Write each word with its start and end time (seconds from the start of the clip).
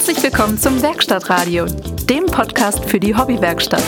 Herzlich 0.00 0.22
willkommen 0.22 0.56
zum 0.56 0.80
Werkstattradio, 0.80 1.66
dem 2.08 2.24
Podcast 2.24 2.86
für 2.86 2.98
die 2.98 3.14
Hobbywerkstatt. 3.14 3.84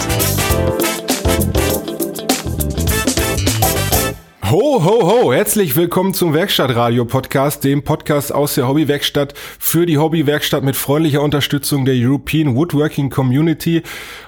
Ho, 4.51 4.85
ho, 4.85 5.09
ho! 5.11 5.33
Herzlich 5.33 5.75
willkommen 5.75 6.13
zum 6.13 6.35
Werkstattradio-Podcast, 6.35 7.65
dem 7.65 7.83
Podcast 7.83 8.35
aus 8.35 8.57
der 8.57 8.69
Hobbywerkstatt 8.69 9.33
für 9.59 9.87
die 9.87 9.97
Hobbywerkstatt 9.97 10.63
mit 10.63 10.77
freundlicher 10.77 11.23
Unterstützung 11.23 11.87
der 11.87 11.95
European 11.97 12.57
Woodworking 12.57 13.09
Community. 13.09 13.83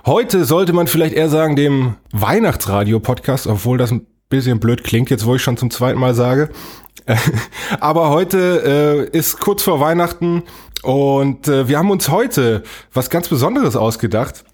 Heute 0.07 0.47
sollte 0.47 0.73
man 0.73 0.87
vielleicht 0.87 1.15
eher 1.15 1.29
sagen 1.29 1.55
dem 1.55 1.97
Weihnachtsradio-Podcast, 2.13 3.47
obwohl 3.47 3.77
das 3.77 3.91
ein 3.91 4.07
bisschen 4.31 4.59
blöd 4.59 4.85
klingt, 4.85 5.11
jetzt 5.11 5.27
wo 5.27 5.35
ich 5.35 5.43
schon 5.43 5.59
zum 5.59 5.71
zweiten 5.71 6.01
Mal 6.01 6.15
sage. 6.15 6.49
Aber 7.81 8.11
heute 8.11 9.09
äh, 9.13 9.17
ist 9.17 9.41
kurz 9.41 9.63
vor 9.63 9.81
Weihnachten 9.81 10.43
und 10.83 11.49
äh, 11.49 11.69
wir 11.69 11.79
haben 11.79 11.91
uns 11.91 12.09
heute 12.09 12.63
was 12.93 13.11
ganz 13.11 13.29
Besonderes 13.29 13.77
ausgedacht. 13.77 14.45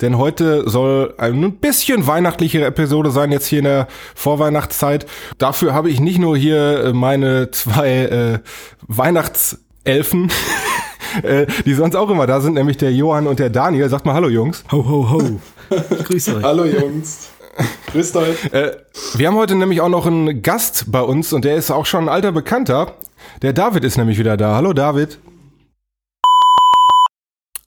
Denn 0.00 0.16
heute 0.16 0.68
soll 0.68 1.14
ein 1.18 1.58
bisschen 1.58 2.06
weihnachtlichere 2.06 2.64
Episode 2.64 3.10
sein, 3.10 3.32
jetzt 3.32 3.46
hier 3.46 3.58
in 3.58 3.66
der 3.66 3.86
Vorweihnachtszeit. 4.14 5.06
Dafür 5.36 5.74
habe 5.74 5.90
ich 5.90 6.00
nicht 6.00 6.18
nur 6.18 6.36
hier 6.38 6.84
äh, 6.84 6.92
meine 6.94 7.50
zwei 7.50 7.90
äh, 7.90 8.38
Weihnachtselfen, 8.86 10.32
äh, 11.22 11.46
die 11.66 11.74
sonst 11.74 11.96
auch 11.96 12.08
immer 12.08 12.26
da 12.26 12.40
sind, 12.40 12.54
nämlich 12.54 12.78
der 12.78 12.92
Johann 12.92 13.26
und 13.26 13.38
der 13.38 13.50
Daniel. 13.50 13.90
Sagt 13.90 14.06
mal 14.06 14.14
Hallo 14.14 14.30
Jungs. 14.30 14.64
Ho, 14.72 14.88
ho, 14.88 15.10
ho. 15.10 15.40
Grüß 16.04 16.28
euch. 16.30 16.42
Hallo 16.42 16.64
Jungs. 16.64 17.30
Grüßt 17.92 18.16
euch. 18.16 18.52
Äh, 18.52 18.76
wir 19.14 19.28
haben 19.28 19.36
heute 19.36 19.54
nämlich 19.54 19.80
auch 19.80 19.88
noch 19.88 20.06
einen 20.06 20.42
Gast 20.42 20.90
bei 20.90 21.00
uns 21.00 21.32
und 21.32 21.44
der 21.44 21.56
ist 21.56 21.70
auch 21.70 21.86
schon 21.86 22.04
ein 22.04 22.08
alter 22.08 22.32
Bekannter. 22.32 22.94
Der 23.42 23.52
David 23.52 23.84
ist 23.84 23.96
nämlich 23.96 24.18
wieder 24.18 24.36
da. 24.36 24.54
Hallo 24.54 24.72
David. 24.72 25.18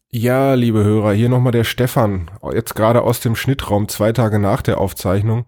Ja, 0.09 0.53
liebe 0.53 0.83
Hörer, 0.83 1.13
hier 1.13 1.29
nochmal 1.29 1.51
der 1.51 1.63
Stefan. 1.63 2.29
Jetzt 2.53 2.75
gerade 2.75 3.01
aus 3.01 3.19
dem 3.19 3.35
Schnittraum, 3.35 3.87
zwei 3.87 4.11
Tage 4.11 4.37
nach 4.37 4.61
der 4.61 4.77
Aufzeichnung. 4.77 5.47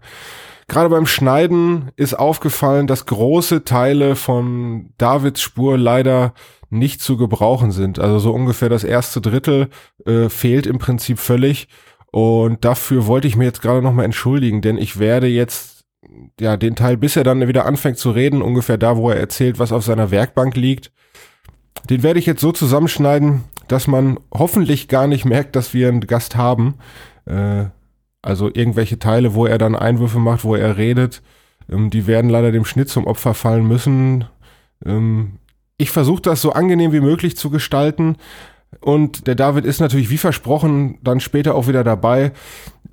Gerade 0.67 0.89
beim 0.89 1.06
Schneiden 1.06 1.91
ist 1.95 2.17
aufgefallen, 2.17 2.88
dass 2.88 3.06
große 3.06 3.63
Teile 3.63 4.16
von 4.16 4.89
Davids 4.97 5.41
Spur 5.41 5.78
leider 5.78 6.33
nicht 6.72 7.02
zu 7.02 7.16
gebrauchen 7.17 7.72
sind. 7.72 8.00
Also 8.00 8.17
so 8.17 8.33
ungefähr 8.33 8.69
das 8.69 8.83
erste 8.83 9.22
Drittel 9.22 9.69
äh, 10.06 10.30
fehlt 10.30 10.66
im 10.66 10.80
Prinzip 10.80 11.19
völlig. 11.19 11.67
Und 12.16 12.63
dafür 12.63 13.08
wollte 13.08 13.27
ich 13.27 13.35
mir 13.35 13.44
jetzt 13.44 13.61
gerade 13.61 13.81
nochmal 13.81 14.05
entschuldigen, 14.05 14.61
denn 14.61 14.77
ich 14.77 14.99
werde 14.99 15.27
jetzt 15.27 15.83
ja 16.39 16.55
den 16.55 16.77
Teil, 16.77 16.95
bis 16.95 17.17
er 17.17 17.25
dann 17.25 17.45
wieder 17.45 17.66
anfängt 17.66 17.97
zu 17.97 18.09
reden, 18.09 18.41
ungefähr 18.41 18.77
da, 18.77 18.95
wo 18.95 19.09
er 19.09 19.17
erzählt, 19.17 19.59
was 19.59 19.73
auf 19.73 19.83
seiner 19.83 20.11
Werkbank 20.11 20.55
liegt, 20.55 20.94
den 21.89 22.03
werde 22.03 22.19
ich 22.19 22.25
jetzt 22.25 22.39
so 22.39 22.53
zusammenschneiden, 22.53 23.44
dass 23.67 23.88
man 23.88 24.17
hoffentlich 24.33 24.88
gar 24.88 25.07
nicht 25.07 25.25
merkt, 25.25 25.57
dass 25.57 25.73
wir 25.73 25.89
einen 25.89 26.07
Gast 26.07 26.38
haben. 26.38 26.75
Äh, 27.25 27.66
also 28.22 28.47
irgendwelche 28.47 28.97
Teile, 28.97 29.33
wo 29.33 29.45
er 29.45 29.57
dann 29.57 29.75
Einwürfe 29.75 30.19
macht, 30.19 30.45
wo 30.45 30.55
er 30.55 30.77
redet, 30.77 31.22
ähm, 31.69 31.89
die 31.89 32.07
werden 32.07 32.29
leider 32.29 32.53
dem 32.53 32.63
Schnitt 32.63 32.88
zum 32.88 33.07
Opfer 33.07 33.33
fallen 33.33 33.67
müssen. 33.67 34.23
Ähm, 34.85 35.39
ich 35.75 35.91
versuche 35.91 36.22
das 36.22 36.41
so 36.41 36.53
angenehm 36.53 36.94
wie 36.94 37.02
möglich 37.02 37.35
zu 37.35 37.50
gestalten, 37.50 38.16
und 38.81 39.28
der 39.28 39.36
David 39.36 39.66
ist 39.66 39.80
natürlich 39.80 40.09
wie 40.09 40.18
versprochen 40.18 41.00
dann 41.04 41.20
später 41.20 41.56
auch 41.56 41.68
wieder 41.68 41.84
dabei. 41.84 42.31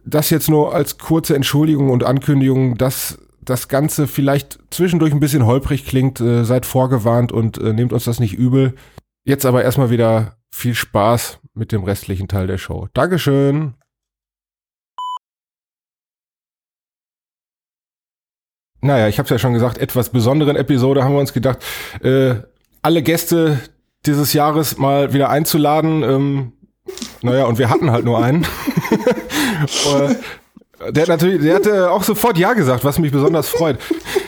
Das 0.04 0.30
jetzt 0.30 0.48
nur 0.48 0.74
als 0.74 0.98
kurze 0.98 1.36
Entschuldigung 1.36 1.90
und 1.90 2.04
Ankündigung, 2.04 2.76
dass 2.76 3.18
das 3.44 3.68
Ganze 3.68 4.06
vielleicht 4.06 4.58
zwischendurch 4.70 5.12
ein 5.12 5.20
bisschen 5.20 5.46
holprig 5.46 5.84
klingt. 5.84 6.20
Äh, 6.20 6.44
seid 6.44 6.66
vorgewarnt 6.66 7.32
und 7.32 7.58
äh, 7.58 7.72
nehmt 7.72 7.92
uns 7.92 8.04
das 8.04 8.20
nicht 8.20 8.34
übel. 8.34 8.74
Jetzt 9.24 9.44
aber 9.44 9.62
erstmal 9.62 9.90
wieder 9.90 10.36
viel 10.50 10.74
Spaß 10.74 11.40
mit 11.54 11.72
dem 11.72 11.84
restlichen 11.84 12.28
Teil 12.28 12.46
der 12.46 12.58
Show. 12.58 12.88
Dankeschön. 12.94 13.74
Naja, 18.80 19.06
ich 19.06 19.18
habe 19.18 19.26
es 19.26 19.30
ja 19.30 19.38
schon 19.38 19.54
gesagt, 19.54 19.78
etwas 19.78 20.10
besonderen 20.10 20.56
Episode 20.56 21.04
haben 21.04 21.14
wir 21.14 21.20
uns 21.20 21.32
gedacht. 21.32 21.64
Äh, 22.02 22.34
alle 22.82 23.02
Gäste, 23.02 23.60
dieses 24.06 24.32
Jahres 24.32 24.78
mal 24.78 25.12
wieder 25.12 25.30
einzuladen. 25.30 26.02
Ähm, 26.02 26.52
naja, 27.22 27.44
und 27.44 27.58
wir 27.58 27.70
hatten 27.70 27.90
halt 27.90 28.04
nur 28.04 28.22
einen. 28.22 28.46
der 30.90 31.02
hat 31.02 31.08
natürlich, 31.08 31.42
der 31.42 31.54
hatte 31.54 31.90
auch 31.90 32.02
sofort 32.02 32.38
Ja 32.38 32.54
gesagt, 32.54 32.84
was 32.84 32.98
mich 32.98 33.12
besonders 33.12 33.48
freut. 33.48 33.78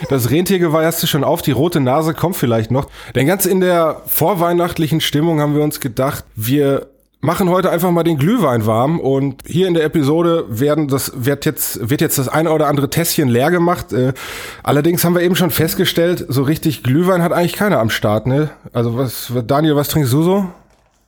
Das 0.09 0.29
Rentiergeweih 0.29 0.85
hast 0.85 1.03
du 1.03 1.07
schon 1.07 1.23
auf, 1.23 1.41
die 1.41 1.51
rote 1.51 1.79
Nase 1.81 2.13
kommt 2.13 2.35
vielleicht 2.35 2.71
noch. 2.71 2.87
Denn 3.15 3.27
ganz 3.27 3.45
in 3.45 3.59
der 3.59 4.01
vorweihnachtlichen 4.05 5.01
Stimmung 5.01 5.41
haben 5.41 5.55
wir 5.55 5.63
uns 5.63 5.79
gedacht, 5.79 6.23
wir 6.35 6.87
machen 7.25 7.49
heute 7.49 7.71
einfach 7.71 7.91
mal 7.91 8.03
den 8.03 8.17
Glühwein 8.17 8.65
warm 8.65 8.99
und 8.99 9.41
hier 9.45 9.67
in 9.67 9.73
der 9.73 9.83
Episode 9.83 10.45
werden 10.47 10.87
das 10.87 11.11
wird 11.15 11.45
jetzt 11.45 11.89
wird 11.89 11.99
jetzt 11.99 12.17
das 12.17 12.29
eine 12.29 12.51
oder 12.51 12.67
andere 12.67 12.89
Tässchen 12.89 13.27
leer 13.27 13.51
gemacht. 13.51 13.91
Äh, 13.91 14.13
allerdings 14.63 15.03
haben 15.03 15.15
wir 15.15 15.21
eben 15.21 15.35
schon 15.35 15.51
festgestellt, 15.51 16.25
so 16.29 16.43
richtig 16.43 16.83
Glühwein 16.83 17.23
hat 17.23 17.33
eigentlich 17.33 17.53
keiner 17.53 17.79
am 17.79 17.89
Start, 17.89 18.27
ne? 18.27 18.51
Also 18.71 18.97
was 18.97 19.31
Daniel, 19.47 19.75
was 19.75 19.89
trinkst 19.89 20.13
du 20.13 20.23
so? 20.23 20.47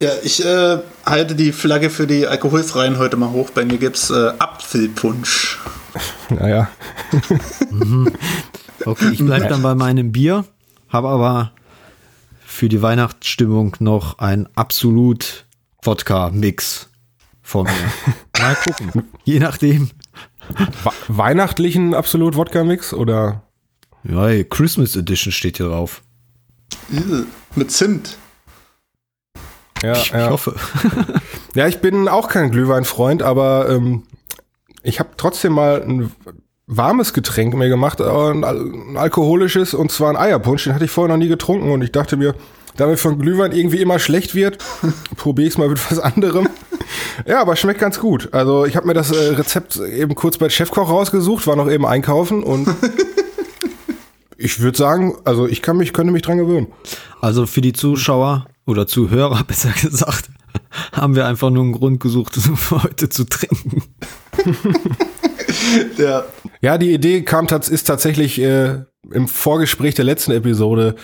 Ja, 0.01 0.09
ich 0.23 0.45
äh, 0.45 0.77
halte 1.05 1.35
die 1.35 1.51
Flagge 1.51 1.89
für 1.89 2.05
die 2.05 2.27
alkoholfreien 2.27 2.99
heute 2.99 3.17
mal 3.17 3.31
hoch. 3.31 3.49
Bei 3.51 3.65
mir 3.65 3.77
gibt's 3.77 4.09
äh, 4.09 4.31
Apfelpunsch. 4.37 5.59
naja. 6.29 6.69
mhm. 7.71 8.11
Okay, 8.85 9.09
ich 9.11 9.25
bleib 9.25 9.49
dann 9.49 9.63
bei 9.63 9.73
meinem 9.73 10.11
Bier, 10.11 10.45
habe 10.89 11.09
aber 11.09 11.51
für 12.45 12.69
die 12.69 12.81
Weihnachtsstimmung 12.81 13.75
noch 13.79 14.19
ein 14.19 14.47
absolut 14.55 15.46
Wodka-Mix 15.87 16.89
vor 17.41 17.63
mir. 17.63 17.71
Mal 18.39 18.55
gucken. 18.55 19.09
Je 19.23 19.39
nachdem. 19.39 19.89
weihnachtlichen 21.07 21.93
absolut 21.93 22.35
Wodka-Mix 22.35 22.93
oder? 22.93 23.43
Ja, 24.03 24.43
Christmas 24.43 24.95
Edition 24.95 25.31
steht 25.31 25.57
hier 25.57 25.67
drauf. 25.67 26.03
Mit 27.55 27.71
Zimt. 27.71 28.17
Ja, 29.81 29.93
ich, 29.93 30.09
ja. 30.09 30.25
ich 30.25 30.29
hoffe. 30.29 30.55
ja, 31.55 31.67
ich 31.67 31.79
bin 31.79 32.07
auch 32.07 32.29
kein 32.29 32.51
Glühweinfreund, 32.51 33.23
aber 33.23 33.69
ähm, 33.69 34.03
ich 34.83 34.99
habe 34.99 35.09
trotzdem 35.17 35.53
mal 35.53 35.81
ein 35.81 36.11
warmes 36.65 37.13
Getränk 37.13 37.53
mir 37.53 37.69
gemacht, 37.69 38.01
ein, 38.01 38.43
ein 38.43 38.97
alkoholisches, 38.97 39.73
und 39.73 39.91
zwar 39.91 40.09
ein 40.09 40.17
Eierpunsch. 40.17 40.65
Den 40.65 40.73
hatte 40.73 40.85
ich 40.85 40.91
vorher 40.91 41.15
noch 41.15 41.21
nie 41.21 41.29
getrunken 41.29 41.71
und 41.71 41.81
ich 41.81 41.91
dachte 41.91 42.17
mir, 42.17 42.35
da 42.77 42.87
mir 42.87 42.97
von 42.97 43.19
Glühwein 43.19 43.51
irgendwie 43.51 43.81
immer 43.81 43.99
schlecht 43.99 44.35
wird, 44.35 44.63
probiere 45.17 45.47
ich 45.47 45.55
es 45.55 45.57
mal 45.57 45.67
mit 45.67 45.91
was 45.91 45.99
anderem. 45.99 46.47
Ja, 47.25 47.41
aber 47.41 47.55
schmeckt 47.55 47.81
ganz 47.81 47.99
gut. 47.99 48.29
Also 48.31 48.65
ich 48.65 48.75
habe 48.75 48.87
mir 48.87 48.93
das 48.93 49.11
äh, 49.11 49.33
Rezept 49.33 49.77
eben 49.77 50.15
kurz 50.15 50.37
bei 50.37 50.49
Chefkoch 50.49 50.89
rausgesucht, 50.89 51.47
war 51.47 51.55
noch 51.55 51.69
eben 51.69 51.85
einkaufen 51.85 52.43
und 52.43 52.69
ich 54.37 54.61
würde 54.61 54.77
sagen, 54.77 55.17
also 55.25 55.47
ich 55.47 55.61
kann 55.61 55.77
mich, 55.77 55.93
könnte 55.93 56.13
mich 56.13 56.21
dran 56.21 56.37
gewöhnen. 56.37 56.67
Also 57.19 57.45
für 57.45 57.61
die 57.61 57.73
Zuschauer 57.73 58.45
oder 58.65 58.87
Zuhörer 58.87 59.43
besser 59.43 59.71
gesagt, 59.81 60.29
haben 60.93 61.15
wir 61.15 61.25
einfach 61.25 61.49
nur 61.49 61.63
einen 61.63 61.73
Grund 61.73 61.99
gesucht, 61.99 62.37
um 62.47 62.57
heute 62.81 63.09
zu 63.09 63.25
trinken. 63.25 63.83
ja. 65.97 66.23
ja, 66.61 66.77
die 66.77 66.93
Idee 66.93 67.23
kam 67.23 67.47
ist 67.47 67.83
tatsächlich 67.85 68.39
äh, 68.39 68.83
im 69.11 69.27
Vorgespräch 69.27 69.95
der 69.95 70.05
letzten 70.05 70.31
Episode 70.31 70.95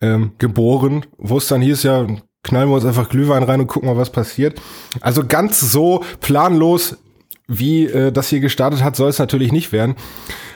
ähm, 0.00 0.32
geboren, 0.38 1.06
wo 1.18 1.38
es 1.38 1.48
dann 1.48 1.60
hieß, 1.60 1.82
ja, 1.82 2.06
knallen 2.42 2.68
wir 2.68 2.74
uns 2.74 2.84
einfach 2.84 3.08
Glühwein 3.08 3.42
rein 3.42 3.60
und 3.60 3.66
gucken 3.66 3.88
mal, 3.88 3.96
was 3.96 4.10
passiert. 4.10 4.60
Also 5.00 5.26
ganz 5.26 5.60
so 5.60 6.02
planlos, 6.20 6.96
wie 7.46 7.86
äh, 7.86 8.12
das 8.12 8.28
hier 8.28 8.40
gestartet 8.40 8.82
hat, 8.82 8.96
soll 8.96 9.10
es 9.10 9.18
natürlich 9.18 9.52
nicht 9.52 9.72
werden. 9.72 9.96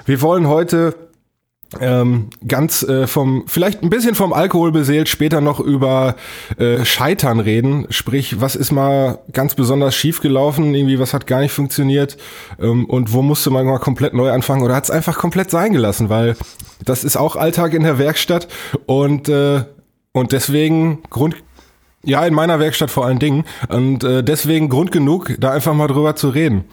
Wir 0.06 0.21
wollen 0.22 0.49
heute 0.49 1.03
ähm, 1.80 2.30
ganz 2.46 2.82
äh, 2.82 3.06
vom, 3.06 3.44
vielleicht 3.46 3.82
ein 3.82 3.90
bisschen 3.90 4.14
vom 4.14 4.32
Alkohol 4.32 4.72
beseelt, 4.72 5.08
später 5.08 5.40
noch 5.40 5.60
über 5.60 6.16
äh, 6.58 6.84
Scheitern 6.84 7.40
reden. 7.40 7.87
Sprich, 7.90 8.40
was 8.40 8.56
ist 8.56 8.72
mal 8.72 9.19
ganz 9.32 9.54
besonders 9.54 9.94
schief 9.94 10.20
gelaufen, 10.20 10.75
irgendwie, 10.75 10.99
was 10.99 11.14
hat 11.14 11.26
gar 11.26 11.40
nicht 11.40 11.52
funktioniert? 11.52 12.16
Ähm, 12.60 12.84
und 12.87 13.12
wo 13.12 13.22
musste 13.22 13.50
man 13.50 13.66
mal 13.66 13.78
komplett 13.78 14.14
neu 14.14 14.31
anfangen? 14.31 14.62
Oder 14.62 14.76
hat 14.76 14.84
es 14.84 14.90
einfach 14.90 15.19
komplett 15.19 15.50
sein 15.50 15.72
gelassen, 15.72 16.08
weil 16.08 16.37
das 16.84 17.04
ist 17.04 17.16
auch 17.16 17.37
Alltag 17.37 17.75
in 17.75 17.82
der 17.82 17.99
Werkstatt. 17.99 18.49
Und, 18.87 19.28
äh, 19.28 19.64
und 20.12 20.32
deswegen 20.32 21.02
Grund, 21.10 21.37
ja, 22.02 22.25
in 22.26 22.34
meiner 22.34 22.60
Werkstatt 22.60 22.90
vor 22.90 23.06
allen 23.06 23.19
Dingen. 23.19 23.44
Und 23.69 24.04
äh, 24.04 24.22
deswegen 24.22 24.69
Grund 24.69 24.93
genug, 24.93 25.34
da 25.38 25.50
einfach 25.52 25.75
mal 25.75 25.88
drüber 25.88 26.16
zu 26.16 26.28
reden. 26.28 26.64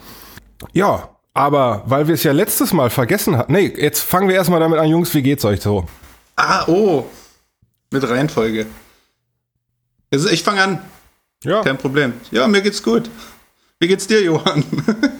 Ja, 0.72 1.08
aber 1.34 1.82
weil 1.86 2.06
wir 2.06 2.14
es 2.14 2.22
ja 2.22 2.32
letztes 2.32 2.72
Mal 2.72 2.90
vergessen 2.90 3.36
hatten. 3.36 3.52
Nee, 3.52 3.72
jetzt 3.76 4.00
fangen 4.00 4.28
wir 4.28 4.36
erstmal 4.36 4.60
damit 4.60 4.78
an, 4.78 4.88
Jungs, 4.88 5.14
wie 5.14 5.22
geht's 5.22 5.44
euch 5.44 5.60
so? 5.60 5.86
Ah, 6.36 6.64
oh. 6.66 7.04
Mit 7.90 8.08
Reihenfolge. 8.08 8.66
Also 10.12 10.28
ich 10.28 10.42
fange 10.42 10.62
an. 10.62 10.78
Ja. 11.44 11.62
Kein 11.62 11.78
Problem. 11.78 12.14
Ja, 12.30 12.46
mir 12.48 12.62
geht's 12.62 12.82
gut. 12.82 13.10
Wie 13.80 13.88
geht's 13.88 14.06
dir, 14.06 14.22
Johann? 14.22 14.64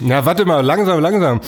Na, 0.00 0.24
warte 0.24 0.44
mal, 0.44 0.60
langsam, 0.60 1.00
langsam. 1.00 1.40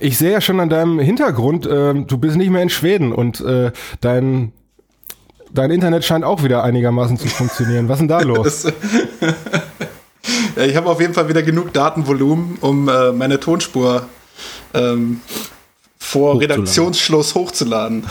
Ich 0.00 0.18
sehe 0.18 0.32
ja 0.32 0.40
schon 0.40 0.60
an 0.60 0.68
deinem 0.68 0.98
Hintergrund, 0.98 1.66
äh, 1.66 1.94
du 1.94 2.18
bist 2.18 2.36
nicht 2.36 2.50
mehr 2.50 2.62
in 2.62 2.70
Schweden 2.70 3.12
und 3.12 3.40
äh, 3.40 3.72
dein 4.00 4.52
dein 5.52 5.70
Internet 5.70 6.04
scheint 6.04 6.24
auch 6.24 6.42
wieder 6.42 6.64
einigermaßen 6.64 7.18
zu 7.18 7.28
funktionieren. 7.28 7.88
Was 7.88 7.96
ist 7.96 8.00
denn 8.00 8.08
da 8.08 8.20
los? 8.20 8.66
Ja, 10.56 10.64
ich 10.64 10.76
habe 10.76 10.88
auf 10.88 11.00
jeden 11.00 11.14
Fall 11.14 11.28
wieder 11.28 11.42
genug 11.42 11.72
Datenvolumen, 11.72 12.58
um 12.60 12.88
äh, 12.88 13.12
meine 13.12 13.40
Tonspur 13.40 14.06
ähm, 14.74 15.20
vor 15.98 16.34
hochzuladen. 16.34 16.62
Redaktionsschluss 16.62 17.34
hochzuladen. 17.34 18.06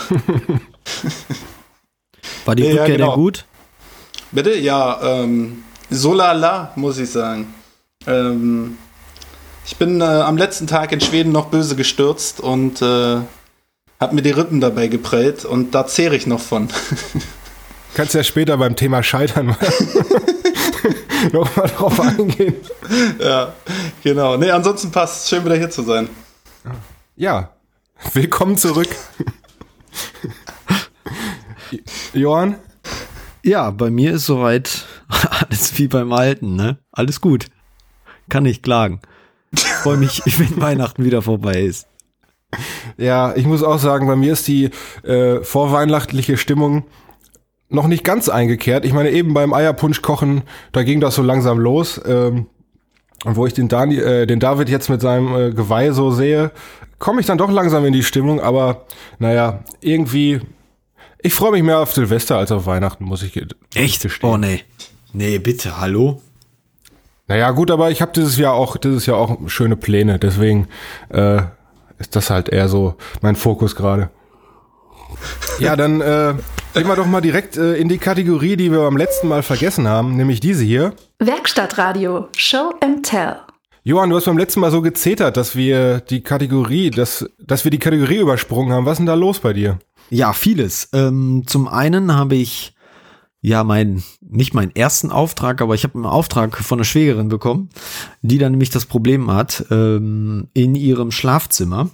War 2.44 2.54
die 2.56 2.64
Rückkehr 2.64 2.88
ja, 2.88 2.94
genau. 2.96 3.10
denn 3.10 3.14
gut? 3.14 3.44
Bitte? 4.32 4.56
Ja, 4.56 5.00
ähm, 5.02 5.62
so 5.90 6.14
lala, 6.14 6.72
muss 6.76 6.98
ich 6.98 7.10
sagen. 7.10 7.54
Ähm, 8.06 8.78
ich 9.64 9.76
bin 9.76 10.00
äh, 10.00 10.04
am 10.04 10.36
letzten 10.36 10.66
Tag 10.66 10.92
in 10.92 11.00
Schweden 11.00 11.32
noch 11.32 11.46
böse 11.46 11.76
gestürzt 11.76 12.40
und 12.40 12.82
äh, 12.82 13.18
hab 14.00 14.12
mir 14.12 14.22
die 14.22 14.30
Rippen 14.30 14.60
dabei 14.60 14.88
geprellt 14.88 15.44
und 15.44 15.74
da 15.74 15.86
zehre 15.86 16.16
ich 16.16 16.26
noch 16.26 16.40
von. 16.40 16.68
Kannst 17.94 18.14
ja 18.14 18.24
später 18.24 18.56
beim 18.56 18.74
Thema 18.74 19.02
Scheitern 19.02 19.46
mal 19.46 19.56
nochmal 21.32 21.68
drauf 21.68 22.00
eingehen. 22.00 22.56
Ja, 23.18 23.52
genau. 24.02 24.36
Nee, 24.36 24.50
ansonsten 24.50 24.90
passt. 24.90 25.28
Schön 25.28 25.44
wieder 25.44 25.56
hier 25.56 25.70
zu 25.70 25.82
sein. 25.82 26.08
Ja, 27.16 27.50
willkommen 28.12 28.56
zurück. 28.56 28.88
Johann? 32.12 32.56
Ja, 33.42 33.70
bei 33.70 33.90
mir 33.90 34.12
ist 34.14 34.26
soweit 34.26 34.86
alles 35.08 35.78
wie 35.78 35.88
beim 35.88 36.12
Alten, 36.12 36.56
ne? 36.56 36.78
Alles 36.92 37.20
gut. 37.20 37.46
Kann 38.28 38.44
nicht 38.44 38.62
klagen. 38.62 39.00
Freue 39.54 39.96
mich, 39.96 40.22
wenn 40.38 40.60
Weihnachten 40.60 41.04
wieder 41.04 41.22
vorbei 41.22 41.62
ist. 41.62 41.86
Ja, 42.98 43.34
ich 43.34 43.46
muss 43.46 43.62
auch 43.62 43.78
sagen, 43.78 44.06
bei 44.06 44.16
mir 44.16 44.34
ist 44.34 44.46
die 44.46 44.70
äh, 45.02 45.42
vorweihnachtliche 45.42 46.36
Stimmung 46.36 46.84
noch 47.72 47.86
nicht 47.86 48.04
ganz 48.04 48.28
eingekehrt. 48.28 48.84
Ich 48.84 48.92
meine, 48.92 49.10
eben 49.10 49.34
beim 49.34 49.52
Eierpunsch 49.52 50.02
kochen, 50.02 50.42
da 50.72 50.82
ging 50.82 51.00
das 51.00 51.14
so 51.14 51.22
langsam 51.22 51.58
los. 51.58 52.00
Ähm, 52.06 52.46
und 53.24 53.36
wo 53.36 53.46
ich 53.46 53.54
den, 53.54 53.68
Dani, 53.68 53.98
äh, 53.98 54.26
den 54.26 54.40
David 54.40 54.68
jetzt 54.68 54.88
mit 54.88 55.00
seinem 55.00 55.34
äh, 55.34 55.50
Geweih 55.52 55.92
so 55.92 56.10
sehe, 56.10 56.50
komme 56.98 57.20
ich 57.20 57.26
dann 57.26 57.38
doch 57.38 57.50
langsam 57.50 57.84
in 57.84 57.92
die 57.92 58.02
Stimmung. 58.02 58.40
Aber 58.40 58.86
naja, 59.18 59.60
irgendwie, 59.80 60.40
ich 61.20 61.34
freue 61.34 61.52
mich 61.52 61.62
mehr 61.62 61.78
auf 61.78 61.92
Silvester 61.92 62.36
als 62.36 62.52
auf 62.52 62.66
Weihnachten, 62.66 63.04
muss 63.04 63.22
ich 63.22 63.36
Echt? 63.74 64.02
Gestehen. 64.02 64.30
Oh 64.30 64.36
nee. 64.36 64.60
Nee, 65.12 65.38
bitte, 65.38 65.80
hallo? 65.80 66.20
Naja, 67.28 67.50
gut, 67.52 67.70
aber 67.70 67.90
ich 67.90 68.02
habe 68.02 68.12
dieses 68.12 68.36
Jahr 68.36 68.54
auch, 68.54 68.76
dieses 68.76 69.06
Jahr 69.06 69.16
auch 69.16 69.36
schöne 69.46 69.76
Pläne. 69.76 70.18
Deswegen 70.18 70.68
äh, 71.10 71.42
ist 71.98 72.16
das 72.16 72.30
halt 72.30 72.48
eher 72.48 72.68
so 72.68 72.96
mein 73.20 73.36
Fokus 73.36 73.76
gerade. 73.76 74.10
Ja, 75.58 75.76
dann 75.76 76.00
äh, 76.00 76.34
gehen 76.74 76.86
wir 76.86 76.96
doch 76.96 77.06
mal 77.06 77.20
direkt 77.20 77.56
äh, 77.56 77.74
in 77.74 77.88
die 77.88 77.98
Kategorie, 77.98 78.56
die 78.56 78.70
wir 78.70 78.80
beim 78.80 78.96
letzten 78.96 79.28
Mal 79.28 79.42
vergessen 79.42 79.86
haben, 79.86 80.16
nämlich 80.16 80.40
diese 80.40 80.64
hier. 80.64 80.94
Werkstattradio, 81.18 82.28
Show 82.36 82.72
and 82.80 83.04
Tell. 83.04 83.36
Johann, 83.84 84.10
du 84.10 84.16
hast 84.16 84.26
beim 84.26 84.38
letzten 84.38 84.60
Mal 84.60 84.70
so 84.70 84.80
gezetert, 84.80 85.36
dass 85.36 85.56
wir 85.56 86.00
die 86.00 86.22
Kategorie, 86.22 86.90
dass, 86.90 87.28
dass 87.38 87.64
wir 87.64 87.70
die 87.70 87.78
Kategorie 87.78 88.18
übersprungen 88.18 88.72
haben. 88.72 88.86
Was 88.86 88.92
ist 88.92 88.98
denn 88.98 89.06
da 89.06 89.14
los 89.14 89.40
bei 89.40 89.52
dir? 89.52 89.78
Ja, 90.08 90.32
vieles. 90.32 90.88
Ähm, 90.92 91.42
zum 91.46 91.68
einen 91.68 92.14
habe 92.14 92.36
ich 92.36 92.74
ja 93.40 93.64
mein 93.64 94.02
nicht 94.20 94.54
meinen 94.54 94.74
ersten 94.74 95.10
Auftrag, 95.10 95.60
aber 95.60 95.74
ich 95.74 95.84
habe 95.84 95.96
einen 95.96 96.06
Auftrag 96.06 96.56
von 96.56 96.78
einer 96.78 96.84
Schwägerin 96.84 97.28
bekommen, 97.28 97.70
die 98.22 98.38
dann 98.38 98.52
nämlich 98.52 98.70
das 98.70 98.86
Problem 98.86 99.30
hat 99.32 99.64
ähm, 99.70 100.48
in 100.54 100.74
ihrem 100.74 101.10
Schlafzimmer. 101.10 101.90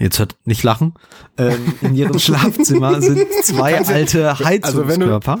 Jetzt 0.00 0.18
hört 0.18 0.36
nicht 0.46 0.62
lachen. 0.62 0.94
Ähm, 1.36 1.74
in 1.82 1.94
ihrem 1.94 2.18
Schlafzimmer 2.18 3.02
sind 3.02 3.26
zwei 3.42 3.78
alte 3.78 4.38
Heizungskörper. 4.38 5.38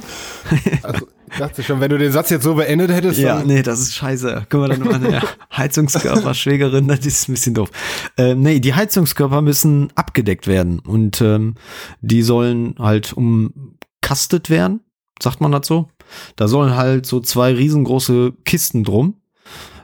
Also, 0.82 0.86
also 0.86 1.06
ich 1.32 1.38
dachte 1.38 1.62
schon, 1.62 1.80
wenn 1.80 1.88
du 1.88 1.96
den 1.96 2.12
Satz 2.12 2.28
jetzt 2.28 2.42
so 2.42 2.54
beendet 2.54 2.90
hättest. 2.90 3.18
Ja, 3.18 3.42
nee, 3.42 3.62
das 3.62 3.80
ist 3.80 3.94
scheiße. 3.94 4.46
Können 4.50 4.62
wir 4.62 4.68
dann 4.68 4.80
nochmal, 4.80 5.12
ja, 5.12 5.22
Heizungskörper, 5.56 6.34
Schwägerin, 6.34 6.88
das 6.88 7.06
ist 7.06 7.28
ein 7.28 7.32
bisschen 7.32 7.54
doof. 7.54 7.70
Ähm, 8.18 8.42
nee, 8.42 8.60
die 8.60 8.74
Heizungskörper 8.74 9.40
müssen 9.40 9.90
abgedeckt 9.94 10.46
werden 10.46 10.78
und 10.78 11.22
ähm, 11.22 11.54
die 12.02 12.22
sollen 12.22 12.74
halt 12.78 13.14
umkastet 13.14 14.50
werden 14.50 14.80
sagt 15.22 15.40
man 15.40 15.62
so? 15.62 15.88
Da 16.36 16.48
sollen 16.48 16.76
halt 16.76 17.06
so 17.06 17.20
zwei 17.20 17.52
riesengroße 17.52 18.32
Kisten 18.44 18.84
drum, 18.84 19.19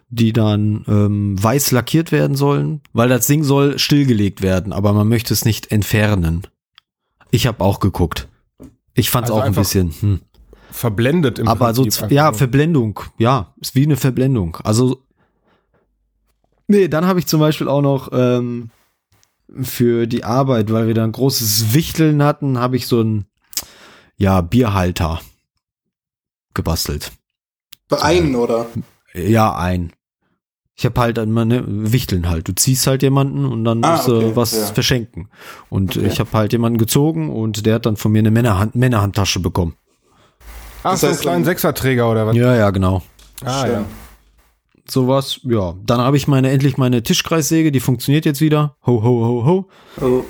die 0.09 0.33
dann 0.33 0.85
ähm, 0.87 1.43
weiß 1.43 1.73
lackiert 1.73 2.13
werden 2.13 2.37
sollen, 2.37 2.81
weil 2.93 3.09
das 3.09 3.27
Ding 3.27 3.43
soll 3.43 3.79
stillgelegt 3.79 4.41
werden, 4.41 4.73
aber 4.73 4.93
man 4.93 5.09
möchte 5.09 5.35
es 5.35 5.45
nicht 5.45 5.73
entfernen. 5.73 6.47
Ich 7.31 7.47
habe 7.47 7.63
auch 7.65 7.81
geguckt. 7.81 8.29
Ich 8.95 9.11
fand 9.11 9.27
es 9.27 9.31
also 9.31 9.43
auch 9.43 9.47
ein 9.47 9.55
bisschen 9.55 9.93
hm. 10.01 10.21
verblendet 10.71 11.39
im 11.39 11.49
Aber 11.49 11.73
Prinzip 11.73 11.93
so 11.93 12.07
ja, 12.07 12.33
Verblendung, 12.33 13.01
ja, 13.19 13.53
ist 13.61 13.75
wie 13.75 13.85
eine 13.85 13.97
Verblendung. 13.97 14.57
Also 14.63 15.03
nee, 16.69 16.89
dann 16.89 17.07
habe 17.07 17.19
ich 17.19 17.27
zum 17.27 17.41
Beispiel 17.41 17.69
auch 17.69 17.83
noch 17.83 18.11
ähm, 18.13 18.71
für 19.61 20.07
die 20.07 20.25
Arbeit, 20.25 20.73
weil 20.73 20.87
wir 20.87 20.95
da 20.95 21.05
ein 21.05 21.13
großes 21.13 21.75
Wichteln 21.75 22.23
hatten, 22.23 22.59
habe 22.59 22.77
ich 22.77 22.87
so 22.87 23.03
ein 23.03 23.27
ja, 24.17 24.41
Bierhalter 24.41 25.21
gebastelt. 26.55 27.13
Bei 27.89 28.01
einen, 28.01 28.35
oder? 28.35 28.67
Ja, 29.15 29.55
ein. 29.55 29.93
Ich 30.79 30.85
habe 30.85 31.01
halt 31.01 31.17
immer 31.17 31.45
ne 31.47 31.65
Wichteln 31.67 32.29
halt. 32.29 32.49
Du 32.49 32.55
ziehst 32.55 32.87
halt 32.87 33.03
jemanden 33.03 33.47
und 33.47 33.65
dann 33.65 33.83
ah, 33.83 33.93
musst 33.93 34.09
du 34.09 34.17
okay, 34.17 34.33
was 34.35 34.53
ja. 34.53 34.67
verschenken. 34.67 35.31
Und 35.71 35.97
okay. 35.97 36.07
ich 36.07 36.21
habe 36.21 36.31
halt 36.33 36.53
jemanden 36.53 36.79
gezogen 36.79 37.31
und 37.31 37.65
der 37.65 37.77
hat 37.77 37.87
dann 37.87 37.97
von 37.97 38.13
mir 38.13 38.19
eine 38.19 38.31
Männerhand 38.31 38.75
Männerhandtasche 38.75 39.41
bekommen. 39.41 39.75
Ach, 40.83 40.93
das 40.93 41.01
so 41.01 41.07
einen 41.07 41.19
kleinen 41.19 41.45
Sechserträger 41.45 42.11
oder 42.11 42.27
was? 42.27 42.37
Ja, 42.37 42.55
ja, 42.55 42.71
genau. 42.71 43.03
Ah, 43.43 43.63
Schön. 43.63 43.73
ja. 43.73 43.85
Sowas, 44.89 45.41
ja. 45.45 45.75
Dann 45.85 46.01
habe 46.01 46.17
ich 46.17 46.29
meine 46.29 46.51
endlich 46.51 46.77
meine 46.77 47.03
Tischkreissäge, 47.03 47.73
die 47.73 47.81
funktioniert 47.81 48.25
jetzt 48.25 48.41
wieder. 48.41 48.77
Ho, 48.87 49.03
ho, 49.03 49.27
ho, 49.27 49.45
ho. 49.45 49.69
Oh. 50.05 50.25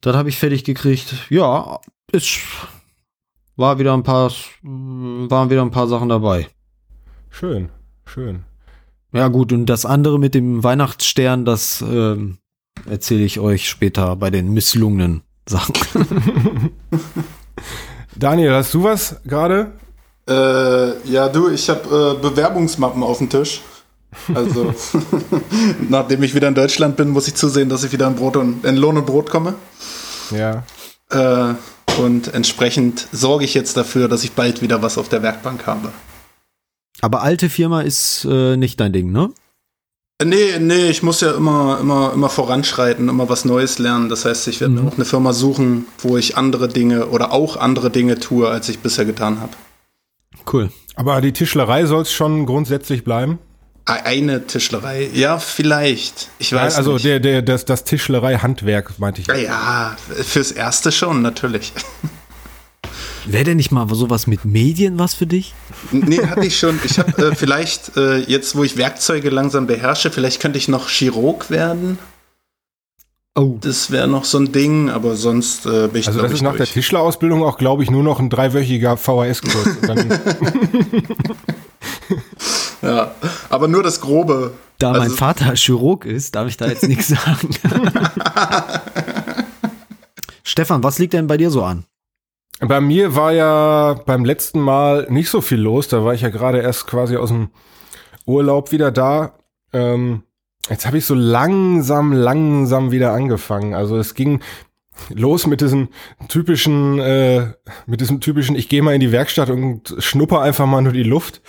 Das 0.00 0.16
habe 0.16 0.28
ich 0.28 0.36
fertig 0.36 0.64
gekriegt. 0.64 1.14
Ja, 1.30 1.78
ist 2.10 2.40
war 3.56 3.78
wieder 3.78 3.94
ein 3.94 4.02
paar, 4.02 4.30
waren 4.62 5.50
wieder 5.50 5.62
ein 5.62 5.70
paar 5.70 5.86
Sachen 5.86 6.08
dabei. 6.08 6.48
Schön, 7.30 7.70
schön. 8.04 8.44
Ja 9.12 9.28
gut, 9.28 9.52
und 9.52 9.66
das 9.66 9.84
andere 9.84 10.18
mit 10.18 10.34
dem 10.34 10.64
Weihnachtsstern, 10.64 11.44
das 11.44 11.82
ähm, 11.82 12.38
erzähle 12.88 13.24
ich 13.24 13.40
euch 13.40 13.68
später 13.68 14.16
bei 14.16 14.30
den 14.30 14.52
misslungenen 14.52 15.22
Sachen. 15.46 15.74
Daniel, 18.16 18.52
hast 18.52 18.72
du 18.74 18.84
was 18.84 19.16
gerade? 19.24 19.72
Äh, 20.28 21.08
ja, 21.10 21.28
du, 21.28 21.50
ich 21.50 21.68
habe 21.68 22.16
äh, 22.18 22.22
Bewerbungsmappen 22.22 23.02
auf 23.02 23.18
dem 23.18 23.28
Tisch. 23.28 23.60
Also, 24.34 24.74
nachdem 25.88 26.22
ich 26.22 26.34
wieder 26.34 26.48
in 26.48 26.54
Deutschland 26.54 26.96
bin, 26.96 27.10
muss 27.10 27.28
ich 27.28 27.34
zusehen, 27.34 27.68
dass 27.68 27.84
ich 27.84 27.92
wieder 27.92 28.06
in, 28.06 28.14
Brot 28.14 28.36
und, 28.36 28.64
in 28.64 28.76
Lohn 28.76 28.96
und 28.96 29.06
Brot 29.06 29.30
komme. 29.30 29.54
Ja. 30.30 30.64
Äh, 31.10 31.54
und 32.00 32.32
entsprechend 32.32 33.08
sorge 33.12 33.44
ich 33.44 33.52
jetzt 33.52 33.76
dafür, 33.76 34.08
dass 34.08 34.24
ich 34.24 34.32
bald 34.32 34.62
wieder 34.62 34.80
was 34.80 34.96
auf 34.96 35.08
der 35.08 35.22
Werkbank 35.22 35.66
habe. 35.66 35.92
Aber 37.00 37.22
alte 37.22 37.48
Firma 37.48 37.80
ist 37.80 38.26
äh, 38.30 38.56
nicht 38.56 38.78
dein 38.78 38.92
Ding, 38.92 39.10
ne? 39.10 39.30
Nee, 40.24 40.58
nee, 40.60 40.88
ich 40.88 41.02
muss 41.02 41.20
ja 41.20 41.32
immer, 41.32 41.78
immer, 41.80 42.12
immer 42.14 42.28
voranschreiten, 42.28 43.08
immer 43.08 43.28
was 43.28 43.44
Neues 43.44 43.78
lernen. 43.78 44.08
Das 44.08 44.24
heißt, 44.24 44.46
ich 44.48 44.60
werde 44.60 44.74
mhm. 44.74 44.84
mir 44.84 44.90
auch 44.90 44.94
eine 44.94 45.04
Firma 45.04 45.32
suchen, 45.32 45.86
wo 45.98 46.16
ich 46.16 46.36
andere 46.36 46.68
Dinge 46.68 47.06
oder 47.06 47.32
auch 47.32 47.56
andere 47.56 47.90
Dinge 47.90 48.20
tue, 48.20 48.48
als 48.48 48.68
ich 48.68 48.78
bisher 48.78 49.04
getan 49.04 49.40
habe. 49.40 49.52
Cool. 50.52 50.70
Aber 50.94 51.20
die 51.20 51.32
Tischlerei 51.32 51.86
soll 51.86 52.02
es 52.02 52.12
schon 52.12 52.46
grundsätzlich 52.46 53.04
bleiben? 53.04 53.38
Eine 53.84 54.46
Tischlerei, 54.46 55.10
ja, 55.12 55.38
vielleicht. 55.38 56.28
Ich 56.38 56.52
weiß 56.52 56.76
also 56.76 56.92
nicht. 56.94 57.04
Der, 57.04 57.18
der, 57.18 57.42
das, 57.42 57.64
das 57.64 57.82
Tischlerei-Handwerk, 57.82 58.98
meinte 59.00 59.22
ich. 59.22 59.26
Ja, 59.26 59.96
fürs 60.08 60.52
Erste 60.52 60.92
schon, 60.92 61.20
natürlich. 61.20 61.72
Wäre 63.26 63.44
denn 63.44 63.56
nicht 63.56 63.70
mal 63.70 63.86
sowas 63.94 64.26
mit 64.26 64.44
Medien 64.44 64.98
was 64.98 65.14
für 65.14 65.26
dich? 65.26 65.54
Nee, 65.90 66.26
hatte 66.26 66.46
ich 66.46 66.58
schon. 66.58 66.78
Ich 66.84 66.98
habe 66.98 67.30
äh, 67.30 67.34
vielleicht, 67.34 67.96
äh, 67.96 68.18
jetzt 68.18 68.56
wo 68.56 68.64
ich 68.64 68.76
Werkzeuge 68.76 69.30
langsam 69.30 69.66
beherrsche, 69.66 70.10
vielleicht 70.10 70.40
könnte 70.40 70.58
ich 70.58 70.68
noch 70.68 70.88
Chirurg 70.88 71.50
werden. 71.50 71.98
Oh. 73.34 73.56
Das 73.60 73.90
wäre 73.90 74.08
noch 74.08 74.24
so 74.24 74.38
ein 74.38 74.52
Ding, 74.52 74.90
aber 74.90 75.16
sonst 75.16 75.64
äh, 75.64 75.88
bin 75.88 76.00
ich 76.00 76.06
Also 76.08 76.20
das 76.20 76.32
ist 76.32 76.42
nach 76.42 76.50
durch. 76.50 76.68
der 76.68 76.74
Tischlerausbildung 76.74 77.42
auch, 77.42 77.56
glaube 77.56 77.82
ich, 77.82 77.90
nur 77.90 78.02
noch 78.02 78.20
ein 78.20 78.28
dreiwöchiger 78.28 78.96
VHS-Kurs. 78.96 79.76
Ja, 82.82 83.14
aber 83.48 83.68
nur 83.68 83.84
das 83.84 84.00
Grobe. 84.00 84.54
Da 84.78 84.88
also, 84.90 85.00
mein 85.00 85.10
Vater 85.12 85.54
Chirurg 85.54 86.04
ist, 86.04 86.34
darf 86.34 86.48
ich 86.48 86.56
da 86.56 86.66
jetzt 86.66 86.86
nichts 86.88 87.08
sagen. 87.08 87.48
Stefan, 90.42 90.82
was 90.82 90.98
liegt 90.98 91.12
denn 91.12 91.28
bei 91.28 91.36
dir 91.36 91.50
so 91.50 91.62
an? 91.62 91.84
Bei 92.64 92.80
mir 92.80 93.16
war 93.16 93.32
ja 93.32 93.94
beim 94.06 94.24
letzten 94.24 94.60
Mal 94.60 95.06
nicht 95.10 95.28
so 95.28 95.40
viel 95.40 95.58
los. 95.58 95.88
Da 95.88 96.04
war 96.04 96.14
ich 96.14 96.20
ja 96.20 96.28
gerade 96.28 96.60
erst 96.60 96.86
quasi 96.86 97.16
aus 97.16 97.30
dem 97.30 97.50
Urlaub 98.24 98.70
wieder 98.70 98.92
da. 98.92 99.34
Ähm, 99.72 100.22
jetzt 100.68 100.86
habe 100.86 100.98
ich 100.98 101.04
so 101.04 101.14
langsam, 101.14 102.12
langsam 102.12 102.92
wieder 102.92 103.12
angefangen. 103.12 103.74
Also 103.74 103.98
es 103.98 104.14
ging, 104.14 104.40
los 105.08 105.48
mit 105.48 105.60
diesem 105.60 105.88
typischen, 106.28 107.00
äh, 107.00 107.52
mit 107.86 108.00
diesem 108.00 108.20
typischen, 108.20 108.54
ich 108.54 108.68
gehe 108.68 108.82
mal 108.82 108.94
in 108.94 109.00
die 109.00 109.12
Werkstatt 109.12 109.50
und 109.50 109.96
schnupper 109.98 110.40
einfach 110.40 110.66
mal 110.66 110.82
nur 110.82 110.92
die 110.92 111.02
Luft. 111.02 111.42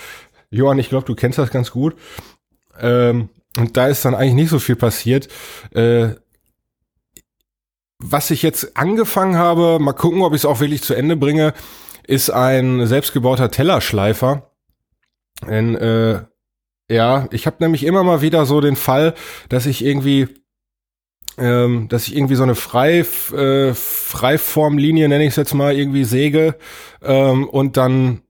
Johann, 0.49 0.79
ich 0.79 0.89
glaube, 0.89 1.05
du 1.05 1.13
kennst 1.13 1.37
das 1.37 1.51
ganz 1.51 1.69
gut. 1.69 1.95
Ähm, 2.79 3.29
und 3.57 3.77
da 3.77 3.87
ist 3.87 4.03
dann 4.03 4.15
eigentlich 4.15 4.33
nicht 4.33 4.49
so 4.49 4.57
viel 4.57 4.75
passiert. 4.75 5.27
Äh, 5.75 6.15
was 8.03 8.31
ich 8.31 8.41
jetzt 8.43 8.75
angefangen 8.75 9.37
habe, 9.37 9.79
mal 9.79 9.93
gucken, 9.93 10.21
ob 10.21 10.33
ich 10.33 10.41
es 10.41 10.45
auch 10.45 10.59
wirklich 10.59 10.83
zu 10.83 10.93
Ende 10.93 11.15
bringe, 11.15 11.53
ist 12.05 12.29
ein 12.29 12.85
selbstgebauter 12.85 13.49
Tellerschleifer. 13.49 14.51
Denn 15.47 15.75
äh, 15.75 16.23
ja, 16.89 17.27
ich 17.31 17.45
habe 17.45 17.57
nämlich 17.59 17.85
immer 17.85 18.03
mal 18.03 18.21
wieder 18.21 18.45
so 18.45 18.61
den 18.61 18.75
Fall, 18.75 19.13
dass 19.49 19.65
ich 19.65 19.83
irgendwie 19.83 20.27
ähm, 21.37 21.87
dass 21.89 22.07
ich 22.07 22.15
irgendwie 22.15 22.35
so 22.35 22.43
eine 22.43 22.53
Frei, 22.53 22.99
äh, 22.99 23.73
Freiformlinie, 23.73 25.09
nenne 25.09 25.23
ich 25.23 25.31
es 25.31 25.35
jetzt 25.35 25.53
mal, 25.55 25.75
irgendwie 25.75 26.03
säge 26.03 26.55
ähm, 27.01 27.49
und 27.49 27.75
dann 27.77 28.21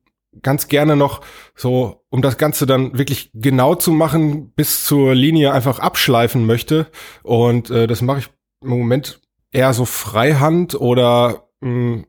ganz 0.41 0.67
gerne 0.67 0.95
noch 0.95 1.21
so, 1.55 2.05
um 2.09 2.21
das 2.21 2.37
Ganze 2.37 2.65
dann 2.65 2.97
wirklich 2.97 3.31
genau 3.33 3.75
zu 3.75 3.91
machen, 3.91 4.51
bis 4.53 4.85
zur 4.85 5.13
Linie 5.13 5.51
einfach 5.51 5.79
abschleifen 5.79 6.45
möchte. 6.45 6.87
Und 7.23 7.69
äh, 7.69 7.87
das 7.87 8.01
mache 8.01 8.19
ich 8.19 8.29
im 8.61 8.69
Moment 8.69 9.19
eher 9.53 9.73
so 9.73 9.85
Freihand 9.85 10.75
oder 10.79 11.47
mh, 11.61 11.69
mm, 11.69 12.05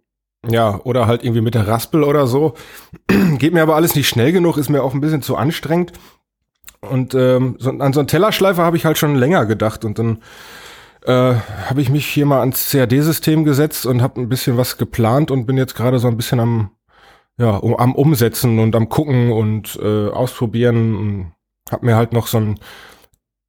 ja, 0.47 0.81
oder 0.85 1.07
halt 1.07 1.25
irgendwie 1.25 1.41
mit 1.41 1.55
der 1.55 1.67
Raspel 1.67 2.03
oder 2.03 2.27
so. 2.27 2.55
Geht 3.39 3.55
mir 3.55 3.63
aber 3.63 3.77
alles 3.77 3.95
nicht 3.95 4.09
schnell 4.09 4.33
genug, 4.33 4.59
ist 4.59 4.69
mir 4.69 4.83
auch 4.83 4.93
ein 4.93 5.01
bisschen 5.01 5.23
zu 5.23 5.37
anstrengend. 5.37 5.93
Und 6.81 7.15
ähm, 7.15 7.57
so, 7.59 7.71
an 7.71 7.93
so 7.93 8.01
einen 8.01 8.09
Tellerschleifer 8.09 8.63
habe 8.63 8.77
ich 8.77 8.85
halt 8.85 8.99
schon 8.99 9.15
länger 9.15 9.47
gedacht 9.47 9.87
und 9.87 9.99
dann 9.99 10.19
äh, 11.07 11.35
habe 11.69 11.81
ich 11.81 11.89
mich 11.89 12.07
hier 12.07 12.27
mal 12.27 12.41
ans 12.41 12.71
CAD-System 12.71 13.45
gesetzt 13.45 13.87
und 13.87 14.03
habe 14.03 14.21
ein 14.21 14.29
bisschen 14.29 14.59
was 14.59 14.77
geplant 14.77 15.31
und 15.31 15.47
bin 15.47 15.57
jetzt 15.57 15.75
gerade 15.75 15.99
so 15.99 16.09
ein 16.09 16.17
bisschen 16.17 16.41
am 16.41 16.71
ja 17.39 17.57
um, 17.57 17.77
am 17.77 17.95
Umsetzen 17.95 18.59
und 18.59 18.77
am 18.77 18.89
gucken 18.89 19.33
und 19.33 19.79
äh, 19.83 20.09
ausprobieren. 20.09 20.95
Und 20.95 21.33
hab 21.71 21.83
mir 21.83 21.97
halt 21.97 22.13
noch 22.13 22.27
so 22.27 22.39
einen 22.39 22.61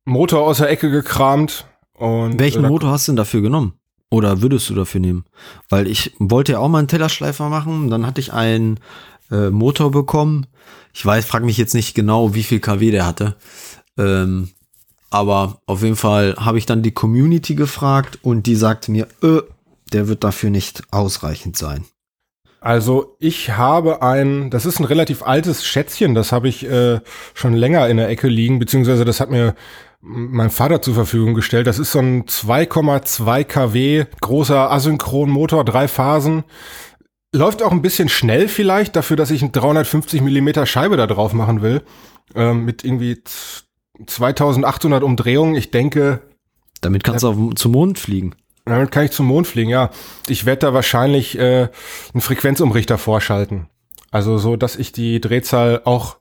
Motor 0.06 0.42
aus 0.42 0.58
der 0.58 0.70
Ecke 0.70 0.90
gekramt. 0.90 1.66
Und, 1.94 2.40
Welchen 2.40 2.66
äh, 2.66 2.70
Motor 2.70 2.92
hast 2.92 3.08
du 3.08 3.12
denn 3.12 3.18
dafür 3.18 3.42
genommen? 3.42 3.74
Oder 4.16 4.42
würdest 4.42 4.70
du 4.70 4.76
dafür 4.76 5.02
nehmen? 5.02 5.26
Weil 5.68 5.88
ich 5.88 6.14
wollte 6.20 6.54
ja 6.54 6.60
auch 6.60 6.70
mal 6.70 6.80
einen 6.80 6.88
Tellerschleifer 6.88 7.50
machen. 7.50 7.90
Dann 7.90 8.08
hatte 8.08 8.22
ich 8.22 8.32
einen 8.32 8.80
äh, 9.30 9.50
Motor 9.50 9.92
bekommen. 9.92 10.48
Ich 10.94 11.06
weiß, 11.06 11.26
frag 11.26 11.44
mich 11.44 11.58
jetzt 11.58 11.74
nicht 11.74 11.96
genau, 11.96 12.34
wie 12.34 12.44
viel 12.44 12.62
kW 12.62 12.92
der 12.92 13.06
hatte. 13.06 13.36
Ähm, 13.98 14.52
aber 15.10 15.60
auf 15.66 15.84
jeden 15.84 15.98
Fall 15.98 16.34
habe 16.38 16.58
ich 16.58 16.66
dann 16.66 16.82
die 16.82 16.94
Community 16.94 17.56
gefragt 17.56 18.20
und 18.22 18.48
die 18.48 18.56
sagte 18.56 18.90
mir, 18.90 19.10
äh, 19.22 19.42
der 19.92 20.08
wird 20.08 20.24
dafür 20.24 20.50
nicht 20.50 20.84
ausreichend 20.92 21.58
sein. 21.58 21.84
Also 22.62 23.18
ich 23.20 23.52
habe 23.52 24.02
ein, 24.02 24.50
das 24.50 24.66
ist 24.66 24.80
ein 24.80 24.86
relativ 24.86 25.24
altes 25.24 25.66
Schätzchen, 25.66 26.16
das 26.16 26.32
habe 26.32 26.48
ich 26.48 26.66
äh, 26.66 27.02
schon 27.34 27.54
länger 27.54 27.90
in 27.90 27.98
der 27.98 28.08
Ecke 28.08 28.30
liegen, 28.30 28.60
beziehungsweise 28.60 29.04
das 29.04 29.20
hat 29.20 29.30
mir 29.30 29.56
mein 30.06 30.52
Vater 30.52 30.82
zur 30.82 30.94
Verfügung 30.94 31.34
gestellt. 31.34 31.68
Das 31.68 31.80
ist 31.80 31.92
so 31.92 32.00
ein 32.00 32.26
2,2 32.26 33.44
kW 33.44 34.06
großer 34.22 34.72
Asynchronmotor, 34.72 35.66
drei 35.66 35.88
Phasen. 35.88 36.44
Läuft 37.34 37.64
auch 37.64 37.72
ein 37.72 37.82
bisschen 37.82 38.08
schnell 38.08 38.48
vielleicht, 38.48 38.96
dafür, 38.96 39.18
dass 39.18 39.32
ich 39.32 39.42
eine 39.42 39.52
350 39.52 40.22
Millimeter 40.22 40.66
Scheibe 40.66 40.96
da 40.96 41.08
drauf 41.08 41.34
machen 41.34 41.62
will. 41.62 41.82
Ähm, 42.34 42.66
mit 42.66 42.84
irgendwie 42.84 43.22
2800 44.06 45.04
Umdrehungen. 45.04 45.56
Ich 45.56 45.72
denke. 45.72 46.22
Damit 46.82 47.04
kannst 47.04 47.24
du 47.24 47.30
auf, 47.30 47.56
zum 47.56 47.72
Mond 47.72 48.00
fliegen. 48.00 48.36
Damit 48.66 48.92
kann 48.92 49.06
ich 49.06 49.12
zum 49.12 49.28
Mond 49.28 49.48
fliegen, 49.48 49.70
ja. 49.70 49.90
Ich 50.28 50.46
werde 50.46 50.60
da 50.60 50.74
wahrscheinlich 50.74 51.38
äh, 51.38 51.70
einen 52.14 52.22
Frequenzumrichter 52.22 52.98
vorschalten. 52.98 53.68
Also 54.16 54.38
so, 54.38 54.56
dass 54.56 54.78
ich 54.78 54.94
die 54.94 55.20
Drehzahl 55.20 55.82
auch 55.84 56.16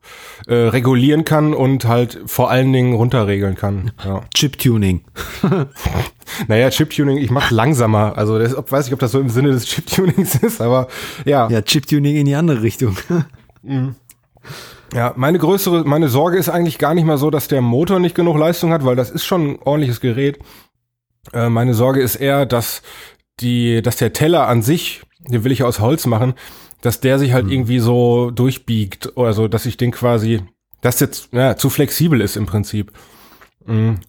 äh, 0.49 0.53
regulieren 0.53 1.25
kann 1.25 1.55
und 1.55 1.85
halt 1.85 2.19
vor 2.27 2.51
allen 2.51 2.73
Dingen 2.73 2.95
runterregeln 2.95 3.55
kann. 3.55 3.93
Ja. 4.05 4.23
Chip-Tuning. 4.35 5.05
naja, 6.49 6.71
Chip-Tuning, 6.71 7.19
ich 7.19 7.31
mache 7.31 7.55
langsamer. 7.55 8.19
Also 8.19 8.37
das, 8.37 8.57
weiß 8.57 8.89
ich, 8.89 8.95
ob 8.95 8.99
das 8.99 9.13
so 9.13 9.21
im 9.21 9.29
Sinne 9.29 9.53
des 9.53 9.67
Chip-Tunings 9.67 10.35
ist, 10.43 10.61
aber 10.61 10.89
ja. 11.25 11.49
Ja, 11.49 11.63
Chip-Tuning 11.63 12.17
in 12.17 12.27
die 12.27 12.35
andere 12.35 12.63
Richtung. 12.63 12.97
mhm. 13.63 13.95
Ja, 14.93 15.13
meine 15.15 15.39
größere, 15.39 15.85
meine 15.85 16.09
Sorge 16.09 16.37
ist 16.37 16.49
eigentlich 16.49 16.79
gar 16.79 16.95
nicht 16.95 17.05
mal 17.05 17.17
so, 17.17 17.31
dass 17.31 17.47
der 17.47 17.61
Motor 17.61 18.01
nicht 18.01 18.17
genug 18.17 18.37
Leistung 18.37 18.73
hat, 18.73 18.85
weil 18.85 18.97
das 18.97 19.11
ist 19.11 19.25
schon 19.25 19.51
ein 19.51 19.59
ordentliches 19.63 20.01
Gerät. 20.01 20.41
Äh, 21.33 21.49
meine 21.49 21.75
Sorge 21.75 22.03
ist 22.03 22.17
eher, 22.17 22.45
dass 22.45 22.83
die, 23.39 23.83
dass 23.83 23.95
der 23.99 24.13
Teller 24.13 24.49
an 24.49 24.63
sich, 24.63 25.03
den 25.21 25.45
will 25.45 25.53
ich 25.53 25.63
aus 25.63 25.79
Holz 25.79 26.07
machen, 26.07 26.35
dass 26.85 27.00
der 27.00 27.19
sich 27.19 27.33
halt 27.33 27.47
mhm. 27.47 27.53
irgendwie 27.53 27.79
so 27.79 28.31
durchbiegt 28.31 29.17
oder 29.17 29.33
so, 29.33 29.49
dass 29.49 29.64
ich 29.64 29.79
den 29.79 29.91
quasi, 29.91 30.43
dass 30.83 31.00
jetzt 31.00 31.31
ja, 31.33 31.57
zu 31.57 31.71
flexibel 31.71 32.21
ist 32.21 32.37
im 32.37 32.45
Prinzip. 32.45 32.93
Mhm. 33.64 34.00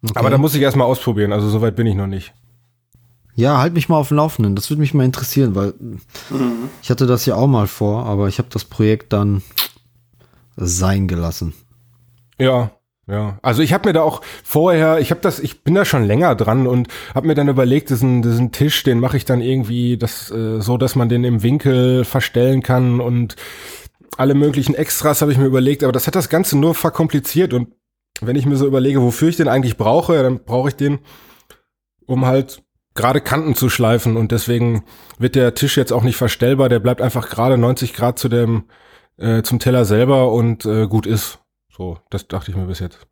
Okay. 0.00 0.12
Aber 0.14 0.30
da 0.30 0.38
muss 0.38 0.54
ich 0.54 0.62
erstmal 0.62 0.86
ausprobieren, 0.86 1.32
also 1.32 1.48
soweit 1.48 1.74
bin 1.74 1.88
ich 1.88 1.96
noch 1.96 2.06
nicht. 2.06 2.32
Ja, 3.34 3.58
halt 3.58 3.74
mich 3.74 3.88
mal 3.88 3.96
auf 3.96 4.08
dem 4.08 4.18
Laufenden. 4.18 4.54
Das 4.54 4.70
würde 4.70 4.80
mich 4.80 4.94
mal 4.94 5.04
interessieren, 5.04 5.56
weil 5.56 5.74
mhm. 6.30 6.68
ich 6.80 6.90
hatte 6.90 7.06
das 7.06 7.26
ja 7.26 7.34
auch 7.34 7.48
mal 7.48 7.66
vor, 7.66 8.06
aber 8.06 8.28
ich 8.28 8.38
habe 8.38 8.48
das 8.48 8.64
Projekt 8.64 9.12
dann 9.12 9.42
sein 10.56 11.08
gelassen. 11.08 11.52
Ja, 12.38 12.70
ja, 13.06 13.38
also 13.42 13.62
ich 13.62 13.72
habe 13.72 13.88
mir 13.88 13.92
da 13.92 14.02
auch 14.02 14.22
vorher, 14.42 14.98
ich 14.98 15.10
habe 15.10 15.20
das, 15.20 15.38
ich 15.38 15.62
bin 15.62 15.74
da 15.74 15.84
schon 15.84 16.04
länger 16.04 16.34
dran 16.34 16.66
und 16.66 16.88
habe 17.14 17.26
mir 17.26 17.34
dann 17.34 17.48
überlegt, 17.48 17.90
diesen, 17.90 18.22
diesen 18.22 18.50
Tisch, 18.50 18.82
den 18.82 18.98
mache 18.98 19.16
ich 19.16 19.24
dann 19.24 19.42
irgendwie 19.42 19.98
das 19.98 20.30
äh, 20.30 20.60
so, 20.60 20.78
dass 20.78 20.96
man 20.96 21.08
den 21.08 21.24
im 21.24 21.42
Winkel 21.42 22.04
verstellen 22.04 22.62
kann 22.62 23.00
und 23.00 23.36
alle 24.16 24.34
möglichen 24.34 24.74
Extras 24.74 25.20
habe 25.20 25.32
ich 25.32 25.38
mir 25.38 25.46
überlegt, 25.46 25.82
aber 25.82 25.92
das 25.92 26.06
hat 26.06 26.14
das 26.14 26.28
Ganze 26.28 26.56
nur 26.56 26.74
verkompliziert 26.74 27.52
und 27.52 27.68
wenn 28.20 28.36
ich 28.36 28.46
mir 28.46 28.56
so 28.56 28.66
überlege, 28.66 29.02
wofür 29.02 29.28
ich 29.28 29.36
den 29.36 29.48
eigentlich 29.48 29.76
brauche, 29.76 30.22
dann 30.22 30.44
brauche 30.44 30.68
ich 30.68 30.76
den, 30.76 31.00
um 32.06 32.24
halt 32.24 32.62
gerade 32.94 33.20
Kanten 33.20 33.54
zu 33.54 33.68
schleifen 33.68 34.16
und 34.16 34.32
deswegen 34.32 34.84
wird 35.18 35.34
der 35.34 35.54
Tisch 35.54 35.76
jetzt 35.76 35.92
auch 35.92 36.04
nicht 36.04 36.16
verstellbar, 36.16 36.68
der 36.68 36.78
bleibt 36.78 37.02
einfach 37.02 37.28
gerade 37.28 37.58
90 37.58 37.92
Grad 37.92 38.18
zu 38.18 38.28
dem 38.28 38.64
äh, 39.18 39.42
zum 39.42 39.58
Teller 39.58 39.84
selber 39.84 40.32
und 40.32 40.64
äh, 40.64 40.86
gut 40.86 41.06
ist. 41.06 41.43
So, 41.76 41.98
das 42.10 42.28
dachte 42.28 42.50
ich 42.50 42.56
mir 42.56 42.66
bis 42.66 42.78
jetzt. 42.78 43.06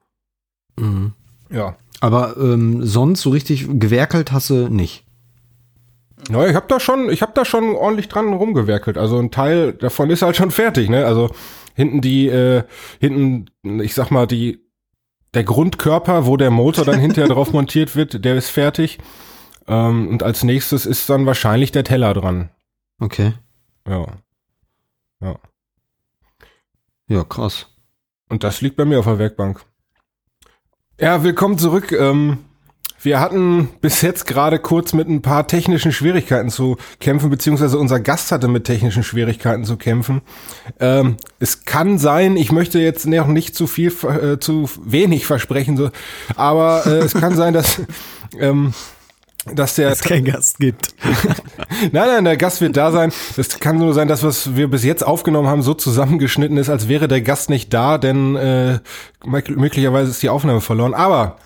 Mhm. 0.79 1.15
Ja. 1.51 1.77
Aber 2.01 2.37
ähm, 2.37 2.85
sonst 2.85 3.23
so 3.23 3.31
richtig 3.31 3.67
gewerkelt 3.79 4.33
hast 4.33 4.51
du 4.51 4.69
nicht. 4.69 5.05
Ja, 6.31 6.47
ich 6.47 6.55
habe 6.55 6.67
da 6.69 6.79
schon, 6.79 7.11
ich 7.11 7.23
habe 7.23 7.33
da 7.35 7.45
schon 7.45 7.75
ordentlich 7.75 8.09
dran 8.09 8.33
rumgewerkelt. 8.33 8.97
Also 8.97 9.19
ein 9.19 9.31
Teil 9.31 9.73
davon 9.73 10.11
ist 10.11 10.23
halt 10.23 10.37
schon 10.37 10.53
fertig, 10.53 10.89
ne? 10.89 11.05
Also 11.05 11.31
hinten 11.75 12.01
die, 12.01 12.29
äh, 12.29 12.63
hinten, 13.01 13.81
ich 13.81 13.95
sag 13.95 14.11
mal 14.11 14.27
die, 14.27 14.61
der 15.35 15.45
Grundkörper, 15.45 16.27
wo 16.27 16.37
der 16.37 16.51
Motor 16.51 16.85
dann 16.85 17.01
hinterher 17.01 17.29
drauf 17.29 17.53
montiert 17.53 17.97
wird, 17.97 18.25
der 18.25 18.37
ist 18.37 18.51
fertig. 18.51 18.99
Ähm, 19.67 20.09
und 20.09 20.23
als 20.23 20.45
nächstes 20.45 20.87
ist 20.87 21.09
dann 21.11 21.27
wahrscheinlich 21.27 21.73
der 21.73 21.85
Teller 21.85 22.15
dran. 22.15 22.51
Okay. 23.01 23.33
Ja. 23.89 24.07
Ja. 25.21 25.37
Ja, 27.09 27.25
krass. 27.25 27.72
Und 28.33 28.45
das 28.45 28.63
liegt 28.63 28.77
bei 28.77 28.87
mir 28.87 28.99
auf 28.99 29.05
der 29.05 29.19
Werkbank. 29.19 29.61
Ja, 30.99 31.23
willkommen 31.23 31.59
zurück. 31.59 31.93
Ähm, 31.93 32.39
wir 33.03 33.21
hatten 33.21 33.69
bis 33.83 34.01
jetzt 34.01 34.27
gerade 34.27 34.59
kurz 34.59 34.95
mit 34.95 35.07
ein 35.07 35.21
paar 35.21 35.47
technischen 35.47 35.93
Schwierigkeiten 35.93 36.49
zu 36.49 36.79
kämpfen, 36.99 37.29
beziehungsweise 37.29 37.77
unser 37.77 38.01
Gast 38.01 38.33
hatte 38.33 38.49
mit 38.49 38.65
technischen 38.65 39.03
Schwierigkeiten 39.03 39.65
zu 39.65 39.77
kämpfen. 39.77 40.23
Ähm, 40.81 41.19
es 41.41 41.67
kann 41.67 41.99
sein, 41.99 42.39
ich 42.39 42.53
möchte 42.53 42.79
jetzt 42.79 43.07
noch 43.07 43.27
nicht 43.27 43.55
zu 43.55 43.67
viel, 43.67 43.93
äh, 44.05 44.39
zu 44.39 44.67
wenig 44.83 45.27
versprechen, 45.27 45.77
so, 45.77 45.91
aber 46.35 46.87
äh, 46.87 47.01
es 47.01 47.13
kann 47.13 47.37
sein, 47.37 47.53
dass 47.53 47.83
ähm, 48.41 48.73
dass 49.55 49.75
der 49.75 49.91
es 49.91 50.01
keinen 50.01 50.25
Gast 50.25 50.59
gibt. 50.59 50.95
nein, 51.93 52.07
nein, 52.07 52.25
der 52.25 52.37
Gast 52.37 52.61
wird 52.61 52.77
da 52.77 52.93
sein. 52.93 53.13
Es 53.37 53.59
kann 53.59 53.79
nur 53.79 53.93
sein, 53.93 54.07
dass 54.09 54.23
was 54.23 54.55
wir 54.55 54.69
bis 54.69 54.85
jetzt 54.85 55.05
aufgenommen 55.05 55.49
haben, 55.49 55.63
so 55.63 55.75
zusammengeschnitten 55.75 56.57
ist, 56.57 56.69
als 56.69 56.89
wäre 56.89 57.09
der 57.09 57.23
Gast 57.23 57.51
nicht 57.51 57.73
da, 57.75 57.99
denn 57.99 58.37
äh, 58.37 58.79
möglicherweise 59.25 60.11
ist 60.11 60.23
die 60.23 60.29
Aufnahme 60.29 60.61
verloren. 60.61 60.95
Aber 60.95 61.39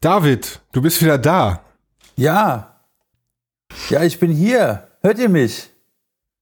David, 0.00 0.60
du 0.72 0.80
bist 0.80 1.02
wieder 1.02 1.18
da. 1.18 1.62
Ja. 2.16 2.76
Ja, 3.88 4.02
ich 4.02 4.20
bin 4.20 4.30
hier. 4.30 4.88
Hört 5.02 5.18
ihr 5.18 5.28
mich? 5.28 5.70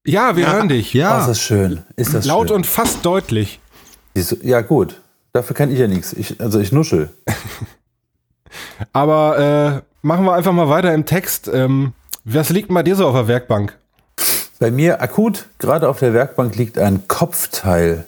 Ja, 0.06 0.36
wir 0.36 0.44
ja. 0.44 0.52
hören 0.52 0.68
dich. 0.68 0.92
Ja. 0.92 1.16
Oh, 1.16 1.20
ist 1.20 1.28
das 1.28 1.40
schön. 1.40 1.84
Ist 1.96 2.14
das 2.14 2.24
Laut 2.26 2.48
schön. 2.48 2.56
und 2.56 2.66
fast 2.66 3.04
deutlich. 3.04 3.60
Ja, 4.42 4.60
gut. 4.60 5.00
Dafür 5.32 5.54
kann 5.54 5.70
ich 5.70 5.78
ja 5.78 5.86
nichts. 5.86 6.12
Ich, 6.12 6.40
also 6.40 6.58
ich 6.58 6.72
nuschel. 6.72 7.10
Aber 8.92 9.82
äh, 9.84 9.87
machen 10.02 10.24
wir 10.24 10.34
einfach 10.34 10.52
mal 10.52 10.68
weiter 10.68 10.92
im 10.94 11.06
Text. 11.06 11.48
Ähm, 11.52 11.92
was 12.24 12.50
liegt 12.50 12.72
bei 12.72 12.82
dir 12.82 12.96
so 12.96 13.06
auf 13.06 13.14
der 13.14 13.28
Werkbank? 13.28 13.76
Bei 14.58 14.70
mir 14.70 15.00
akut, 15.00 15.46
gerade 15.58 15.88
auf 15.88 16.00
der 16.00 16.14
Werkbank, 16.14 16.56
liegt 16.56 16.78
ein 16.78 17.06
Kopfteil 17.06 18.06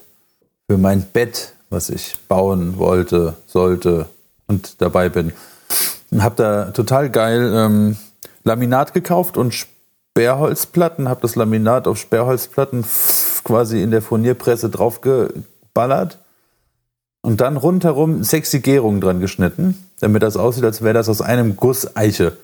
für 0.67 0.77
mein 0.77 1.03
Bett, 1.03 1.53
was 1.69 1.89
ich 1.89 2.17
bauen 2.27 2.77
wollte, 2.77 3.35
sollte 3.47 4.07
und 4.47 4.81
dabei 4.81 5.09
bin. 5.09 5.31
Und 6.11 6.23
habe 6.23 6.35
da 6.35 6.71
total 6.71 7.09
geil 7.09 7.53
ähm, 7.55 7.97
Laminat 8.43 8.93
gekauft 8.93 9.37
und 9.37 9.53
Sperrholzplatten, 9.53 11.07
habe 11.07 11.21
das 11.21 11.35
Laminat 11.35 11.87
auf 11.87 11.97
Sperrholzplatten 11.97 12.83
quasi 13.43 13.81
in 13.81 13.91
der 13.91 14.01
Furnierpresse 14.01 14.69
draufgeballert 14.69 16.19
und 17.21 17.41
dann 17.41 17.57
rundherum 17.57 18.23
sechs 18.23 18.51
Legierungen 18.53 19.01
dran 19.01 19.19
geschnitten, 19.19 19.77
damit 19.99 20.23
das 20.23 20.37
aussieht, 20.37 20.63
als 20.63 20.81
wäre 20.81 20.93
das 20.93 21.09
aus 21.09 21.21
einem 21.21 21.55
Guss 21.55 21.95
Eiche. 21.95 22.37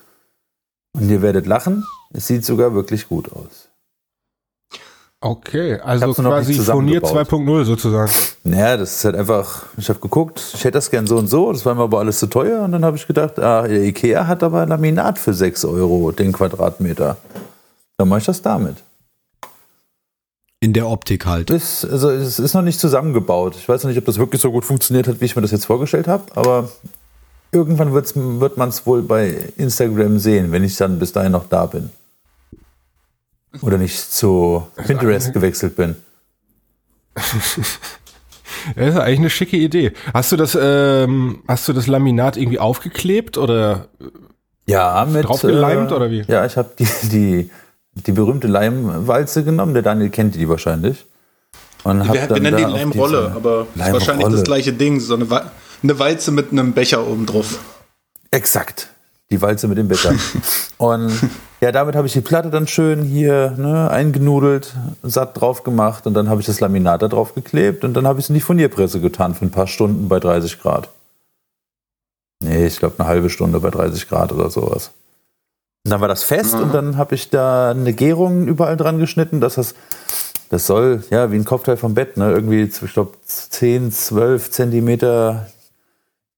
Und 0.93 1.09
ihr 1.09 1.21
werdet 1.21 1.45
lachen, 1.45 1.85
es 2.11 2.27
sieht 2.27 2.45
sogar 2.45 2.73
wirklich 2.73 3.07
gut 3.07 3.31
aus. 3.31 3.67
Okay, 5.19 5.79
also 5.79 6.13
quasi 6.13 6.53
Furnier 6.53 7.01
zusammengebaut. 7.01 7.27
2.0 7.27 7.63
sozusagen. 7.65 8.11
Naja, 8.43 8.77
das 8.77 8.97
ist 8.97 9.05
halt 9.05 9.15
einfach, 9.15 9.65
ich 9.75 9.89
habe 9.89 9.99
geguckt, 9.99 10.39
ich 10.53 10.63
hätte 10.63 10.73
das 10.73 10.91
gern 10.91 11.07
so 11.07 11.17
und 11.17 11.27
so, 11.27 11.51
das 11.51 11.65
war 11.65 11.73
mir 11.73 11.81
aber 11.83 11.99
alles 11.99 12.19
zu 12.19 12.27
teuer 12.27 12.63
und 12.63 12.71
dann 12.71 12.85
habe 12.85 12.97
ich 12.97 13.07
gedacht, 13.07 13.39
ah, 13.39 13.67
der 13.67 13.81
Ikea 13.81 14.27
hat 14.27 14.43
aber 14.43 14.67
Laminat 14.67 15.17
für 15.17 15.33
6 15.33 15.65
Euro 15.65 16.11
den 16.11 16.33
Quadratmeter. 16.33 17.17
Dann 17.97 18.09
mache 18.09 18.19
ich 18.19 18.25
das 18.25 18.43
damit. 18.43 18.77
In 20.59 20.73
der 20.73 20.87
Optik 20.87 21.25
halt. 21.25 21.51
Das, 21.51 21.85
also, 21.85 22.09
es 22.09 22.39
ist 22.39 22.53
noch 22.55 22.63
nicht 22.63 22.79
zusammengebaut. 22.79 23.55
Ich 23.55 23.69
weiß 23.69 23.83
noch 23.83 23.89
nicht, 23.89 23.99
ob 23.99 24.05
das 24.05 24.17
wirklich 24.17 24.41
so 24.41 24.51
gut 24.51 24.65
funktioniert 24.65 25.07
hat, 25.07 25.21
wie 25.21 25.25
ich 25.25 25.35
mir 25.35 25.43
das 25.43 25.51
jetzt 25.51 25.65
vorgestellt 25.65 26.07
habe, 26.07 26.23
aber 26.35 26.69
irgendwann 27.51 27.93
wird's, 27.93 28.13
wird 28.15 28.57
man 28.57 28.69
es 28.69 28.85
wohl 28.85 29.03
bei 29.03 29.35
Instagram 29.57 30.17
sehen, 30.17 30.51
wenn 30.51 30.63
ich 30.63 30.75
dann 30.75 30.97
bis 30.97 31.11
dahin 31.11 31.33
noch 31.33 31.47
da 31.47 31.67
bin. 31.67 31.91
Oder 33.61 33.77
nicht 33.77 34.11
zu 34.11 34.67
Pinterest 34.75 35.33
gewechselt 35.33 35.75
bin. 35.75 35.95
Das 38.75 38.95
ist 38.95 38.99
eigentlich 38.99 39.19
eine 39.19 39.29
schicke 39.29 39.55
Idee. 39.55 39.93
Hast 40.13 40.31
du 40.31 40.35
das, 40.35 40.57
ähm, 40.59 41.41
hast 41.47 41.67
du 41.67 41.73
das 41.73 41.87
Laminat 41.87 42.35
irgendwie 42.37 42.59
aufgeklebt 42.59 43.37
oder? 43.37 43.87
Ja, 44.65 45.07
mit. 45.09 45.25
Draufgeleimt 45.25 45.91
oder 45.91 46.11
wie? 46.11 46.23
Ja, 46.27 46.45
ich 46.45 46.57
habe 46.57 46.71
die, 46.77 46.87
die, 47.03 47.51
die 48.05 48.11
berühmte 48.11 48.47
Leimwalze 48.47 49.43
genommen. 49.43 49.73
Der 49.73 49.83
Daniel 49.83 50.09
kennt 50.09 50.35
die 50.35 50.47
wahrscheinlich. 50.49 51.05
Und 51.83 52.03
Wir, 52.05 52.13
wir 52.13 52.27
dann 52.27 52.41
nennen 52.41 52.57
da 52.61 52.67
die 52.67 52.73
Leimrolle, 52.73 53.31
aber 53.35 53.67
Leimrolle. 53.75 53.93
wahrscheinlich 53.93 54.27
das 54.29 54.43
gleiche 54.43 54.73
Ding. 54.73 54.99
So 54.99 55.15
eine, 55.15 55.29
Wa- 55.29 55.51
eine 55.83 55.99
Walze 55.99 56.31
mit 56.31 56.51
einem 56.51 56.73
Becher 56.73 57.05
oben 57.07 57.25
drauf. 57.25 57.59
Exakt. 58.31 58.89
Die 59.29 59.41
Walze 59.41 59.67
mit 59.67 59.77
dem 59.77 59.87
Becher. 59.87 60.13
und 60.77 61.11
ja, 61.59 61.71
damit 61.71 61.95
habe 61.95 62.07
ich 62.07 62.13
die 62.13 62.21
Platte 62.21 62.49
dann 62.49 62.67
schön 62.67 63.03
hier 63.03 63.51
ne, 63.57 63.89
eingenudelt, 63.91 64.73
satt 65.03 65.39
drauf 65.39 65.63
gemacht 65.63 66.07
und 66.07 66.13
dann 66.13 66.29
habe 66.29 66.39
ich 66.39 66.47
das 66.47 66.59
Laminat 66.59 67.01
da 67.01 67.07
drauf 67.07 67.35
geklebt 67.35 67.83
und 67.83 67.93
dann 67.93 68.07
habe 68.07 68.19
ich 68.19 68.25
es 68.25 68.29
in 68.29 68.35
die 68.35 68.41
Furnierpresse 68.41 69.01
getan 69.01 69.33
für 69.35 69.45
ein 69.45 69.51
paar 69.51 69.67
Stunden 69.67 70.07
bei 70.07 70.19
30 70.19 70.61
Grad. 70.61 70.89
Nee, 72.41 72.67
ich 72.67 72.77
glaube 72.79 72.95
eine 72.99 73.07
halbe 73.07 73.29
Stunde 73.29 73.59
bei 73.59 73.69
30 73.69 74.07
Grad 74.07 74.31
oder 74.31 74.49
sowas. 74.49 74.91
Und 75.87 75.91
dann 75.91 76.01
war 76.01 76.09
das 76.09 76.25
fest 76.25 76.55
und 76.55 76.73
dann 76.73 76.97
habe 76.97 77.15
ich 77.15 77.29
da 77.29 77.71
eine 77.71 77.93
Gärung 77.93 78.45
überall 78.45 78.75
dran 78.75 78.99
geschnitten, 78.99 79.39
dass 79.39 79.55
das, 79.55 79.73
das 80.49 80.67
soll, 80.67 81.01
ja, 81.11 81.31
wie 81.31 81.37
ein 81.37 81.45
Kopfteil 81.45 81.77
vom 81.77 81.93
Bett, 81.93 82.17
ne, 82.17 82.29
irgendwie, 82.29 82.63
ich 82.63 82.91
glaube, 82.93 83.13
10, 83.25 83.93
12 83.93 84.51
Zentimeter 84.51 85.47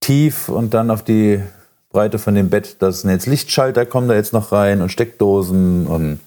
tief 0.01 0.49
und 0.49 0.75
dann 0.75 0.91
auf 0.91 1.03
die 1.03 1.41
Breite 1.89 2.19
von 2.19 2.35
dem 2.35 2.51
Bett, 2.51 2.75
da 2.77 2.91
sind 2.91 3.09
jetzt 3.09 3.25
Lichtschalter, 3.25 3.87
kommen 3.87 4.07
da 4.07 4.13
jetzt 4.13 4.33
noch 4.33 4.51
rein 4.51 4.83
und 4.83 4.91
Steckdosen 4.91 5.87
und 5.87 6.19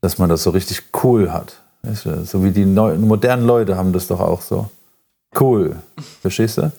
dass 0.00 0.18
man 0.18 0.28
das 0.28 0.44
so 0.44 0.50
richtig 0.50 0.84
cool 1.02 1.32
hat. 1.32 1.56
Weißt 1.82 2.04
du, 2.04 2.24
So 2.24 2.44
wie 2.44 2.52
die 2.52 2.66
neu, 2.66 2.94
modernen 2.98 3.48
Leute 3.48 3.76
haben 3.76 3.92
das 3.92 4.06
doch 4.06 4.20
auch 4.20 4.42
so. 4.42 4.70
Cool. 5.40 5.74
Verstehst 6.20 6.58
du? 6.58 6.70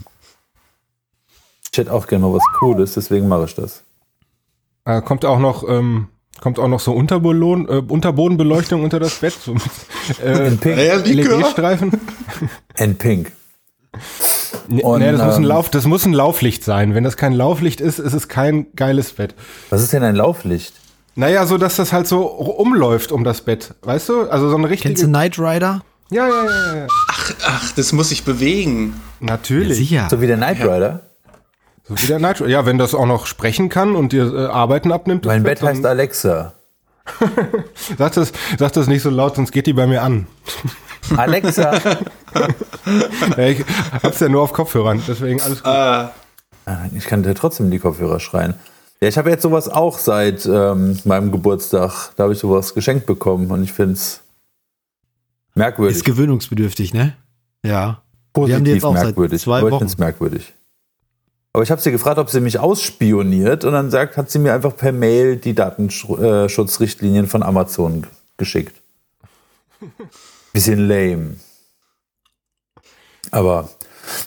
Ich 1.70 1.78
hätte 1.78 1.92
auch 1.92 2.08
gerne 2.08 2.26
mal 2.26 2.34
was 2.34 2.44
Cooles, 2.60 2.94
deswegen 2.94 3.28
mache 3.28 3.44
ich 3.44 3.56
das. 3.56 3.84
Äh, 4.86 5.02
kommt 5.02 5.26
auch 5.26 5.40
noch, 5.40 5.68
ähm, 5.68 6.10
kommt 6.42 6.60
auch 6.60 6.68
noch 6.68 6.80
so 6.80 6.94
Unterboden, 6.94 7.68
äh, 7.68 7.82
Unterbodenbeleuchtung 7.88 8.84
unter 8.84 9.00
das 9.00 9.16
Bett, 9.16 9.34
so 9.34 9.54
mit 9.54 9.64
äh, 10.24 10.48
In 10.48 10.58
Pink. 10.58 10.78
LED-Streifen. 10.78 12.00
In 12.78 12.98
Pink. 12.98 13.32
Und, 14.68 15.00
nee, 15.00 15.12
das, 15.12 15.22
muss 15.22 15.36
ein 15.36 15.44
ähm, 15.44 15.50
Lauf, 15.50 15.70
das 15.70 15.86
muss 15.86 16.06
ein 16.06 16.14
Lauflicht 16.14 16.64
sein. 16.64 16.96
Wenn 16.96 17.04
das 17.04 17.18
kein 17.18 17.34
Lauflicht 17.34 17.80
ist, 17.80 18.00
ist 18.00 18.14
es 18.14 18.28
kein 18.28 18.68
geiles 18.76 19.14
Bett. 19.14 19.36
Was 19.70 19.82
ist 19.82 19.94
denn 19.94 20.04
ein 20.04 20.16
Lauflicht? 20.16 20.74
Naja, 21.16 21.46
so 21.46 21.58
dass 21.58 21.76
das 21.76 21.94
halt 21.94 22.08
so 22.08 22.26
umläuft 22.26 23.12
um 23.12 23.24
das 23.24 23.42
Bett. 23.42 23.76
Weißt 23.84 24.10
du? 24.10 24.30
Also 24.30 24.50
so 24.50 24.56
eine 24.58 24.70
richtige. 24.70 24.90
Kennst 24.90 25.04
du 25.04 25.08
Knight 25.08 25.38
Rider? 25.38 25.82
Ja, 26.10 26.28
ja, 26.28 26.46
ja, 26.46 26.76
ja. 26.76 26.88
Ach, 27.46 27.72
das 27.74 27.94
muss 27.94 28.12
ich 28.12 28.24
bewegen. 28.24 29.00
Natürlich. 29.20 29.78
Sicher. 29.78 30.08
So 30.10 30.22
wie 30.22 30.28
der 30.28 30.38
Knight 30.38 30.60
Rider? 30.60 31.02
So 31.86 32.02
wie 32.02 32.08
der 32.08 32.20
Nitro. 32.20 32.46
Ja, 32.46 32.66
wenn 32.66 32.78
das 32.78 32.96
auch 32.96 33.06
noch 33.06 33.26
sprechen 33.26 33.70
kann 33.70 33.96
und 33.96 34.14
dir 34.14 34.34
äh, 34.34 34.46
Arbeiten 34.46 34.92
abnimmt. 34.92 35.26
Mein 35.26 35.44
Bett 35.44 35.62
heißt 35.62 35.86
Alexa. 35.86 36.54
Sag 37.98 38.14
das, 38.14 38.32
sag 38.58 38.72
das 38.72 38.88
nicht 38.88 39.02
so 39.02 39.10
laut, 39.10 39.36
sonst 39.36 39.52
geht 39.52 39.68
die 39.68 39.74
bei 39.74 39.86
mir 39.88 40.02
an. 40.02 40.28
Alexa. 41.18 41.74
Ja, 43.38 43.44
ich 43.48 43.64
hab's 44.02 44.20
ja 44.20 44.28
nur 44.28 44.42
auf 44.42 44.54
Kopfhörern, 44.54 45.02
deswegen 45.08 45.40
alles 45.40 45.60
gut. 45.64 45.72
Ah, 45.72 46.12
Ich 46.96 47.06
kann 47.06 47.22
dir 47.22 47.36
trotzdem 47.36 47.68
in 47.68 47.72
die 47.72 47.78
Kopfhörer 47.80 48.20
schreien. 48.20 48.56
Ja, 49.02 49.08
ich 49.08 49.18
habe 49.18 49.30
jetzt 49.30 49.44
sowas 49.44 49.70
auch 49.70 50.00
seit 50.00 50.46
ähm, 50.48 50.98
meinem 51.06 51.32
Geburtstag. 51.32 52.12
Da 52.16 52.24
habe 52.24 52.34
ich 52.34 52.40
sowas 52.40 52.74
geschenkt 52.74 53.06
bekommen 53.06 53.52
und 53.52 53.64
ich 53.64 53.72
finde 53.72 53.94
es 53.94 54.22
merkwürdig. 55.56 55.98
Ist 55.98 56.06
gewöhnungsbedürftig, 56.06 56.94
ne? 56.94 57.16
Ja. 57.64 58.02
positiv 58.34 58.50
wir 58.50 58.56
haben 58.56 58.64
die 58.66 58.72
jetzt 58.72 58.86
auch 58.86 58.96
seit 58.96 59.06
merkwürdig. 59.06 59.42
zwei 59.42 59.60
aber 59.60 59.68
ich 59.68 59.74
Wochen. 59.74 59.86
es 59.86 59.98
merkwürdig. 59.98 60.54
Aber 61.54 61.62
ich 61.62 61.70
habe 61.70 61.80
sie 61.80 61.92
gefragt, 61.92 62.18
ob 62.18 62.32
sie 62.32 62.42
mich 62.42 62.58
ausspioniert 62.58 63.64
und 63.64 63.74
dann 63.74 63.92
sagt, 63.92 64.18
hat 64.18 64.32
sie 64.32 64.40
mir 64.40 64.54
einfach 64.54 64.76
per 64.76 64.92
Mail 64.92 65.38
die 65.38 65.54
Datenschutzrichtlinien 65.54 67.28
von 67.28 67.44
Amazon 67.44 68.08
geschickt. 68.38 68.82
Bisschen 70.52 70.88
lame. 70.88 71.36
Aber 73.30 73.70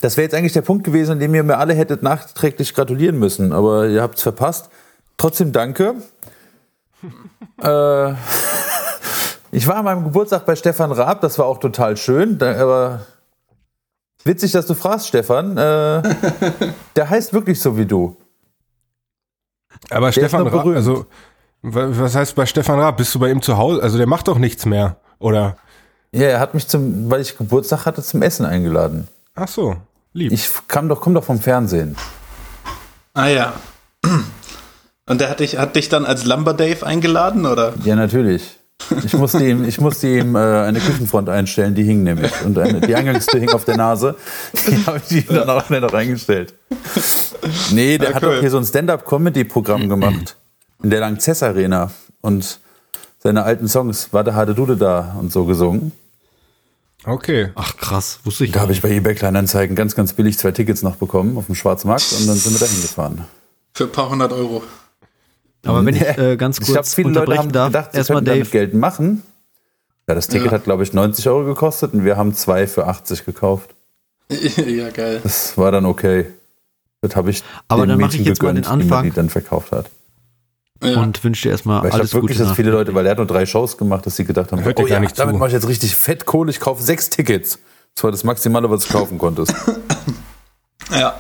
das 0.00 0.16
wäre 0.16 0.24
jetzt 0.24 0.34
eigentlich 0.34 0.52
der 0.52 0.62
Punkt 0.62 0.84
gewesen, 0.84 1.12
an 1.12 1.18
dem 1.18 1.34
ihr 1.34 1.42
mir 1.42 1.58
alle 1.58 1.74
hättet 1.74 2.02
nachträglich 2.04 2.74
gratulieren 2.74 3.18
müssen. 3.18 3.52
Aber 3.52 3.88
ihr 3.88 4.02
habt 4.02 4.16
es 4.16 4.22
verpasst. 4.22 4.70
Trotzdem 5.16 5.50
danke. 5.50 5.96
äh, 7.60 8.12
ich 9.50 9.66
war 9.66 9.76
an 9.76 9.84
meinem 9.84 10.04
Geburtstag 10.04 10.46
bei 10.46 10.54
Stefan 10.54 10.92
Raab, 10.92 11.22
das 11.22 11.38
war 11.40 11.46
auch 11.46 11.58
total 11.58 11.96
schön. 11.96 12.38
Da, 12.38 12.56
aber 12.60 13.06
witzig, 14.26 14.52
dass 14.52 14.66
du 14.66 14.74
fragst, 14.74 15.08
Stefan. 15.08 15.56
Äh, 15.56 16.02
der 16.96 17.08
heißt 17.10 17.32
wirklich 17.32 17.60
so 17.60 17.76
wie 17.76 17.86
du. 17.86 18.16
Aber 19.90 20.08
ist 20.08 20.14
Stefan 20.16 20.46
Raab, 20.46 20.66
also 20.66 21.06
wa- 21.62 21.88
was 21.90 22.14
heißt 22.14 22.34
bei 22.34 22.46
Stefan 22.46 22.78
Raab? 22.80 22.96
Bist 22.96 23.14
du 23.14 23.18
bei 23.18 23.30
ihm 23.30 23.42
zu 23.42 23.56
Hause? 23.56 23.82
Also 23.82 23.98
der 23.98 24.06
macht 24.06 24.28
doch 24.28 24.38
nichts 24.38 24.64
mehr, 24.66 24.96
oder? 25.18 25.56
Ja, 26.12 26.28
er 26.28 26.40
hat 26.40 26.54
mich 26.54 26.66
zum, 26.66 27.10
weil 27.10 27.20
ich 27.20 27.36
Geburtstag 27.36 27.84
hatte, 27.86 28.02
zum 28.02 28.22
Essen 28.22 28.46
eingeladen. 28.46 29.08
Ach 29.34 29.48
so, 29.48 29.76
lieb. 30.14 30.32
Ich 30.32 30.48
kam 30.68 30.88
doch, 30.88 31.00
komm 31.00 31.14
doch 31.14 31.24
vom 31.24 31.38
Fernsehen. 31.40 31.96
ah 33.14 33.26
ja. 33.28 33.52
Und 35.08 35.20
der 35.20 35.28
hat 35.30 35.40
dich, 35.40 35.58
hat 35.58 35.76
dich 35.76 35.88
dann 35.88 36.04
als 36.04 36.24
Lumber 36.24 36.52
Dave 36.54 36.84
eingeladen, 36.84 37.46
oder? 37.46 37.74
Ja, 37.84 37.94
natürlich. 37.96 38.55
Ich 39.04 39.14
musste 39.14 39.44
ihm, 39.44 39.64
ich 39.64 39.80
musste 39.80 40.06
ihm 40.06 40.36
äh, 40.36 40.38
eine 40.38 40.78
Küchenfront 40.78 41.28
einstellen, 41.28 41.74
die 41.74 41.82
hing 41.82 42.02
nämlich. 42.02 42.32
Und 42.44 42.58
eine, 42.58 42.80
die 42.80 42.94
Eingangstür 42.94 43.40
hing 43.40 43.50
auf 43.50 43.64
der 43.64 43.76
Nase. 43.76 44.16
Die 44.66 44.76
habe 44.86 45.00
ich 45.08 45.28
ihm 45.28 45.34
dann 45.34 45.48
auch 45.48 45.64
schnell 45.64 45.80
noch 45.80 45.92
eingestellt. 45.92 46.54
Nee, 47.72 47.98
der 47.98 48.14
hat 48.14 48.22
cool. 48.22 48.34
doch 48.34 48.40
hier 48.40 48.50
so 48.50 48.58
ein 48.58 48.64
Stand-Up-Comedy-Programm 48.64 49.88
gemacht. 49.88 50.36
In 50.82 50.90
der 50.90 51.00
Langzess 51.00 51.42
Arena. 51.42 51.90
Und 52.20 52.60
seine 53.18 53.42
alten 53.42 53.66
Songs, 53.66 54.08
Warte, 54.12 54.34
Hade 54.34 54.54
Dude 54.54 54.76
da 54.76 55.16
und 55.18 55.32
so 55.32 55.44
gesungen. 55.44 55.92
Okay. 57.04 57.50
Ach 57.54 57.76
krass, 57.76 58.20
wusste 58.24 58.44
ich 58.44 58.52
Da 58.52 58.60
habe 58.60 58.72
ich 58.72 58.82
bei 58.82 58.90
eBay 58.90 59.14
Kleinanzeigen 59.14 59.76
ganz, 59.76 59.94
ganz 59.94 60.12
billig 60.12 60.38
zwei 60.38 60.50
Tickets 60.50 60.82
noch 60.82 60.96
bekommen 60.96 61.38
auf 61.38 61.46
dem 61.46 61.54
Schwarzmarkt 61.54 62.12
und 62.18 62.26
dann 62.26 62.36
sind 62.36 62.52
wir 62.54 62.60
da 62.60 62.66
hingefahren. 62.66 63.24
Für 63.74 63.84
ein 63.84 63.92
paar 63.92 64.10
hundert 64.10 64.32
Euro. 64.32 64.62
Aber 65.66 65.84
wenn 65.84 65.94
ich 65.96 66.02
äh, 66.02 66.36
ganz 66.36 66.58
kurz 66.58 66.68
Ich 66.68 66.74
glaube, 66.74 66.86
viele 66.88 67.08
Leute 67.08 67.20
unterbrechen 67.20 67.38
haben 67.40 67.52
darf, 67.52 67.66
gedacht, 67.68 67.94
erstmal 67.94 68.22
damit 68.22 68.50
Geld 68.50 68.74
machen. 68.74 69.22
Ja, 70.08 70.14
das 70.14 70.28
Ticket 70.28 70.46
Ja. 70.46 70.52
hat, 70.52 70.64
glaube 70.64 70.82
ich, 70.84 70.92
90 70.92 71.28
Euro 71.28 71.44
gekostet 71.44 71.92
und 71.92 72.04
wir 72.04 72.16
haben 72.16 72.34
zwei 72.34 72.66
für 72.66 72.86
80 72.86 73.24
gekauft. 73.24 73.70
ja, 74.28 74.90
geil. 74.90 75.20
Das 75.22 75.56
war 75.58 75.70
dann 75.72 75.84
okay. 75.86 76.26
Das 77.02 77.14
habe 77.16 77.30
ich 77.30 77.42
Aber 77.68 77.86
dann 77.86 77.98
mach 78.00 78.06
Mädchen 78.08 78.22
ich 78.22 78.26
jetzt 78.28 78.42
mal 78.42 78.52
den 78.54 78.62
gegönnt, 78.62 78.82
die 78.82 78.86
mir 78.86 78.94
Anfang. 78.94 79.04
die 79.04 79.10
dann 79.12 79.28
verkauft 79.30 79.72
hat. 79.72 79.90
Ja. 80.82 81.00
und 81.00 81.24
wünsche 81.24 81.44
dir 81.44 81.50
erstmal 81.52 81.80
Weil 81.82 81.88
ich 81.88 81.94
alles 81.94 82.12
wirklich, 82.12 82.36
Gute. 82.36 82.48
dass 82.48 82.56
viele 82.56 82.70
Leute, 82.70 82.94
weil 82.94 83.06
er 83.06 83.12
hat 83.12 83.18
nur 83.18 83.26
drei 83.26 83.46
Shows 83.46 83.78
gemacht, 83.78 84.04
dass 84.04 84.16
sie 84.16 84.24
gedacht 84.26 84.52
haben, 84.52 84.62
Hört 84.62 84.78
oh 84.78 84.86
ja, 84.86 85.00
nicht 85.00 85.18
damit 85.18 85.36
mache 85.36 85.48
ich 85.48 85.54
jetzt 85.54 85.66
richtig 85.68 85.96
fett 85.96 86.26
Kohle, 86.26 86.50
ich 86.50 86.60
kaufe 86.60 86.82
sechs 86.82 87.08
Tickets. 87.08 87.58
Das 87.94 88.04
war 88.04 88.10
das 88.10 88.24
Maximale, 88.24 88.70
was 88.70 88.86
du 88.86 88.92
kaufen 88.92 89.16
konntest. 89.16 89.54
ja. 90.90 91.18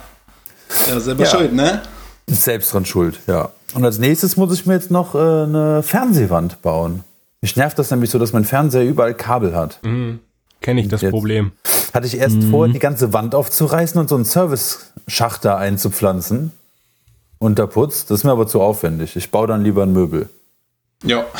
Ja, 0.88 1.00
selber 1.00 1.24
Ja. 1.24 1.30
schuld, 1.30 1.54
ne? 1.54 1.80
Selbst 2.28 2.72
dran 2.74 2.84
schuld, 2.84 3.18
ja. 3.26 3.50
Und 3.76 3.84
als 3.84 3.98
nächstes 3.98 4.36
muss 4.36 4.52
ich 4.54 4.66
mir 4.66 4.74
jetzt 4.74 4.90
noch 4.90 5.14
äh, 5.14 5.18
eine 5.18 5.82
Fernsehwand 5.82 6.62
bauen. 6.62 7.04
Mich 7.42 7.56
nervt 7.56 7.78
das 7.78 7.90
nämlich 7.90 8.10
so, 8.10 8.18
dass 8.18 8.32
mein 8.32 8.44
Fernseher 8.44 8.84
überall 8.84 9.14
Kabel 9.14 9.54
hat. 9.54 9.80
Kenne 10.62 10.80
ich 10.80 10.88
das 10.88 11.02
Jetzt- 11.02 11.10
Problem. 11.10 11.52
Hatte 11.92 12.06
ich 12.06 12.18
erst 12.18 12.42
vor, 12.44 12.68
die 12.68 12.78
ganze 12.78 13.12
Wand 13.12 13.34
aufzureißen 13.34 13.98
und 14.00 14.08
so 14.08 14.16
einen 14.16 14.24
Service-Schacht 14.24 15.44
da 15.44 15.56
einzupflanzen. 15.56 16.52
unterputzt. 17.38 18.10
Das 18.10 18.20
ist 18.20 18.24
mir 18.24 18.32
aber 18.32 18.46
zu 18.46 18.60
aufwendig. 18.62 19.14
Ich 19.16 19.30
baue 19.30 19.46
dann 19.46 19.62
lieber 19.62 19.82
ein 19.82 19.92
Möbel. 19.92 20.28
Ja. 21.04 21.24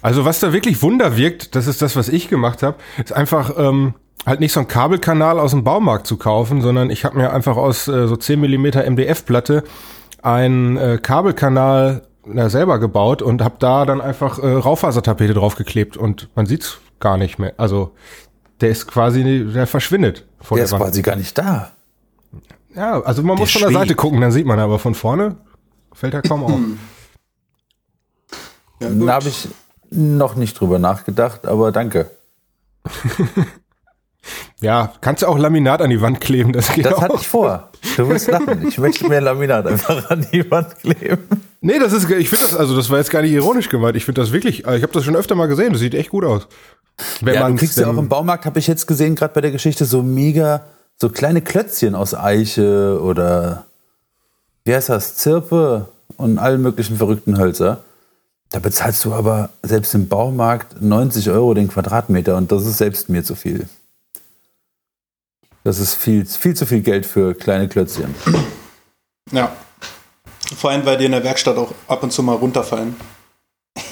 Also 0.00 0.24
was 0.24 0.38
da 0.38 0.52
wirklich 0.52 0.80
Wunder 0.82 1.16
wirkt, 1.16 1.56
das 1.56 1.66
ist 1.66 1.82
das, 1.82 1.96
was 1.96 2.08
ich 2.08 2.28
gemacht 2.28 2.62
habe, 2.62 2.76
ist 3.02 3.12
einfach 3.12 3.54
ähm, 3.58 3.94
halt 4.24 4.38
nicht 4.38 4.52
so 4.52 4.60
ein 4.60 4.68
Kabelkanal 4.68 5.40
aus 5.40 5.50
dem 5.50 5.64
Baumarkt 5.64 6.06
zu 6.06 6.16
kaufen, 6.16 6.60
sondern 6.62 6.88
ich 6.90 7.04
habe 7.04 7.16
mir 7.16 7.32
einfach 7.32 7.56
aus 7.56 7.88
äh, 7.88 8.06
so 8.06 8.14
10 8.16 8.38
mm 8.40 8.66
MDF-Platte 8.92 9.64
einen 10.22 10.76
äh, 10.76 10.98
Kabelkanal 11.00 12.02
na, 12.26 12.48
selber 12.50 12.78
gebaut 12.78 13.22
und 13.22 13.42
habe 13.42 13.56
da 13.58 13.86
dann 13.86 14.00
einfach 14.00 14.38
äh, 14.38 14.46
Raufasertapete 14.46 15.34
draufgeklebt 15.34 15.96
und 15.96 16.28
man 16.34 16.46
sieht's 16.46 16.78
gar 17.00 17.16
nicht 17.16 17.38
mehr. 17.38 17.54
Also 17.56 17.92
der 18.60 18.70
ist 18.70 18.86
quasi, 18.86 19.46
der 19.54 19.66
verschwindet 19.66 20.26
vor 20.40 20.56
Der 20.56 20.62
der, 20.62 20.64
ist 20.66 20.72
Wand. 20.72 20.82
quasi 20.82 21.02
gar 21.02 21.16
nicht 21.16 21.38
da. 21.38 21.70
Ja, 22.74 23.00
also 23.00 23.22
man 23.22 23.38
muss 23.38 23.50
von 23.52 23.62
der 23.62 23.68
schwebt. 23.70 23.80
Seite 23.80 23.94
gucken, 23.94 24.20
dann 24.20 24.30
sieht 24.32 24.46
man, 24.46 24.58
aber 24.58 24.78
von 24.78 24.94
vorne 24.94 25.36
fällt 25.92 26.14
er 26.14 26.22
kaum 26.22 26.44
auf. 26.44 26.60
ja 28.80 28.88
Da 28.90 29.12
habe 29.14 29.28
ich 29.28 29.48
noch 29.90 30.34
nicht 30.34 30.60
drüber 30.60 30.78
nachgedacht, 30.78 31.46
aber 31.46 31.72
danke. 31.72 32.10
Ja, 34.60 34.92
kannst 35.00 35.22
du 35.22 35.26
auch 35.28 35.38
Laminat 35.38 35.80
an 35.80 35.88
die 35.90 36.00
Wand 36.02 36.20
kleben, 36.20 36.52
das 36.52 36.72
geht 36.72 36.84
Das 36.84 36.94
auch. 36.94 37.02
hatte 37.02 37.14
ich 37.14 37.28
vor. 37.28 37.70
Du 37.98 38.08
wirst 38.08 38.28
lachen. 38.28 38.68
Ich 38.68 38.78
möchte 38.78 39.08
mir 39.08 39.20
Laminat 39.20 39.66
einfach 39.66 40.08
an 40.08 40.24
die 40.32 40.48
Wand 40.48 40.78
kleben. 40.78 41.26
Nee, 41.60 41.80
das 41.80 41.92
ist, 41.92 42.08
ich 42.08 42.28
finde 42.28 42.44
das, 42.44 42.54
also 42.54 42.76
das 42.76 42.88
war 42.90 42.98
jetzt 42.98 43.10
gar 43.10 43.22
nicht 43.22 43.32
ironisch 43.32 43.68
gemeint. 43.68 43.96
Ich 43.96 44.04
finde 44.04 44.20
das 44.20 44.30
wirklich, 44.30 44.66
also 44.66 44.76
ich 44.76 44.84
habe 44.84 44.92
das 44.92 45.04
schon 45.04 45.16
öfter 45.16 45.34
mal 45.34 45.48
gesehen. 45.48 45.72
Das 45.72 45.80
sieht 45.80 45.94
echt 45.94 46.10
gut 46.10 46.24
aus. 46.24 46.46
Wenn 47.20 47.34
Ja, 47.34 47.48
du 47.48 47.56
kriegst 47.56 47.76
ja 47.76 47.88
auch 47.90 47.98
im 47.98 48.08
Baumarkt, 48.08 48.46
habe 48.46 48.60
ich 48.60 48.68
jetzt 48.68 48.86
gesehen, 48.86 49.16
gerade 49.16 49.34
bei 49.34 49.40
der 49.40 49.50
Geschichte, 49.50 49.84
so 49.84 50.04
mega, 50.04 50.62
so 50.96 51.08
kleine 51.08 51.42
Klötzchen 51.42 51.96
aus 51.96 52.14
Eiche 52.14 53.00
oder 53.02 53.64
wie 54.64 54.74
heißt 54.74 54.90
das, 54.90 55.16
Zirpe 55.16 55.88
und 56.16 56.38
allen 56.38 56.62
möglichen 56.62 56.98
verrückten 56.98 57.36
Hölzer. 57.36 57.78
Da 58.50 58.60
bezahlst 58.60 59.04
du 59.04 59.12
aber 59.12 59.50
selbst 59.64 59.92
im 59.94 60.06
Baumarkt 60.06 60.80
90 60.80 61.30
Euro 61.30 61.52
den 61.52 61.66
Quadratmeter 61.66 62.36
und 62.36 62.52
das 62.52 62.64
ist 62.64 62.78
selbst 62.78 63.08
mir 63.08 63.24
zu 63.24 63.34
viel. 63.34 63.68
Das 65.68 65.80
ist 65.80 65.96
viel, 65.96 66.24
viel 66.24 66.54
zu 66.54 66.64
viel 66.64 66.80
Geld 66.80 67.04
für 67.04 67.34
kleine 67.34 67.68
Klötzchen. 67.68 68.14
Ja. 69.32 69.54
Vor 70.56 70.70
allem, 70.70 70.86
weil 70.86 70.96
die 70.96 71.04
in 71.04 71.12
der 71.12 71.22
Werkstatt 71.22 71.58
auch 71.58 71.74
ab 71.88 72.02
und 72.02 72.10
zu 72.10 72.22
mal 72.22 72.36
runterfallen. 72.36 72.96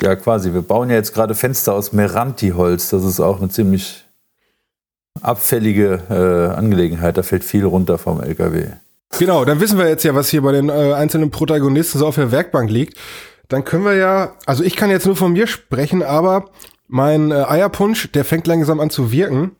Ja, 0.00 0.16
quasi. 0.16 0.52
Wir 0.52 0.60
bauen 0.60 0.90
ja 0.90 0.96
jetzt 0.96 1.14
gerade 1.14 1.34
Fenster 1.34 1.72
aus 1.72 1.92
Meranti-Holz. 1.92 2.90
Das 2.90 3.04
ist 3.04 3.20
auch 3.20 3.38
eine 3.38 3.48
ziemlich 3.48 4.04
abfällige 5.22 6.02
äh, 6.10 6.54
Angelegenheit. 6.54 7.16
Da 7.16 7.22
fällt 7.22 7.42
viel 7.42 7.64
runter 7.64 7.96
vom 7.96 8.20
LKW. 8.20 8.66
Genau, 9.18 9.44
dann 9.44 9.60
wissen 9.60 9.78
wir 9.78 9.88
jetzt 9.88 10.02
ja, 10.02 10.14
was 10.14 10.28
hier 10.28 10.42
bei 10.42 10.52
den 10.52 10.68
äh, 10.68 10.92
einzelnen 10.92 11.30
Protagonisten 11.30 12.00
so 12.00 12.06
auf 12.06 12.16
der 12.16 12.32
Werkbank 12.32 12.70
liegt. 12.70 12.98
Dann 13.48 13.64
können 13.64 13.84
wir 13.84 13.94
ja, 13.94 14.34
also 14.46 14.62
ich 14.62 14.76
kann 14.76 14.90
jetzt 14.90 15.06
nur 15.06 15.16
von 15.16 15.32
mir 15.32 15.46
sprechen, 15.46 16.02
aber 16.02 16.50
mein 16.88 17.30
äh, 17.30 17.44
Eierpunsch, 17.46 18.12
der 18.12 18.24
fängt 18.24 18.46
langsam 18.46 18.80
an 18.80 18.90
zu 18.90 19.10
wirken. 19.10 19.52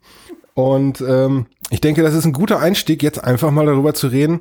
Und 0.54 1.00
ähm, 1.00 1.46
ich 1.70 1.80
denke, 1.80 2.02
das 2.02 2.14
ist 2.14 2.24
ein 2.24 2.32
guter 2.32 2.60
Einstieg, 2.60 3.02
jetzt 3.02 3.22
einfach 3.22 3.50
mal 3.50 3.66
darüber 3.66 3.92
zu 3.94 4.06
reden, 4.06 4.40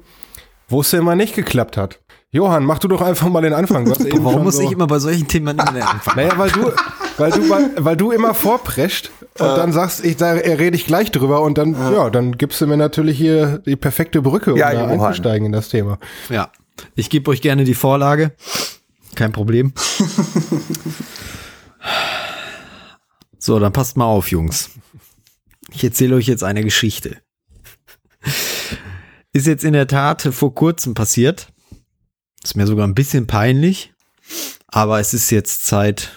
wo 0.67 0.81
es 0.81 0.91
denn 0.91 1.03
mal 1.03 1.15
nicht 1.15 1.35
geklappt 1.35 1.75
hat. 1.77 1.99
Johann, 2.31 2.65
mach 2.65 2.79
du 2.79 2.87
doch 2.87 3.01
einfach 3.01 3.29
mal 3.29 3.41
den 3.41 3.53
Anfang. 3.53 3.87
Warum 4.21 4.43
muss 4.43 4.55
so, 4.55 4.61
ich 4.63 4.71
immer 4.71 4.87
bei 4.87 4.99
solchen 4.99 5.27
Themen 5.27 5.59
anfangen? 5.59 5.83
Naja, 6.15 6.33
weil 6.37 6.49
du, 6.49 6.71
weil 7.17 7.31
du, 7.31 7.49
weil, 7.49 7.71
weil 7.77 7.97
du 7.97 8.11
immer 8.11 8.33
vorprescht 8.33 9.11
und 9.37 9.45
dann 9.45 9.71
sagst, 9.71 10.03
ich 10.03 10.17
da 10.17 10.31
rede 10.31 10.75
ich 10.75 10.85
gleich 10.87 11.11
drüber 11.11 11.41
und 11.41 11.57
dann, 11.59 11.73
ja, 11.73 12.09
dann 12.09 12.37
gibst 12.37 12.59
du 12.61 12.67
mir 12.67 12.77
natürlich 12.77 13.17
hier 13.17 13.59
die 13.65 13.75
perfekte 13.75 14.21
Brücke, 14.23 14.53
um 14.53 14.57
Ja, 14.57 14.71
da 14.71 14.81
Johann. 14.81 14.99
einzusteigen 15.01 15.45
in 15.45 15.51
das 15.51 15.69
Thema. 15.69 15.99
Ja, 16.29 16.49
ich 16.95 17.11
gebe 17.11 17.29
euch 17.29 17.41
gerne 17.41 17.65
die 17.65 17.75
Vorlage. 17.75 18.31
Kein 19.15 19.31
Problem. 19.31 19.73
So, 23.37 23.59
dann 23.59 23.73
passt 23.73 23.97
mal 23.97 24.05
auf, 24.05 24.31
Jungs. 24.31 24.69
Ich 25.73 25.83
erzähle 25.83 26.15
euch 26.15 26.27
jetzt 26.27 26.43
eine 26.43 26.63
Geschichte. 26.63 27.17
Ist 29.33 29.47
jetzt 29.47 29.63
in 29.63 29.73
der 29.73 29.87
Tat 29.87 30.21
vor 30.21 30.53
kurzem 30.53 30.93
passiert. 30.93 31.47
Ist 32.43 32.55
mir 32.55 32.67
sogar 32.67 32.87
ein 32.87 32.95
bisschen 32.95 33.25
peinlich. 33.25 33.93
Aber 34.67 34.99
es 34.99 35.13
ist 35.13 35.31
jetzt 35.31 35.65
Zeit, 35.65 36.11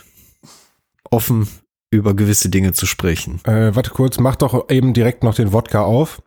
offen 1.10 1.48
über 1.90 2.14
gewisse 2.14 2.50
Dinge 2.50 2.72
zu 2.72 2.86
sprechen. 2.86 3.40
Äh, 3.44 3.74
warte 3.74 3.90
kurz, 3.90 4.18
mach 4.18 4.36
doch 4.36 4.70
eben 4.70 4.92
direkt 4.92 5.22
noch 5.22 5.34
den 5.34 5.52
Wodka 5.52 5.82
auf. 5.82 6.22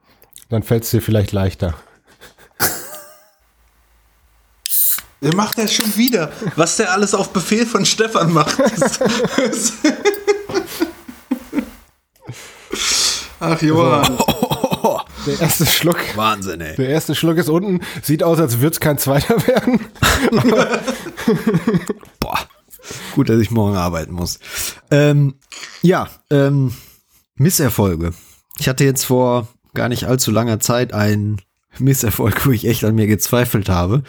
Dann 0.49 0.63
fällt 0.63 0.83
es 0.83 0.91
dir 0.91 1.01
vielleicht 1.01 1.31
leichter. 1.31 1.75
Der 5.21 5.35
macht 5.35 5.57
das 5.57 5.73
schon 5.73 5.97
wieder. 5.97 6.31
Was 6.55 6.77
der 6.77 6.93
alles 6.93 7.13
auf 7.13 7.33
Befehl 7.33 7.65
von 7.65 7.85
Stefan 7.85 8.31
macht. 8.31 8.57
Ach, 13.39 13.61
Johann. 13.61 14.17
Der 15.25 15.39
erste 15.41 15.65
Schluck, 15.65 15.97
Wahnsinn, 16.15 16.61
ey. 16.61 16.75
der 16.77 16.87
erste 16.87 17.13
Schluck 17.13 17.37
ist 17.37 17.49
unten. 17.49 17.81
Sieht 18.01 18.23
aus, 18.23 18.39
als 18.39 18.59
würde 18.61 18.73
es 18.73 18.79
kein 18.79 18.97
zweiter 18.97 19.35
werden. 19.47 19.81
Boah. 22.19 22.39
Gut, 23.13 23.27
dass 23.29 23.39
ich 23.39 23.51
morgen 23.51 23.75
arbeiten 23.75 24.13
muss. 24.13 24.39
Ähm, 24.89 25.35
ja, 25.81 26.07
ähm, 26.31 26.73
Misserfolge. 27.35 28.13
Ich 28.59 28.69
hatte 28.69 28.85
jetzt 28.85 29.03
vor 29.05 29.47
gar 29.73 29.89
nicht 29.89 30.05
allzu 30.05 30.31
langer 30.31 30.59
Zeit 30.61 30.93
einen 30.93 31.41
Misserfolg, 31.77 32.45
wo 32.45 32.51
ich 32.51 32.65
echt 32.65 32.83
an 32.85 32.95
mir 32.95 33.07
gezweifelt 33.07 33.67
habe. 33.69 34.03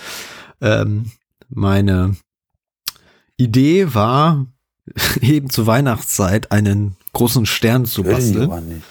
Ähm, 0.60 1.10
meine 1.48 2.16
Idee 3.36 3.94
war, 3.94 4.46
eben 5.20 5.50
zur 5.50 5.66
Weihnachtszeit 5.66 6.52
einen 6.52 6.96
großen 7.12 7.46
Stern 7.46 7.84
zu 7.84 8.04
basteln. 8.04 8.82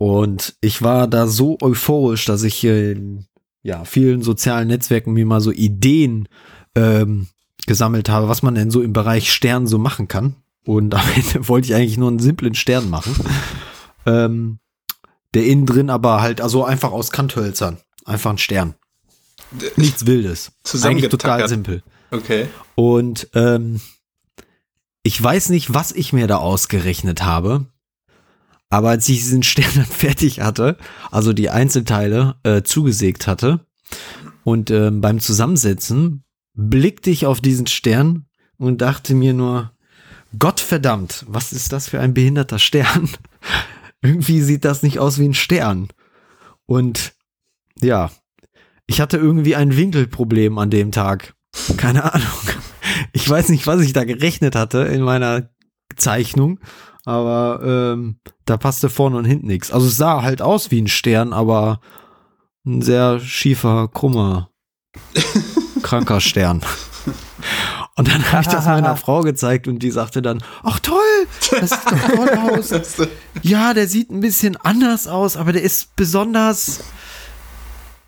Und 0.00 0.54
ich 0.62 0.80
war 0.80 1.06
da 1.06 1.26
so 1.26 1.58
euphorisch, 1.60 2.24
dass 2.24 2.42
ich 2.42 2.64
in 2.64 3.26
ja, 3.62 3.84
vielen 3.84 4.22
sozialen 4.22 4.68
Netzwerken 4.68 5.12
mir 5.12 5.26
mal 5.26 5.42
so 5.42 5.52
Ideen 5.52 6.26
ähm, 6.74 7.26
gesammelt 7.66 8.08
habe, 8.08 8.26
was 8.26 8.40
man 8.40 8.54
denn 8.54 8.70
so 8.70 8.80
im 8.80 8.94
Bereich 8.94 9.30
Stern 9.30 9.66
so 9.66 9.76
machen 9.76 10.08
kann. 10.08 10.36
Und 10.64 10.94
am 10.94 11.04
Ende 11.14 11.46
wollte 11.48 11.66
ich 11.66 11.74
eigentlich 11.74 11.98
nur 11.98 12.08
einen 12.08 12.18
simplen 12.18 12.54
Stern 12.54 12.88
machen. 12.88 13.14
ähm, 14.06 14.58
der 15.34 15.44
innen 15.44 15.66
drin 15.66 15.90
aber 15.90 16.22
halt, 16.22 16.40
also 16.40 16.64
einfach 16.64 16.92
aus 16.92 17.10
Kanthölzern. 17.10 17.76
Einfach 18.06 18.30
ein 18.30 18.38
Stern. 18.38 18.76
Nichts 19.76 20.06
Wildes. 20.06 20.52
Eigentlich 20.80 21.10
total 21.10 21.46
simpel. 21.46 21.82
Okay. 22.10 22.46
Und 22.74 23.28
ähm, 23.34 23.82
ich 25.02 25.22
weiß 25.22 25.50
nicht, 25.50 25.74
was 25.74 25.92
ich 25.92 26.14
mir 26.14 26.26
da 26.26 26.38
ausgerechnet 26.38 27.22
habe. 27.22 27.66
Aber 28.70 28.90
als 28.90 29.08
ich 29.08 29.18
diesen 29.18 29.42
Stern 29.42 29.70
dann 29.74 29.84
fertig 29.84 30.40
hatte, 30.40 30.78
also 31.10 31.32
die 31.32 31.50
Einzelteile 31.50 32.36
äh, 32.44 32.62
zugesägt 32.62 33.26
hatte 33.26 33.66
und 34.44 34.70
ähm, 34.70 35.00
beim 35.00 35.20
Zusammensetzen 35.20 36.24
blickte 36.54 37.10
ich 37.10 37.26
auf 37.26 37.40
diesen 37.40 37.66
Stern 37.66 38.26
und 38.56 38.80
dachte 38.80 39.14
mir 39.14 39.34
nur, 39.34 39.72
Gott 40.38 40.60
verdammt, 40.60 41.24
was 41.28 41.52
ist 41.52 41.72
das 41.72 41.88
für 41.88 42.00
ein 42.00 42.14
behinderter 42.14 42.58
Stern? 42.58 43.10
Irgendwie 44.02 44.40
sieht 44.40 44.64
das 44.64 44.82
nicht 44.82 44.98
aus 44.98 45.18
wie 45.18 45.28
ein 45.28 45.34
Stern. 45.34 45.88
Und 46.66 47.12
ja, 47.80 48.10
ich 48.86 49.00
hatte 49.00 49.18
irgendwie 49.18 49.56
ein 49.56 49.76
Winkelproblem 49.76 50.56
an 50.58 50.70
dem 50.70 50.90
Tag. 50.90 51.34
Keine 51.76 52.12
Ahnung. 52.14 52.28
Ich 53.12 53.28
weiß 53.28 53.48
nicht, 53.48 53.66
was 53.66 53.80
ich 53.80 53.92
da 53.92 54.04
gerechnet 54.04 54.54
hatte 54.54 54.80
in 54.80 55.02
meiner 55.02 55.50
Zeichnung, 55.96 56.60
aber 57.10 57.60
ähm, 57.64 58.16
da 58.46 58.56
passte 58.56 58.88
vorne 58.88 59.16
und 59.16 59.24
hinten 59.24 59.48
nichts. 59.48 59.72
Also 59.72 59.88
es 59.88 59.96
sah 59.96 60.22
halt 60.22 60.40
aus 60.40 60.70
wie 60.70 60.80
ein 60.80 60.88
Stern, 60.88 61.32
aber 61.32 61.80
ein 62.64 62.82
sehr 62.82 63.20
schiefer, 63.20 63.88
krummer, 63.88 64.50
kranker 65.82 66.20
Stern. 66.20 66.62
Und 67.96 68.08
dann 68.08 68.32
habe 68.32 68.42
ich 68.42 68.48
das 68.48 68.64
meiner 68.64 68.96
Frau 68.96 69.22
gezeigt 69.22 69.68
und 69.68 69.80
die 69.80 69.90
sagte 69.90 70.22
dann, 70.22 70.42
ach 70.62 70.78
toll, 70.80 70.96
das 71.50 71.70
sieht 71.70 71.92
doch 71.92 72.70
aus. 72.80 73.08
Ja, 73.42 73.74
der 73.74 73.88
sieht 73.88 74.10
ein 74.10 74.20
bisschen 74.20 74.56
anders 74.56 75.06
aus, 75.06 75.36
aber 75.36 75.52
der 75.52 75.62
ist 75.62 75.96
besonders. 75.96 76.84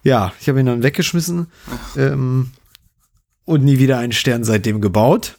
Ja, 0.02 0.32
ich 0.40 0.48
habe 0.48 0.60
ihn 0.60 0.66
dann 0.66 0.82
weggeschmissen 0.82 1.48
ähm, 1.96 2.52
und 3.44 3.64
nie 3.64 3.78
wieder 3.78 3.98
einen 3.98 4.12
Stern 4.12 4.44
seitdem 4.44 4.80
gebaut. 4.80 5.38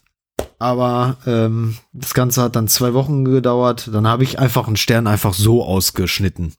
Aber 0.60 1.18
ähm, 1.26 1.76
das 1.92 2.14
Ganze 2.14 2.42
hat 2.42 2.56
dann 2.56 2.68
zwei 2.68 2.94
Wochen 2.94 3.26
gedauert. 3.26 3.90
Dann 3.92 4.08
habe 4.08 4.24
ich 4.24 4.40
einfach 4.40 4.68
einen 4.68 4.78
Stern 4.78 5.08
einfach 5.08 5.34
so 5.34 5.64
ausgeschnitten. 5.66 6.54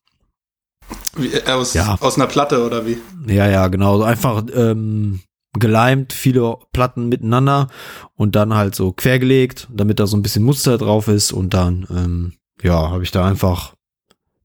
Wie, 1.17 1.33
äh, 1.33 1.51
aus, 1.51 1.75
Ja. 1.75 1.97
aus 2.01 2.17
einer 2.17 2.27
Platte 2.27 2.65
oder 2.67 2.87
wie? 2.87 2.99
Ja, 3.27 3.49
ja, 3.49 3.69
genau. 3.69 3.97
So 3.99 4.05
Einfach 4.05 4.43
ähm, 4.55 5.21
geleimt, 5.55 6.13
viele 6.13 6.59
Platten 6.73 7.09
miteinander 7.09 7.69
und 8.15 8.37
dann 8.37 8.55
halt 8.55 8.75
so 8.75 8.93
quergelegt, 8.93 9.69
damit 9.73 9.99
da 10.01 10.07
so 10.07 10.17
ein 10.17 10.23
bisschen 10.23 10.45
Muster 10.45 10.77
drauf 10.77 11.09
ist. 11.09 11.33
Und 11.33 11.55
dann, 11.55 11.87
ähm, 11.91 12.33
ja, 12.63 12.91
habe 12.91 13.03
ich 13.05 13.11
da 13.11 13.27
einfach 13.27 13.75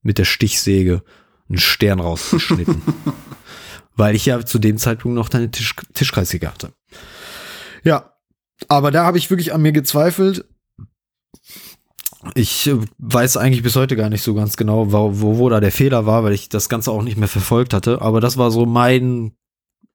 mit 0.02 0.18
der 0.18 0.26
Stichsäge 0.26 1.04
einen 1.50 1.58
Stern 1.58 2.00
rausgeschnitten. 2.00 2.82
weil 3.98 4.16
ich 4.16 4.26
ja 4.26 4.46
zu 4.46 4.60
dem 4.60 4.78
Zeitpunkt 4.78 5.16
noch 5.16 5.28
deine 5.28 5.52
Tisch, 5.52 5.76
Tischkreissäge 5.94 6.48
hatte. 6.48 6.72
Ja, 7.84 8.14
aber 8.68 8.92
da 8.92 9.06
habe 9.06 9.18
ich 9.18 9.30
wirklich 9.30 9.54
an 9.54 9.62
mir 9.62 9.72
gezweifelt. 9.72 10.46
Ich 12.36 12.68
äh, 12.68 12.78
weiß 12.98 13.38
eigentlich 13.38 13.64
bis 13.64 13.76
heute 13.76 13.96
gar 13.96 14.10
nicht 14.10 14.24
so 14.24 14.34
ganz 14.34 14.58
genau, 14.58 14.92
wo, 14.92 15.22
wo, 15.22 15.38
wo 15.38 15.50
da 15.50 15.60
der 15.60 15.72
Fehler 15.72 16.06
war, 16.06 16.24
weil 16.24 16.34
ich 16.34 16.50
das 16.50 16.68
Ganze 16.68 16.92
auch 16.92 17.02
nicht 17.02 17.18
mehr 17.18 17.30
verfolgt 17.30 17.74
hatte. 17.74 18.02
Aber 18.02 18.20
das 18.20 18.38
war 18.38 18.52
so 18.52 18.66
mein 18.66 19.32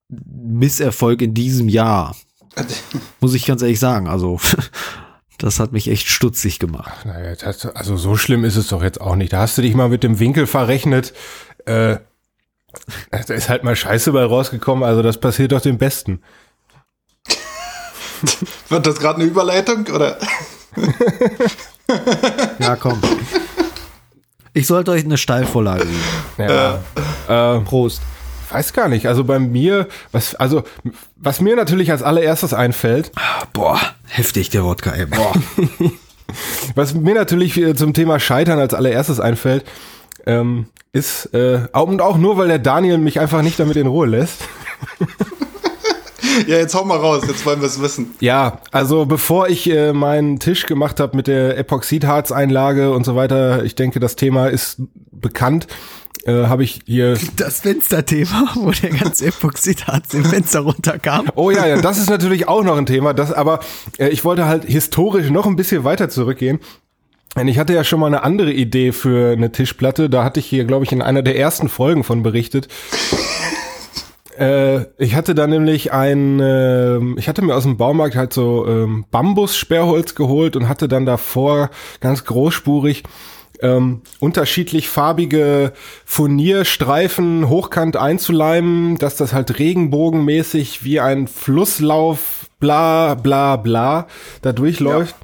Misserfolg 0.08 1.20
in 1.20 1.34
diesem 1.34 1.68
Jahr. 1.68 2.16
Muss 3.20 3.34
ich 3.34 3.46
ganz 3.46 3.62
ehrlich 3.62 3.80
sagen. 3.80 4.08
Also, 4.08 4.40
das 5.38 5.60
hat 5.60 5.72
mich 5.72 5.88
echt 5.88 6.08
stutzig 6.08 6.58
gemacht. 6.58 7.04
Naja, 7.04 7.34
das, 7.34 7.66
also 7.66 7.96
so 7.96 8.16
schlimm 8.16 8.44
ist 8.44 8.56
es 8.56 8.68
doch 8.68 8.82
jetzt 8.82 9.00
auch 9.00 9.16
nicht. 9.16 9.32
Da 9.32 9.40
hast 9.40 9.58
du 9.58 9.62
dich 9.62 9.74
mal 9.74 9.88
mit 9.88 10.02
dem 10.02 10.18
Winkel 10.18 10.46
verrechnet. 10.46 11.12
Äh, 11.66 11.98
da 13.10 13.34
ist 13.34 13.48
halt 13.48 13.64
mal 13.64 13.76
Scheiße 13.76 14.12
bei 14.12 14.24
rausgekommen. 14.24 14.84
Also 14.84 15.02
das 15.02 15.18
passiert 15.18 15.52
doch 15.52 15.60
dem 15.60 15.78
Besten. 15.78 16.20
Wird 18.68 18.86
das 18.86 18.98
gerade 18.98 19.20
eine 19.20 19.24
Überleitung 19.24 19.86
oder? 19.86 20.18
Ja, 22.58 22.76
komm. 22.76 23.00
Ich 24.54 24.66
sollte 24.66 24.92
euch 24.92 25.04
eine 25.04 25.18
Steilvorlage 25.18 25.84
geben. 25.84 26.00
Ja. 26.38 27.56
Äh, 27.56 27.60
Prost. 27.60 28.00
weiß 28.50 28.72
gar 28.72 28.88
nicht. 28.88 29.06
Also 29.06 29.24
bei 29.24 29.38
mir, 29.38 29.88
was, 30.10 30.34
also 30.34 30.62
was 31.16 31.40
mir 31.40 31.56
natürlich 31.56 31.90
als 31.90 32.02
allererstes 32.02 32.54
einfällt, 32.54 33.12
Boah, 33.52 33.80
heftig 34.06 34.48
der 34.48 34.64
Wodka, 34.64 34.92
ey. 34.92 35.06
Boah. 35.06 35.32
was 36.74 36.94
mir 36.94 37.14
natürlich 37.14 37.56
äh, 37.58 37.74
zum 37.74 37.92
Thema 37.92 38.18
Scheitern 38.18 38.58
als 38.58 38.72
allererstes 38.72 39.20
einfällt, 39.20 39.64
ähm, 40.26 40.68
ist, 40.92 41.34
äh, 41.34 41.66
und 41.72 42.00
auch 42.00 42.16
nur, 42.16 42.36
weil 42.38 42.48
der 42.48 42.60
Daniel 42.60 42.98
mich 42.98 43.20
einfach 43.20 43.42
nicht 43.42 43.58
damit 43.58 43.76
in 43.76 43.88
Ruhe 43.88 44.06
lässt. 44.06 44.42
Ja, 46.46 46.56
jetzt 46.58 46.74
hau 46.74 46.84
mal 46.84 46.98
raus, 46.98 47.24
jetzt 47.26 47.44
wollen 47.46 47.60
wir 47.60 47.66
es 47.66 47.80
wissen. 47.80 48.14
Ja, 48.20 48.58
also 48.70 49.06
bevor 49.06 49.48
ich 49.48 49.70
äh, 49.70 49.92
meinen 49.92 50.38
Tisch 50.38 50.66
gemacht 50.66 51.00
habe 51.00 51.16
mit 51.16 51.26
der 51.26 51.56
Epoxidharzeinlage 51.58 52.92
und 52.92 53.04
so 53.04 53.16
weiter, 53.16 53.64
ich 53.64 53.74
denke, 53.74 54.00
das 54.00 54.16
Thema 54.16 54.48
ist 54.48 54.82
bekannt, 55.12 55.66
äh, 56.26 56.46
habe 56.46 56.64
ich 56.64 56.80
hier 56.86 57.18
Das 57.36 57.60
Fensterthema, 57.60 58.50
wo 58.54 58.70
der 58.70 58.90
ganze 58.90 59.26
Epoxidharz 59.26 60.14
im 60.14 60.24
Fenster 60.24 60.60
runterkam. 60.60 61.26
Oh 61.34 61.50
ja, 61.50 61.66
ja, 61.66 61.80
das 61.80 61.98
ist 61.98 62.10
natürlich 62.10 62.48
auch 62.48 62.64
noch 62.64 62.76
ein 62.76 62.86
Thema. 62.86 63.12
Das, 63.14 63.32
aber 63.32 63.60
äh, 63.98 64.08
ich 64.08 64.24
wollte 64.24 64.46
halt 64.46 64.64
historisch 64.64 65.30
noch 65.30 65.46
ein 65.46 65.56
bisschen 65.56 65.84
weiter 65.84 66.08
zurückgehen. 66.08 66.60
Denn 67.36 67.48
ich 67.48 67.58
hatte 67.58 67.74
ja 67.74 67.82
schon 67.82 67.98
mal 67.98 68.06
eine 68.06 68.22
andere 68.22 68.52
Idee 68.52 68.92
für 68.92 69.32
eine 69.32 69.50
Tischplatte. 69.50 70.08
Da 70.08 70.22
hatte 70.22 70.38
ich 70.38 70.46
hier, 70.46 70.64
glaube 70.64 70.84
ich, 70.84 70.92
in 70.92 71.02
einer 71.02 71.22
der 71.22 71.36
ersten 71.36 71.68
Folgen 71.68 72.04
von 72.04 72.22
berichtet. 72.22 72.68
Äh, 74.38 74.86
ich 74.98 75.14
hatte 75.14 75.34
da 75.34 75.46
nämlich 75.46 75.92
ein, 75.92 76.40
ähm, 76.40 77.16
ich 77.18 77.28
hatte 77.28 77.42
mir 77.42 77.54
aus 77.54 77.62
dem 77.64 77.76
Baumarkt 77.76 78.16
halt 78.16 78.32
so 78.32 78.66
ähm, 78.66 79.04
Bambus-Sperrholz 79.10 80.14
geholt 80.14 80.56
und 80.56 80.68
hatte 80.68 80.88
dann 80.88 81.06
davor 81.06 81.70
ganz 82.00 82.24
großspurig 82.24 83.04
ähm, 83.60 84.02
unterschiedlich 84.20 84.88
farbige 84.88 85.72
Furnierstreifen 86.04 87.48
hochkant 87.48 87.96
einzuleimen, 87.96 88.98
dass 88.98 89.16
das 89.16 89.32
halt 89.32 89.58
regenbogenmäßig 89.58 90.84
wie 90.84 91.00
ein 91.00 91.28
Flusslauf, 91.28 92.46
bla 92.58 93.14
bla 93.14 93.56
bla, 93.56 94.08
da 94.42 94.52
durchläuft. 94.52 95.14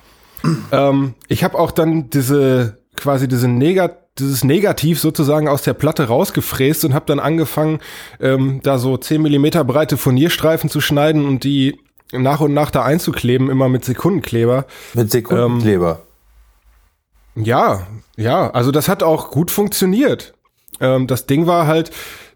Ähm, 0.73 1.15
ich 1.29 1.45
habe 1.45 1.59
auch 1.59 1.71
dann 1.71 2.09
diese 2.09 2.79
quasi 2.97 3.29
diese 3.29 3.49
Negat 3.49 4.00
dieses 4.19 4.45
Negativ 4.45 5.01
sozusagen 5.01 5.49
aus 5.49 5.63
der 5.63 5.75
Platte 5.75 6.09
rausgefräst 6.09 6.85
und 6.85 6.95
habe 6.95 7.07
dann 7.07 7.21
angefangen, 7.21 7.81
ähm, 8.21 8.61
da 8.63 8.79
so 8.79 8.97
10 8.97 9.23
Millimeter 9.23 9.65
breite 9.65 9.97
Furnierstreifen 9.97 10.69
zu 10.69 10.81
schneiden 10.81 11.27
und 11.27 11.45
die 11.45 11.79
nach 12.13 12.41
und 12.41 12.53
nach 12.53 12.71
da 12.71 12.83
einzukleben, 12.83 13.51
immer 13.51 13.69
mit 13.69 13.85
Sekundenkleber. 13.85 14.67
Mit 14.95 15.11
Sekundenkleber. 15.11 16.03
Ja, 17.37 17.87
ja, 18.17 18.51
also 18.51 18.73
das 18.73 18.89
hat 18.89 19.03
auch 19.03 19.31
gut 19.31 19.51
funktioniert. 19.51 20.35
Ähm, 20.81 21.07
das 21.07 21.27
Ding 21.27 21.47
war 21.47 21.67
halt, 21.67 21.91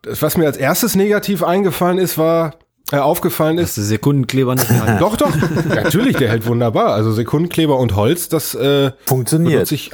was 0.06 0.36
mir 0.36 0.46
als 0.46 0.56
erstes 0.56 0.94
negativ 0.94 1.42
eingefallen 1.42 1.98
ist, 1.98 2.16
war, 2.18 2.56
äh, 2.92 2.98
aufgefallen 2.98 3.58
ist, 3.58 3.76
Dass 3.76 3.86
Sekundenkleber 3.86 4.54
nicht 4.54 4.70
mehr 4.70 4.98
doch, 5.00 5.16
doch, 5.16 5.32
natürlich, 5.68 6.16
der 6.16 6.28
hält 6.28 6.46
wunderbar. 6.46 6.94
Also 6.94 7.12
Sekundenkleber 7.12 7.78
und 7.78 7.96
Holz, 7.96 8.28
das 8.28 8.54
äh, 8.54 8.92
funktioniert. 9.06 9.52
benutze 9.52 9.74
ich, 9.74 9.92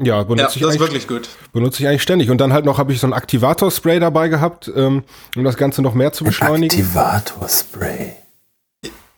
ja, 0.00 0.04
Ja, 0.18 0.22
benutze 0.22 0.44
das 0.44 0.56
ich 0.56 0.62
ist 0.62 0.68
eigentlich 0.68 0.80
wirklich 0.80 1.08
gut. 1.08 1.28
benutze 1.52 1.82
ich 1.82 1.88
eigentlich 1.88 2.02
ständig. 2.02 2.30
Und 2.30 2.38
dann 2.40 2.52
halt 2.52 2.64
noch 2.64 2.78
habe 2.78 2.92
ich 2.92 3.00
so 3.00 3.06
ein 3.06 3.12
Aktivator-Spray 3.12 4.00
dabei 4.00 4.28
gehabt, 4.28 4.70
ähm, 4.74 5.04
um 5.36 5.44
das 5.44 5.56
Ganze 5.56 5.82
noch 5.82 5.94
mehr 5.94 6.12
zu 6.12 6.24
beschleunigen. 6.24 6.78
Aktivator-Spray. 6.78 8.12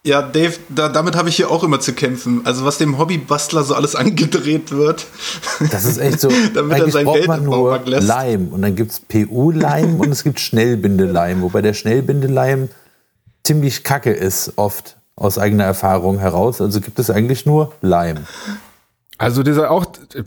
Ja, 0.05 0.23
Dave, 0.23 0.55
da, 0.69 0.89
damit 0.89 1.17
habe 1.17 1.29
ich 1.29 1.37
hier 1.37 1.51
auch 1.51 1.65
immer 1.65 1.81
zu 1.81 1.93
kämpfen. 1.93 2.43
Also 2.45 2.65
was 2.65 2.79
dem 2.79 2.97
Hobbybastler 2.99 3.63
so 3.65 3.75
alles 3.75 3.95
angedreht 3.97 4.71
wird. 4.71 5.07
Das 5.71 5.85
ist 5.85 5.99
echt 5.99 6.21
so. 6.21 6.29
Damit 6.55 6.79
er 6.79 6.91
sein 6.91 7.05
braucht 7.05 7.17
Geld 7.17 7.29
man 7.29 7.45
im 7.45 7.51
Baumarkt 7.51 7.89
lässt. 7.89 8.07
Leim. 8.07 8.49
Und 8.49 8.63
dann 8.63 8.75
gibt's 8.77 9.01
PU-Leim 9.01 10.01
und 10.01 10.11
es 10.11 10.23
gibt 10.23 10.41
Schnellbindeleim. 10.41 11.43
Wobei 11.43 11.61
der 11.61 11.75
Schnellbindeleim 11.75 12.69
ziemlich 13.45 13.83
kacke 13.85 14.13
ist, 14.13 14.53
oft 14.57 14.97
aus 15.17 15.37
eigener 15.37 15.65
Erfahrung 15.65 16.19
heraus. 16.21 16.61
Also 16.61 16.81
gibt 16.81 16.99
es 17.01 17.11
eigentlich 17.11 17.45
nur 17.45 17.73
Leim. 17.83 18.19
Also 19.19 19.43
dieser 19.43 19.73
auch, 19.73 19.87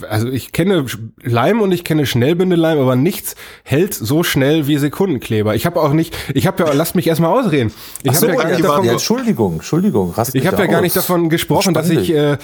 also 0.09 0.27
ich 0.27 0.51
kenne 0.51 0.85
Leim 1.23 1.61
und 1.61 1.71
ich 1.71 1.85
kenne 1.85 2.05
Schnellbindeleim, 2.05 2.77
aber 2.77 2.97
nichts 2.97 3.35
hält 3.63 3.93
so 3.93 4.21
schnell 4.21 4.67
wie 4.67 4.77
Sekundenkleber. 4.77 5.55
Ich 5.55 5.65
habe 5.65 5.81
auch 5.81 5.93
nicht, 5.93 6.15
ich 6.33 6.45
habe 6.45 6.65
ja, 6.65 6.73
lasst 6.73 6.95
mich 6.95 7.07
erstmal 7.07 7.31
ausreden. 7.31 7.71
Ich 8.03 8.09
habe 8.09 8.17
so, 8.17 8.27
ja 8.27 8.35
gar 8.35 8.49
nicht 8.49 8.63
davon, 8.63 8.85
ja, 8.85 8.91
Entschuldigung, 8.91 9.53
Entschuldigung. 9.53 10.13
ich 10.33 10.45
habe 10.45 10.57
ja 10.57 10.65
gar 10.65 10.81
nicht 10.81 10.95
davon 10.95 11.29
gesprochen, 11.29 11.73
dass 11.73 11.89
ich, 11.89 12.13
äh, 12.13 12.37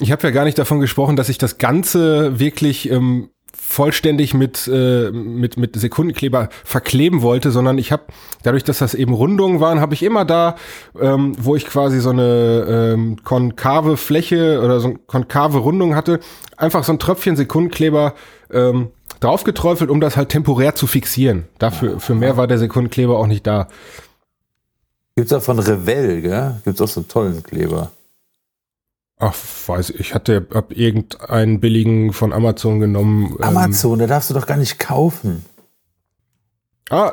ich 0.00 0.10
habe 0.10 0.22
ja 0.22 0.30
gar 0.30 0.44
nicht 0.44 0.58
davon 0.58 0.80
gesprochen, 0.80 1.16
dass 1.16 1.28
ich 1.28 1.36
das 1.36 1.58
Ganze 1.58 2.38
wirklich 2.38 2.90
ähm, 2.90 3.28
vollständig 3.66 4.34
mit, 4.34 4.68
äh, 4.72 5.10
mit, 5.10 5.56
mit 5.56 5.74
Sekundenkleber 5.74 6.48
verkleben 6.64 7.22
wollte, 7.22 7.50
sondern 7.50 7.78
ich 7.78 7.90
habe, 7.92 8.04
dadurch, 8.42 8.62
dass 8.62 8.78
das 8.78 8.94
eben 8.94 9.12
Rundungen 9.14 9.60
waren, 9.60 9.80
habe 9.80 9.94
ich 9.94 10.02
immer 10.02 10.24
da, 10.24 10.56
ähm, 11.00 11.32
wo 11.38 11.56
ich 11.56 11.66
quasi 11.66 11.98
so 12.00 12.10
eine 12.10 12.92
ähm, 12.94 13.16
konkave 13.24 13.96
Fläche 13.96 14.60
oder 14.62 14.80
so 14.80 14.88
eine 14.88 14.98
konkave 15.06 15.58
Rundung 15.58 15.96
hatte, 15.96 16.20
einfach 16.56 16.84
so 16.84 16.92
ein 16.92 16.98
Tröpfchen 16.98 17.36
Sekundenkleber 17.36 18.14
ähm, 18.52 18.90
draufgeträufelt, 19.20 19.90
um 19.90 20.00
das 20.00 20.16
halt 20.16 20.28
temporär 20.28 20.74
zu 20.74 20.86
fixieren. 20.86 21.44
Dafür, 21.58 21.98
für 21.98 22.14
mehr 22.14 22.36
war 22.36 22.46
der 22.46 22.58
Sekundenkleber 22.58 23.18
auch 23.18 23.26
nicht 23.26 23.46
da. 23.46 23.68
Gibt's 25.16 25.32
auch 25.32 25.42
von 25.42 25.58
Revell, 25.58 26.20
gell? 26.20 26.60
Gibt's 26.64 26.80
auch 26.80 26.88
so 26.88 27.00
einen 27.00 27.08
tollen 27.08 27.42
Kleber. 27.42 27.90
Ach, 29.26 29.34
weiß 29.68 29.90
ich, 29.90 30.00
ich 30.00 30.14
hatte 30.14 30.46
hab 30.52 30.70
irgendeinen 30.76 31.58
billigen 31.58 32.12
von 32.12 32.32
Amazon 32.34 32.78
genommen. 32.80 33.34
ähm, 33.38 33.44
Amazon, 33.44 33.98
da 33.98 34.06
darfst 34.06 34.28
du 34.28 34.34
doch 34.34 34.46
gar 34.46 34.58
nicht 34.58 34.78
kaufen. 34.78 35.44
Ah, 36.90 37.12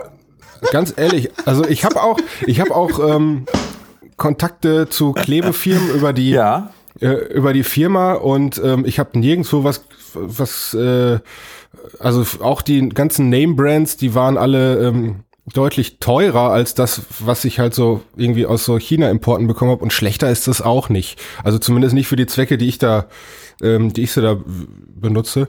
ganz 0.74 0.94
ehrlich, 0.98 1.30
also 1.46 1.66
ich 1.66 1.86
habe 1.86 2.04
auch, 2.04 2.20
ich 2.46 2.60
habe 2.60 2.76
auch 2.76 3.00
ähm, 3.16 3.46
Kontakte 4.18 4.90
zu 4.90 5.14
Klebefirmen 5.14 5.90
über 5.96 6.12
die 6.12 6.32
Ja. 6.32 6.72
äh, 7.00 7.08
über 7.34 7.54
die 7.54 7.64
Firma 7.64 8.14
und 8.14 8.62
ähm, 8.64 8.84
ich 8.86 9.00
habe 9.00 9.18
nirgendwo 9.18 9.64
was 9.64 9.86
was 10.14 10.74
äh, 10.74 11.20
also 12.00 12.26
auch 12.44 12.62
die 12.62 12.90
ganzen 12.90 13.30
Name 13.30 13.54
Brands, 13.54 13.96
die 13.96 14.14
waren 14.14 14.38
alle 14.38 14.86
ähm, 14.86 15.24
deutlich 15.46 15.98
teurer 16.00 16.52
als 16.52 16.76
das, 16.76 17.02
was 17.20 17.46
ich 17.46 17.60
halt 17.60 17.74
so 17.74 18.02
irgendwie 18.16 18.46
aus 18.46 18.64
so 18.64 18.78
China-Importen 18.78 19.48
bekommen 19.48 19.72
habe 19.72 19.84
und 19.84 19.92
schlechter 19.94 20.30
ist 20.30 20.48
das 20.48 20.62
auch 20.62 20.90
nicht. 20.90 21.20
Also 21.44 21.58
zumindest 21.58 21.94
nicht 21.94 22.08
für 22.08 22.16
die 22.16 22.28
Zwecke, 22.28 22.58
die 22.58 22.68
ich 22.68 22.78
da, 22.78 23.08
ähm, 23.62 23.92
die 23.92 24.04
ich 24.04 24.12
so 24.12 24.22
da 24.22 24.38
benutze. 24.96 25.48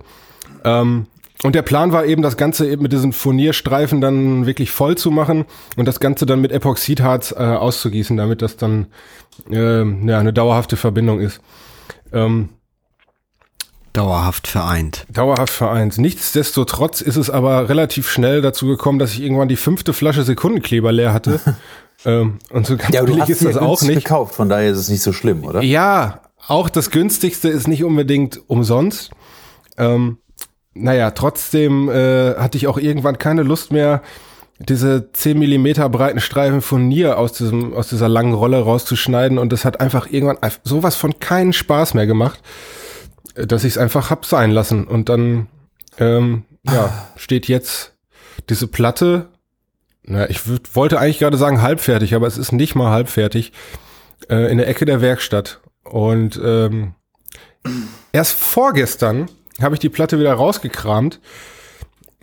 Ähm, 0.65 1.07
und 1.43 1.55
der 1.55 1.63
Plan 1.63 1.93
war 1.93 2.05
eben, 2.07 2.23
das 2.23 2.37
Ganze 2.37 2.69
eben 2.71 2.83
mit 2.83 2.93
diesen 2.93 3.13
Furnierstreifen 3.13 4.01
dann 4.01 4.47
wirklich 4.47 4.71
voll 4.71 4.97
zu 4.97 5.11
machen 5.11 5.45
und 5.77 5.87
das 5.87 5.99
Ganze 5.99 6.25
dann 6.25 6.41
mit 6.41 6.53
Epoxidharz 6.53 7.33
äh, 7.33 7.43
auszugießen, 7.43 8.17
damit 8.17 8.43
das 8.43 8.57
dann 8.57 8.87
ähm, 9.51 10.09
ja, 10.09 10.19
eine 10.19 10.33
dauerhafte 10.33 10.77
Verbindung 10.77 11.21
ist. 11.21 11.41
Ähm, 12.13 12.51
Dauerhaft 13.93 14.47
vereint. 14.49 15.07
dauerhaft 15.13 15.53
vereint. 15.53 15.99
Nichtsdestotrotz 15.99 17.01
ist 17.03 17.17
es 17.17 17.29
aber 17.29 17.69
relativ 17.69 18.11
schnell 18.11 18.41
dazu 18.41 18.67
gekommen, 18.67 18.99
dass 18.99 19.13
ich 19.13 19.21
irgendwann 19.23 19.49
die 19.49 19.57
fünfte 19.57 19.93
Flasche 19.93 20.23
Sekundenkleber 20.23 20.93
leer 20.93 21.13
hatte. 21.13 21.41
ähm, 22.07 22.39
und 22.51 22.67
so 22.67 22.77
ganz 22.77 22.95
Ja, 22.95 23.03
billig 23.03 23.29
ist 23.29 23.45
das 23.45 23.57
ja 23.57 23.61
auch 23.63 23.83
nicht. 23.83 24.05
gekauft, 24.05 24.35
von 24.35 24.49
daher 24.49 24.71
ist 24.71 24.79
es 24.79 24.89
nicht 24.89 25.03
so 25.03 25.13
schlimm, 25.13 25.45
oder? 25.45 25.63
Ja, 25.63 26.21
auch 26.49 26.71
das 26.71 26.91
günstigste 26.91 27.49
ist 27.49 27.69
nicht 27.69 27.85
unbedingt 27.85 28.41
umsonst. 28.49 29.11
Ähm, 29.77 30.19
naja, 30.75 31.11
trotzdem 31.11 31.91
äh, 31.91 32.35
hatte 32.37 32.57
ich 32.57 32.67
auch 32.67 32.79
irgendwann 32.79 33.19
keine 33.19 33.43
Lust 33.43 33.73
mehr, 33.73 34.01
diese 34.59 35.11
10 35.13 35.39
Millimeter 35.39 35.89
breiten 35.89 36.21
Streifen 36.21 36.63
von 36.63 36.87
Nier 36.89 37.19
aus 37.19 37.33
diesem 37.33 37.75
aus 37.75 37.89
dieser 37.89 38.09
langen 38.09 38.33
Rolle 38.33 38.61
rauszuschneiden 38.61 39.39
und 39.39 39.53
das 39.53 39.65
hat 39.65 39.81
einfach 39.81 40.07
irgendwann 40.11 40.39
sowas 40.63 40.95
von 40.95 41.19
keinen 41.19 41.53
Spaß 41.53 41.95
mehr 41.95 42.07
gemacht, 42.07 42.41
dass 43.35 43.65
ich 43.65 43.73
es 43.73 43.79
einfach 43.79 44.11
hab 44.11 44.25
sein 44.25 44.51
lassen 44.51 44.87
und 44.87 45.09
dann 45.09 45.49
ähm, 45.99 46.45
ja 46.65 47.09
steht 47.17 47.49
jetzt 47.49 47.95
diese 48.49 48.67
Platte 48.67 49.29
na, 50.05 50.29
ich 50.29 50.41
wollte 50.75 50.99
eigentlich 50.99 51.21
gerade 51.21 51.37
sagen 51.37 51.63
halbfertig, 51.63 52.15
aber 52.15 52.27
es 52.27 52.37
ist 52.37 52.53
nicht 52.53 52.75
mal 52.75 52.91
halbfertig, 52.91 53.53
äh, 54.29 54.51
in 54.51 54.59
der 54.59 54.69
Ecke 54.69 54.85
der 54.85 55.01
Werkstatt. 55.01 55.61
Und 55.85 56.41
ähm, 56.43 56.95
erst 58.13 58.33
vorgestern 58.33 59.29
habe 59.61 59.75
ich 59.75 59.81
die 59.81 59.89
Platte 59.89 60.19
wieder 60.19 60.35
rausgekramt, 60.35 61.21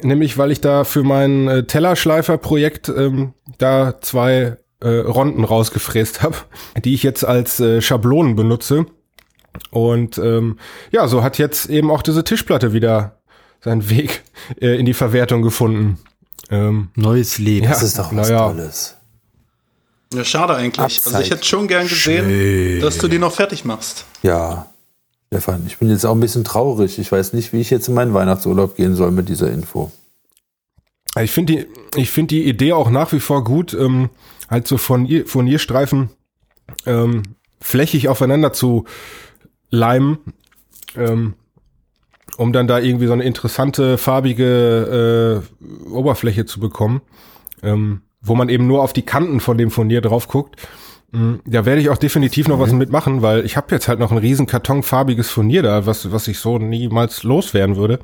nämlich 0.02 0.38
weil 0.38 0.52
ich 0.52 0.60
da 0.60 0.84
für 0.84 1.04
mein 1.04 1.48
äh, 1.48 1.64
Tellerschleifer-Projekt 1.64 2.90
ähm, 2.90 3.34
da 3.58 4.02
zwei 4.02 4.58
äh, 4.82 4.90
Ronden 4.90 5.46
rausgefräst 5.46 6.22
habe, 6.22 6.36
die 6.84 6.94
ich 6.94 7.04
jetzt 7.04 7.24
als 7.24 7.60
äh, 7.60 7.82
Schablonen 7.82 8.36
benutze. 8.36 8.88
Und 9.72 10.18
ähm, 10.18 10.58
ja, 10.92 11.08
so 11.08 11.24
hat 11.24 11.38
jetzt 11.38 11.70
eben 11.70 11.92
auch 11.92 12.02
diese 12.02 12.24
Tischplatte 12.24 12.74
wieder 12.74 13.20
seinen 13.62 13.90
Weg 13.90 14.24
äh, 14.62 14.80
in 14.80 14.86
die 14.86 14.94
Verwertung 14.94 15.42
gefunden. 15.42 16.00
Ähm, 16.50 16.90
Neues 16.96 17.38
Leben. 17.38 17.66
Ja. 17.66 17.72
Das 17.72 17.84
ist 17.84 18.00
doch 18.00 18.16
was 18.16 18.30
naja. 18.30 18.48
Tolles. 18.48 18.96
Ja, 20.14 20.24
schade 20.24 20.56
eigentlich. 20.56 20.80
Also 20.80 21.10
Abzeit. 21.10 21.26
ich 21.26 21.32
hätte 21.32 21.46
schon 21.46 21.68
gern 21.68 21.88
gesehen, 21.88 22.82
dass 22.82 22.98
du 22.98 23.08
die 23.08 23.20
noch 23.20 23.34
fertig 23.34 23.64
machst. 23.64 24.06
Ja. 24.24 24.66
Stefan, 25.28 25.64
ich 25.68 25.78
bin 25.78 25.92
jetzt 25.92 26.06
auch 26.06 26.16
ein 26.16 26.20
bisschen 26.20 26.44
traurig. 26.44 26.98
Ich 26.98 27.12
weiß 27.12 27.34
nicht, 27.34 27.54
wie 27.54 27.62
ich 27.62 27.70
jetzt 27.70 27.88
in 27.88 27.94
meinen 27.94 28.16
Weihnachtsurlaub 28.16 28.76
gehen 28.76 28.96
soll 28.96 29.12
mit 29.12 29.30
dieser 29.30 29.52
Info. 29.52 29.92
ich 31.22 31.30
finde 31.30 31.54
die, 31.54 32.00
ich 32.00 32.10
finde 32.10 32.34
die 32.36 32.46
Idee 32.46 32.74
auch 32.74 32.90
nach 32.90 33.12
wie 33.12 33.20
vor 33.20 33.44
gut, 33.44 33.76
ähm, 33.76 34.10
halt 34.50 34.68
so 34.68 34.78
von 34.78 35.08
Furnierstreifen 35.28 36.10
ähm, 36.88 37.22
flächig 37.62 38.08
aufeinander 38.08 38.54
zu 38.54 38.86
leimen, 39.70 40.20
ähm, 40.96 41.34
um 42.38 42.54
dann 42.54 42.68
da 42.68 42.80
irgendwie 42.80 43.08
so 43.08 43.14
eine 43.14 43.24
interessante 43.24 43.98
farbige 43.98 45.44
äh, 45.66 45.90
Oberfläche 45.92 46.46
zu 46.46 46.60
bekommen, 46.60 47.02
ähm, 47.64 48.02
wo 48.22 48.36
man 48.36 48.50
eben 48.50 48.68
nur 48.68 48.82
auf 48.82 48.94
die 48.94 49.06
Kanten 49.06 49.40
von 49.40 49.58
dem 49.58 49.72
Furnier 49.72 50.02
drauf 50.02 50.28
guckt. 50.28 50.56
Mm, 51.12 51.36
Da 51.46 51.66
werde 51.66 51.82
ich 51.82 51.90
auch 51.90 51.98
definitiv 51.98 52.48
noch 52.48 52.60
was 52.60 52.72
mitmachen, 52.72 53.22
weil 53.22 53.46
ich 53.46 53.58
habe 53.58 53.74
jetzt 53.74 53.88
halt 53.88 54.00
noch 54.00 54.12
einen 54.12 54.20
riesen 54.20 54.46
Karton 54.46 54.84
farbiges 54.84 55.30
Furnier 55.30 55.64
da, 55.64 55.86
was, 55.86 56.12
was 56.12 56.28
ich 56.28 56.40
so 56.40 56.58
niemals 56.60 57.24
loswerden 57.24 57.76
würde. 57.76 58.00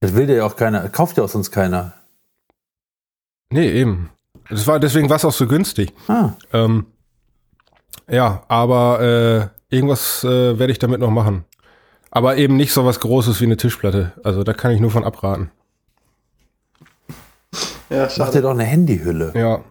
Das 0.00 0.14
will 0.14 0.26
dir 0.26 0.36
ja 0.36 0.46
auch 0.46 0.56
keiner, 0.56 0.88
kauft 0.88 1.16
ja 1.16 1.24
auch 1.24 1.28
sonst 1.28 1.50
keiner. 1.52 1.94
Nee, 3.52 3.70
eben. 3.70 4.10
Das 4.48 4.66
war, 4.66 4.80
deswegen 4.80 5.08
war 5.08 5.16
es 5.16 5.24
auch 5.24 5.32
so 5.32 5.46
günstig. 5.46 5.92
Ah, 6.08 6.30
Ähm, 6.52 6.86
ja, 8.08 8.42
aber 8.48 9.50
äh, 9.54 9.61
irgendwas 9.72 10.22
äh, 10.24 10.58
werde 10.58 10.72
ich 10.72 10.78
damit 10.78 11.00
noch 11.00 11.10
machen. 11.10 11.44
Aber 12.10 12.36
eben 12.36 12.56
nicht 12.56 12.72
so 12.72 12.84
was 12.84 13.00
Großes 13.00 13.40
wie 13.40 13.44
eine 13.46 13.56
Tischplatte. 13.56 14.12
Also 14.22 14.44
da 14.44 14.52
kann 14.52 14.70
ich 14.72 14.80
nur 14.80 14.90
von 14.90 15.04
abraten. 15.04 15.50
Ja, 17.90 18.08
mach 18.18 18.30
dir 18.30 18.42
doch 18.42 18.50
eine 18.50 18.64
Handyhülle. 18.64 19.32
Ja. 19.34 19.64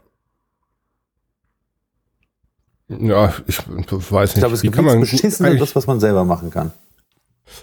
Ja, 2.90 3.34
ich 3.48 3.60
weiß 3.68 3.70
nicht. 3.70 4.36
Ich 4.36 4.40
glaube, 4.42 4.56
es 4.56 4.64
Wie 4.64 4.70
gibt 4.70 4.82
nichts 4.82 5.12
Beschisseneres, 5.12 5.42
eigentlich- 5.56 5.76
was 5.76 5.88
man 5.88 6.00
selber 6.00 6.26
machen 6.26 6.50
kann. 6.52 6.72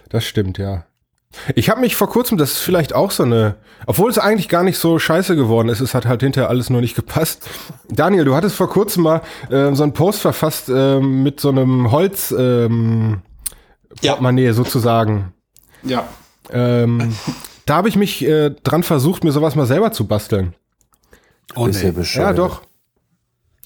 Das 0.09 0.25
stimmt, 0.25 0.59
ja. 0.59 0.85
Ich 1.55 1.69
habe 1.69 1.81
mich 1.81 1.95
vor 1.95 2.09
kurzem, 2.09 2.39
das 2.39 2.53
ist 2.53 2.59
vielleicht 2.59 2.95
auch 2.95 3.11
so 3.11 3.23
eine, 3.23 3.57
obwohl 3.87 4.11
es 4.11 4.19
eigentlich 4.19 4.49
gar 4.49 4.63
nicht 4.63 4.79
so 4.79 4.99
scheiße 4.99 5.37
geworden 5.37 5.69
ist, 5.69 5.81
es 5.81 5.95
hat 5.95 6.07
halt 6.07 6.23
hinterher 6.23 6.49
alles 6.49 6.71
nur 6.71 6.81
nicht 6.81 6.97
gepasst. 6.97 7.49
Daniel, 7.89 8.25
du 8.25 8.35
hattest 8.35 8.57
vor 8.57 8.71
kurzem 8.71 9.03
mal 9.03 9.23
äh, 9.51 9.75
so 9.75 9.83
einen 9.83 9.93
Post 9.93 10.21
verfasst 10.21 10.69
äh, 10.69 11.01
mit 11.01 11.41
so 11.41 11.51
einem 11.51 11.91
Holz 11.91 12.35
ähm, 12.37 13.21
Ja. 14.01 14.13
Portemonnaie 14.13 14.53
sozusagen. 14.53 15.33
Ja. 15.83 16.09
Ähm, 16.51 17.15
da 17.67 17.77
habe 17.77 17.89
ich 17.89 17.97
mich 17.97 18.25
äh, 18.27 18.51
dran 18.51 18.83
versucht, 18.83 19.23
mir 19.23 19.33
sowas 19.33 19.55
mal 19.55 19.67
selber 19.67 19.93
zu 19.93 20.07
basteln. 20.07 20.55
Oh, 21.55 21.67
ist 21.67 21.83
ja 21.83 21.89
nee. 21.89 21.97
bescheuert. 21.97 22.29
Ja, 22.29 22.33
doch. 22.33 22.63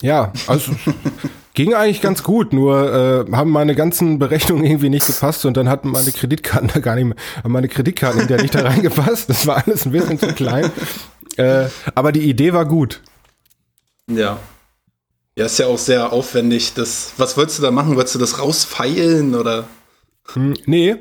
Ja, 0.00 0.32
also 0.48 0.72
ging 1.54 1.74
eigentlich 1.74 2.00
ganz 2.00 2.22
gut, 2.22 2.52
nur 2.52 3.26
äh, 3.28 3.32
haben 3.32 3.50
meine 3.50 3.74
ganzen 3.74 4.18
Berechnungen 4.20 4.64
irgendwie 4.64 4.90
nicht 4.90 5.06
gepasst 5.06 5.44
und 5.44 5.56
dann 5.56 5.68
hatten 5.68 5.90
meine 5.90 6.12
Kreditkarten 6.12 6.70
da 6.72 6.80
gar 6.80 6.96
nicht 6.96 7.04
mehr, 7.04 7.16
meine 7.44 7.68
Kreditkarten 7.68 8.20
hinterher 8.20 8.42
nicht 8.42 8.54
da 8.54 8.62
reingepasst. 8.68 9.28
Das 9.28 9.46
war 9.46 9.62
alles 9.66 9.86
ein 9.86 9.92
bisschen 9.92 10.18
zu 10.18 10.28
klein. 10.28 10.70
Äh, 11.36 11.66
aber 11.94 12.12
die 12.12 12.28
Idee 12.28 12.52
war 12.52 12.64
gut. 12.64 13.00
Ja. 14.08 14.38
Ja, 15.36 15.46
ist 15.46 15.58
ja 15.58 15.66
auch 15.66 15.78
sehr 15.78 16.12
aufwendig. 16.12 16.74
Das, 16.74 17.14
was 17.16 17.36
wolltest 17.36 17.58
du 17.58 17.62
da 17.62 17.70
machen? 17.70 17.96
Wolltest 17.96 18.14
du 18.14 18.18
das 18.18 18.38
rausfeilen 18.38 19.34
oder? 19.34 19.64
Hm, 20.34 20.54
nee, 20.66 20.96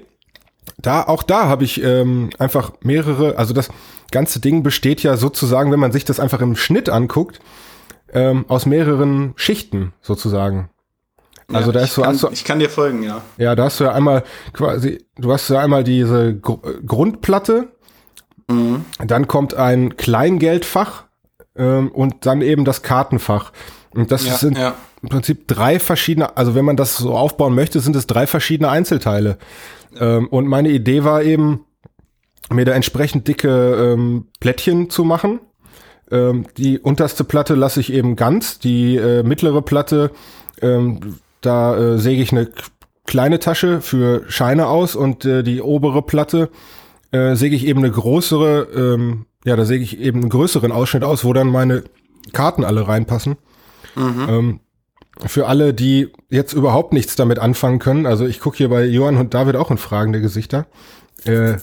da 0.82 1.04
auch 1.04 1.24
da 1.24 1.48
habe 1.48 1.64
ich 1.64 1.84
ähm, 1.84 2.30
einfach 2.38 2.72
mehrere, 2.82 3.38
also 3.38 3.54
das 3.54 3.70
ganze 4.12 4.40
Ding 4.40 4.64
besteht 4.64 5.04
ja 5.04 5.18
sozusagen, 5.18 5.72
wenn 5.72 5.80
man 5.80 5.92
sich 5.92 6.06
das 6.06 6.20
einfach 6.20 6.42
im 6.42 6.56
Schnitt 6.56 6.90
anguckt, 6.90 7.40
ähm, 8.14 8.46
aus 8.48 8.66
mehreren 8.66 9.34
Schichten 9.36 9.94
sozusagen. 10.02 10.70
Also 11.52 11.68
ja, 11.72 11.74
da 11.74 11.80
ich 11.80 11.86
ist 11.88 11.96
so, 11.96 12.02
kann, 12.04 12.14
hast 12.14 12.24
du, 12.24 12.30
ich 12.30 12.44
kann 12.46 12.60
dir 12.60 12.70
folgen, 12.70 13.04
ja. 13.04 13.22
ja, 13.38 13.56
da 13.56 13.66
hast 13.66 13.80
du 13.80 13.84
ja 13.86 13.92
einmal 13.92 14.24
quasi, 14.54 15.06
du 15.18 15.32
hast 15.34 15.50
ja 15.50 15.60
einmal 15.60 15.84
diese 15.84 16.36
Gr 16.38 16.60
äh, 16.64 16.82
Grundplatte, 16.86 17.70
Mhm. 18.50 18.86
dann 19.06 19.28
kommt 19.28 19.54
ein 19.54 19.96
Kleingeldfach 19.96 21.06
ähm, 21.56 21.90
und 21.90 22.26
dann 22.26 22.42
eben 22.42 22.66
das 22.66 22.82
Kartenfach. 22.82 23.54
Und 23.94 24.12
das 24.12 24.26
Ja, 24.26 24.34
sind 24.36 24.58
ja. 24.58 24.74
im 25.02 25.10
Prinzip 25.10 25.48
drei 25.48 25.80
verschiedene, 25.80 26.36
also 26.38 26.56
wenn 26.56 26.66
man 26.66 26.76
das 26.76 26.98
so 26.98 27.14
aufbauen 27.16 27.56
möchte, 27.56 27.80
sind 27.80 27.96
es 27.96 28.08
drei 28.08 28.28
verschiedene 28.28 28.70
Einzelteile. 28.70 29.38
Ähm, 29.98 30.28
und 30.28 30.48
meine 30.48 30.70
Idee 30.70 31.04
war 31.04 31.24
eben, 31.24 31.66
mir 32.50 32.66
da 32.66 32.74
entsprechend 32.74 33.28
dicke 33.28 33.94
ähm, 33.94 34.28
Plättchen 34.40 34.90
zu 34.90 35.04
machen. 35.06 35.40
Ähm, 36.12 36.46
die 36.58 36.80
unterste 36.80 37.24
Platte 37.24 37.56
lasse 37.56 37.80
ich 37.80 37.92
eben 37.94 38.16
ganz, 38.16 38.60
die 38.60 38.98
äh, 38.98 39.24
mittlere 39.24 39.62
Platte, 39.62 40.12
ähm, 40.62 41.16
da 41.42 41.76
äh, 41.78 41.98
säge 41.98 42.22
ich 42.22 42.32
eine 42.32 42.50
kleine 43.06 43.40
Tasche 43.40 43.82
für 43.82 44.24
Scheine 44.30 44.68
aus 44.68 44.96
und 44.96 45.26
äh, 45.26 45.44
die 45.44 45.62
obere 45.62 46.02
Platte 46.02 46.50
äh, 47.12 47.36
säge 47.36 47.56
ich 47.56 47.66
eben 47.66 47.80
eine 47.80 47.92
größere, 47.92 48.68
ähm, 48.76 49.26
ja, 49.44 49.56
da 49.56 49.66
säge 49.66 49.84
ich 49.84 50.00
eben 50.00 50.22
einen 50.22 50.30
größeren 50.30 50.72
Ausschnitt 50.72 51.04
aus, 51.04 51.24
wo 51.26 51.34
dann 51.34 51.48
meine 51.48 51.84
Karten 52.34 52.64
alle 52.64 52.88
reinpassen. 52.88 53.38
Ähm, 54.30 54.60
für 55.26 55.48
alle, 55.48 55.74
die 55.74 56.10
jetzt 56.30 56.54
überhaupt 56.54 56.94
nichts 56.94 57.16
damit 57.16 57.40
anfangen 57.40 57.80
können, 57.80 58.06
also 58.06 58.26
ich 58.26 58.40
gucke 58.40 58.58
hier 58.58 58.70
bei 58.70 58.86
Johann 58.86 59.18
und 59.18 59.34
David 59.34 59.56
auch 59.56 59.70
in 59.72 59.78
fragende 59.78 60.22
Gesichter. 60.22 60.68
Äh, 61.26 61.56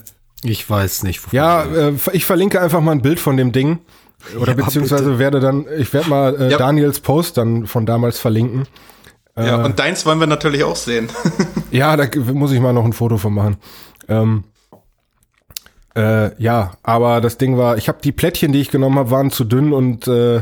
Ich 0.43 0.69
weiß 0.69 1.03
nicht. 1.03 1.21
ja, 1.33 1.63
äh, 1.63 1.93
ich 2.13 2.25
verlinke 2.25 2.61
einfach 2.61 2.81
mal 2.81 2.91
ein 2.91 3.01
Bild 3.01 3.19
von 3.19 3.37
dem 3.37 3.51
Ding. 3.51 3.79
Oder 4.39 4.55
Ja, 4.57 4.63
beziehungsweise 4.65 5.19
werde 5.19 5.39
dann, 5.39 5.65
ich 5.77 5.93
werde 5.93 6.09
mal 6.09 6.35
äh, 6.41 6.51
Ja. 6.51 6.57
Daniels 6.57 6.99
Post 6.99 7.37
dann 7.37 7.67
von 7.67 7.85
damals 7.85 8.19
verlinken. 8.19 8.67
Ja, 9.37 9.63
und 9.63 9.79
deins 9.79 10.05
wollen 10.05 10.19
wir 10.19 10.27
natürlich 10.27 10.63
auch 10.63 10.75
sehen. 10.75 11.09
Ja, 11.71 11.95
da 11.95 12.07
muss 12.33 12.51
ich 12.51 12.59
mal 12.59 12.73
noch 12.73 12.83
ein 12.83 12.93
Foto 12.93 13.17
von 13.17 13.33
machen. 13.33 13.57
Ähm, 14.09 14.43
äh, 15.95 16.35
ja, 16.41 16.71
aber 16.83 17.21
das 17.21 17.37
Ding 17.37 17.57
war, 17.57 17.77
ich 17.77 17.87
habe 17.87 17.99
die 18.03 18.11
Plättchen, 18.11 18.51
die 18.51 18.59
ich 18.59 18.71
genommen 18.71 18.97
habe, 18.97 19.11
waren 19.11 19.31
zu 19.31 19.43
dünn 19.43 19.71
und 19.71 20.07
äh, 20.07 20.41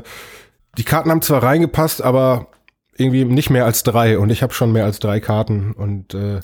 die 0.78 0.84
Karten 0.84 1.12
haben 1.12 1.22
zwar 1.22 1.44
reingepasst, 1.44 2.02
aber 2.02 2.48
irgendwie 2.96 3.26
nicht 3.26 3.50
mehr 3.50 3.66
als 3.66 3.84
drei 3.84 4.18
und 4.18 4.30
ich 4.30 4.42
habe 4.42 4.54
schon 4.54 4.72
mehr 4.72 4.86
als 4.86 5.00
drei 5.00 5.20
Karten 5.20 5.74
und 5.74 6.14
äh, 6.14 6.40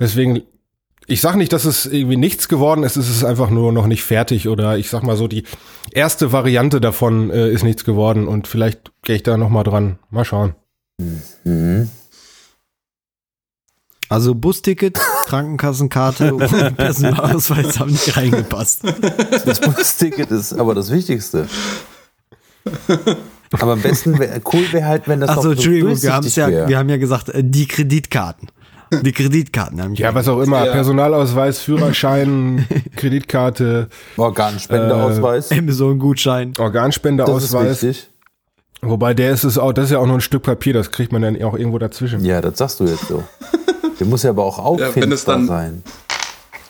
deswegen, 0.00 0.42
ich 1.06 1.20
sag 1.20 1.36
nicht, 1.36 1.52
dass 1.52 1.64
es 1.64 1.86
irgendwie 1.86 2.16
nichts 2.16 2.48
geworden 2.48 2.84
ist, 2.84 2.96
es 2.96 3.08
ist 3.08 3.24
einfach 3.24 3.50
nur 3.50 3.72
noch 3.72 3.86
nicht 3.86 4.02
fertig 4.04 4.48
oder 4.48 4.76
ich 4.78 4.88
sag 4.90 5.02
mal 5.02 5.16
so, 5.16 5.28
die 5.28 5.44
erste 5.90 6.32
Variante 6.32 6.80
davon 6.80 7.30
äh, 7.30 7.50
ist 7.50 7.64
nichts 7.64 7.84
geworden 7.84 8.28
und 8.28 8.46
vielleicht 8.46 8.92
gehe 9.02 9.16
ich 9.16 9.22
da 9.22 9.36
noch 9.36 9.50
mal 9.50 9.64
dran. 9.64 9.98
Mal 10.10 10.24
schauen. 10.24 10.54
Mhm. 11.44 11.90
Also 14.08 14.34
Busticket, 14.34 15.00
Krankenkassenkarte 15.26 16.34
und 16.34 16.76
Personalausweis 16.76 17.78
haben 17.78 17.92
nicht 17.92 18.16
reingepasst. 18.16 18.82
Das 19.44 19.60
Busticket 19.60 20.30
ist 20.30 20.52
aber 20.52 20.74
das 20.74 20.92
Wichtigste. 20.92 21.48
Aber 23.52 23.72
am 23.72 23.82
besten 23.82 24.18
wär, 24.18 24.40
cool 24.52 24.70
wäre 24.72 24.86
halt, 24.86 25.08
wenn 25.08 25.20
das 25.20 25.30
Achso, 25.30 25.40
noch 25.40 25.44
so 25.44 25.52
Entschuldigung, 25.52 25.90
wir 25.90 26.50
ja, 26.50 26.68
wir 26.68 26.78
haben 26.78 26.88
ja 26.88 26.96
gesagt, 26.96 27.28
äh, 27.30 27.42
die 27.44 27.66
Kreditkarten. 27.66 28.48
Die 29.02 29.12
Kreditkarten 29.12 29.80
haben 29.82 29.94
Ja, 29.94 30.14
was 30.14 30.28
auch 30.28 30.40
immer, 30.40 30.64
Ja. 30.66 30.72
Personalausweis, 30.72 31.60
Führerschein, 31.60 32.66
Kreditkarte, 32.96 33.88
Organspendeausweis. 34.16 35.50
Amazon-Gutschein. 35.50 36.48
das 36.52 36.58
ist 36.58 36.60
Organspendeausweis. 36.60 37.82
wichtig. 37.82 38.08
Wobei 38.82 39.14
der 39.14 39.30
ist 39.32 39.44
es 39.44 39.58
auch, 39.58 39.72
das 39.72 39.86
ist 39.86 39.90
ja 39.92 39.98
auch 39.98 40.06
nur 40.06 40.16
ein 40.16 40.20
Stück 40.20 40.42
Papier, 40.42 40.74
das 40.74 40.90
kriegt 40.90 41.12
man 41.12 41.22
dann 41.22 41.40
auch 41.42 41.54
irgendwo 41.56 41.78
dazwischen. 41.78 42.24
Ja, 42.24 42.40
das 42.40 42.58
sagst 42.58 42.80
du 42.80 42.84
jetzt 42.84 43.06
so. 43.08 43.22
Der 44.00 44.06
muss 44.08 44.24
ja 44.24 44.30
aber 44.30 44.44
auch 44.44 44.58
wenn 44.78 44.84
auffindbar 44.88 45.12
es 45.14 45.24
dann- 45.24 45.46
sein. 45.46 45.82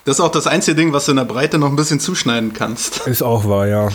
Das 0.04 0.16
ist 0.16 0.20
auch 0.20 0.32
das 0.32 0.46
einzige 0.48 0.74
Ding, 0.74 0.92
was 0.92 1.04
du 1.04 1.12
in 1.12 1.16
der 1.16 1.24
Breite 1.24 1.58
noch 1.58 1.68
ein 1.68 1.76
bisschen 1.76 2.00
zuschneiden 2.00 2.52
kannst. 2.52 3.06
Ist 3.06 3.22
auch 3.22 3.44
wahr, 3.48 3.68
ja. 3.68 3.88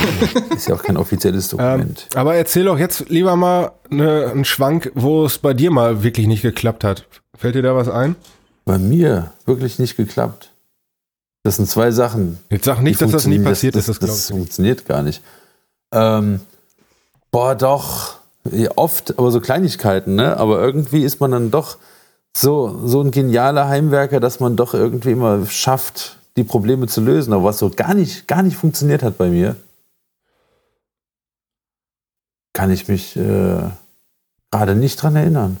Ist 0.54 0.68
ja 0.68 0.74
auch 0.74 0.82
kein 0.82 0.96
offizielles 0.98 1.50
Ähm, 1.52 1.58
Dokument. 1.58 2.06
aber 2.14 2.34
erzähl 2.34 2.64
doch 2.64 2.78
jetzt 2.78 3.08
lieber 3.08 3.34
mal 3.36 3.72
ne, 3.88 4.28
einen 4.30 4.44
Schwank, 4.44 4.92
wo 4.94 5.24
es 5.24 5.38
bei 5.38 5.54
dir 5.54 5.70
mal 5.70 6.02
wirklich 6.02 6.26
nicht 6.26 6.42
geklappt 6.42 6.84
hat. 6.84 7.06
Fällt 7.36 7.54
dir 7.54 7.62
da 7.62 7.74
was 7.74 7.88
ein? 7.88 8.14
Bei 8.66 8.78
mir 8.78 9.32
wirklich 9.46 9.78
nicht 9.78 9.96
geklappt. 9.96 10.50
Das 11.44 11.56
sind 11.56 11.68
zwei 11.68 11.90
Sachen. 11.90 12.38
Jetzt 12.50 12.64
sag 12.66 12.80
nicht, 12.82 13.00
dass 13.00 13.10
das 13.10 13.26
nie 13.26 13.38
passiert 13.38 13.74
das, 13.74 13.88
ist, 13.88 14.02
das 14.02 14.08
Das, 14.10 14.16
das 14.26 14.30
funktioniert 14.36 14.86
gar 14.86 15.02
nicht. 15.02 15.22
Ähm, 15.92 16.40
Boah, 17.30 17.54
doch. 17.54 18.16
Ja, 18.50 18.70
oft, 18.76 19.18
aber 19.18 19.30
so 19.30 19.40
Kleinigkeiten, 19.40 20.14
ne? 20.14 20.36
Aber 20.36 20.60
irgendwie 20.60 21.02
ist 21.02 21.20
man 21.20 21.30
dann 21.32 21.50
doch 21.50 21.78
so, 22.36 22.80
so 22.84 23.00
ein 23.00 23.10
genialer 23.10 23.68
Heimwerker, 23.68 24.20
dass 24.20 24.40
man 24.40 24.56
doch 24.56 24.74
irgendwie 24.74 25.12
immer 25.12 25.46
schafft, 25.46 26.18
die 26.36 26.44
Probleme 26.44 26.86
zu 26.86 27.00
lösen. 27.00 27.32
Aber 27.32 27.44
was 27.44 27.58
so 27.58 27.70
gar 27.70 27.94
nicht, 27.94 28.26
gar 28.26 28.42
nicht 28.42 28.56
funktioniert 28.56 29.02
hat 29.02 29.16
bei 29.16 29.28
mir, 29.28 29.56
kann 32.52 32.70
ich 32.70 32.88
mich 32.88 33.16
äh, 33.16 33.62
gerade 34.50 34.74
nicht 34.74 35.02
dran 35.02 35.16
erinnern. 35.16 35.58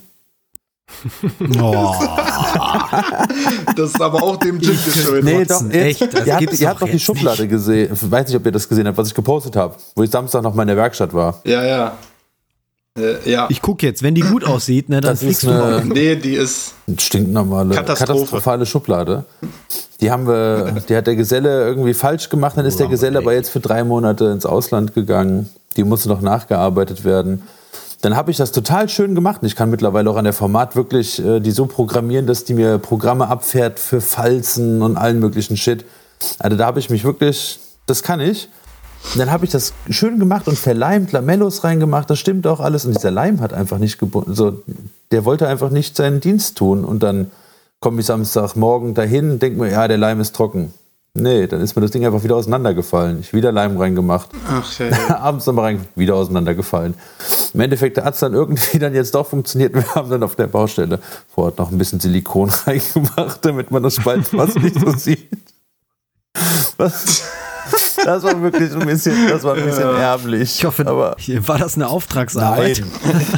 Oh, 1.60 1.94
Das 3.76 3.90
ist 3.90 4.00
aber 4.00 4.22
auch 4.22 4.36
dem 4.36 4.60
Jim 4.60 4.78
geschuldet. 4.84 5.24
Nee, 5.24 5.44
doch, 5.44 5.62
jetzt, 5.62 5.74
echt? 5.74 6.14
Das 6.14 6.26
ihr 6.26 6.34
habt, 6.34 6.42
ihr 6.42 6.48
doch 6.48 6.66
habt 6.66 6.82
doch 6.82 6.88
die 6.88 7.00
Schublade 7.00 7.48
gesehen. 7.48 7.92
Ich 7.92 8.10
weiß 8.10 8.28
nicht, 8.28 8.36
ob 8.36 8.46
ihr 8.46 8.52
das 8.52 8.68
gesehen 8.68 8.86
habt, 8.86 8.98
was 8.98 9.08
ich 9.08 9.14
gepostet 9.14 9.56
habe, 9.56 9.74
wo 9.94 10.02
ich 10.02 10.10
Samstag 10.10 10.42
noch 10.42 10.54
mal 10.54 10.62
in 10.62 10.68
der 10.68 10.76
Werkstatt 10.76 11.12
war. 11.12 11.40
Ja, 11.44 11.64
ja. 11.64 11.96
Äh, 12.96 13.28
ja. 13.28 13.48
ich 13.50 13.60
gucke 13.60 13.84
jetzt, 13.86 14.04
wenn 14.04 14.14
die 14.14 14.20
gut 14.20 14.44
aussieht, 14.44 14.88
ne, 14.88 15.00
dann 15.00 15.12
Das 15.12 15.20
fliegst 15.20 15.42
ist 15.42 15.50
du 15.50 15.54
mal. 15.54 15.78
eine 15.78 15.86
Nee, 15.92 16.14
die 16.14 16.34
ist. 16.34 16.74
stinknormale, 16.96 17.74
Katastrophe. 17.74 18.12
katastrophale 18.14 18.66
Schublade. 18.66 19.24
Die 20.00 20.12
haben 20.12 20.28
wir, 20.28 20.76
die 20.88 20.94
hat 20.96 21.06
der 21.08 21.16
Geselle 21.16 21.64
irgendwie 21.66 21.92
falsch 21.94 22.28
gemacht, 22.28 22.56
dann 22.56 22.66
ist 22.66 22.78
der 22.78 22.86
Geselle 22.86 23.18
aber 23.18 23.32
jetzt 23.34 23.48
für 23.50 23.58
drei 23.60 23.82
Monate 23.82 24.26
ins 24.26 24.46
Ausland 24.46 24.94
gegangen. 24.94 25.48
Die 25.76 25.82
musste 25.82 26.08
noch 26.08 26.20
nachgearbeitet 26.20 27.04
werden. 27.04 27.42
Dann 28.02 28.14
habe 28.14 28.30
ich 28.30 28.36
das 28.36 28.52
total 28.52 28.88
schön 28.88 29.16
gemacht. 29.16 29.42
Und 29.42 29.48
ich 29.48 29.56
kann 29.56 29.70
mittlerweile 29.70 30.08
auch 30.10 30.16
an 30.16 30.24
der 30.24 30.32
Format 30.34 30.76
wirklich 30.76 31.18
äh, 31.24 31.40
die 31.40 31.50
so 31.50 31.66
programmieren, 31.66 32.26
dass 32.28 32.44
die 32.44 32.54
mir 32.54 32.78
Programme 32.78 33.26
abfährt 33.28 33.80
für 33.80 34.00
Falzen 34.00 34.82
und 34.82 34.96
allen 34.96 35.18
möglichen 35.18 35.56
Shit. 35.56 35.84
Also 36.38 36.56
da 36.56 36.66
habe 36.66 36.78
ich 36.78 36.90
mich 36.90 37.02
wirklich, 37.02 37.58
das 37.86 38.04
kann 38.04 38.20
ich. 38.20 38.48
Und 39.12 39.18
dann 39.18 39.30
habe 39.30 39.44
ich 39.44 39.50
das 39.50 39.74
schön 39.90 40.18
gemacht 40.18 40.48
und 40.48 40.58
verleimt, 40.58 41.12
Lamellos 41.12 41.62
reingemacht, 41.62 42.08
das 42.08 42.18
stimmt 42.18 42.46
auch 42.46 42.60
alles. 42.60 42.84
Und 42.86 42.96
dieser 42.96 43.10
Leim 43.10 43.40
hat 43.40 43.52
einfach 43.52 43.78
nicht 43.78 43.98
gebunden. 43.98 44.34
So, 44.34 44.62
der 45.10 45.24
wollte 45.24 45.46
einfach 45.46 45.70
nicht 45.70 45.96
seinen 45.96 46.20
Dienst 46.20 46.56
tun. 46.56 46.84
Und 46.84 47.02
dann 47.02 47.30
komme 47.80 48.00
ich 48.00 48.06
Samstagmorgen 48.06 48.94
dahin, 48.94 49.38
denke 49.38 49.60
mir, 49.60 49.70
ja, 49.70 49.86
der 49.86 49.98
Leim 49.98 50.20
ist 50.20 50.34
trocken. 50.34 50.72
Nee, 51.16 51.46
dann 51.46 51.60
ist 51.60 51.76
mir 51.76 51.82
das 51.82 51.92
Ding 51.92 52.04
einfach 52.04 52.24
wieder 52.24 52.34
auseinandergefallen. 52.34 53.20
Ich 53.20 53.32
wieder 53.32 53.52
Leim 53.52 53.76
reingemacht. 53.76 54.30
Ach, 54.48 54.78
ja. 54.80 55.16
Abends 55.20 55.46
nochmal 55.46 55.66
rein, 55.66 55.86
wieder 55.94 56.16
auseinandergefallen. 56.16 56.94
Im 57.52 57.60
Endeffekt 57.60 58.02
hat 58.02 58.14
es 58.14 58.20
dann 58.20 58.34
irgendwie 58.34 58.80
dann 58.80 58.94
jetzt 58.94 59.14
doch 59.14 59.26
funktioniert. 59.26 59.74
Wir 59.74 59.94
haben 59.94 60.10
dann 60.10 60.24
auf 60.24 60.34
der 60.34 60.48
Baustelle 60.48 60.98
vor 61.32 61.44
Ort 61.44 61.58
noch 61.58 61.70
ein 61.70 61.78
bisschen 61.78 62.00
Silikon 62.00 62.50
reingemacht, 62.66 63.44
damit 63.44 63.70
man 63.70 63.84
das 63.84 63.94
Spaltmaß 63.94 64.56
nicht 64.56 64.80
so 64.80 64.90
sieht. 64.90 65.28
Was? 66.78 67.22
Das 68.04 68.22
war 68.22 68.42
wirklich 68.42 68.72
ein 68.72 68.86
bisschen, 68.86 69.28
das 69.28 69.42
war 69.44 69.54
ein 69.54 69.64
bisschen 69.64 69.96
erblich. 69.96 70.56
Ich 70.58 70.64
hoffe, 70.64 70.86
aber 70.86 71.16
war 71.46 71.58
das 71.58 71.74
eine 71.76 71.88
Auftragsarbeit? 71.88 72.82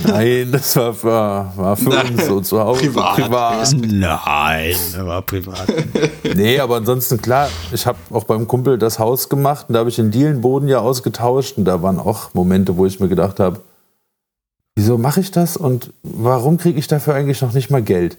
nein, 0.05 0.13
nein, 0.13 0.53
das 0.53 0.75
war, 0.77 1.03
war, 1.03 1.57
war 1.57 1.77
für 1.77 1.91
Nein. 1.91 2.15
uns 2.15 2.27
so 2.27 2.41
zu 2.41 2.59
Hause. 2.59 2.91
Privat. 2.91 3.75
Nein, 3.77 4.77
er 4.95 5.07
war 5.07 5.23
privat. 5.23 5.67
Nee, 6.35 6.59
aber 6.59 6.77
ansonsten 6.77 7.21
klar, 7.21 7.49
ich 7.73 7.87
habe 7.87 7.99
auch 8.11 8.25
beim 8.25 8.47
Kumpel 8.49 8.79
das 8.79 8.99
Haus 8.99 9.29
gemacht 9.29 9.67
und 9.69 9.75
da 9.75 9.81
habe 9.81 9.91
ich 9.91 9.97
den 9.97 10.11
Dielenboden 10.11 10.69
ja 10.69 10.81
ausgetauscht 10.81 11.57
und 11.59 11.65
da 11.65 11.83
waren 11.83 11.99
auch 11.99 12.35
Momente, 12.35 12.77
wo 12.77 12.87
ich 12.87 12.99
mir 12.99 13.09
gedacht 13.09 13.39
habe, 13.41 13.61
wieso 14.75 14.99
mache 14.99 15.21
ich 15.21 15.31
das 15.31 15.57
und 15.57 15.93
warum 16.03 16.59
kriege 16.59 16.79
ich 16.79 16.87
dafür 16.89 17.15
eigentlich 17.15 17.41
noch 17.43 17.53
nicht 17.53 17.71
mal 17.71 17.83
Geld? 17.83 18.19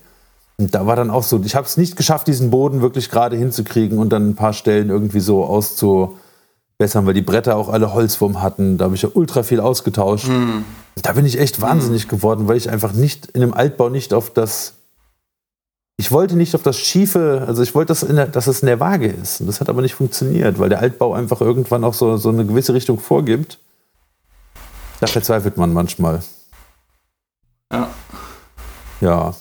Und 0.58 0.74
da 0.74 0.86
war 0.86 0.96
dann 0.96 1.12
auch 1.12 1.24
so, 1.24 1.42
ich 1.44 1.56
habe 1.56 1.68
es 1.68 1.78
nicht 1.78 1.96
geschafft, 1.96 2.28
diesen 2.28 2.50
Boden 2.50 2.82
wirklich 2.82 3.10
gerade 3.12 3.38
hinzukriegen 3.38 4.00
und 4.00 4.10
dann 4.10 4.30
ein 4.30 4.36
paar 4.36 4.54
Stellen 4.54 4.90
irgendwie 4.90 5.20
so 5.20 5.46
auszubessern, 5.46 7.06
weil 7.06 7.14
die 7.14 7.22
Bretter 7.22 7.56
auch 7.56 7.70
alle 7.70 7.94
Holzwurm 7.94 8.42
hatten. 8.42 8.78
Da 8.78 8.86
habe 8.86 8.96
ich 8.96 9.04
ja 9.04 9.10
ultra 9.14 9.44
viel 9.44 9.60
ausgetauscht. 9.60 10.28
Da 10.96 11.14
bin 11.14 11.26
ich 11.26 11.40
echt 11.40 11.62
wahnsinnig 11.62 12.08
geworden, 12.08 12.48
weil 12.48 12.58
ich 12.58 12.72
einfach 12.72 12.94
nicht 12.94 13.28
in 13.28 13.44
einem 13.44 13.54
Altbau 13.54 13.90
nicht 13.90 14.14
auf 14.14 14.32
das 14.32 14.74
ich 16.00 16.12
wollte 16.12 16.36
nicht 16.36 16.54
auf 16.54 16.62
das 16.62 16.78
Schiefe, 16.78 17.44
also 17.48 17.64
ich 17.64 17.74
wollte, 17.74 17.88
dass, 17.88 18.04
in 18.04 18.16
der, 18.16 18.28
dass 18.28 18.46
es 18.46 18.62
in 18.62 18.68
der 18.68 18.80
Waage 18.80 19.08
ist. 19.08 19.42
Und 19.42 19.48
das 19.48 19.60
hat 19.60 19.68
aber 19.68 19.82
nicht 19.82 19.96
funktioniert, 19.96 20.60
weil 20.60 20.70
der 20.70 20.80
Altbau 20.80 21.14
einfach 21.14 21.42
irgendwann 21.42 21.84
auch 21.84 21.96
so, 21.96 22.18
so 22.18 22.30
eine 22.30 22.46
gewisse 22.46 22.76
Richtung 22.76 23.00
vorgibt. 23.00 23.58
Da 25.00 25.08
verzweifelt 25.08 25.58
man 25.58 25.74
manchmal. 25.74 26.22
ja. 27.72 27.90
Ja. 29.02 29.36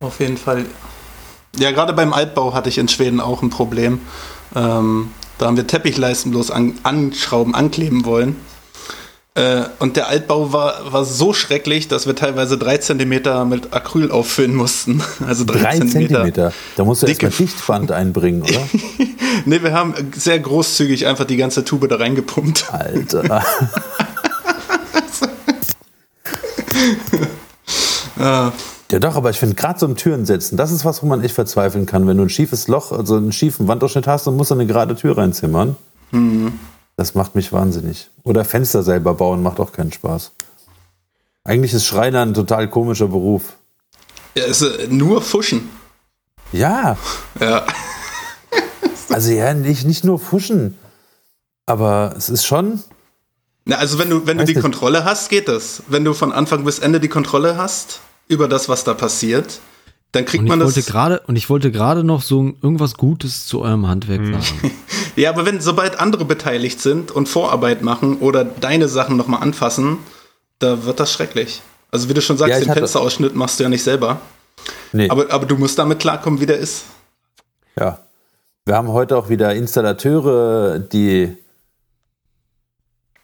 Auf 0.00 0.18
jeden 0.20 0.36
Fall. 0.38 0.64
Ja, 1.58 1.72
gerade 1.72 1.92
beim 1.92 2.12
Altbau 2.12 2.54
hatte 2.54 2.68
ich 2.68 2.78
in 2.78 2.88
Schweden 2.88 3.20
auch 3.20 3.42
ein 3.42 3.50
Problem. 3.50 4.00
Ähm, 4.54 5.10
da 5.38 5.46
haben 5.46 5.56
wir 5.56 5.66
Teppichleisten 5.66 6.30
bloß 6.30 6.50
an, 6.50 6.78
anschrauben, 6.84 7.54
ankleben 7.54 8.04
wollen. 8.04 8.36
Äh, 9.34 9.62
und 9.78 9.96
der 9.96 10.08
Altbau 10.08 10.52
war, 10.52 10.92
war 10.92 11.04
so 11.04 11.32
schrecklich, 11.34 11.86
dass 11.86 12.06
wir 12.06 12.16
teilweise 12.16 12.56
drei 12.58 12.78
Zentimeter 12.78 13.44
mit 13.44 13.72
Acryl 13.74 14.10
auffüllen 14.10 14.54
mussten. 14.54 15.02
Also 15.26 15.44
drei, 15.44 15.58
Drei 15.60 15.78
Zentimeter. 15.78 16.14
Zentimeter. 16.24 16.52
Da 16.76 16.84
musst 16.84 17.02
du 17.02 17.06
Dicke- 17.06 17.26
erstmal 17.26 17.46
Dichtband 17.48 17.92
einbringen, 17.92 18.42
oder? 18.42 18.60
Nee, 19.46 19.62
wir 19.62 19.72
haben 19.72 19.94
sehr 20.16 20.38
großzügig 20.38 21.06
einfach 21.06 21.24
die 21.24 21.36
ganze 21.36 21.64
Tube 21.64 21.88
da 21.88 21.96
reingepumpt. 21.96 22.72
Alter. 22.72 23.42
Äh, 28.18 28.50
Ja 28.90 28.98
doch, 28.98 29.14
aber 29.14 29.30
ich 29.30 29.38
finde 29.38 29.54
gerade 29.54 29.78
so 29.78 29.86
ein 29.86 29.94
Türen 29.94 30.26
setzen, 30.26 30.56
das 30.56 30.72
ist 30.72 30.84
was, 30.84 31.02
wo 31.02 31.06
man 31.06 31.22
echt 31.22 31.34
verzweifeln 31.34 31.86
kann. 31.86 32.08
Wenn 32.08 32.16
du 32.16 32.24
ein 32.24 32.28
schiefes 32.28 32.66
Loch, 32.66 32.90
also 32.90 33.16
einen 33.16 33.30
schiefen 33.30 33.68
Wandausschnitt 33.68 34.08
hast 34.08 34.26
und 34.26 34.36
musst 34.36 34.50
dann 34.50 34.58
eine 34.58 34.66
gerade 34.66 34.96
Tür 34.96 35.16
reinzimmern. 35.16 35.76
Das 36.96 37.14
macht 37.14 37.36
mich 37.36 37.52
wahnsinnig. 37.52 38.10
Oder 38.24 38.44
Fenster 38.44 38.82
selber 38.82 39.14
bauen 39.14 39.44
macht 39.44 39.60
auch 39.60 39.72
keinen 39.72 39.92
Spaß. 39.92 40.32
Eigentlich 41.44 41.72
ist 41.72 41.86
Schreiner 41.86 42.22
ein 42.22 42.34
total 42.34 42.68
komischer 42.68 43.06
Beruf. 43.06 43.54
ja, 44.34 44.44
ist 44.44 44.62
äh, 44.62 44.88
nur 44.88 45.22
Fuschen. 45.22 45.70
Ja, 46.52 46.96
Ja. 47.38 47.64
also 49.10 49.30
ja, 49.30 49.54
nicht, 49.54 49.86
nicht 49.86 50.04
nur 50.04 50.18
fuschen. 50.18 50.76
Aber 51.64 52.14
es 52.16 52.28
ist 52.28 52.44
schon, 52.44 52.82
Na, 53.64 53.76
also 53.76 54.00
wenn 54.00 54.10
du, 54.10 54.26
wenn 54.26 54.38
du 54.38 54.44
die 54.44 54.54
nicht. 54.54 54.62
Kontrolle 54.62 55.04
hast, 55.04 55.30
geht 55.30 55.46
das. 55.46 55.84
Wenn 55.86 56.04
du 56.04 56.12
von 56.12 56.32
Anfang 56.32 56.64
bis 56.64 56.80
Ende 56.80 56.98
die 56.98 57.08
Kontrolle 57.08 57.56
hast 57.56 58.00
über 58.30 58.48
das, 58.48 58.68
was 58.68 58.84
da 58.84 58.94
passiert, 58.94 59.60
dann 60.12 60.24
kriegt 60.24 60.44
man 60.44 60.58
das. 60.58 60.74
wollte 60.76 60.90
gerade 60.90 61.20
und 61.26 61.36
ich 61.36 61.50
wollte 61.50 61.70
gerade 61.70 62.02
noch 62.04 62.22
so 62.22 62.52
irgendwas 62.62 62.94
Gutes 62.94 63.46
zu 63.46 63.60
eurem 63.62 63.86
Handwerk 63.86 64.20
Hm. 64.20 64.32
sagen. 64.34 64.70
Ja, 65.16 65.30
aber 65.30 65.44
wenn 65.44 65.60
sobald 65.60 65.98
andere 65.98 66.24
beteiligt 66.24 66.80
sind 66.80 67.10
und 67.10 67.28
Vorarbeit 67.28 67.82
machen 67.82 68.18
oder 68.18 68.44
deine 68.44 68.86
Sachen 68.88 69.16
nochmal 69.16 69.42
anfassen, 69.42 69.98
da 70.60 70.84
wird 70.84 71.00
das 71.00 71.12
schrecklich. 71.12 71.62
Also 71.90 72.08
wie 72.08 72.14
du 72.14 72.22
schon 72.22 72.38
sagst, 72.38 72.52
Ja, 72.52 72.60
den 72.64 72.72
Fensterausschnitt 72.72 73.34
machst 73.34 73.58
du 73.58 73.64
ja 73.64 73.68
nicht 73.68 73.82
selber. 73.82 74.20
nee, 74.92 75.10
Aber, 75.10 75.30
aber 75.30 75.46
du 75.46 75.56
musst 75.56 75.76
damit 75.78 75.98
klarkommen, 75.98 76.40
wie 76.40 76.46
der 76.46 76.58
ist. 76.58 76.84
ja. 77.78 77.98
Wir 78.66 78.76
haben 78.76 78.88
heute 78.88 79.16
auch 79.16 79.28
wieder 79.30 79.52
Installateure, 79.54 80.78
die 80.78 81.36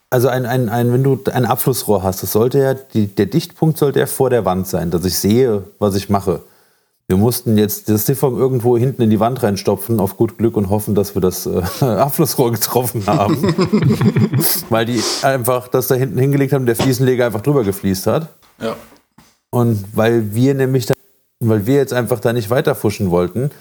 also 0.09 0.29
ein, 0.29 0.45
ein, 0.45 0.69
ein, 0.69 0.93
wenn 0.93 1.03
du 1.03 1.19
ein 1.31 1.45
Abflussrohr 1.45 2.03
hast, 2.03 2.23
das 2.23 2.31
sollte 2.31 2.59
ja, 2.59 2.73
die, 2.73 3.07
der 3.07 3.25
Dichtpunkt 3.25 3.77
sollte 3.77 3.99
ja 3.99 4.05
vor 4.05 4.29
der 4.29 4.45
Wand 4.45 4.67
sein, 4.67 4.91
dass 4.91 5.03
ich 5.05 5.17
sehe, 5.19 5.63
was 5.79 5.95
ich 5.95 6.09
mache. 6.09 6.41
Wir 7.09 7.15
mussten 7.15 7.57
jetzt 7.57 7.87
das 7.87 8.05
Siphon 8.05 8.37
irgendwo 8.37 8.77
hinten 8.77 9.01
in 9.01 9.09
die 9.09 9.19
Wand 9.21 9.41
reinstopfen, 9.41 10.01
auf 10.01 10.17
gut 10.17 10.37
Glück 10.37 10.57
und 10.57 10.69
hoffen, 10.69 10.93
dass 10.93 11.15
wir 11.15 11.21
das 11.21 11.45
äh, 11.45 11.61
Abflussrohr 11.85 12.51
getroffen 12.51 13.05
haben. 13.07 13.41
Weil 14.69 14.85
die 14.85 15.01
einfach 15.21 15.69
das 15.69 15.87
da 15.87 15.95
hinten 15.95 16.19
hingelegt 16.19 16.51
haben, 16.51 16.65
der 16.65 16.75
Fliesenleger 16.75 17.25
einfach 17.25 17.41
drüber 17.41 17.63
gefliest 17.63 18.07
hat. 18.07 18.27
Ja. 18.61 18.75
Und 19.49 19.85
weil 19.95 20.33
wir 20.35 20.53
nämlich, 20.53 20.87
da, 20.87 20.93
weil 21.39 21.65
wir 21.65 21.75
jetzt 21.75 21.93
einfach 21.93 22.19
da 22.19 22.33
nicht 22.33 22.49
weiterfuschen 22.49 23.09
wollten, 23.09 23.51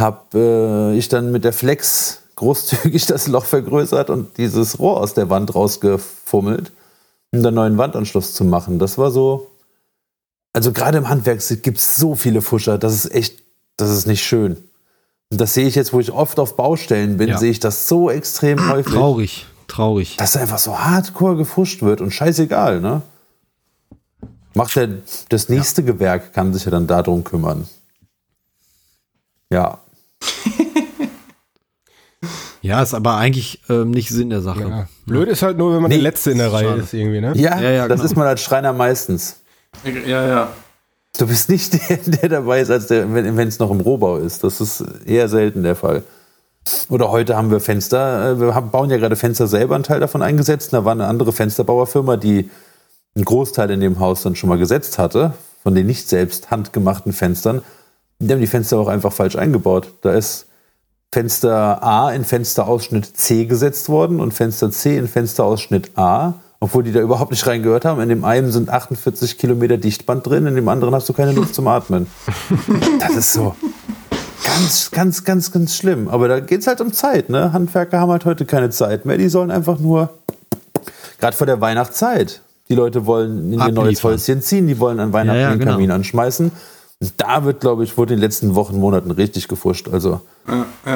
habe 0.00 0.92
äh, 0.94 0.98
ich 0.98 1.10
dann 1.10 1.30
mit 1.32 1.44
der 1.44 1.52
Flex 1.52 2.22
großzügig 2.36 3.06
das 3.06 3.26
Loch 3.26 3.44
vergrößert 3.44 4.10
und 4.10 4.36
dieses 4.38 4.78
Rohr 4.78 5.00
aus 5.00 5.14
der 5.14 5.28
Wand 5.30 5.54
rausgefummelt, 5.54 6.72
um 7.32 7.42
den 7.42 7.54
neuen 7.54 7.78
Wandanschluss 7.78 8.34
zu 8.34 8.44
machen. 8.44 8.78
Das 8.78 8.98
war 8.98 9.10
so. 9.10 9.50
Also 10.52 10.72
gerade 10.72 10.98
im 10.98 11.08
Handwerk 11.08 11.40
gibt 11.62 11.78
es 11.78 11.96
so 11.96 12.14
viele 12.14 12.40
Fuscher, 12.40 12.78
das 12.78 12.94
ist 12.94 13.12
echt, 13.14 13.42
das 13.76 13.90
ist 13.90 14.06
nicht 14.06 14.24
schön. 14.24 14.56
Und 15.30 15.40
das 15.40 15.52
sehe 15.54 15.66
ich 15.66 15.74
jetzt, 15.74 15.92
wo 15.92 16.00
ich 16.00 16.12
oft 16.12 16.38
auf 16.38 16.56
Baustellen 16.56 17.16
bin, 17.18 17.28
Ja. 17.28 17.38
sehe 17.38 17.50
ich 17.50 17.58
das 17.60 17.88
so 17.88 18.10
extrem 18.10 18.68
häufig, 18.70 18.92
Traurig, 18.94 19.46
traurig. 19.68 20.16
dass 20.16 20.36
einfach 20.36 20.58
so 20.58 20.78
hardcore 20.78 21.36
gefuscht 21.36 21.82
wird 21.82 22.00
und 22.00 22.10
scheißegal, 22.12 22.80
ne? 22.80 23.02
Macht 24.54 24.76
der, 24.76 24.88
das 25.28 25.50
nächste 25.50 25.82
Gewerk 25.84 26.32
kann 26.32 26.54
sich 26.54 26.64
ja 26.64 26.70
dann 26.70 26.86
darum 26.86 27.22
kümmern. 27.24 27.68
Ja. 29.50 29.78
Ja, 32.66 32.82
ist 32.82 32.94
aber 32.94 33.16
eigentlich 33.16 33.60
ähm, 33.68 33.90
nicht 33.92 34.08
Sinn 34.10 34.30
der 34.30 34.40
Sache. 34.40 34.60
Ja. 34.60 34.88
Blöd 35.06 35.28
ist 35.28 35.42
halt 35.42 35.56
nur, 35.56 35.72
wenn 35.72 35.82
man 35.82 35.88
Nee, 35.88 35.96
der 35.96 36.02
Letzte 36.02 36.32
in 36.32 36.38
der 36.38 36.52
Reihe 36.52 36.68
schade. 36.68 36.80
ist 36.82 36.92
irgendwie, 36.92 37.20
ne? 37.20 37.32
Ja, 37.36 37.60
Ja, 37.60 37.70
ja, 37.70 37.88
das 37.88 38.00
genau. 38.00 38.10
ist 38.10 38.16
man 38.16 38.26
als 38.26 38.42
Schreiner 38.42 38.72
meistens. 38.72 39.40
Ja, 39.84 40.26
ja. 40.26 40.48
Du 41.16 41.26
bist 41.26 41.48
nicht 41.48 41.72
der, 41.88 41.98
der 41.98 42.28
dabei 42.28 42.60
ist, 42.60 42.70
als 42.70 42.88
der, 42.88 43.12
wenn 43.14 43.48
es 43.48 43.58
noch 43.58 43.70
im 43.70 43.80
Rohbau 43.80 44.16
ist. 44.18 44.42
Das 44.42 44.60
ist 44.60 44.84
eher 45.04 45.28
selten 45.28 45.62
der 45.62 45.76
Fall. 45.76 46.02
Oder 46.88 47.12
heute 47.12 47.36
haben 47.36 47.52
wir 47.52 47.60
Fenster, 47.60 48.32
äh, 48.32 48.40
wir 48.40 48.54
haben, 48.54 48.70
bauen 48.70 48.90
ja 48.90 48.96
gerade 48.96 49.14
Fenster 49.14 49.46
selber, 49.46 49.76
einen 49.76 49.84
Teil 49.84 50.00
davon 50.00 50.22
eingesetzt. 50.22 50.72
Da 50.72 50.84
war 50.84 50.92
eine 50.92 51.06
andere 51.06 51.32
Fensterbauerfirma, 51.32 52.16
die 52.16 52.50
einen 53.14 53.24
Großteil 53.24 53.70
in 53.70 53.80
dem 53.80 54.00
Haus 54.00 54.22
dann 54.22 54.34
schon 54.34 54.48
mal 54.48 54.58
gesetzt 54.58 54.98
hatte, 54.98 55.34
von 55.62 55.74
den 55.74 55.86
nicht 55.86 56.08
selbst 56.08 56.50
handgemachten 56.50 57.12
Fenstern, 57.12 57.62
die 58.18 58.32
haben 58.32 58.40
die 58.40 58.46
Fenster 58.46 58.78
auch 58.78 58.88
einfach 58.88 59.12
falsch 59.12 59.36
eingebaut. 59.36 59.88
Da 60.02 60.12
ist 60.12 60.45
Fenster 61.16 61.82
A 61.82 62.10
in 62.10 62.26
Fensterausschnitt 62.26 63.16
C 63.16 63.46
gesetzt 63.46 63.88
worden 63.88 64.20
und 64.20 64.34
Fenster 64.34 64.70
C 64.70 64.98
in 64.98 65.08
Fensterausschnitt 65.08 65.96
A, 65.96 66.34
obwohl 66.60 66.82
die 66.82 66.92
da 66.92 67.00
überhaupt 67.00 67.30
nicht 67.30 67.46
reingehört 67.46 67.86
haben. 67.86 68.02
In 68.02 68.10
dem 68.10 68.22
einen 68.22 68.52
sind 68.52 68.68
48 68.68 69.38
Kilometer 69.38 69.78
Dichtband 69.78 70.26
drin, 70.26 70.44
in 70.44 70.54
dem 70.54 70.68
anderen 70.68 70.94
hast 70.94 71.08
du 71.08 71.14
keine 71.14 71.32
Luft 71.32 71.54
zum 71.54 71.68
Atmen. 71.68 72.06
Das 73.00 73.16
ist 73.16 73.32
so 73.32 73.56
ganz, 74.44 74.90
ganz, 74.90 75.24
ganz, 75.24 75.52
ganz 75.52 75.74
schlimm. 75.74 76.08
Aber 76.08 76.28
da 76.28 76.38
geht 76.38 76.60
es 76.60 76.66
halt 76.66 76.82
um 76.82 76.92
Zeit. 76.92 77.30
Ne? 77.30 77.50
Handwerker 77.50 77.98
haben 77.98 78.10
halt 78.10 78.26
heute 78.26 78.44
keine 78.44 78.68
Zeit 78.68 79.06
mehr. 79.06 79.16
Die 79.16 79.30
sollen 79.30 79.50
einfach 79.50 79.78
nur, 79.78 80.10
gerade 81.18 81.34
vor 81.34 81.46
der 81.46 81.62
Weihnachtszeit, 81.62 82.42
die 82.68 82.74
Leute 82.74 83.06
wollen 83.06 83.54
in 83.54 83.58
ihr 83.58 83.72
neues. 83.72 84.04
Häuschen 84.04 84.42
ziehen, 84.42 84.66
die 84.66 84.78
wollen 84.78 85.00
an 85.00 85.14
Weihnachten 85.14 85.38
Ja, 85.38 85.44
ja, 85.44 85.50
den 85.52 85.60
genau. 85.60 85.72
Kamin 85.72 85.92
anschmeißen. 85.92 86.52
Da 87.18 87.44
wird, 87.44 87.60
glaube 87.60 87.84
ich, 87.84 87.98
wurde 87.98 88.14
in 88.14 88.20
den 88.20 88.24
letzten 88.24 88.54
Wochen, 88.54 88.78
Monaten 88.78 89.10
richtig 89.10 89.48
gefuscht. 89.48 89.88
Also 89.92 90.20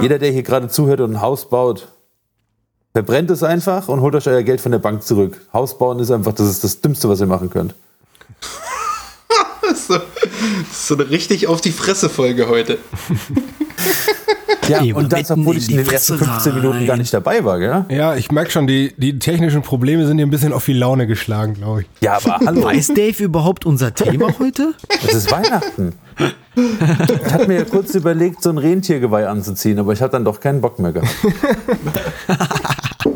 jeder, 0.00 0.18
der 0.18 0.30
hier 0.30 0.42
gerade 0.42 0.68
zuhört 0.68 1.00
und 1.00 1.12
ein 1.12 1.20
Haus 1.20 1.48
baut, 1.50 1.88
verbrennt 2.92 3.30
es 3.30 3.42
einfach 3.42 3.88
und 3.88 4.00
holt 4.00 4.14
euch 4.14 4.26
euer 4.26 4.42
Geld 4.42 4.60
von 4.60 4.72
der 4.72 4.78
Bank 4.78 5.02
zurück. 5.02 5.40
Haus 5.52 5.76
bauen 5.76 5.98
ist 5.98 6.10
einfach, 6.10 6.32
das 6.32 6.48
ist 6.48 6.64
das 6.64 6.80
Dümmste, 6.80 7.08
was 7.08 7.20
ihr 7.20 7.26
machen 7.26 7.50
könnt. 7.50 7.74
so, 9.74 9.94
das 9.94 10.04
ist 10.70 10.86
so 10.86 10.94
eine 10.94 11.10
richtig 11.10 11.46
auf 11.46 11.60
die 11.60 11.72
Fresse-Folge 11.72 12.48
heute. 12.48 12.78
Ja, 14.68 14.80
Immer 14.82 14.98
und 14.98 15.12
das, 15.12 15.30
obwohl 15.30 15.56
ich 15.56 15.70
in 15.70 15.78
den 15.78 15.88
ersten 15.88 16.18
Fresse 16.18 16.50
15 16.50 16.54
Minuten 16.54 16.86
gar 16.86 16.96
nicht 16.96 17.12
dabei 17.12 17.44
war, 17.44 17.58
gell? 17.58 17.84
Ja, 17.88 18.14
ich 18.14 18.30
merke 18.30 18.50
schon, 18.50 18.66
die, 18.66 18.92
die 18.96 19.18
technischen 19.18 19.62
Probleme 19.62 20.06
sind 20.06 20.18
dir 20.18 20.26
ein 20.26 20.30
bisschen 20.30 20.52
auf 20.52 20.64
die 20.64 20.72
Laune 20.74 21.06
geschlagen, 21.06 21.54
glaube 21.54 21.82
ich. 21.82 21.86
Ja, 22.00 22.18
aber 22.22 22.38
hallo. 22.46 22.64
Weiß 22.64 22.88
Dave 22.88 23.22
überhaupt 23.22 23.66
unser 23.66 23.94
Thema 23.94 24.32
heute? 24.38 24.74
Es 25.06 25.14
ist 25.14 25.32
Weihnachten. 25.32 25.94
Ich 26.56 27.32
hatte 27.32 27.48
mir 27.48 27.58
ja 27.58 27.64
kurz 27.64 27.94
überlegt, 27.94 28.42
so 28.42 28.50
ein 28.50 28.58
Rentiergeweih 28.58 29.26
anzuziehen, 29.28 29.78
aber 29.78 29.92
ich 29.92 30.02
hatte 30.02 30.12
dann 30.12 30.24
doch 30.24 30.40
keinen 30.40 30.60
Bock 30.60 30.78
mehr 30.78 30.92
gehabt. 30.92 31.10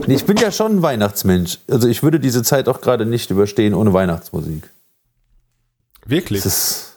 Nee, 0.06 0.14
ich 0.14 0.24
bin 0.24 0.36
ja 0.36 0.50
schon 0.50 0.76
ein 0.76 0.82
Weihnachtsmensch. 0.82 1.58
Also 1.70 1.88
ich 1.88 2.02
würde 2.02 2.20
diese 2.20 2.42
Zeit 2.42 2.68
auch 2.68 2.80
gerade 2.80 3.06
nicht 3.06 3.30
überstehen 3.30 3.74
ohne 3.74 3.92
Weihnachtsmusik. 3.92 4.70
Wirklich. 6.06 6.42
Das 6.42 6.52
ist. 6.52 6.93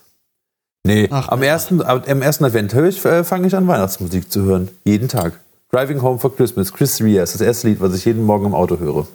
Nee, 0.88 1.06
Ach, 1.10 1.28
am, 1.28 1.42
ersten, 1.42 1.82
am 1.82 2.22
ersten 2.22 2.46
Advent 2.46 2.72
höre 2.72 2.88
ich, 2.88 3.04
äh, 3.04 3.22
fange 3.22 3.46
ich 3.46 3.54
an, 3.54 3.68
Weihnachtsmusik 3.68 4.32
zu 4.32 4.44
hören. 4.44 4.70
Jeden 4.84 5.06
Tag. 5.06 5.38
Driving 5.70 6.00
Home 6.00 6.18
for 6.18 6.34
Christmas, 6.34 6.72
Chris 6.72 7.02
Rea 7.02 7.22
ist 7.22 7.34
das 7.34 7.42
erste 7.42 7.68
Lied, 7.68 7.82
was 7.82 7.94
ich 7.94 8.06
jeden 8.06 8.24
Morgen 8.24 8.46
im 8.46 8.54
Auto 8.54 8.78
höre. 8.78 9.06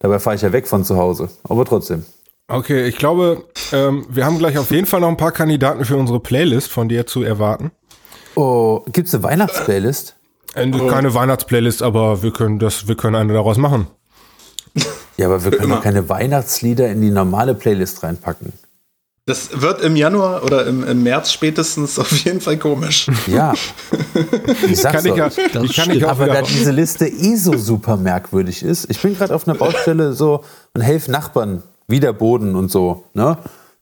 Dabei 0.00 0.18
fahre 0.18 0.34
ich 0.34 0.42
ja 0.42 0.52
weg 0.52 0.66
von 0.66 0.84
zu 0.84 0.96
Hause. 0.96 1.28
Aber 1.44 1.64
trotzdem. 1.64 2.04
Okay, 2.48 2.88
ich 2.88 2.96
glaube, 2.96 3.44
ähm, 3.70 4.04
wir 4.10 4.26
haben 4.26 4.36
gleich 4.38 4.58
auf 4.58 4.72
jeden 4.72 4.88
Fall 4.88 4.98
noch 4.98 5.06
ein 5.08 5.16
paar 5.16 5.30
Kandidaten 5.30 5.84
für 5.84 5.96
unsere 5.96 6.18
Playlist 6.18 6.72
von 6.72 6.88
dir 6.88 7.06
zu 7.06 7.22
erwarten. 7.22 7.70
Oh, 8.34 8.82
gibt's 8.92 9.14
eine 9.14 9.22
Weihnachtsplaylist? 9.22 10.16
Äh, 10.54 10.68
Keine 10.72 11.14
Weihnachtsplaylist, 11.14 11.82
aber 11.82 12.24
wir 12.24 12.32
können 12.32 12.58
das, 12.58 12.88
wir 12.88 12.96
können 12.96 13.14
eine 13.14 13.32
daraus 13.32 13.58
machen. 13.58 13.86
Ja, 15.16 15.26
aber 15.26 15.44
wir 15.44 15.52
können 15.52 15.70
doch 15.70 15.82
keine 15.82 16.08
Weihnachtslieder 16.08 16.88
in 16.88 17.00
die 17.00 17.10
normale 17.10 17.54
Playlist 17.54 18.02
reinpacken. 18.02 18.52
Das 19.28 19.60
wird 19.60 19.80
im 19.80 19.96
Januar 19.96 20.44
oder 20.44 20.66
im, 20.66 20.86
im 20.86 21.02
März 21.02 21.32
spätestens 21.32 21.98
auf 21.98 22.12
jeden 22.12 22.40
Fall 22.40 22.58
komisch. 22.58 23.08
Ja. 23.26 23.54
Ich 24.68 24.80
sag's 24.80 25.02
Kann 25.02 25.12
ich 25.12 25.16
ja, 25.16 25.26
euch. 25.26 25.34
die 25.34 25.74
kann 25.74 25.90
ich 25.90 26.04
auch 26.04 26.10
Aber 26.10 26.28
da 26.28 26.42
diese 26.42 26.70
Liste 26.70 27.08
eh 27.08 27.34
so 27.34 27.58
super 27.58 27.96
merkwürdig 27.96 28.62
ist. 28.62 28.88
Ich 28.88 29.02
bin 29.02 29.16
gerade 29.16 29.34
auf 29.34 29.48
einer 29.48 29.58
Baustelle 29.58 30.12
so 30.12 30.44
und 30.74 30.80
helfe 30.80 31.10
Nachbarn, 31.10 31.64
wieder 31.88 32.12
Boden 32.12 32.54
und 32.54 32.70
so. 32.70 33.04
Ne? 33.14 33.36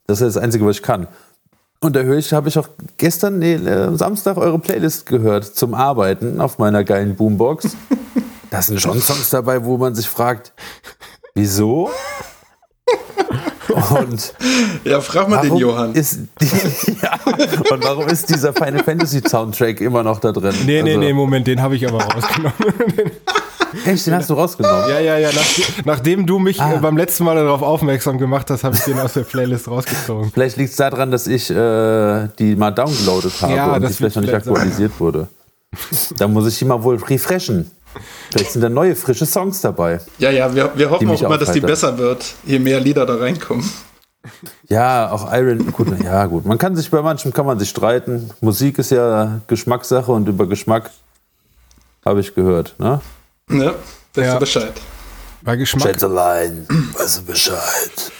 Das 0.07 0.23
ist 0.23 0.35
das 0.35 0.43
Einzige, 0.43 0.65
was 0.65 0.77
ich 0.77 0.83
kann. 0.83 1.09
Und 1.81 1.95
da 1.95 2.01
höre 2.01 2.17
ich, 2.17 2.33
habe 2.33 2.49
ich 2.49 2.59
auch 2.59 2.69
gestern, 2.97 3.39
nee, 3.39 3.57
äh, 3.57 3.95
Samstag 3.99 4.39
eure 4.39 4.59
Playlist 4.59 5.05
gehört 5.05 5.45
zum 5.45 5.75
Arbeiten 5.75 6.41
auf 6.41 6.57
meiner 6.57 6.85
geilen 6.85 7.17
Boombox. 7.17 7.77
Da 8.51 8.63
sind 8.63 8.81
schon 8.81 8.99
Songs 8.99 9.29
dabei, 9.29 9.63
wo 9.65 9.77
man 9.77 9.95
sich 9.95 10.09
fragt, 10.09 10.55
wieso? 11.35 11.91
Und 13.75 14.35
Ja, 14.85 15.01
frag 15.01 15.29
mal 15.29 15.39
den 15.41 15.51
warum 15.51 15.61
Johann. 15.63 15.93
ist 15.95 16.19
die, 16.41 16.47
ja, 17.03 17.13
und 17.73 17.85
warum 17.85 18.07
ist 18.09 18.29
dieser 18.31 18.53
Final 18.53 18.83
Fantasy 18.85 19.21
Soundtrack 19.27 19.81
immer 19.81 20.03
noch 20.03 20.21
da 20.21 20.33
drin? 20.33 20.55
nee, 20.67 20.83
nee, 20.83 20.91
Also- 20.91 21.01
nee, 21.01 21.13
Moment, 21.13 21.47
den 21.47 21.61
habe 21.61 21.77
ich 21.77 21.87
aber 21.89 22.03
rausgenommen. 22.03 22.55
Echt, 23.85 24.07
den 24.07 24.15
hast 24.15 24.31
du 24.31 24.35
rausgenommen? 24.35 24.89
ja, 24.89 25.01
ja, 25.01 25.19
ja, 25.19 25.31
nach, 25.33 25.85
nachdem 25.85 26.27
du 26.27 26.39
mich 26.39 26.61
Ah. 26.61 26.75
äh, 26.75 26.79
beim 26.79 26.97
letzten 26.97 27.25
Mal 27.25 27.35
darauf 27.35 27.61
aufmerksam 27.63 28.19
gemacht 28.19 28.49
hast, 28.51 28.63
habe 28.63 28.77
ich 28.77 28.83
den 28.83 28.99
aus 29.01 29.15
der 29.15 29.23
Playlist 29.23 29.67
rausgezogen. 29.67 30.31
Vielleicht 30.33 30.57
liegt 30.57 30.71
es 30.71 30.77
daran, 30.77 31.11
dass 31.11 31.27
ich 31.27 31.51
äh, 31.51 32.29
die 32.39 32.55
mal 32.55 32.71
downgeloadet 32.71 33.33
habe 33.43 33.55
Ja, 33.55 33.73
und 33.75 33.83
das 33.83 33.91
die 33.93 33.97
vielleicht 33.97 34.15
noch 34.17 34.23
nicht 34.23 34.31
vielleicht 34.31 34.45
sein, 34.45 34.55
aktualisiert 34.55 34.93
wurde. 35.01 35.27
Da 36.19 36.29
muss 36.29 36.47
ich 36.47 36.57
die 36.59 36.67
mal 36.67 36.81
wohl 36.85 36.97
refreshen. 37.03 37.69
Vielleicht 38.31 38.53
sind 38.53 38.63
da 38.63 38.69
neue, 38.69 38.95
frische 38.97 39.27
Songs 39.27 39.61
dabei. 39.61 40.01
Ja, 40.19 40.31
ja, 40.31 40.55
wir, 40.55 40.73
wir 40.75 40.91
hoffen 40.91 41.09
auch 41.11 41.23
immer, 41.23 41.39
dass 41.39 41.53
die 41.53 41.61
besser 41.61 41.97
wird, 41.99 42.35
je 42.45 42.59
mehr 42.59 42.81
Lieder 42.81 43.07
da 43.07 43.17
reinkommen. 43.17 43.69
Ja, 44.69 45.11
auch 45.11 45.31
Iron, 45.33 45.71
gut, 45.73 45.89
na 45.91 46.03
ja, 46.03 46.27
gut. 46.27 46.47
Man 46.47 46.57
kann 46.59 46.75
sich 46.77 46.91
bei 46.91 47.03
manchem 47.03 47.33
kann 47.33 47.45
man 47.45 47.59
sich 47.59 47.69
streiten. 47.69 48.31
Musik 48.41 48.79
ist 48.79 48.91
ja 48.91 49.41
Geschmackssache 49.47 50.11
und 50.11 50.27
über 50.29 50.47
Geschmack 50.47 50.91
habe 52.05 52.21
ich 52.21 52.35
gehört, 52.35 52.75
ne? 52.79 53.01
Ne? 53.49 53.75
Weißt 54.15 54.27
Ja. 54.27 54.33
du 54.35 54.41
Bescheid. 54.41 54.73
Bei 55.43 55.57
Geschmack. 55.57 55.83
Schätzelein, 55.83 56.67
weißt 56.99 57.19
du 57.19 57.25
Bescheid. 57.27 58.13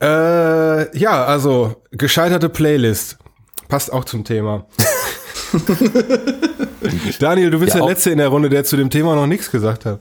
Äh, 0.00 0.96
ja, 0.96 1.24
also 1.24 1.82
gescheiterte 1.90 2.48
Playlist. 2.48 3.18
Passt 3.68 3.92
auch 3.92 4.04
zum 4.04 4.22
Thema. 4.24 4.64
Daniel, 7.18 7.50
du 7.50 7.58
bist 7.58 7.74
Ja, 7.74 7.80
der 7.80 7.88
Letzte 7.88 8.10
in 8.10 8.18
der 8.18 8.28
Runde, 8.28 8.48
der 8.48 8.64
zu 8.64 8.76
dem 8.76 8.90
Thema 8.90 9.14
noch 9.14 9.26
nichts 9.26 9.50
gesagt 9.50 9.84
hat. 9.84 10.00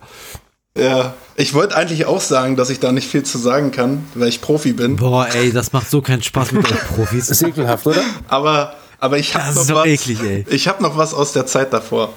Ja, 0.77 1.15
ich 1.35 1.53
wollte 1.55 1.75
eigentlich 1.75 2.05
auch 2.05 2.21
sagen, 2.21 2.55
dass 2.55 2.69
ich 2.69 2.79
da 2.79 2.91
nicht 2.91 3.09
viel 3.09 3.23
zu 3.23 3.37
sagen 3.39 3.71
kann, 3.71 4.05
weil 4.13 4.27
ich 4.29 4.41
Profi 4.41 4.73
bin. 4.73 4.95
Boah, 4.95 5.27
ey, 5.33 5.51
das 5.51 5.73
macht 5.73 5.89
so 5.89 6.01
keinen 6.01 6.21
Spaß 6.21 6.51
mit 6.51 6.71
euch 6.71 6.87
Profis. 6.95 7.29
Ist 7.29 7.41
ekelhaft, 7.41 7.87
oder? 7.87 8.01
Aber, 8.27 8.75
aber 8.99 9.17
ich 9.17 9.33
habe 9.33 9.45
Das 9.55 9.67
noch 9.67 9.77
was. 9.77 9.87
eklig. 9.87 10.19
Ich 10.49 10.67
habe 10.67 10.83
noch 10.83 10.95
was 10.97 11.15
aus 11.15 11.33
der 11.33 11.47
Zeit 11.47 11.73
davor. 11.73 12.13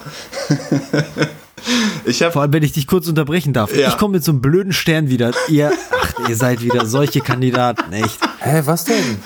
ich 2.05 2.22
habe 2.22 2.33
Vor 2.33 2.43
allem, 2.43 2.53
wenn 2.53 2.62
ich 2.62 2.72
dich 2.72 2.87
kurz 2.87 3.09
unterbrechen 3.09 3.55
darf. 3.55 3.74
Ja. 3.74 3.89
Ich 3.89 3.97
komme 3.97 4.12
mit 4.16 4.24
so 4.24 4.33
einem 4.33 4.43
blöden 4.43 4.74
Stern 4.74 5.09
wieder. 5.09 5.31
Ihr, 5.49 5.72
ach, 5.99 6.28
ihr 6.28 6.37
seid 6.37 6.61
wieder 6.61 6.85
solche 6.85 7.20
Kandidaten, 7.22 7.91
echt. 7.95 8.18
Hä, 8.41 8.62
was 8.66 8.85
denn? 8.85 9.18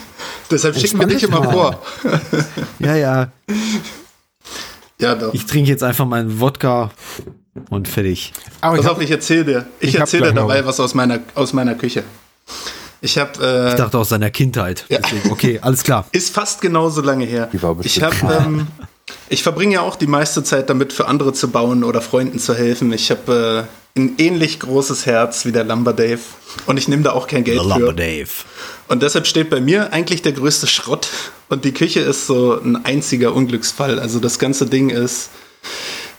Deshalb 0.51 0.77
schicken 0.77 1.01
wir 1.01 1.07
dich 1.07 1.23
immer 1.23 1.41
mal. 1.41 1.53
vor. 1.53 1.83
Ja, 2.79 2.97
ja. 2.97 3.33
Ja, 5.01 5.17
doch. 5.17 5.35
Ich 5.35 5.45
trinke 5.47 5.69
jetzt 5.71 5.83
einfach 5.83 6.07
meinen 6.07 6.41
Wodka 6.41 6.91
und 7.69 7.89
fertig. 7.89 8.33
Aber 8.61 8.77
Pass 8.77 8.85
ich 8.85 8.91
auf, 8.91 8.97
hab, 8.97 9.03
ich 9.03 9.11
erzähle 9.11 9.45
dir. 9.45 9.67
Ich, 9.81 9.91
ich 9.91 9.99
erzähle 10.01 10.23
dir 10.27 10.33
gleich 10.33 10.43
noch 10.45 10.49
dabei 10.49 10.67
was. 10.67 10.79
aus 10.81 10.95
meiner, 10.95 11.19
aus 11.35 11.53
meiner 11.53 11.75
Küche. 11.75 12.05
Ich 13.01 13.19
habe 13.19 13.33
äh, 13.45 13.69
Ich 13.71 13.75
dachte 13.75 13.99
aus 13.99 14.09
seiner 14.11 14.31
Kindheit. 14.31 14.87
Ja. 14.89 15.01
Deswegen, 15.03 15.31
okay, 15.33 15.59
alles 15.61 15.83
klar. 15.83 16.07
Ist 16.13 16.33
fast 16.33 16.61
genauso 16.61 17.03
lange 17.03 17.25
her. 17.27 17.49
Die 17.53 17.61
war 17.63 17.73
Ich 17.73 17.79
bestimmt 18.01 18.23
habe, 18.23 18.35
ähm, 18.47 18.67
ich 19.29 19.43
verbringe 19.43 19.75
ja 19.75 19.81
auch 19.81 19.97
die 19.97 20.07
meiste 20.07 20.45
Zeit 20.45 20.71
damit, 20.71 20.93
für 20.93 21.07
andere 21.07 21.33
zu 21.33 21.49
bauen 21.49 21.85
oder 21.85 22.01
Freunden 22.01 22.39
zu 22.39 22.55
helfen. 22.55 22.93
Ich 22.93 23.11
habe 23.11 23.67
äh, 23.97 23.99
ein 24.01 24.15
ähnlich 24.19 24.61
großes 24.61 25.07
Herz 25.07 25.45
wie 25.45 25.53
der 25.53 25.65
Lumber 25.65 25.93
Dave 25.93 26.21
und 26.67 26.77
ich 26.77 26.89
nehme 26.89 27.03
da 27.03 27.13
auch 27.13 27.27
kein 27.27 27.45
Geld 27.45 27.63
für. 27.63 27.93
Dave. 27.93 28.31
Und 28.89 29.03
deshalb 29.03 29.27
steht 29.27 29.51
bei 29.51 29.61
mir 29.61 29.93
eigentlich 29.93 30.23
der 30.23 30.33
größte 30.33 30.67
Schrott 30.67 31.09
und 31.49 31.65
die 31.65 31.73
Küche 31.73 32.01
ist 32.01 32.27
so 32.27 32.61
ein 32.61 32.85
einziger 32.85 33.35
Unglücksfall. 33.35 33.99
Also 33.99 34.19
das 34.19 34.39
ganze 34.39 34.67
Ding 34.67 34.91
ist 34.91 35.31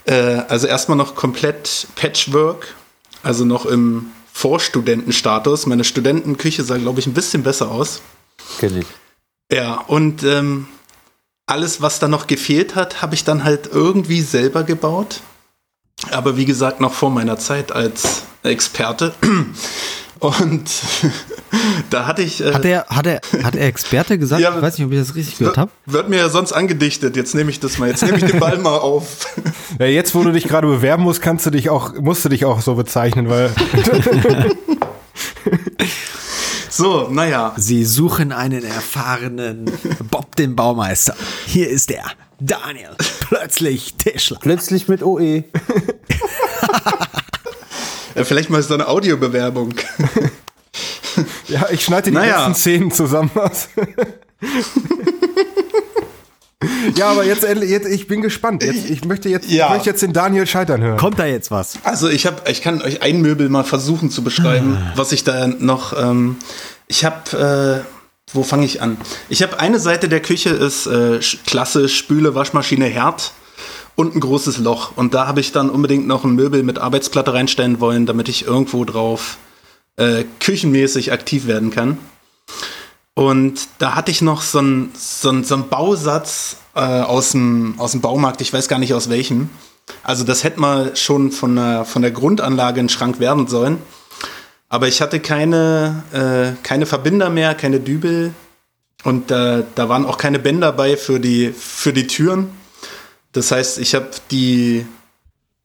äh, 0.05 0.41
also 0.47 0.67
erstmal 0.67 0.97
noch 0.97 1.15
komplett 1.15 1.87
Patchwork, 1.95 2.75
also 3.23 3.45
noch 3.45 3.65
im 3.65 4.07
Vorstudentenstatus. 4.33 5.65
Meine 5.65 5.83
Studentenküche 5.83 6.63
sah, 6.63 6.77
glaube 6.77 6.99
ich, 6.99 7.07
ein 7.07 7.13
bisschen 7.13 7.43
besser 7.43 7.69
aus. 7.71 8.01
Kenn 8.59 8.77
ich. 8.77 8.85
Ja, 9.51 9.75
und 9.75 10.23
ähm, 10.23 10.67
alles, 11.47 11.81
was 11.81 11.99
da 11.99 12.07
noch 12.07 12.27
gefehlt 12.27 12.75
hat, 12.75 13.01
habe 13.01 13.15
ich 13.15 13.23
dann 13.23 13.43
halt 13.43 13.69
irgendwie 13.71 14.21
selber 14.21 14.63
gebaut. 14.63 15.21
Aber 16.11 16.37
wie 16.37 16.45
gesagt, 16.45 16.81
noch 16.81 16.93
vor 16.93 17.09
meiner 17.09 17.37
Zeit 17.37 17.71
als 17.71 18.23
Experte. 18.43 19.13
Und 20.19 20.63
da 21.89 22.07
hatte 22.07 22.21
ich. 22.21 22.41
Äh, 22.41 22.53
Hat 22.53 22.65
er, 22.65 22.85
hat 22.87 23.05
er, 23.05 23.19
hat 23.43 23.55
er 23.55 23.67
Experte 23.67 24.17
gesagt? 24.17 24.41
Ja, 24.41 24.55
ich 24.55 24.61
weiß 24.61 24.77
nicht, 24.77 24.87
ob 24.87 24.93
ich 24.93 24.99
das 24.99 25.13
richtig 25.13 25.37
gehört 25.37 25.57
habe. 25.57 25.71
wird 25.85 26.09
mir 26.09 26.17
ja 26.17 26.29
sonst 26.29 26.53
angedichtet. 26.53 27.15
Jetzt 27.15 27.35
nehme 27.35 27.51
ich 27.51 27.59
das 27.59 27.77
mal. 27.77 27.89
Jetzt 27.89 28.01
nehme 28.03 28.17
ich 28.17 28.23
den 28.23 28.39
Ball 28.39 28.57
mal 28.57 28.77
auf. 28.77 29.27
ja, 29.79 29.85
jetzt, 29.85 30.15
wo 30.15 30.23
du 30.23 30.31
dich 30.31 30.45
gerade 30.45 30.67
bewerben 30.67 31.03
musst, 31.03 31.21
kannst 31.21 31.45
du 31.45 31.49
dich 31.51 31.69
auch, 31.69 31.93
musst 31.95 32.23
du 32.25 32.29
dich 32.29 32.45
auch 32.45 32.61
so 32.61 32.75
bezeichnen, 32.75 33.29
weil 33.29 33.51
So, 36.77 37.07
naja. 37.09 37.53
Sie 37.55 37.85
suchen 37.85 38.33
einen 38.33 38.65
erfahrenen 38.65 39.71
Bob 40.11 40.35
den 40.35 40.57
Baumeister. 40.57 41.15
Hier 41.45 41.69
ist 41.69 41.89
er, 41.89 42.03
Daniel. 42.41 42.89
Plötzlich 43.21 43.93
Tischler. 43.95 44.39
Plötzlich 44.41 44.89
mit. 44.89 45.01
OE. 45.01 45.43
Äh, 48.15 48.23
vielleicht 48.25 48.49
mal 48.49 48.61
so 48.61 48.73
eine 48.73 48.87
Audiobewerbung. 48.89 49.73
Ja, 51.47 51.69
ich 51.69 51.85
schneide 51.85 52.09
die 52.11 52.15
Naja. 52.15 52.39
letzten 52.47 52.55
Szenen 52.55 52.91
zusammen 52.91 53.31
aus. 53.35 53.69
ja, 56.95 57.07
aber 57.11 57.25
jetzt, 57.25 57.43
endlich- 57.43 57.69
jetzt, 57.69 57.87
ich 57.87 58.07
bin 58.07 58.21
gespannt. 58.21 58.63
Jetzt, 58.63 58.89
ich 58.89 59.05
möchte 59.05 59.29
jetzt, 59.29 59.49
Ja. 59.49 59.67
ich 59.67 59.73
möchte 59.73 59.89
jetzt 59.89 60.01
den 60.01 60.13
Daniel 60.13 60.45
scheitern 60.47 60.81
hören. 60.81 60.97
Kommt 60.97 61.19
da 61.19 61.25
jetzt 61.25 61.51
was? 61.51 61.79
Also 61.83 62.09
ich 62.09 62.25
habe, 62.25 62.49
ich 62.49 62.61
kann 62.61 62.81
euch 62.81 63.01
ein 63.01 63.21
Möbel 63.21 63.49
mal 63.49 63.63
versuchen 63.63 64.09
zu 64.11 64.23
beschreiben, 64.23 64.77
was 64.95 65.11
ich 65.11 65.23
da 65.23 65.47
noch. 65.47 65.93
Ähm, 66.01 66.37
ich 66.87 67.03
habe, 67.05 67.83
äh, 67.83 68.33
wo 68.33 68.43
fange 68.43 68.65
ich 68.65 68.81
an? 68.81 68.97
Ich 69.29 69.41
habe 69.43 69.59
eine 69.59 69.79
Seite 69.79 70.09
der 70.09 70.21
Küche 70.21 70.49
ist 70.49 70.87
äh, 70.87 71.17
Sch- 71.19 71.37
Klasse 71.45 71.89
Spüle, 71.89 72.35
Waschmaschine, 72.35 72.85
Herd 72.85 73.31
und 73.95 74.15
ein 74.15 74.19
großes 74.19 74.57
Loch. 74.57 74.91
Und 74.97 75.13
da 75.13 75.25
habe 75.27 75.39
ich 75.39 75.51
dann 75.51 75.69
unbedingt 75.69 76.05
noch 76.07 76.23
ein 76.25 76.35
Möbel 76.35 76.63
mit 76.63 76.79
Arbeitsplatte 76.79 77.33
reinstellen 77.33 77.79
wollen, 77.79 78.05
damit 78.05 78.27
ich 78.29 78.45
irgendwo 78.45 78.83
drauf 78.85 79.37
äh, 79.97 80.25
küchenmäßig 80.41 81.11
aktiv 81.13 81.47
werden 81.47 81.71
kann. 81.71 81.97
Und 83.15 83.69
da 83.79 83.95
hatte 83.95 84.11
ich 84.11 84.21
noch 84.21 84.41
so 84.41 84.59
einen 84.59 84.91
so 84.93 85.41
so 85.41 85.55
einen 85.55 85.69
Bausatz 85.69 86.57
äh, 86.75 86.79
aus, 86.79 87.31
dem, 87.31 87.75
aus 87.77 87.93
dem 87.93 88.01
Baumarkt, 88.01 88.41
ich 88.41 88.53
weiß 88.53 88.67
gar 88.67 88.79
nicht 88.79 88.93
aus 88.93 89.09
welchem. 89.09 89.49
Also 90.03 90.23
das 90.23 90.43
hätte 90.43 90.59
mal 90.59 90.95
schon 90.95 91.31
von 91.31 91.55
der, 91.55 91.85
von 91.85 92.01
der 92.01 92.11
Grundanlage 92.11 92.81
ein 92.81 92.89
Schrank 92.89 93.19
werden 93.19 93.47
sollen. 93.47 93.77
Aber 94.67 94.87
ich 94.87 95.01
hatte 95.01 95.19
keine, 95.21 96.03
äh, 96.11 96.61
keine 96.63 96.85
Verbinder 96.85 97.29
mehr, 97.29 97.55
keine 97.55 97.79
Dübel. 97.79 98.33
Und 99.03 99.31
da 99.31 99.63
da 99.75 99.87
waren 99.87 100.05
auch 100.05 100.17
keine 100.17 100.39
Bänder 100.39 100.73
bei 100.73 100.97
für 100.97 101.19
die, 101.19 101.53
für 101.57 101.93
die 101.93 102.07
Türen. 102.07 102.49
Das 103.31 103.51
heißt, 103.51 103.77
ich 103.77 103.95
habe 103.95 104.09
die, 104.31 104.85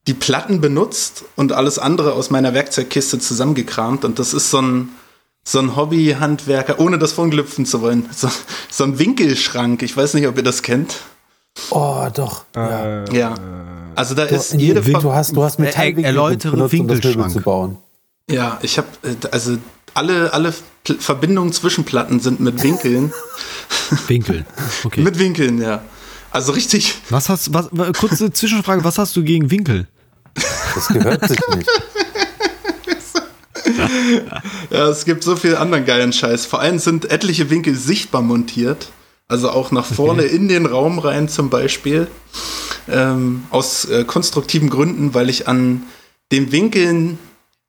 die 0.06 0.14
Platten 0.14 0.60
benutzt 0.60 1.24
und 1.34 1.52
alles 1.52 1.78
andere 1.78 2.12
aus 2.12 2.30
meiner 2.30 2.54
Werkzeugkiste 2.54 3.18
zusammengekramt. 3.18 4.04
Und 4.04 4.18
das 4.18 4.34
ist 4.34 4.50
so 4.50 4.60
ein, 4.60 4.90
so 5.44 5.58
ein 5.58 5.74
Hobbyhandwerker, 5.76 6.78
ohne 6.80 6.98
das 6.98 7.12
verunglüpfen 7.12 7.66
zu 7.66 7.80
wollen. 7.82 8.08
So, 8.14 8.28
so 8.70 8.84
ein 8.84 8.98
Winkelschrank. 8.98 9.82
Ich 9.82 9.96
weiß 9.96 10.14
nicht, 10.14 10.26
ob 10.26 10.36
ihr 10.36 10.42
das 10.42 10.62
kennt. 10.62 10.96
Oh, 11.70 12.06
doch. 12.14 12.44
Äh, 12.56 13.16
Ja. 13.16 13.34
Also 13.96 14.14
da 14.14 14.22
ist 14.24 14.54
Nee, 14.54 14.62
jede 14.66 14.82
Ver 14.82 15.00
du 15.00 15.12
hast, 15.12 15.34
du 15.36 15.42
hast 15.42 15.58
Er- 15.58 15.64
Metallwinkel 15.64 16.04
erläutere 16.04 16.52
benutzt, 16.52 16.72
um 16.74 16.78
Winkelschrank. 16.88 17.32
zu 17.32 17.40
bauen. 17.40 17.76
Ja, 18.30 18.58
ich 18.62 18.78
habe 18.78 18.86
also 19.32 19.58
alle 19.94 20.32
alle 20.32 20.54
Pl 20.84 20.96
Verbindungen 21.00 21.52
zwischen 21.52 21.84
Platten 21.84 22.20
sind 22.20 22.38
mit 22.38 22.62
Winkeln. 22.62 23.12
Winkel. 24.06 24.46
Okay. 24.84 25.00
mit 25.02 25.18
Winkeln, 25.18 25.60
ja. 25.60 25.82
Also 26.30 26.52
richtig. 26.52 26.94
Was 27.10 27.28
hast 27.28 27.52
was 27.52 27.66
wa- 27.72 27.90
kurze 27.92 28.32
Zwischenfrage, 28.32 28.84
was 28.84 28.96
hast 28.98 29.16
du 29.16 29.24
gegen 29.24 29.50
Winkel? 29.50 29.88
Das 30.74 30.86
gehört 30.88 31.28
sich 31.28 31.40
nicht. 31.56 31.68
Ja, 34.70 34.88
es 34.88 35.04
gibt 35.04 35.24
so 35.24 35.36
viel 35.36 35.56
anderen 35.56 35.84
geilen 35.84 36.12
Scheiß. 36.12 36.46
Vor 36.46 36.60
allem 36.60 36.78
sind 36.78 37.10
etliche 37.10 37.50
Winkel 37.50 37.74
sichtbar 37.74 38.22
montiert. 38.22 38.90
Also 39.28 39.50
auch 39.50 39.70
nach 39.70 39.86
vorne 39.86 40.22
in 40.22 40.48
den 40.48 40.66
Raum 40.66 40.98
rein 40.98 41.28
zum 41.28 41.50
Beispiel. 41.50 42.08
Ähm, 42.88 43.44
aus 43.50 43.84
äh, 43.84 44.04
konstruktiven 44.04 44.70
Gründen, 44.70 45.14
weil 45.14 45.30
ich 45.30 45.46
an 45.46 45.84
den 46.32 46.50
Winkeln 46.50 47.18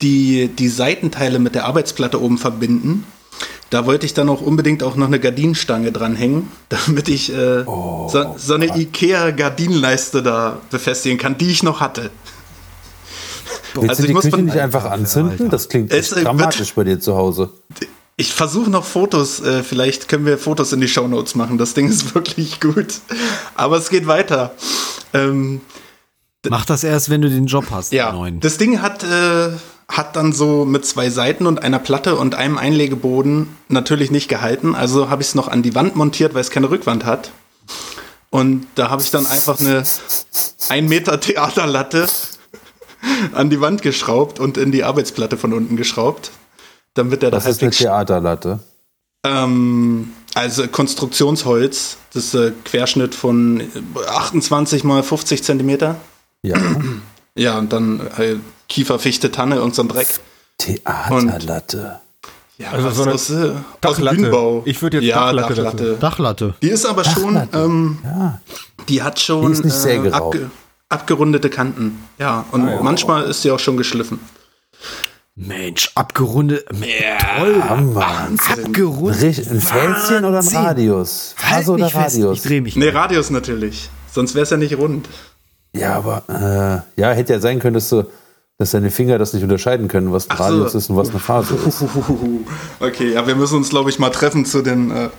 die, 0.02 0.48
die 0.48 0.70
Seitenteile 0.70 1.40
mit 1.40 1.54
der 1.56 1.66
Arbeitsplatte 1.66 2.22
oben 2.22 2.38
verbinden. 2.38 3.06
Da 3.70 3.86
wollte 3.86 4.06
ich 4.06 4.14
dann 4.14 4.28
auch 4.28 4.42
unbedingt 4.42 4.84
auch 4.84 4.96
noch 4.96 5.08
eine 5.08 5.20
Gardinenstange 5.20 5.92
dranhängen, 5.92 6.52
damit 6.70 7.08
ich 7.08 7.34
äh, 7.34 7.64
so, 7.64 8.36
so 8.38 8.54
eine 8.54 8.78
Ikea-Gardinenleiste 8.78 10.22
da 10.22 10.60
befestigen 10.70 11.18
kann, 11.18 11.38
die 11.38 11.52
ich 11.52 11.64
noch 11.64 11.80
hatte. 11.80 12.12
Willst 13.74 13.90
Also 13.90 14.02
du 14.02 14.04
ich 14.04 14.08
die 14.08 14.14
muss 14.14 14.24
Küche 14.26 14.42
nicht 14.42 14.58
einfach 14.58 14.86
anzünden? 14.86 15.50
Das 15.50 15.70
klingt 15.70 15.92
Es, 15.92 16.12
echt 16.12 16.22
äh, 16.22 16.24
dramatisch 16.24 16.74
bei 16.74 16.84
dir 16.84 17.00
zu 17.00 17.16
Hause. 17.16 17.50
Ich 18.18 18.34
versuche 18.34 18.70
noch 18.70 18.86
Fotos, 18.86 19.40
äh, 19.42 19.64
vielleicht 19.64 20.08
können 20.08 20.26
wir 20.26 20.38
Fotos 20.38 20.74
in 20.74 20.82
die 20.82 20.88
Shownotes 20.88 21.36
machen. 21.36 21.58
Das 21.58 21.74
Ding 21.74 21.88
ist 21.90 22.14
wirklich 22.16 22.60
gut. 22.60 23.00
Aber 23.56 23.78
es 23.78 23.90
geht 23.90 24.06
weiter. 24.08 24.54
Ähm, 25.14 25.62
Mach 26.50 26.66
das 26.66 26.84
erst, 26.84 27.10
wenn 27.10 27.22
du 27.22 27.30
den 27.30 27.46
Job 27.46 27.66
hast. 27.72 27.92
ja, 27.94 28.14
das 28.40 28.58
Ding 28.58 28.82
hat, 28.82 29.04
äh, 29.04 29.50
hat 29.88 30.16
dann 30.16 30.34
so 30.34 30.66
mit 30.66 30.86
zwei 30.86 31.10
Seiten 31.10 31.46
und 31.46 31.62
einer 31.62 31.80
Platte 31.80 32.16
und 32.16 32.34
einem 32.36 32.58
Einlegeboden 32.58 33.48
natürlich 33.70 34.10
nicht 34.12 34.28
gehalten. 34.28 34.74
Also 34.76 35.10
habe 35.10 35.22
ich 35.22 35.30
es 35.30 35.36
noch 35.36 35.48
an 35.48 35.62
die 35.62 35.76
Wand 35.76 35.96
montiert, 35.96 36.34
weil 36.34 36.42
es 36.42 36.50
keine 36.50 36.70
Rückwand 36.70 37.06
hat. 37.06 37.32
Und 38.32 38.66
da 38.76 38.90
habe 38.90 39.02
ich 39.02 39.12
dann 39.12 39.26
einfach 39.28 39.60
eine 39.60 39.84
1 40.70 40.90
Meter 40.90 41.20
Theaterlatte 41.20 42.08
an 43.34 43.50
die 43.50 43.62
Wand 43.62 43.82
geschraubt 43.82 44.40
und 44.40 44.58
in 44.58 44.72
die 44.72 44.84
Arbeitsplatte 44.84 45.38
von 45.38 45.54
unten 45.54 45.76
geschraubt. 45.78 46.32
Damit 46.94 47.22
der 47.22 47.32
da 47.32 47.38
Das 47.38 47.46
ist 47.48 47.62
eine 47.62 47.72
Theaterlatte. 47.72 48.60
ähm, 49.26 50.12
also 50.34 50.68
Konstruktionsholz, 50.68 51.98
das 52.14 52.26
ist 52.26 52.34
äh, 52.36 52.52
Querschnitt 52.66 53.16
von 53.16 53.60
äh, 53.62 53.66
28 54.10 54.84
mal 54.84 55.04
50 55.04 55.44
Zentimeter. 55.44 55.96
Ja. 56.44 56.58
Ja, 57.36 57.60
und 57.60 57.72
dann 57.72 58.00
äh, 58.18 58.36
Kiefer, 58.68 59.00
Fichte, 59.00 59.32
Tanne, 59.32 59.56
irgend 59.56 59.76
so 59.76 59.84
ein 59.84 59.88
Dreck. 59.88 60.08
Theaterlatte. 60.58 62.00
Ja, 62.58 62.72
Also 62.72 62.88
was 62.88 62.96
so 62.98 63.04
eine 63.04 63.14
aus, 63.14 63.30
äh, 63.30 63.34
aus 63.34 63.38
dem 63.52 63.64
Dachlatte. 63.82 64.16
Bühnenbau. 64.18 64.62
Ich 64.66 64.82
würd 64.82 64.94
jetzt 64.96 65.04
ja, 65.06 65.32
Dachlatte. 65.34 65.56
Dachlatte. 65.56 65.98
Dachlatte. 66.00 66.54
Die 66.62 66.70
ist 66.70 66.86
aber 66.86 67.04
schon, 67.04 67.48
ähm, 67.54 67.98
Ja. 68.04 68.42
die 68.90 69.02
hat 69.02 69.20
schon 69.20 69.48
Die 69.48 69.52
ist 69.54 69.66
nicht 69.66 69.74
sägerau. 69.76 70.28
abge 70.28 70.52
abgerundete 70.92 71.50
Kanten. 71.50 72.00
Ja, 72.18 72.46
und 72.52 72.84
manchmal 72.84 73.24
ist 73.24 73.42
sie 73.42 73.52
auch 73.52 73.60
schon 73.60 73.78
geschliffen. 73.78 74.20
Mensch, 75.36 75.92
abgerundet. 75.96 76.66
Toll. 76.68 77.64
Hammer. 77.68 78.28
Abgerundet. 78.50 79.48
Ein 79.50 79.62
Fältchen 79.62 80.26
oder 80.26 80.40
ein 80.40 80.46
Wahnsinn. 80.46 80.58
Radius? 80.58 81.36
Halt 81.38 81.56
Phase 81.56 81.72
oder 81.72 81.86
mich 81.86 81.94
fest. 81.94 82.16
Radius? 82.16 82.38
Ich 82.38 82.44
drehe 82.44 82.62
mich. 82.62 82.76
Nee, 82.76 82.90
Radius 82.90 83.30
natürlich. 83.30 83.90
Sonst 84.12 84.36
wäre 84.36 84.44
es 84.44 84.50
ja 84.50 84.58
nicht 84.58 84.78
rund. 84.78 85.08
Ja, 85.74 85.96
aber 85.96 86.84
äh, 86.96 87.02
ja, 87.02 87.12
hätte 87.12 87.34
ja 87.34 87.40
sein 87.40 87.60
können, 87.60 87.76
dass, 87.76 87.88
du, 87.88 88.04
dass 88.58 88.72
deine 88.72 88.92
Finger 88.92 89.18
das 89.18 89.34
nicht 89.34 89.44
unterscheiden 89.44 89.88
können, 89.88 90.12
was 90.12 90.30
ein 90.30 90.34
Ach 90.34 90.38
so. 90.38 90.44
Radius 90.44 90.76
ist 90.76 90.90
und 90.90 90.98
was 90.98 91.10
eine 91.10 91.20
Phase 91.20 91.56
ist. 91.66 91.84
Okay, 92.82 93.14
ja, 93.14 93.26
wir 93.26 93.36
müssen 93.36 93.56
uns, 93.56 93.70
glaube 93.70 93.90
ich, 93.90 94.00
mal 94.00 94.10
treffen 94.10 94.44
zu 94.44 94.62
den 94.62 94.92
äh, 94.92 95.10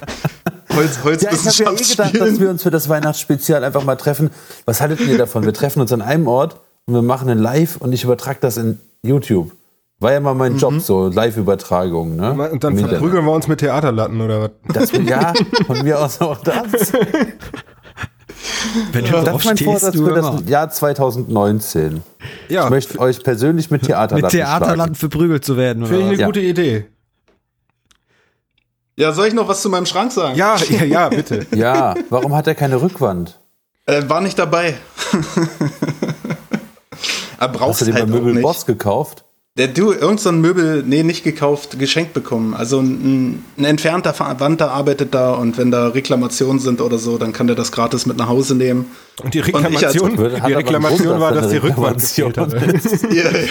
Holz 0.75 1.23
Ja, 1.23 1.31
ich 1.33 1.47
habe 1.47 1.65
ja 1.65 1.73
eh 1.73 1.85
gedacht, 1.91 2.21
dass 2.21 2.41
wir 2.41 2.51
uns 2.51 2.63
für 2.63 2.71
das 2.71 2.89
Weihnachtsspezial 2.89 3.63
einfach 3.65 3.85
mal 3.85 3.97
treffen. 3.97 4.31
Was 4.65 4.81
haltet 4.81 5.01
ihr 5.01 5.19
davon? 5.19 5.45
Wir 5.45 5.53
treffen 5.55 5.81
uns 5.81 5.93
an 5.93 6.03
einem 6.03 6.27
Ort 6.29 6.57
und 6.87 6.95
wir 6.95 7.03
machen 7.03 7.29
ein 7.29 7.39
Live 7.39 7.77
und 7.77 7.93
ich 7.93 8.05
übertrage 8.05 8.39
das 8.41 8.57
in 8.57 8.79
YouTube. 9.03 9.53
War 10.01 10.13
ja 10.13 10.21
mal 10.21 10.35
mein 10.35 10.57
Job, 10.57 10.81
so 10.81 11.07
Live-Übertragung. 11.09 12.17
Ne? 12.17 12.51
Und 12.51 12.65
dann 12.65 12.77
verprügeln 12.77 13.25
wir 13.25 13.33
uns 13.33 13.47
mit 13.47 13.61
Theaterlatten 13.61 14.21
oder 14.21 14.41
was? 14.43 14.91
Das, 14.91 14.93
ja, 15.07 15.33
von 15.67 15.83
mir 15.85 16.01
aus 16.01 16.21
auch 16.21 16.39
das. 16.43 16.93
Wenn 18.93 19.05
du 19.05 19.11
Das 19.13 19.37
ist 19.39 19.45
mein 19.45 19.57
stehst, 19.57 19.65
Vorsatz 19.71 19.95
du 19.95 20.05
für 20.07 20.11
immer. 20.19 20.39
das 20.41 20.49
Jahr 20.51 20.71
2019. 20.71 22.03
Ja, 22.49 22.65
Ich 22.65 22.71
möchte 22.71 22.99
euch 22.99 23.23
persönlich 23.23 23.71
mit 23.71 23.83
Theaterlatten 23.83 24.23
Mit 24.25 24.31
Theaterland 24.33 24.77
schlagen. 24.77 24.95
verprügelt 24.97 25.45
zu 25.45 25.57
werden. 25.57 25.87
finde 25.87 26.03
ich 26.03 26.09
eine 26.09 26.19
Ja. 26.21 26.27
gute 26.27 26.41
Idee. 26.41 26.87
Ja, 28.97 29.13
soll 29.13 29.29
ich 29.29 29.35
noch 29.35 29.49
was 29.49 29.63
zu 29.63 29.71
meinem 29.71 29.87
Schrank 29.87 30.13
sagen? 30.13 30.37
Ja, 30.37 30.57
ja, 30.69 30.85
ja, 30.85 31.09
bitte. 31.09 31.47
Ja, 31.55 31.95
warum 32.11 32.35
hat 32.35 32.47
er 32.47 32.55
keine 32.55 32.81
Rückwand? 32.83 33.39
Äh, 33.87 34.03
war 34.09 34.21
nicht 34.21 34.39
dabei. 34.39 34.75
er 37.39 37.49
Hast 37.49 37.53
braucht 37.53 37.81
du 37.81 37.85
den 37.87 37.95
halt 37.95 38.05
beim 38.07 38.13
auch 38.15 38.19
Möbel 38.19 38.35
nicht. 38.35 38.43
Boss 38.43 38.67
gekauft? 38.67 39.25
Der 39.59 39.69
du 39.69 39.93
irgend 39.93 40.19
so 40.19 40.31
ein 40.31 40.41
Möbel, 40.41 40.83
nee, 40.87 41.03
nicht 41.03 41.25
gekauft, 41.25 41.79
geschenkt 41.79 42.15
bekommen. 42.15 42.55
Also 42.55 42.81
ein, 42.81 43.45
ein 43.59 43.65
entfernter 43.67 44.15
Verwandter 44.15 44.71
arbeitet 44.71 45.13
da 45.13 45.33
und 45.35 45.59
wenn 45.59 45.71
da 45.71 45.89
Reklamationen 45.89 46.59
sind 46.59 46.81
oder 46.81 46.97
so, 46.97 47.19
dann 47.19 47.35
kann 47.35 47.49
der 47.49 47.57
das 47.57 47.71
gratis 47.71 48.07
mit 48.07 48.17
nach 48.17 48.29
Hause 48.29 48.55
nehmen. 48.55 48.87
Und 49.23 49.35
die 49.35 49.41
Und 49.43 49.49
ich 49.49 49.55
als- 49.87 49.95
Reklamation, 50.03 50.17
die 50.47 50.53
Reklamation 50.55 51.21
war, 51.21 51.33
dass 51.33 51.49
die 51.51 51.59
Rückwand 51.59 52.01
Reklamation 52.03 52.33
gefehlt 52.33 53.03
hat. 53.03 53.03
Ja, 53.13 53.31
ja. 53.31 53.49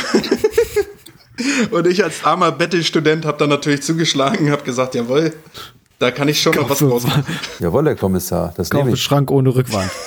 Und 1.72 1.88
ich 1.88 2.04
als 2.04 2.24
armer 2.24 2.52
Bettelstudent 2.52 3.26
habe 3.26 3.38
dann 3.38 3.50
natürlich 3.50 3.82
zugeschlagen, 3.82 4.52
habe 4.52 4.64
gesagt, 4.64 4.96
jawohl, 4.96 5.34
da 6.00 6.12
kann 6.12 6.28
ich 6.28 6.42
schon 6.42 6.56
noch 6.56 6.70
was 6.70 6.80
draus 6.80 7.04
machen. 7.04 7.26
Jawohl, 7.60 7.86
Herr 7.86 7.96
Kommissar, 7.96 8.54
das 8.58 8.70
Kauf 8.70 8.84
nehme 8.84 8.96
ich. 8.96 9.02
Schrank 9.02 9.32
ohne 9.32 9.54
Rückwand. 9.54 9.92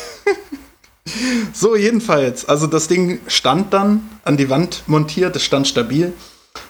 So, 1.53 1.77
jedenfalls. 1.77 2.47
Also 2.47 2.67
das 2.67 2.89
Ding 2.89 3.21
stand 3.29 3.73
dann 3.73 4.09
an 4.25 4.37
die 4.37 4.51
Wand 4.51 4.83
montiert, 4.87 5.37
es 5.37 5.45
stand 5.45 5.69
stabil. 5.69 6.13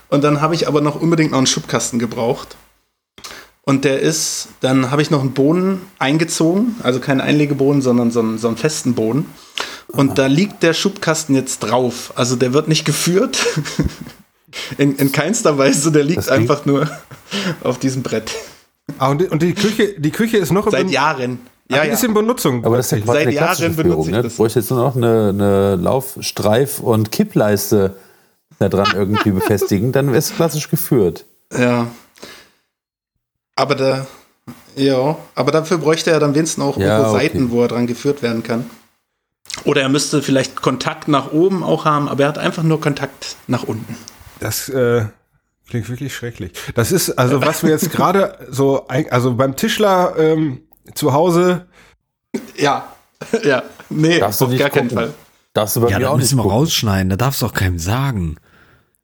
Und 0.08 0.24
dann 0.24 0.40
habe 0.40 0.54
ich 0.54 0.68
aber 0.68 0.80
noch 0.80 1.00
unbedingt 1.00 1.30
noch 1.30 1.38
einen 1.38 1.46
Schubkasten 1.46 1.98
gebraucht. 1.98 2.56
Und 3.62 3.84
der 3.84 4.00
ist, 4.00 4.48
dann 4.60 4.90
habe 4.90 5.00
ich 5.00 5.10
noch 5.10 5.20
einen 5.20 5.32
Boden 5.32 5.80
eingezogen, 5.98 6.76
also 6.82 7.00
keinen 7.00 7.22
Einlegeboden, 7.22 7.80
sondern 7.80 8.10
so 8.10 8.20
einen, 8.20 8.38
so 8.38 8.48
einen 8.48 8.58
festen 8.58 8.94
Boden. 8.94 9.26
Und 9.88 10.18
da 10.18 10.26
liegt 10.26 10.62
der 10.62 10.74
Schubkasten 10.74 11.34
jetzt 11.34 11.60
drauf. 11.60 12.12
Also 12.16 12.36
der 12.36 12.52
wird 12.52 12.68
nicht 12.68 12.84
geführt. 12.84 13.38
In, 14.78 14.96
in 14.96 15.12
keinster 15.12 15.58
Weise, 15.58 15.90
der 15.92 16.04
liegt 16.04 16.28
einfach 16.28 16.64
nur 16.64 16.88
auf 17.62 17.78
diesem 17.78 18.02
Brett. 18.02 18.30
Ah, 18.98 19.08
und, 19.10 19.20
die, 19.20 19.26
und 19.26 19.42
die 19.42 19.54
Küche, 19.54 19.94
die 19.98 20.10
Küche 20.10 20.36
ist 20.36 20.52
noch 20.52 20.70
Seit 20.70 20.90
Jahren. 20.90 21.40
ja, 21.70 21.84
die 21.84 21.90
ist 21.90 22.04
in 22.04 22.14
Benutzung. 22.14 22.64
Aber 22.64 22.76
das 22.76 22.86
ist 22.86 22.92
ja 22.92 22.98
quasi 22.98 23.18
Seit 23.18 23.26
eine 23.28 23.34
Jahren 23.36 23.76
benutze 23.76 24.08
ich 24.10 24.14
Ne? 24.16 24.22
das. 24.22 24.32
Du 24.32 24.36
bräuchst 24.38 24.56
jetzt 24.56 24.70
nur 24.70 24.80
noch 24.80 24.96
eine, 24.96 25.30
eine 25.30 25.76
Lauf-, 25.76 26.18
Streif- 26.20 26.80
und 26.80 27.10
Kippleiste 27.10 27.96
da 28.58 28.68
dran 28.68 28.86
irgendwie 28.94 29.30
befestigen, 29.40 29.90
dann 29.92 30.08
wäre 30.08 30.18
es 30.18 30.34
klassisch 30.34 30.70
geführt. 30.70 31.24
Ja. 31.56 31.88
Aber 33.56 33.74
da, 33.74 34.06
ja, 34.76 35.16
aber 35.34 35.50
dafür 35.52 35.78
bräuchte 35.78 36.10
er 36.10 36.20
dann 36.20 36.34
wenigstens 36.34 36.62
auch 36.62 36.76
Ja, 36.76 36.98
irgendwo 36.98 37.16
okay. 37.16 37.24
Seiten, 37.26 37.50
wo 37.50 37.62
er 37.62 37.68
dran 37.68 37.86
geführt 37.86 38.22
werden 38.22 38.42
kann. 38.42 38.68
Oder 39.64 39.82
er 39.82 39.88
müsste 39.88 40.20
vielleicht 40.22 40.60
Kontakt 40.60 41.08
nach 41.08 41.32
oben 41.32 41.62
auch 41.62 41.84
haben, 41.84 42.08
aber 42.08 42.24
er 42.24 42.28
hat 42.28 42.38
einfach 42.38 42.62
nur 42.64 42.80
Kontakt 42.80 43.36
nach 43.46 43.62
unten. 43.62 43.96
Das 44.44 44.68
äh, 44.68 45.06
klingt 45.68 45.88
wirklich 45.88 46.14
schrecklich. 46.14 46.52
Das 46.74 46.92
ist, 46.92 47.10
also 47.18 47.40
was 47.42 47.62
wir 47.62 47.70
jetzt 47.70 47.90
gerade 47.90 48.38
so, 48.50 48.86
also 48.88 49.34
beim 49.34 49.56
Tischler 49.56 50.14
ähm, 50.18 50.60
zu 50.94 51.12
Hause, 51.12 51.66
Ja, 52.56 52.88
ja, 53.42 53.62
nee, 53.88 54.18
Darfst 54.18 54.40
du 54.40 54.44
auf 54.46 54.50
nicht 54.50 54.60
gar 54.60 54.70
keinen 54.70 54.88
gucken. 54.88 55.04
Fall. 55.06 55.14
Darfst 55.54 55.76
du 55.76 55.80
bei 55.80 55.88
Ja, 55.88 55.98
mir 55.98 56.10
auch 56.10 56.16
nicht 56.16 56.24
müssen 56.32 56.38
wir 56.38 56.50
rausschneiden. 56.50 57.08
Da 57.10 57.16
darfst 57.16 57.40
du 57.42 57.46
auch 57.46 57.54
keinem 57.54 57.78
sagen. 57.78 58.36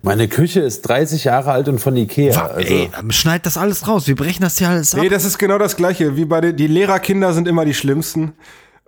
Meine 0.02 0.28
Küche 0.28 0.60
ist 0.60 0.82
30 0.82 1.24
Jahre 1.24 1.52
alt 1.52 1.68
und 1.68 1.78
von 1.78 1.96
Ikea. 1.96 2.34
Wa- 2.34 2.46
Also, 2.46 2.68
Ey, 2.74 2.90
schneid 3.10 3.46
das 3.46 3.56
alles 3.56 3.86
raus. 3.86 4.06
Wir 4.08 4.16
brechen 4.16 4.42
das 4.42 4.58
hier 4.58 4.68
alles 4.68 4.94
ab. 4.94 5.00
nee, 5.02 5.08
das 5.08 5.24
ist 5.24 5.38
genau 5.38 5.58
das 5.58 5.76
Gleiche, 5.76 6.16
wie 6.16 6.24
bei 6.24 6.40
den, 6.40 6.56
die 6.56 6.66
Lehrerkinder 6.66 7.32
sind 7.34 7.46
immer 7.48 7.64
die 7.64 7.74
schlimmsten. 7.74 8.32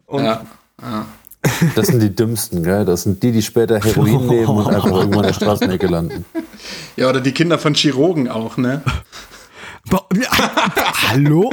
Und 0.06 0.24
Ja. 0.24 0.44
Das 1.74 1.88
sind 1.88 2.00
die 2.00 2.14
dümmsten, 2.14 2.62
gell? 2.62 2.84
Das 2.84 3.02
sind 3.02 3.22
die, 3.22 3.32
die 3.32 3.42
später 3.42 3.80
Heroin 3.80 4.26
nehmen 4.28 4.46
und 4.48 4.66
einfach 4.68 4.90
irgendwo 4.90 5.20
in 5.20 5.26
der 5.26 5.32
Straßenecke 5.32 5.86
landen. 5.86 6.24
ja, 6.96 7.08
oder 7.08 7.20
die 7.20 7.32
Kinder 7.32 7.58
von 7.58 7.74
Chirurgen 7.74 8.28
auch, 8.28 8.56
ne? 8.56 8.82
Hallo? 11.08 11.52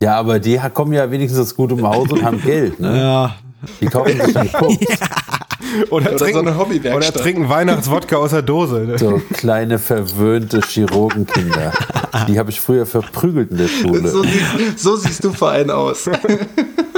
Ja, 0.00 0.16
aber 0.16 0.38
die 0.38 0.60
kommen 0.74 0.92
ja 0.92 1.10
wenigstens 1.10 1.40
aus 1.40 1.56
gutem 1.56 1.82
Haus 1.86 2.10
und 2.12 2.22
haben 2.22 2.42
Geld, 2.42 2.78
ne? 2.78 2.98
Ja. 3.00 3.34
Die 3.80 3.86
kaufen 3.86 4.20
sich 4.20 4.36
einen 4.36 4.52
Koks. 4.52 4.76
oder, 5.88 6.06
Oder 6.10 6.16
trinken, 6.16 6.34
so 6.34 6.40
eine 6.40 6.58
Hobbywerkstatt. 6.58 7.14
oder 7.14 7.22
trinken 7.22 7.48
Weihnachtswodka 7.48 8.16
aus 8.16 8.30
der 8.30 8.42
Dose. 8.42 8.80
Ne? 8.80 8.98
So 8.98 9.22
kleine 9.32 9.78
verwöhnte 9.78 10.60
Chirurgenkinder. 10.60 11.72
Die 12.28 12.38
habe 12.38 12.50
ich 12.50 12.60
früher 12.60 12.84
verprügelt 12.84 13.50
in 13.50 13.56
der 13.56 13.68
Schule. 13.68 14.08
So 14.08 14.22
siehst, 14.22 14.78
so 14.78 14.96
siehst 14.96 15.24
du 15.24 15.32
vor 15.32 15.50
allem 15.50 15.70
aus. 15.70 16.10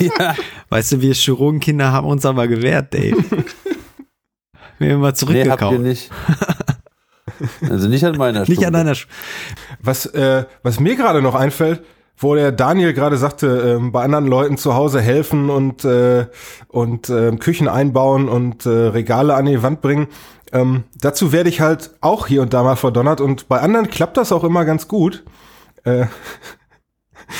Ja. 0.00 0.34
Weißt 0.70 0.92
du, 0.92 1.00
wir 1.00 1.14
Chirurgenkinder 1.14 1.92
haben 1.92 2.06
uns 2.06 2.24
aber 2.26 2.46
gewehrt, 2.48 2.92
Dave. 2.94 3.16
Wir 4.78 4.92
haben 4.94 5.00
mal 5.00 5.12
Nee, 5.26 5.48
habt 5.48 5.62
ihr 5.62 5.74
zurückgekauft. 5.74 5.78
nicht. 5.80 6.10
Also 7.68 7.88
nicht 7.88 8.04
an 8.04 8.16
meiner 8.16 8.40
nicht 8.48 8.54
Schule. 8.56 8.66
an 8.66 8.72
deiner 8.72 8.94
Sch 8.94 9.06
Was, 9.82 10.06
äh, 10.06 10.44
was 10.62 10.80
mir 10.80 10.96
gerade 10.96 11.22
noch 11.22 11.34
einfällt, 11.34 11.82
wo 12.16 12.34
der 12.34 12.52
Daniel 12.52 12.92
gerade 12.92 13.16
sagte, 13.16 13.76
ähm, 13.78 13.92
bei 13.92 14.02
anderen 14.04 14.26
Leuten 14.26 14.56
zu 14.56 14.74
Hause 14.74 15.00
helfen 15.00 15.50
und, 15.50 15.84
äh, 15.84 16.26
und 16.68 17.08
ähm, 17.10 17.38
Küchen 17.38 17.68
einbauen 17.68 18.28
und 18.28 18.66
äh, 18.66 18.68
Regale 18.68 19.34
an 19.34 19.46
die 19.46 19.62
Wand 19.62 19.80
bringen. 19.80 20.06
Ähm, 20.52 20.84
dazu 21.00 21.32
werde 21.32 21.48
ich 21.48 21.60
halt 21.60 21.90
auch 22.00 22.26
hier 22.28 22.42
und 22.42 22.52
da 22.54 22.62
mal 22.62 22.76
verdonnert 22.76 23.20
und 23.20 23.48
bei 23.48 23.60
anderen 23.60 23.88
klappt 23.90 24.16
das 24.16 24.30
auch 24.30 24.44
immer 24.44 24.64
ganz 24.64 24.86
gut. 24.86 25.24
Äh, 25.84 26.06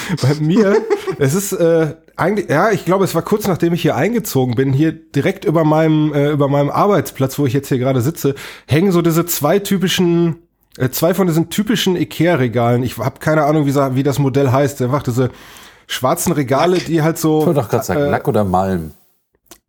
bei 0.23 0.35
mir, 0.41 0.83
es 1.19 1.35
ist 1.35 1.53
äh, 1.53 1.95
eigentlich, 2.17 2.49
ja, 2.49 2.71
ich 2.71 2.85
glaube, 2.85 3.05
es 3.05 3.15
war 3.15 3.23
kurz 3.23 3.47
nachdem 3.47 3.73
ich 3.75 3.83
hier 3.83 3.97
eingezogen 3.97 4.55
bin, 4.55 4.73
hier 4.73 4.93
direkt 4.93 5.45
über 5.45 5.65
meinem, 5.65 6.13
äh, 6.13 6.31
über 6.31 6.49
meinem 6.49 6.71
Arbeitsplatz, 6.71 7.39
wo 7.39 7.47
ich 7.47 7.53
jetzt 7.53 7.69
hier 7.69 7.79
gerade 7.79 8.01
sitze, 8.01 8.35
hängen 8.67 8.93
so 8.93 9.03
diese 9.03 9.27
zwei 9.27 9.59
typischen, 9.59 10.37
äh, 10.79 10.91
zwei 10.91 11.15
von 11.15 11.27
diesen 11.27 11.51
typischen 11.51 11.97
Ikea-Regalen. 11.97 12.83
Ich 12.83 12.99
habe 12.99 13.19
keine 13.21 13.45
Ahnung, 13.45 13.67
wie, 13.67 13.75
wie 13.75 14.03
das 14.03 14.19
Modell 14.19 14.53
heißt. 14.53 14.81
Einfach 14.83 15.03
diese 15.03 15.31
schwarzen 15.87 16.33
Regale, 16.33 16.79
die 16.79 17.03
halt 17.03 17.19
so. 17.19 17.41
Ich 17.41 17.47
wollte 17.47 17.61
doch 17.61 17.69
gerade 17.69 17.85
sagen, 17.85 18.01
äh, 18.01 18.11
Lack 18.11 18.29
oder 18.29 18.45
Malm. 18.45 18.93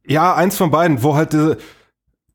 ja, 0.06 0.36
eins 0.36 0.56
von 0.58 0.72
beiden, 0.72 1.04
wo 1.04 1.16
halt 1.16 1.34
diese, 1.34 1.58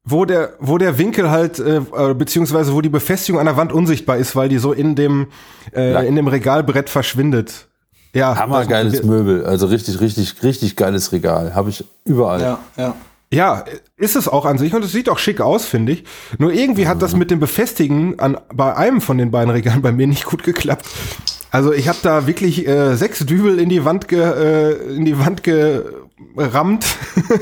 wo 0.04 0.24
der, 0.24 0.54
wo 0.58 0.78
der 0.78 0.98
Winkel 0.98 1.30
halt, 1.30 1.58
äh, 1.58 1.76
äh, 1.76 2.14
beziehungsweise 2.14 2.74
wo 2.74 2.80
die 2.80 2.88
Befestigung 2.88 3.38
an 3.38 3.46
der 3.46 3.56
Wand 3.56 3.72
unsichtbar 3.72 4.16
ist, 4.16 4.34
weil 4.34 4.48
die 4.48 4.58
so 4.58 4.72
in 4.72 4.94
dem, 4.94 5.28
äh, 5.72 5.92
Lack. 5.92 6.06
in 6.06 6.16
dem 6.16 6.26
Regalbrett 6.26 6.90
verschwindet. 6.90 7.68
Ja, 8.12 8.36
Hammergeiles 8.36 8.94
das- 8.94 9.02
Möbel. 9.04 9.44
Also 9.44 9.66
richtig, 9.66 10.00
richtig, 10.00 10.42
richtig 10.42 10.76
geiles 10.76 11.12
Regal. 11.12 11.54
Habe 11.54 11.70
ich 11.70 11.84
überall. 12.04 12.40
Ja, 12.40 12.58
ja. 12.76 12.94
Ja, 13.32 13.64
ist 13.96 14.16
es 14.16 14.26
auch 14.26 14.44
an 14.44 14.58
sich 14.58 14.74
und 14.74 14.84
es 14.84 14.90
sieht 14.90 15.08
auch 15.08 15.18
schick 15.18 15.40
aus, 15.40 15.64
finde 15.64 15.92
ich. 15.92 16.04
Nur 16.38 16.52
irgendwie 16.52 16.88
hat 16.88 17.00
das 17.00 17.14
mit 17.14 17.30
dem 17.30 17.38
Befestigen 17.38 18.18
an 18.18 18.36
bei 18.52 18.74
einem 18.74 19.00
von 19.00 19.18
den 19.18 19.30
beiden 19.30 19.50
Regalen 19.50 19.82
bei 19.82 19.92
mir 19.92 20.08
nicht 20.08 20.24
gut 20.24 20.42
geklappt. 20.42 20.84
Also 21.52 21.72
ich 21.72 21.86
habe 21.88 21.98
da 22.02 22.26
wirklich 22.26 22.66
äh, 22.66 22.96
sechs 22.96 23.20
Dübel 23.24 23.60
in 23.60 23.68
die 23.68 23.84
Wand 23.84 24.08
ge, 24.08 24.20
äh, 24.20 24.72
in 24.96 25.04
die 25.04 25.16
Wand 25.18 25.44
gerammt, 26.36 26.86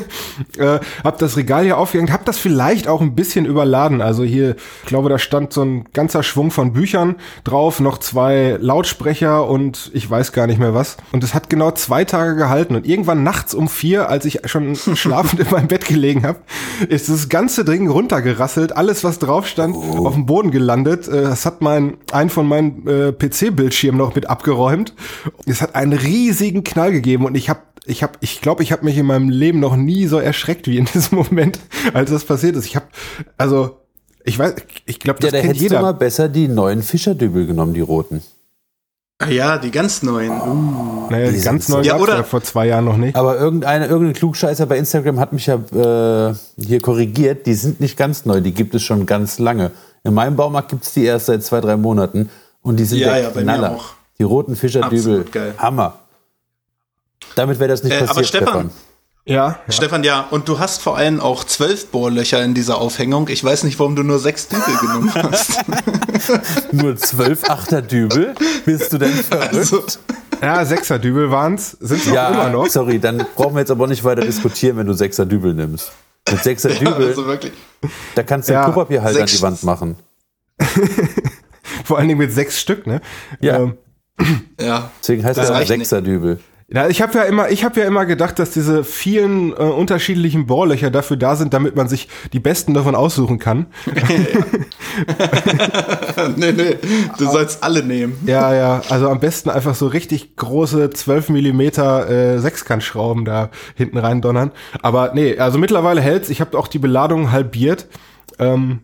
äh, 0.59 0.79
hab 1.05 1.18
das 1.18 1.37
Regal 1.37 1.64
hier 1.64 1.79
aufgehängt, 1.79 2.12
hab 2.12 2.24
das 2.24 2.39
vielleicht 2.39 2.89
auch 2.89 3.01
ein 3.01 3.14
bisschen 3.14 3.47
überladen. 3.47 4.01
Also 4.01 4.24
hier, 4.24 4.57
ich 4.83 4.87
glaube, 4.87 5.09
da 5.09 5.18
stand 5.18 5.53
so 5.53 5.62
ein 5.62 5.85
ganzer 5.93 6.22
Schwung 6.22 6.51
von 6.51 6.72
Büchern 6.72 7.16
drauf, 7.45 7.81
noch 7.81 7.99
zwei 7.99 8.57
Lautsprecher 8.61 9.47
und 9.47 9.91
ich 9.95 10.09
weiß 10.09 10.33
gar 10.33 10.47
nicht 10.47 10.59
mehr 10.59 10.74
was. 10.74 10.97
Und 11.12 11.24
es 11.24 11.35
hat 11.35 11.51
genau 11.51 11.70
zwei 11.72 12.05
Tage 12.05 12.37
gehalten 12.37 12.74
und 12.74 12.87
irgendwann 12.87 13.22
nachts 13.22 13.55
um 13.55 13.68
vier, 13.68 14.09
als 14.09 14.24
ich 14.24 14.41
schon 14.47 14.76
schlafend 14.95 15.41
in 15.41 15.51
meinem 15.51 15.68
Bett 15.68 15.87
gelegen 15.87 16.24
habe, 16.26 16.41
ist 16.89 17.09
das 17.09 17.29
ganze 17.29 17.64
Ding 17.64 17.89
runtergerasselt, 17.89 18.76
alles 18.76 19.05
was 19.05 19.18
drauf 19.18 19.47
stand, 19.47 19.76
auf 19.76 20.14
dem 20.14 20.26
Boden 20.26 20.51
gelandet. 20.51 21.09
Äh, 21.09 21.22
Das 21.22 21.47
hat 21.47 21.62
mein 21.62 21.99
ein 22.12 22.31
von 22.31 22.47
meinen 22.47 22.87
äh, 22.87 23.12
PC-Bildschirmen 23.12 23.99
noch 23.99 24.14
mit 24.14 24.29
abgeräumt. 24.29 24.95
Es 25.47 25.61
hat 25.61 25.74
einen 25.74 25.93
riesigen 25.93 26.64
Knall 26.64 26.93
gegeben 26.93 27.24
und 27.26 27.35
ich 27.35 27.49
habe 27.49 27.61
ich 27.89 28.03
habe 28.03 28.12
ich 28.20 28.41
glaube, 28.41 28.62
ich 28.62 28.70
habe 28.72 28.84
mich 28.84 28.97
in 28.99 29.07
meinem 29.07 29.28
Leben 29.28 29.61
noch 29.61 29.76
nie 29.76 30.07
so 30.07 30.18
erschreckt 30.18 30.66
wie 30.68 30.78
in 30.78 30.84
diesem 30.84 31.18
Moment, 31.30 31.59
als 31.95 32.11
das 32.11 32.24
passiert 32.24 32.55
ist. 32.57 32.66
Ich 32.66 32.76
habe 32.76 32.86
also 33.36 33.76
ich 34.24 34.39
weiß, 34.39 34.55
ich 34.86 35.01
glaube, 35.01 35.18
Ja, 35.20 35.30
das 35.30 35.32
da 35.32 35.41
kennt 35.41 35.55
hättest 35.57 35.70
du 35.70 35.74
mal 35.74 35.80
jeder. 35.80 35.93
besser 35.95 36.28
die 36.28 36.49
neuen 36.49 36.82
Fischerdübel 36.82 37.47
genommen, 37.47 37.74
die 37.74 37.80
roten. 37.80 38.22
Ah 39.20 39.30
ja, 39.30 39.59
die 39.59 39.70
ganz 39.72 40.03
neuen. 40.03 40.30
Uh. 40.30 41.09
Naja, 41.11 41.30
die 41.32 41.41
ganz 41.41 41.66
sind 41.66 41.74
neu 41.76 41.82
so- 41.82 41.89
Ja, 41.89 41.97
oder- 41.99 42.16
ja 42.18 42.22
vor 42.22 42.41
zwei 42.43 42.66
Jahren 42.68 42.84
noch 42.84 42.97
nicht. 42.99 43.16
Aber 43.16 43.36
irgendeine, 43.36 43.86
irgendein 43.86 44.14
Klugscheißer 44.14 44.66
bei 44.66 44.78
Instagram 44.78 45.18
hat 45.18 45.32
mich 45.32 45.47
ja 45.47 45.55
äh, 45.57 46.34
hier 46.57 46.80
korrigiert. 46.80 47.47
Die 47.47 47.55
sind 47.55 47.80
nicht 47.80 47.97
ganz 47.97 48.26
neu, 48.26 48.41
die 48.41 48.53
gibt 48.53 48.74
es 48.76 48.82
schon 48.84 49.07
ganz 49.07 49.39
lange. 49.41 49.72
In 50.05 50.14
meinem 50.14 50.36
Baumarkt 50.36 50.68
gibt 50.68 50.84
es 50.84 50.93
die 50.93 51.05
erst 51.05 51.26
seit 51.26 51.43
zwei, 51.43 51.61
drei 51.61 51.76
Monaten. 51.76 52.28
Und 52.62 52.76
die 52.78 52.84
sind 52.84 52.99
Ja, 52.99 53.14
der 53.14 53.22
ja, 53.22 53.28
bei 53.30 53.41
mir 53.41 53.45
Knaller. 53.55 53.72
auch. 53.72 53.86
Die 54.20 54.22
roten 54.24 54.55
Fischerdübel. 54.55 55.24
Hammer. 55.59 55.99
Damit 57.35 57.59
wäre 57.59 57.69
das 57.69 57.83
nicht 57.83 57.93
Äh, 57.93 57.99
aber 57.99 58.07
passiert, 58.07 58.27
Stefan, 58.29 58.71
Ja, 59.25 59.59
Stefan, 59.69 60.05
ja, 60.05 60.27
und 60.31 60.49
du 60.49 60.59
hast 60.59 60.81
vor 60.83 60.97
allem 60.97 61.21
auch 61.21 61.45
zwölf 61.45 61.87
Bohrlöcher 61.89 62.43
in 62.43 62.55
dieser 62.55 62.79
Aufhängung. 62.79 63.29
Ich 63.29 63.45
weiß 63.45 63.64
nicht, 63.64 63.79
warum 63.79 63.95
du 63.97 64.03
nur 64.03 64.19
sechs 64.19 64.49
Dübel 64.49 64.77
genommen 64.81 65.12
hast. 65.14 65.59
Nur 66.73 66.97
zwölf 66.97 67.49
Achterdübel? 67.49 68.35
Bist 68.64 68.93
du 68.93 68.99
denn 68.99 69.12
verrückt? 69.12 69.55
Also, 69.55 69.83
ja, 70.43 70.64
Sechser-Dübel 70.64 71.31
waren's, 71.31 71.77
sind 71.81 72.05
ja, 72.07 72.29
immer 72.29 72.49
noch. 72.51 72.66
sorry, 72.69 72.99
dann 72.99 73.25
brauchen 73.35 73.55
wir 73.55 73.61
jetzt 73.61 73.71
aber 73.71 73.87
nicht 73.87 74.05
weiter 74.05 74.23
diskutieren, 74.23 74.77
wenn 74.77 74.87
du 74.87 74.93
Sechser 74.93 75.27
Dübel 75.27 75.55
nimmst. 75.55 75.93
Mit 76.31 76.43
Sechser 76.43 76.69
Dübel, 76.75 77.09
also 77.09 77.27
wirklich. 77.27 77.53
da 78.14 78.23
kannst 78.23 78.49
du 78.49 78.53
Ja, 78.53 78.64
ein 78.66 78.73
Klopapierhalter 78.73 79.21
an 79.21 79.27
die 79.27 79.43
Wand 79.43 79.62
machen. 79.62 79.97
Vor 81.85 81.99
allen 81.99 82.09
Dingen 82.09 82.19
mit 82.19 82.33
sechs 82.33 82.61
Stück, 82.61 82.87
ne? 82.87 83.01
Ja. 83.41 83.57
Ähm, 83.59 83.79
Ja. 84.61 84.91
Deswegen 85.01 85.25
heißt 85.25 85.39
Das 85.39 85.49
er 85.51 85.57
reicht 85.57 85.71
nicht. 85.71 85.93
Ja, 86.71 86.87
ich 86.87 87.01
habe 87.01 87.14
ja 87.14 87.23
immer, 87.23 87.51
ich 87.51 87.64
habe 87.64 87.81
ja 87.81 87.87
immer 87.87 88.05
gedacht, 88.05 88.39
dass 88.39 88.51
diese 88.51 88.85
vielen 88.85 89.53
äh, 89.53 89.55
unterschiedlichen 89.55 90.45
Bohrlöcher 90.47 90.91
dafür 90.91 91.16
da 91.16 91.35
sind, 91.35 91.55
damit 91.55 91.77
man 91.77 91.89
sich 91.89 92.09
die 92.35 92.41
besten 92.41 92.75
davon 92.75 92.95
aussuchen 92.95 93.39
kann. 93.39 93.69
nee, 96.37 96.53
nee, 96.53 96.77
du 97.16 97.25
sollst 97.25 97.62
alle 97.64 97.83
nehmen. 97.83 98.19
Ja, 98.27 98.55
ja, 98.55 98.83
also 98.91 99.09
am 99.09 99.19
besten 99.19 99.49
einfach 99.49 99.75
so 99.75 99.87
richtig 99.87 100.37
große 100.37 100.91
12 100.91 101.31
Millimeter 101.31 102.11
äh, 102.11 102.39
Sechskantschrauben 102.39 103.25
da 103.25 103.49
hinten 103.75 103.97
rein 103.97 104.21
donnern. 104.21 104.51
Aber 104.83 105.12
nee, 105.14 105.39
also 105.39 105.57
mittlerweile 105.57 106.03
hält's. 106.03 106.29
Ich 106.29 106.43
habe 106.43 106.59
auch 106.59 106.69
die 106.69 106.79
Beladung 106.79 107.33
halbiert. 107.33 107.87
Ähm, 108.39 108.81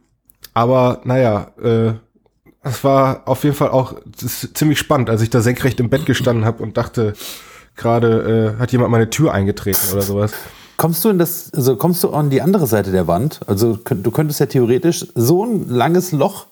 aber 0.54 1.02
naja, 1.04 1.48
äh, 1.62 1.92
es 2.62 2.82
war 2.82 3.28
auf 3.28 3.44
jeden 3.44 3.56
Fall 3.56 3.68
auch 3.68 3.96
ziemlich 4.16 4.78
spannend, 4.78 5.10
als 5.10 5.20
ich 5.20 5.28
da 5.28 5.42
senkrecht 5.42 5.80
im 5.80 5.90
Bett 5.90 6.06
gestanden 6.06 6.46
habe 6.46 6.62
und 6.62 6.78
dachte, 6.78 7.12
gerade 7.76 8.54
äh, 8.56 8.60
hat 8.60 8.72
jemand 8.72 8.90
meine 8.90 9.10
Tür 9.10 9.32
eingetreten 9.32 9.92
oder 9.92 10.02
sowas. 10.02 10.32
Kommst 10.76 11.04
du 11.04 11.08
in 11.08 11.18
das, 11.18 11.52
also 11.54 11.76
kommst 11.76 12.02
du 12.02 12.10
an 12.10 12.30
die 12.30 12.42
andere 12.42 12.66
Seite 12.66 12.90
der 12.90 13.06
Wand? 13.06 13.40
Also 13.46 13.76
du 13.76 14.10
könntest 14.10 14.40
ja 14.40 14.46
theoretisch 14.46 15.06
so 15.14 15.44
ein 15.44 15.68
langes 15.68 16.12
Loch, 16.12 16.46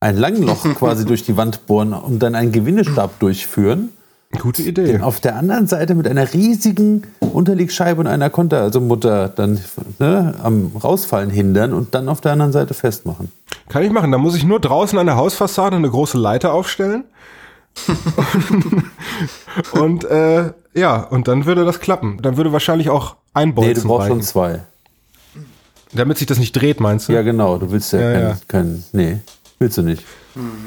ein 0.00 0.16
langes 0.16 0.40
Loch 0.40 0.64
quasi 0.76 1.04
durch 1.04 1.24
die 1.24 1.36
Wand 1.36 1.66
bohren 1.66 1.92
und 1.92 2.20
dann 2.20 2.34
einen 2.34 2.52
Gewinnestab 2.52 3.18
durchführen. 3.18 3.90
Gute 4.38 4.62
Idee. 4.62 4.84
Den 4.84 5.02
auf 5.02 5.18
der 5.20 5.36
anderen 5.36 5.66
Seite 5.66 5.96
mit 5.96 6.06
einer 6.06 6.32
riesigen 6.32 7.02
Unterlegscheibe 7.18 8.00
und 8.00 8.06
einer 8.06 8.30
Konter, 8.30 8.62
also 8.62 8.80
Mutter, 8.80 9.28
dann 9.28 9.60
ne, 9.98 10.34
am 10.42 10.70
Rausfallen 10.82 11.30
hindern 11.30 11.72
und 11.72 11.96
dann 11.96 12.08
auf 12.08 12.20
der 12.20 12.32
anderen 12.32 12.52
Seite 12.52 12.72
festmachen. 12.72 13.32
Kann 13.68 13.82
ich 13.82 13.90
machen. 13.90 14.12
Da 14.12 14.18
muss 14.18 14.36
ich 14.36 14.44
nur 14.44 14.60
draußen 14.60 14.96
an 14.98 15.06
der 15.06 15.16
Hausfassade 15.16 15.76
eine 15.76 15.90
große 15.90 16.16
Leiter 16.16 16.54
aufstellen. 16.54 17.04
und 19.72 20.04
äh, 20.04 20.52
ja, 20.74 20.96
und 21.02 21.28
dann 21.28 21.46
würde 21.46 21.64
das 21.64 21.80
klappen. 21.80 22.18
Dann 22.22 22.36
würde 22.36 22.52
wahrscheinlich 22.52 22.90
auch 22.90 23.16
ein 23.34 23.48
Nee, 23.48 23.54
Bolzen 23.54 23.82
du 23.82 23.88
brauchst 23.88 24.08
schon 24.08 24.18
reichen. 24.18 24.26
zwei. 24.28 24.60
Damit 25.92 26.18
sich 26.18 26.26
das 26.26 26.38
nicht 26.38 26.52
dreht, 26.52 26.78
meinst 26.80 27.08
du? 27.08 27.12
Ja, 27.12 27.22
genau. 27.22 27.58
Du 27.58 27.72
willst 27.72 27.92
ja, 27.92 28.00
Ja, 28.00 28.12
kein, 28.12 28.22
ja. 28.22 28.36
kein. 28.46 28.84
Nee, 28.92 29.18
willst 29.58 29.76
du 29.78 29.82
nicht. 29.82 30.04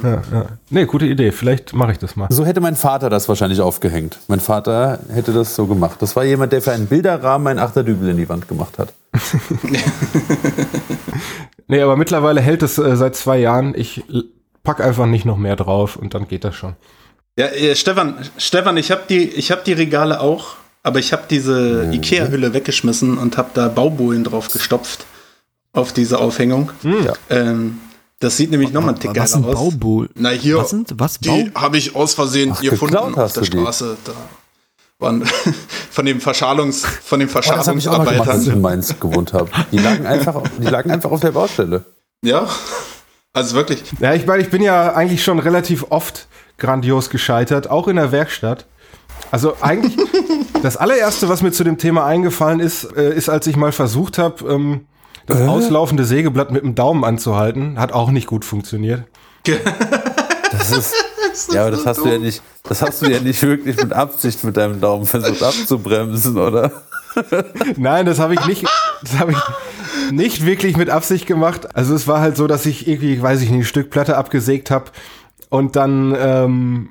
Ja, 0.04 0.22
ja. 0.32 0.45
Nee, 0.70 0.86
gute 0.86 1.06
Idee. 1.06 1.32
Vielleicht 1.32 1.74
mache 1.74 1.93
ich 1.93 1.97
das 1.97 2.18
mal. 2.18 2.28
So 2.30 2.45
hätte 2.45 2.60
mein 2.60 2.76
Vater 2.76 3.10
das 3.10 3.30
wahrscheinlich 3.30 3.62
aufgehängt. 3.62 4.20
Mein 4.28 4.41
Vater 4.41 4.99
hätte 5.10 5.32
das 5.32 5.56
so 5.56 5.66
gemacht. 5.68 6.01
Das 6.01 6.18
war 6.18 6.26
jemand, 6.26 6.51
der 6.51 6.62
für 6.62 6.74
einen 6.74 6.88
Bilderrahmen 6.88 7.47
einen 7.47 7.60
Achterdübel 7.60 8.10
in 8.10 8.18
die 8.18 8.28
Wand 8.28 8.47
gemacht 8.49 8.78
hat. 8.78 8.93
Nee, 11.68 11.82
aber 11.82 11.95
mittlerweile 11.95 12.41
hält 12.41 12.62
es 12.62 12.78
äh, 12.78 12.95
seit 12.97 13.16
zwei 13.16 13.38
Jahren. 13.39 13.74
Ich 13.74 14.04
pack 14.64 14.82
einfach 14.82 15.05
nicht 15.05 15.26
noch 15.26 15.38
mehr 15.38 15.55
drauf 15.55 15.95
und 15.95 16.14
dann 16.14 16.28
geht 16.28 16.43
das 16.43 16.55
schon. 16.55 16.76
Ja, 17.38 17.47
äh, 17.47 17.76
Stefan, 17.76 18.16
Stefan, 18.38 18.78
ich 18.78 18.91
habe 18.91 19.03
die, 19.09 19.28
ich 19.30 19.51
hab 19.51 19.64
die 19.64 19.74
Regale 19.74 20.20
auch, 20.20 20.55
aber 20.84 20.99
ich 20.99 21.14
habe 21.14 21.24
diese 21.30 21.89
Ikea-Hülle 21.91 22.53
weggeschmissen 22.53 23.18
und 23.18 23.38
habe 23.38 23.49
da 23.53 23.68
Baubohlen 23.70 24.24
drauf 24.24 24.49
gestopft 24.51 25.05
auf 25.74 25.91
diese 25.93 26.20
Aufhängung. 26.20 26.72
Ja. 26.84 27.14
Ähm, 27.30 27.80
das 28.20 28.38
sieht 28.38 28.51
nämlich 28.51 28.72
nochmal 28.72 28.95
Was 29.03 29.32
geiler 29.34 29.47
aus. 29.47 29.53
Baubohl? 29.55 30.09
Na 30.16 30.30
hier, 30.30 30.57
Was 30.57 30.70
sind, 30.70 30.93
was? 30.97 31.18
Bau? 31.18 31.34
die 31.36 31.51
habe 31.55 31.78
ich 31.78 31.95
aus 31.95 32.14
Versehen 32.14 32.51
Ach, 32.53 32.61
hier 32.61 32.70
gefunden 32.72 32.95
auf 32.95 33.18
hast 33.18 33.36
der 33.36 33.43
du 33.43 33.49
die? 33.49 33.57
Straße. 33.57 33.97
Da 34.05 34.11
waren 34.99 35.26
von 35.91 36.05
dem 36.05 36.22
Verschalungs, 36.22 36.86
von 36.86 37.20
den 37.20 37.28
Oh, 37.30 37.32
das 37.34 37.68
habe 37.68 37.80
ich 37.80 37.89
auch 37.89 37.97
noch 37.97 38.05
gemacht, 38.09 38.30
als 38.30 38.43
ich 38.43 38.53
in 38.53 38.61
Verschalungsarbeitern. 38.61 38.61
Mainz 38.61 38.99
gewohnt 38.99 39.34
habe. 39.34 39.49
Die 39.72 39.78
lagen 39.80 40.05
einfach, 40.05 40.41
die 40.59 40.68
lagen 40.68 40.91
einfach 40.91 41.11
auf 41.11 41.20
der 41.20 41.32
Baustelle. 41.32 41.84
Ja, 42.24 42.47
also 43.34 43.55
wirklich. 43.55 43.84
Ja, 43.99 44.13
ich 44.13 44.25
meine, 44.25 44.41
ich 44.41 44.49
bin 44.49 44.61
ja 44.61 44.93
eigentlich 44.93 45.23
schon 45.23 45.39
relativ 45.39 45.88
oft 45.89 46.27
grandios 46.57 47.09
gescheitert, 47.09 47.69
auch 47.69 47.88
in 47.88 47.95
der 47.95 48.11
Werkstatt. 48.11 48.65
Also 49.31 49.57
eigentlich, 49.61 49.97
das 50.61 50.77
allererste, 50.77 51.29
was 51.29 51.41
mir 51.41 51.51
zu 51.51 51.63
dem 51.63 51.77
Thema 51.77 52.05
eingefallen 52.05 52.59
ist, 52.59 52.84
äh, 52.95 53.13
ist, 53.13 53.29
als 53.29 53.47
ich 53.47 53.55
mal 53.55 53.71
versucht 53.71 54.17
habe, 54.17 54.47
ähm, 54.47 54.86
das 55.25 55.41
auslaufende 55.41 56.05
Sägeblatt 56.05 56.51
mit 56.51 56.63
dem 56.63 56.75
Daumen 56.75 57.03
anzuhalten. 57.03 57.79
Hat 57.79 57.93
auch 57.93 58.11
nicht 58.11 58.27
gut 58.27 58.45
funktioniert. 58.45 59.03
Das 60.53 60.71
ist, 60.71 60.93
ja, 61.51 61.61
aber 61.61 61.71
das 61.71 61.86
hast 61.86 62.01
du 62.05 62.09
ja 62.09 62.19
nicht, 62.19 62.43
das 62.61 62.81
hast 62.84 63.01
du 63.01 63.07
ja 63.07 63.19
nicht 63.19 63.41
wirklich 63.41 63.75
mit 63.75 63.91
Absicht 63.91 64.43
mit 64.43 64.55
deinem 64.55 64.79
Daumen 64.79 65.05
versucht 65.07 65.41
abzubremsen, 65.41 66.38
oder? 66.38 66.71
Nein, 67.75 68.05
das 68.05 68.19
habe 68.19 68.36
ich 68.36 68.45
nicht, 68.45 68.67
das 69.01 69.17
habe 69.17 69.31
ich 69.31 69.38
nicht 70.12 70.45
wirklich 70.45 70.78
mit 70.78 70.89
Absicht 70.89 71.26
gemacht. 71.26 71.76
Also 71.76 71.95
es 71.95 72.08
war 72.08 72.20
halt 72.22 72.38
so, 72.38 72.47
dass 72.47 72.66
ich 72.66 72.88
irgendwie, 72.88 73.22
weiß 73.22 73.41
ich 73.41 73.49
nicht, 73.49 73.62
ein 73.62 73.66
Stück 73.66 73.89
Platte 73.89 74.18
abgesägt 74.18 74.72
habe 74.72 74.86
und 75.49 75.76
dann, 75.76 76.16
ähm, 76.18 76.89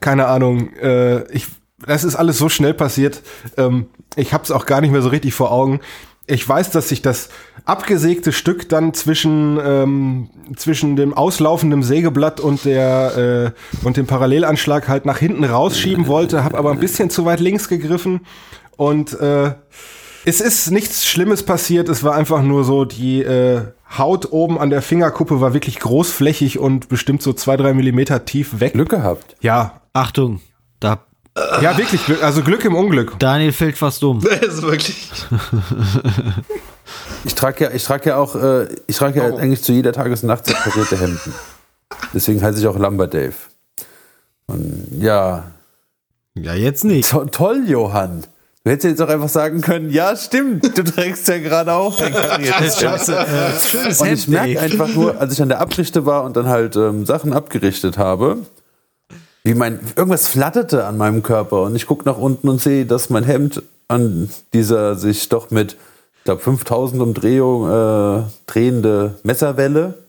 keine 0.00 0.26
Ahnung, 0.26 0.72
äh, 0.74 1.22
ich, 1.32 1.46
das 1.86 2.04
ist 2.04 2.16
alles 2.16 2.38
so 2.38 2.48
schnell 2.48 2.74
passiert. 2.74 3.22
Ähm, 3.56 3.86
ich 4.16 4.32
habe 4.32 4.44
es 4.44 4.50
auch 4.50 4.66
gar 4.66 4.80
nicht 4.80 4.90
mehr 4.90 5.02
so 5.02 5.08
richtig 5.08 5.34
vor 5.34 5.50
Augen. 5.50 5.80
Ich 6.26 6.48
weiß, 6.48 6.70
dass 6.70 6.88
sich 6.88 7.02
das 7.02 7.28
abgesägte 7.66 8.32
Stück 8.32 8.68
dann 8.70 8.94
zwischen 8.94 9.58
ähm, 9.62 10.30
zwischen 10.56 10.96
dem 10.96 11.12
auslaufenden 11.12 11.82
Sägeblatt 11.82 12.40
und 12.40 12.64
der 12.64 13.52
äh, 13.54 13.86
und 13.86 13.98
dem 13.98 14.06
Parallelanschlag 14.06 14.88
halt 14.88 15.04
nach 15.04 15.18
hinten 15.18 15.44
rausschieben 15.44 16.06
wollte, 16.06 16.42
habe 16.42 16.56
aber 16.56 16.72
ein 16.72 16.80
bisschen 16.80 17.10
zu 17.10 17.26
weit 17.26 17.40
links 17.40 17.68
gegriffen 17.68 18.20
und 18.76 19.18
äh, 19.20 19.52
es 20.24 20.40
ist 20.40 20.70
nichts 20.70 21.06
Schlimmes 21.06 21.42
passiert. 21.42 21.88
Es 21.88 22.02
war 22.04 22.14
einfach 22.14 22.42
nur 22.42 22.64
so, 22.64 22.84
die 22.84 23.22
äh, 23.22 23.62
Haut 23.96 24.32
oben 24.32 24.58
an 24.58 24.70
der 24.70 24.82
Fingerkuppe 24.82 25.40
war 25.40 25.54
wirklich 25.54 25.78
großflächig 25.78 26.58
und 26.58 26.88
bestimmt 26.88 27.22
so 27.22 27.32
zwei, 27.32 27.56
drei 27.56 27.74
Millimeter 27.74 28.24
tief 28.24 28.60
weg. 28.60 28.72
Glück 28.72 28.88
gehabt. 28.88 29.36
Ja, 29.40 29.80
Achtung, 29.92 30.40
da 30.80 31.00
ja, 31.60 31.76
wirklich. 31.76 32.04
Glück, 32.06 32.22
also 32.22 32.42
Glück 32.42 32.64
im 32.64 32.76
Unglück. 32.76 33.18
Daniel 33.18 33.52
fällt 33.52 33.76
fast 33.76 34.04
um. 34.04 34.20
Das 34.22 34.40
ist 34.54 34.62
wirklich. 34.62 35.10
Ich 37.24 37.34
trage 37.34 37.64
ja, 37.64 37.70
ich 37.70 37.82
trage 37.82 38.10
ja 38.10 38.16
auch, 38.18 38.36
äh, 38.36 38.68
ich 38.86 38.96
trage 38.96 39.18
ja 39.18 39.34
eigentlich 39.36 39.62
zu 39.62 39.72
jeder 39.72 39.92
Tages- 39.92 40.22
und 40.22 40.28
Nacht 40.28 40.44
separierte 40.44 41.00
Hemden. 41.00 41.34
Deswegen 42.12 42.42
heiße 42.42 42.58
ich 42.60 42.66
auch 42.66 42.78
Lumber 42.78 43.06
Dave. 43.06 43.32
Und 44.46 44.86
ja, 45.00 45.44
Ja, 46.34 46.54
jetzt 46.54 46.84
nicht. 46.84 47.10
to 47.10 47.24
toll, 47.24 47.64
Johann. 47.66 48.24
Du 48.64 48.70
hättest 48.70 48.98
jetzt 48.98 49.02
auch 49.02 49.12
einfach 49.12 49.28
sagen 49.28 49.60
können, 49.60 49.90
ja, 49.90 50.16
stimmt, 50.16 50.78
du 50.78 50.82
trägst 50.82 51.28
ja 51.28 51.36
gerade 51.36 51.74
auch 51.74 52.00
ein 52.00 52.14
kariertes. 52.14 52.80
Scheiße, 52.80 53.14
äh, 53.14 53.60
schönes 53.60 54.00
Und 54.00 54.08
ich 54.08 54.26
merke 54.26 54.58
einfach 54.58 54.88
nur, 54.88 55.20
als 55.20 55.34
ich 55.34 55.42
an 55.42 55.50
der 55.50 55.60
Abrichte 55.60 56.06
war 56.06 56.24
und 56.24 56.34
dann 56.34 56.48
halt 56.48 56.74
ähm, 56.74 57.04
Sachen 57.04 57.34
abgerichtet 57.34 57.98
habe, 57.98 58.38
wie 59.42 59.52
mein 59.52 59.80
irgendwas 59.96 60.28
flatterte 60.28 60.86
an 60.86 60.96
meinem 60.96 61.22
Körper 61.22 61.60
und 61.64 61.76
ich 61.76 61.86
gucke 61.86 62.08
nach 62.08 62.16
unten 62.16 62.48
und 62.48 62.58
sehe, 62.58 62.86
dass 62.86 63.10
mein 63.10 63.24
Hemd 63.24 63.62
an 63.88 64.30
dieser 64.54 64.94
sich 64.94 65.28
doch 65.28 65.50
mit, 65.50 65.76
ich 66.18 66.24
glaube, 66.24 66.40
5000 66.40 67.02
Umdrehungen 67.02 67.70
äh, 67.70 68.22
drehende 68.46 69.16
Messerwelle 69.24 70.03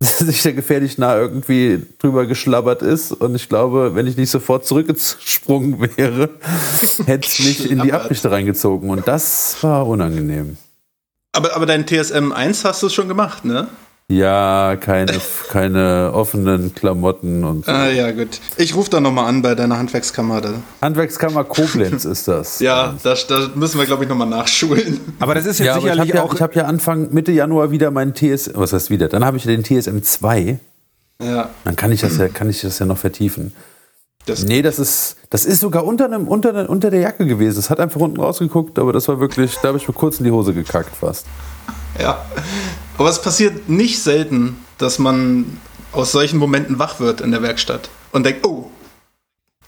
sich 0.00 0.42
da 0.42 0.52
gefährlich 0.52 0.96
nah 0.98 1.16
irgendwie 1.16 1.84
drüber 1.98 2.26
geschlabbert 2.26 2.82
ist 2.82 3.10
und 3.12 3.34
ich 3.34 3.48
glaube, 3.48 3.96
wenn 3.96 4.06
ich 4.06 4.16
nicht 4.16 4.30
sofort 4.30 4.64
zurückgesprungen 4.64 5.80
wäre, 5.96 6.30
hätte 7.06 7.26
es 7.26 7.38
mich 7.40 7.70
in 7.70 7.82
die. 7.82 7.92
Abrichte 7.92 8.30
reingezogen 8.30 8.90
und 8.90 9.08
das 9.08 9.56
war 9.62 9.86
unangenehm. 9.86 10.56
Aber, 11.32 11.54
aber 11.56 11.66
dein 11.66 11.86
TSM 11.86 12.32
1 12.32 12.64
hast 12.64 12.82
du 12.82 12.88
schon 12.88 13.08
gemacht, 13.08 13.44
ne? 13.44 13.68
Ja, 14.10 14.76
keine, 14.80 15.20
keine 15.50 16.12
offenen 16.14 16.74
Klamotten 16.74 17.44
und 17.44 17.66
so. 17.66 17.70
Ah 17.70 17.88
ja, 17.88 18.10
gut. 18.10 18.40
Ich 18.56 18.74
rufe 18.74 18.88
da 18.88 19.00
nochmal 19.00 19.26
an 19.26 19.42
bei 19.42 19.54
deiner 19.54 19.76
Handwerkskammer. 19.76 20.40
Da. 20.40 20.54
Handwerkskammer 20.80 21.44
Koblenz 21.44 22.04
ist 22.06 22.26
das. 22.26 22.58
Ja, 22.60 22.94
da, 23.02 23.14
da 23.28 23.48
müssen 23.54 23.78
wir, 23.78 23.84
glaube 23.84 24.04
ich, 24.04 24.08
nochmal 24.08 24.26
nachschulen. 24.28 24.98
Aber 25.20 25.34
das 25.34 25.44
ist 25.44 25.58
jetzt 25.58 25.66
Ja, 25.66 25.74
aber 25.74 25.82
ich 25.82 25.90
habe 25.90 25.96
sicherlich 26.06 26.14
ja, 26.14 26.22
auch. 26.22 26.34
ich 26.34 26.40
hab 26.40 26.56
ja 26.56 26.64
Anfang 26.64 27.12
Mitte 27.12 27.32
Januar 27.32 27.70
wieder 27.70 27.90
meinen 27.90 28.14
TS, 28.14 28.50
was 28.54 28.72
heißt 28.72 28.88
wieder? 28.88 29.08
Dann 29.08 29.26
habe 29.26 29.36
ich 29.36 29.42
den 29.42 29.62
TSM 29.62 30.00
2. 30.02 30.58
Ja, 31.22 31.50
Dann 31.64 31.76
kann 31.76 31.92
ich 31.92 32.00
das 32.00 32.16
ja, 32.16 32.28
kann 32.28 32.48
ich 32.48 32.62
das 32.62 32.78
ja 32.78 32.86
noch 32.86 32.96
vertiefen. 32.98 33.52
das, 34.24 34.44
Nee, 34.44 34.62
das 34.62 34.78
ist, 34.78 35.16
das 35.28 35.44
ist 35.44 35.60
sogar 35.60 35.84
unter, 35.84 36.06
einem, 36.06 36.28
unter, 36.28 36.54
der- 36.54 36.70
unter 36.70 36.90
der 36.90 37.00
Jacke 37.00 37.26
gewesen. 37.26 37.58
Es 37.58 37.68
hat 37.68 37.78
einfach 37.78 38.00
unten 38.00 38.18
rausgeguckt, 38.20 38.78
aber 38.78 38.94
das 38.94 39.06
war 39.08 39.20
wirklich, 39.20 39.56
da 39.60 39.68
habe 39.68 39.76
ich 39.76 39.86
mir 39.86 39.92
kurz 39.92 40.18
in 40.18 40.24
die 40.24 40.30
Hose 40.30 40.54
gekackt 40.54 40.96
fast. 40.96 41.26
ja. 42.00 42.24
Aber 42.98 43.08
es 43.08 43.22
passiert 43.22 43.68
nicht 43.68 44.00
selten, 44.02 44.56
dass 44.76 44.98
man 44.98 45.58
aus 45.92 46.12
solchen 46.12 46.38
Momenten 46.38 46.78
wach 46.78 46.98
wird 47.00 47.20
in 47.20 47.30
der 47.30 47.42
Werkstatt 47.42 47.88
und 48.12 48.24
denkt, 48.26 48.44
oh, 48.44 48.70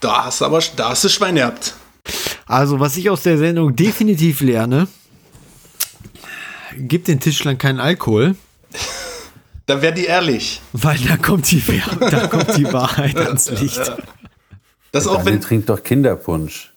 da 0.01 0.25
hast 0.27 0.41
du 0.41 0.45
aber, 0.47 0.61
da 0.77 0.91
hast 0.91 1.05
du 1.05 1.09
Schwein 1.09 1.37
gehabt. 1.37 1.75
Also, 2.47 2.81
was 2.81 2.97
ich 2.97 3.09
aus 3.09 3.23
der 3.23 3.39
Sendung 3.39 3.77
definitiv 3.77 4.41
lerne, 4.41 4.89
gibt 6.77 7.07
den 7.09 7.21
Tischlern 7.21 7.57
keinen 7.59 7.79
Alkohol, 7.79 8.35
Da 9.67 9.81
wäre 9.81 9.95
die 9.95 10.07
ehrlich. 10.07 10.61
weil 10.73 10.99
da 10.99 11.17
kommt 11.17 11.51
die, 11.53 11.63
da 12.01 12.27
kommt 12.27 12.57
die 12.57 12.73
Wahrheit 12.73 13.17
ans 13.17 13.49
Licht. 13.51 13.93
Das 14.91 15.07
auch, 15.07 15.19
Daniel 15.19 15.35
wenn, 15.35 15.41
trinkt 15.41 15.69
doch 15.69 15.83
Kinderpunsch. 15.85 16.73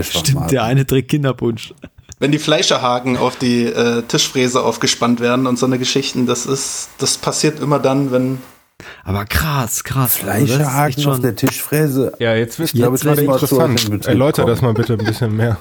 Stimmt, 0.00 0.52
der 0.52 0.62
eine 0.62 0.86
trägt 0.86 1.10
Kinderpunsch. 1.10 1.74
Wenn 2.18 2.32
die 2.32 2.38
Fleischerhaken 2.38 3.16
auf 3.16 3.36
die 3.36 3.64
äh, 3.64 4.02
Tischfräse 4.02 4.62
aufgespannt 4.62 5.20
werden 5.20 5.46
und 5.46 5.58
so 5.58 5.66
eine 5.66 5.78
Geschichten, 5.78 6.26
das 6.26 6.46
ist, 6.46 6.88
das 6.98 7.18
passiert 7.18 7.60
immer 7.60 7.78
dann, 7.78 8.12
wenn 8.12 8.38
Aber 9.04 9.24
krass, 9.24 9.84
krass. 9.84 10.20
Also 10.24 10.46
das 10.46 10.56
Fleischerhaken 10.56 10.96
auf 10.96 11.02
schon, 11.14 11.22
der 11.22 11.36
Tischfräse. 11.36 12.12
ja, 12.18 12.34
jetzt 12.34 12.58
wir 12.58 12.66
zu 12.66 13.10
euch 13.10 13.18
in 13.18 13.24
interessant. 13.24 14.06
Erläuter 14.06 14.42
kommen. 14.42 14.54
das 14.54 14.62
mal 14.62 14.74
bitte 14.74 14.94
ein 14.94 15.04
bisschen 15.04 15.36
mehr. 15.36 15.58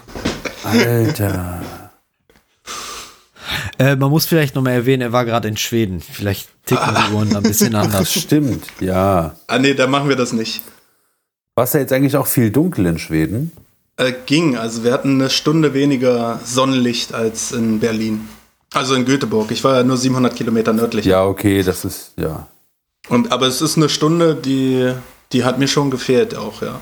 Alter. 0.64 1.62
äh, 3.80 3.96
man 3.96 4.10
muss 4.10 4.26
vielleicht 4.26 4.56
noch 4.56 4.62
mal 4.62 4.72
erwähnen, 4.72 5.02
er 5.02 5.12
war 5.12 5.26
gerade 5.26 5.48
in 5.48 5.58
Schweden. 5.58 6.00
Vielleicht 6.02 6.50
ticken 6.66 6.96
die 6.96 7.14
Uhren 7.14 7.30
da 7.32 7.38
ein 7.38 7.44
bisschen 7.44 7.74
Das 7.74 7.86
anders. 7.86 8.14
stimmt, 8.14 8.66
ja. 8.80 9.36
Ah 9.48 9.60
nee, 9.60 9.74
da 9.74 9.88
machen 9.88 10.08
wir 10.10 10.16
das 10.16 10.34
nicht. 10.34 10.62
War 11.56 11.66
es 11.66 11.74
ja 11.74 11.82
jetzt 11.82 11.94
eigentlich 11.94 12.16
auch 12.18 12.28
viel 12.28 12.50
dunkel 12.52 12.86
in 12.86 12.98
Schweden? 12.98 13.52
Äh, 13.98 14.14
ging, 14.26 14.58
also 14.58 14.84
wir 14.84 14.92
hatten 14.92 15.22
eine 15.22 15.30
Stunde 15.30 15.74
weniger 15.74 16.40
Sonnenlicht 16.44 17.14
als 17.14 17.52
in 17.52 17.80
Berlin. 17.80 18.28
Also 18.74 18.96
in 18.96 19.06
Göteborg. 19.06 19.52
Ich 19.52 19.64
war 19.64 19.78
ja 19.78 19.84
nur 19.84 19.98
700 19.98 20.36
Kilometer 20.36 20.74
nördlich. 20.74 21.06
Ja, 21.06 21.26
okay, 21.26 21.62
das 21.62 21.86
ist, 21.86 22.14
ja. 22.18 22.48
Und, 23.10 23.32
aber 23.32 23.48
es 23.48 23.62
ist 23.62 23.78
eine 23.78 23.90
Stunde, 23.90 24.34
die, 24.36 24.92
die 25.32 25.44
hat 25.44 25.60
mir 25.60 25.68
schon 25.68 25.92
gefehlt 25.92 26.36
auch, 26.36 26.62
ja. 26.62 26.80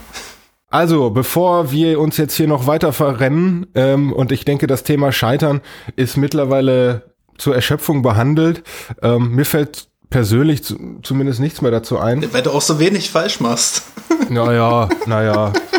Also, 0.70 1.10
bevor 1.10 1.72
wir 1.72 2.00
uns 2.00 2.16
jetzt 2.16 2.36
hier 2.36 2.48
noch 2.48 2.66
weiter 2.66 2.94
verrennen, 2.94 3.68
ähm, 3.76 4.14
und 4.14 4.32
ich 4.32 4.46
denke, 4.46 4.68
das 4.68 4.84
Thema 4.84 5.12
Scheitern 5.12 5.60
ist 5.98 6.16
mittlerweile 6.16 7.12
zur 7.38 7.56
Erschöpfung 7.56 8.04
behandelt. 8.04 8.64
Ähm, 9.02 9.32
mir 9.32 9.44
fällt 9.44 9.90
persönlich 10.10 10.64
zu, 10.64 10.78
zumindest 11.04 11.42
nichts 11.42 11.62
mehr 11.62 11.72
dazu 11.72 11.98
ein. 11.98 12.26
Weil 12.32 12.44
du 12.44 12.52
auch 12.52 12.62
so 12.62 12.80
wenig 12.80 13.10
falsch 13.10 13.42
machst. 13.42 13.84
Naja, 14.30 14.88
naja. 15.08 15.52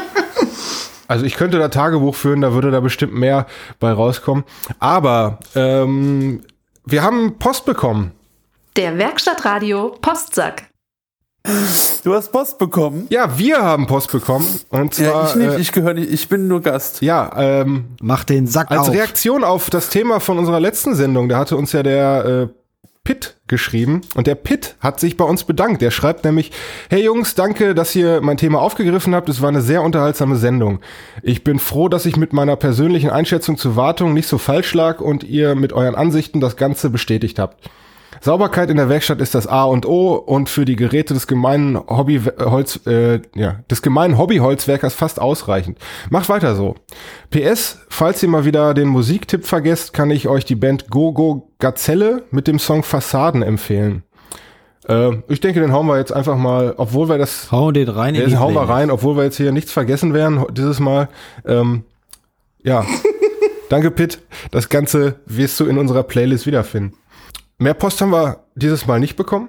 Also 1.13 1.27
ich 1.27 1.35
könnte 1.35 1.59
da 1.59 1.69
Tagebuch 1.69 2.15
führen, 2.15 2.41
da 2.41 2.55
würde 2.55 2.71
da 2.71 2.81
bestimmt 2.81 3.13
mehr 3.13 3.47
bei 3.79 3.93
rauskommen. 3.93 4.45
Aber 4.79 5.39
ähm, 5.55 6.41
wir 6.87 7.03
haben 7.03 7.39
Post 7.39 7.67
bekommen. 7.67 8.13
Der 8.77 8.97
Werkstattradio 8.97 9.95
Postsack. 10.01 10.71
Du 12.03 12.15
hast 12.15 12.33
Post 12.33 12.59
bekommen? 12.59 13.09
Ja, 13.11 13.37
wir 13.37 13.61
haben 13.63 13.87
Post 13.87 14.11
bekommen. 14.11 14.47
Und 14.71 14.97
Ja, 14.97 15.11
zwar, 15.11 15.29
ich 15.29 15.35
nicht, 15.35 15.53
äh, 15.53 15.61
ich 15.61 15.73
gehöre 15.73 15.93
nicht, 15.93 16.11
ich 16.11 16.29
bin 16.31 16.49
nur 16.49 16.63
Gast. 16.63 17.03
ja, 17.03 17.31
ähm, 17.37 17.89
Mach 18.01 18.25
den 18.25 18.47
Sack 18.47 18.71
als 18.71 18.89
auf. 18.89 18.95
Reaktion 18.95 19.45
auf 19.45 19.69
das 19.69 19.91
Thema 19.91 20.19
von 20.19 20.39
unserer 20.39 20.61
letzten 20.61 20.95
Sendung, 20.95 21.29
da 21.29 21.37
hatte 21.37 21.59
uns 21.59 21.73
ja 21.73 21.83
der 21.83 22.25
äh, 22.25 22.62
Pitt 23.05 23.37
geschrieben 23.49 24.03
und 24.15 24.29
der 24.29 24.37
Pitt 24.37 24.77
hat 24.79 25.01
sich 25.01 25.17
bei 25.17 25.25
uns 25.25 25.43
bedankt. 25.43 25.83
Der 25.83 25.91
schreibt 25.91 26.25
nämlich, 26.25 26.53
hey 26.89 27.03
Jungs, 27.03 27.35
danke, 27.35 27.75
dass 27.75 27.97
ihr 27.97 28.21
mein 28.21 28.37
Thema 28.37 28.61
aufgegriffen 28.61 29.15
habt. 29.15 29.29
Es 29.29 29.43
war 29.43 29.49
eine 29.49 29.61
sehr 29.61 29.83
unterhaltsame 29.83 30.37
Sendung. 30.37 30.81
Ich 31.23 31.43
bin 31.43 31.59
froh, 31.59 31.89
dass 31.89 32.07
ich 32.07 32.17
mit 32.17 32.33
meiner 32.33 32.55
persönlichen 32.55 33.11
Einschätzung 33.11 33.59
zur 33.59 33.75
Wartung 33.75 34.15
nicht 34.15 34.29
so 34.29 34.39
falsch 34.39 34.73
lag 34.75 35.01
und 35.01 35.25
ihr 35.25 35.57
mit 35.57 35.73
euren 35.73 35.97
Ansichten 35.97 36.41
das 36.41 36.57
Ganze 36.57 36.91
bestätigt 36.91 37.41
habt. 37.41 37.69
Sauberkeit 38.21 38.71
in 38.71 38.77
der 38.77 38.89
Werkstatt 38.89 39.21
ist 39.21 39.35
das 39.35 39.47
A 39.47 39.65
und 39.65 39.87
O 39.87 40.15
und 40.15 40.49
für 40.49 40.65
die 40.65 40.77
Geräte 40.77 41.15
des 41.15 41.27
gemeinen 41.27 41.77
Hobbyholz, 41.77 42.87
äh, 42.87 43.21
ja, 43.35 43.61
des 43.71 43.83
gemeinen 43.83 44.19
Hobbyholzwerkers 44.19 44.95
fast 44.95 45.21
ausreichend. 45.21 45.79
Macht 46.11 46.29
weiter 46.29 46.55
so. 46.55 46.75
PS, 47.31 47.81
falls 47.89 48.23
ihr 48.23 48.29
mal 48.29 48.45
wieder 48.45 48.75
den 48.75 48.89
Musiktipp 48.89 49.47
vergesst, 49.47 49.93
kann 49.93 50.11
ich 50.11 50.29
euch 50.29 50.45
die 50.45 50.55
Band 50.55 50.91
Go 50.91 51.13
Go 51.13 51.49
Gazelle 51.59 52.25
mit 52.31 52.47
dem 52.47 52.59
Song 52.59 52.83
Fassaden 52.83 53.43
empfehlen. 53.43 54.03
Äh, 54.89 55.17
ich 55.29 55.41
denke, 55.41 55.61
den 55.61 55.73
hauen 55.73 55.87
wir 55.87 55.99
jetzt 55.99 56.13
einfach 56.13 56.37
mal, 56.37 56.75
obwohl 56.77 57.09
wir 57.09 57.19
das, 57.19 57.51
Hau 57.51 57.73
den 57.73 57.89
rein 57.89 58.15
in 58.15 58.29
den 58.29 58.41
hauen 58.41 58.55
wir 58.55 58.69
rein, 58.69 58.91
obwohl 58.91 59.17
wir 59.17 59.25
jetzt 59.25 59.37
hier 59.37 59.53
nichts 59.53 59.73
vergessen 59.73 60.15
werden 60.15 60.45
dieses 60.53 60.81
Mal. 60.81 61.09
Ähm, 61.47 61.85
ja, 62.63 62.85
danke 63.69 63.91
Pitt. 63.91 64.21
Das 64.51 64.69
Ganze 64.69 65.21
wirst 65.27 65.59
du 65.61 65.67
in 65.67 65.79
unserer 65.79 66.03
Playlist 66.03 66.47
wiederfinden. 66.47 66.97
Mehr 67.63 67.75
Post 67.75 68.01
haben 68.01 68.11
wir 68.11 68.41
dieses 68.55 68.87
Mal 68.87 68.99
nicht 69.01 69.17
bekommen. 69.17 69.49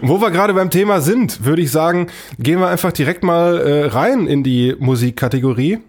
Und 0.00 0.08
wo 0.08 0.20
wir 0.20 0.30
gerade 0.30 0.54
beim 0.54 0.70
Thema 0.70 1.00
sind, 1.00 1.44
würde 1.44 1.62
ich 1.62 1.72
sagen, 1.72 2.06
gehen 2.38 2.60
wir 2.60 2.68
einfach 2.68 2.92
direkt 2.92 3.24
mal 3.24 3.58
äh, 3.58 3.86
rein 3.86 4.28
in 4.28 4.44
die 4.44 4.76
Musikkategorie 4.78 5.80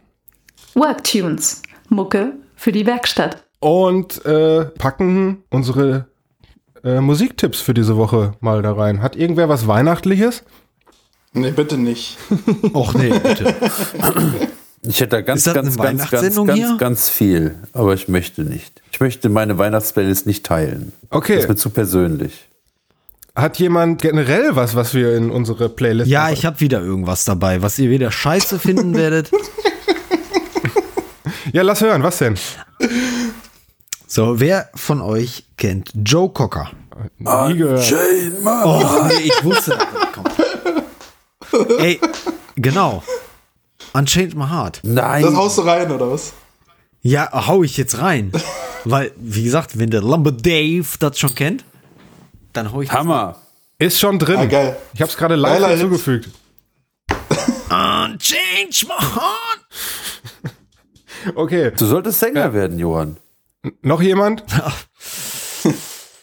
Worktunes. 0.74 1.62
Mucke 1.90 2.34
für 2.56 2.72
die 2.72 2.86
Werkstatt. 2.88 3.44
und 3.60 4.26
äh, 4.26 4.66
packen 4.66 5.44
unsere 5.52 6.08
äh, 6.84 7.00
Musiktipps 7.00 7.62
für 7.62 7.74
diese 7.76 7.96
Woche 7.96 8.34
mal 8.40 8.62
da 8.64 8.74
rein. 8.74 9.02
Hat 9.04 9.16
irgendwer 9.16 9.48
was 9.48 9.68
Weihnachtliches? 9.68 10.44
Nee, 11.34 11.52
bitte 11.52 11.78
nicht. 11.78 12.18
Och 12.74 12.94
nee, 12.96 13.10
bitte. 13.20 13.54
Ich 14.88 15.00
hätte 15.00 15.18
da 15.18 15.22
ganz, 15.22 15.40
Ist 15.40 15.48
das 15.48 15.54
ganz, 15.54 15.78
ganz, 15.78 16.10
ganz, 16.10 16.36
ganz, 16.36 16.78
ganz 16.78 17.10
viel, 17.10 17.56
aber 17.74 17.94
ich 17.94 18.08
möchte 18.08 18.44
nicht. 18.44 18.82
Ich 18.92 19.00
möchte 19.00 19.30
meine 19.30 19.58
Weihnachtsplaylist 19.58 20.26
nicht 20.26 20.46
teilen. 20.46 20.92
Okay. 21.10 21.36
Das 21.36 21.44
ist 21.46 21.50
mir 21.50 21.56
zu 21.56 21.70
persönlich. 21.70 22.48
Hat 23.36 23.58
jemand 23.60 24.02
generell 24.02 24.56
was, 24.56 24.76
was 24.76 24.94
wir 24.94 25.16
in 25.16 25.30
unsere 25.30 25.68
Playlist 25.68 26.10
Ja, 26.10 26.30
ich 26.30 26.46
habe 26.46 26.60
wieder 26.62 26.80
irgendwas 26.82 27.26
dabei, 27.26 27.62
was 27.62 27.78
ihr 27.78 27.90
wieder 27.90 28.12
scheiße 28.12 28.60
finden 28.60 28.94
werdet. 28.98 29.30
Ja, 31.52 31.62
lass 31.62 31.82
hören, 31.82 32.04
was 32.04 32.18
denn? 32.18 32.36
So, 34.08 34.40
wer 34.40 34.70
von 34.76 35.02
euch 35.02 35.46
kennt 35.58 35.92
Joe 36.06 36.30
Cocker? 36.30 36.72
Nie 37.20 37.58
gehört. 37.58 37.94
Oh, 38.46 39.06
nee, 39.08 39.24
ich 39.26 39.44
wusste, 39.44 39.78
kommt. 40.14 40.32
Ey, 41.80 42.00
genau. 42.56 43.04
Unchained 43.96 44.36
My 44.36 44.46
Heart. 44.50 44.82
Nein. 44.84 45.24
Das 45.24 45.34
haust 45.36 45.58
du 45.58 45.62
rein, 45.62 45.90
oder 45.92 46.12
was? 46.12 46.34
Ja, 47.02 47.30
hau 47.48 47.64
ich 47.64 47.78
jetzt 47.78 48.00
rein. 48.02 48.32
Weil, 48.84 49.12
wie 49.16 49.44
gesagt, 49.44 49.80
wenn 49.80 49.90
der 49.90 50.02
Lumber 50.02 50.32
Dave 50.32 50.86
das 51.00 51.18
schon 51.18 51.34
kennt, 51.34 51.64
dann 52.54 52.72
hau 52.72 52.82
ich 52.82 52.90
das 52.90 52.98
Hammer. 53.00 53.38
Ist 53.80 54.00
schon 54.00 54.20
drin. 54.20 54.38
Ah, 54.38 54.46
geil. 54.46 54.78
Ich 54.94 55.02
habe 55.02 55.10
es 55.12 55.18
gerade 55.18 55.36
live 55.36 55.54
Geiler 55.54 55.70
hinzugefügt. 55.70 56.30
Unchained 57.70 58.88
My 58.88 59.00
Heart. 59.00 59.60
Okay, 61.36 61.72
Du 61.76 61.86
solltest 61.88 62.20
Sänger 62.20 62.54
werden, 62.54 62.78
Johann. 62.78 63.18
noch 63.82 64.02
jemand? 64.02 64.44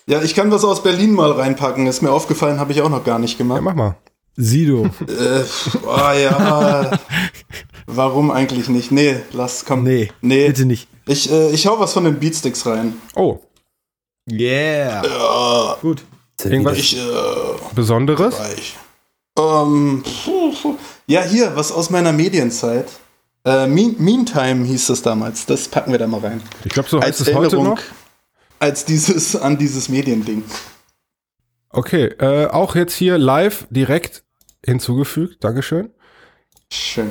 Ja, 0.07 0.21
ich 0.21 0.35
kann 0.35 0.51
was 0.51 0.65
aus 0.65 0.83
Berlin 0.83 1.13
mal 1.13 1.31
reinpacken. 1.31 1.87
Ist 1.87 2.03
mir 2.03 2.11
aufgefallen, 2.11 2.59
habe 2.59 2.73
ich 2.73 2.83
auch 2.83 2.89
noch 2.89 3.05
gar 3.05 3.21
nicht 3.21 3.35
Ja, 3.35 3.39
gemacht. 3.39 3.63
mach 3.63 3.75
mal. 3.75 3.95
Sido. 4.37 4.87
Äh, 5.07 5.45
oh 5.85 6.13
ja. 6.19 6.99
Warum 7.87 8.31
eigentlich 8.31 8.69
nicht? 8.69 8.91
Nee, 8.91 9.17
lass, 9.33 9.65
komm. 9.65 9.83
Nee, 9.85 10.11
nee. 10.21 10.47
bitte 10.47 10.65
nicht. 10.65 10.89
Ich, 11.07 11.31
äh, 11.31 11.51
ich 11.51 11.67
hau 11.67 11.79
was 11.79 11.93
von 11.93 12.05
den 12.05 12.19
Beatsticks 12.19 12.65
rein. 12.65 12.95
Oh, 13.15 13.41
Yeah. 14.31 15.77
Gut. 15.81 16.03
irgendwas 16.45 16.79
Ich, 16.79 16.97
äh, 16.97 17.01
Besonderes? 17.75 18.37
Ähm, 19.39 20.05
ja, 21.07 21.23
hier, 21.23 21.57
was 21.57 21.73
aus 21.73 21.91
meiner 21.91 22.13
Medienzeit. 22.13 22.87
Äh, 23.45 23.67
mean, 23.67 23.97
Meantime 23.99 24.65
hieß 24.65 24.87
das 24.87 25.03
damals. 25.03 25.47
Das 25.47 25.67
packen 25.67 25.91
wir 25.91 25.99
da 25.99 26.07
mal 26.07 26.21
rein. 26.21 26.43
Ich 26.65 26.73
glaube, 26.73 26.89
so 26.89 26.99
heißt 26.99 27.07
als 27.07 27.21
es 27.21 27.35
heute 27.35 27.57
Erinnerung 27.57 27.75
noch. 27.75 27.83
als 28.61 28.85
dieses 28.85 29.35
an 29.35 29.59
dieses 29.59 29.89
Mediending. 29.89 30.45
Okay, 31.73 32.05
äh, 32.19 32.47
auch 32.47 32.75
jetzt 32.75 32.95
hier 32.95 33.19
live 33.19 33.67
direkt 33.71 34.23
hinzugefügt. 34.65 35.43
Dankeschön. 35.43 35.91
Schön. 36.71 37.11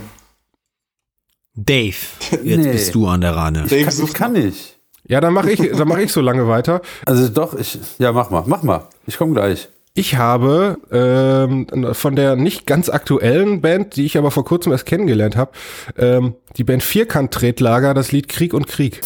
Dave, 1.54 1.96
jetzt 2.44 2.44
Nee. 2.66 2.72
bist 2.72 2.96
du 2.96 3.08
an 3.08 3.22
der 3.22 3.36
Rane. 3.36 3.66
Dave 3.68 3.86
Kann, 3.86 4.04
ich 4.06 4.14
kann 4.14 4.34
nicht. 4.34 4.78
Ja, 5.08 5.20
dann 5.20 5.34
mache 5.34 5.52
ich, 5.52 5.60
dann 5.78 5.88
mache 5.88 6.04
ich 6.04 6.12
so 6.12 6.22
lange 6.22 6.48
weiter. 6.48 6.82
Also 7.06 7.28
doch, 7.28 7.54
ich. 7.56 7.78
Ja, 8.00 8.12
mach 8.12 8.30
mal, 8.30 8.44
mach 8.46 8.64
mal. 8.64 8.88
Ich 9.08 9.18
komme 9.18 9.34
gleich. 9.34 9.68
Ich 9.94 10.16
habe 10.16 10.78
ähm, 10.90 11.68
von 11.94 12.16
der 12.16 12.38
nicht 12.38 12.66
ganz 12.66 12.88
aktuellen 12.88 13.60
Band, 13.60 13.98
die 13.98 14.06
ich 14.06 14.18
aber 14.18 14.32
vor 14.32 14.46
kurzem 14.46 14.72
erst 14.72 14.86
kennengelernt 14.86 15.36
habe, 15.36 15.52
ähm, 15.98 16.36
die 16.56 16.64
Band 16.64 16.82
Vierkant-Tretlager, 16.82 17.94
das 17.94 18.14
Lied 18.14 18.30
Krieg 18.30 18.54
und 18.54 18.68
Krieg. 18.68 19.02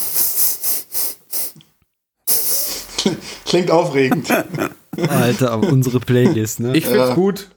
Klingt 3.56 3.72
aufregend. 3.72 4.28
Alter, 5.10 5.52
aber 5.52 5.70
unsere 5.70 6.02
Playlist, 6.02 6.60
ne? 6.60 6.76
Ich 6.76 6.86
find's 6.86 7.16
gut. 7.16 7.48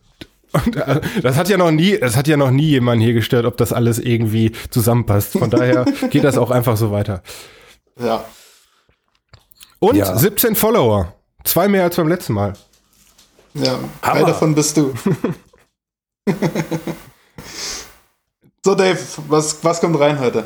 Und, 0.53 0.77
äh, 0.77 1.01
das 1.23 1.37
hat 1.37 1.49
ja 1.49 1.57
noch 1.57 1.73
nie, 1.73 1.99
das 1.99 2.17
hat 2.17 2.29
ja 2.29 2.37
noch 2.37 2.53
nie 2.53 2.69
jemand 2.69 3.03
hier 3.03 3.15
gestört, 3.15 3.45
ob 3.47 3.57
das 3.57 3.73
alles 3.73 3.99
irgendwie 3.99 4.53
zusammenpasst. 4.71 5.33
Von 5.33 5.51
daher 5.51 5.85
geht 6.11 6.23
das 6.23 6.39
auch 6.39 6.53
einfach 6.53 6.77
so 6.77 6.93
weiter. 6.93 7.23
ja. 8.01 8.25
Und 9.81 9.97
Ja. 9.97 10.17
17 10.17 10.55
Follower. 10.55 11.15
Zwei 11.43 11.67
mehr 11.67 11.83
als 11.83 11.97
beim 11.97 12.07
letzten 12.09 12.35
Mal. 12.35 12.53
Ja, 13.55 13.79
Hammer. 14.03 14.27
Davon 14.27 14.55
bist 14.55 14.77
du. 14.77 14.93
so, 18.65 18.75
Dave, 18.77 18.99
was, 19.29 19.63
was 19.65 19.81
kommt 19.81 19.99
rein 19.99 20.21
heute? 20.21 20.45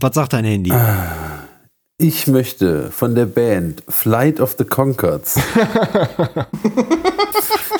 Was 0.00 0.14
sagt 0.14 0.34
dein 0.34 0.44
Handy? 0.44 0.70
Ich 2.00 2.28
möchte 2.28 2.92
von 2.92 3.16
der 3.16 3.26
Band 3.26 3.82
Flight 3.88 4.38
of 4.40 4.54
the 4.56 4.64
Concords 4.64 5.34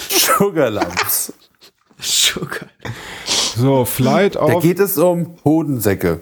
Sugar 0.08 0.70
Lumps. 0.70 1.32
Sugar. 2.00 2.66
So, 3.24 3.84
Flight 3.84 4.34
Da 4.34 4.40
auf 4.40 4.62
geht 4.62 4.80
es 4.80 4.98
um 4.98 5.36
Hodensäcke. 5.44 6.20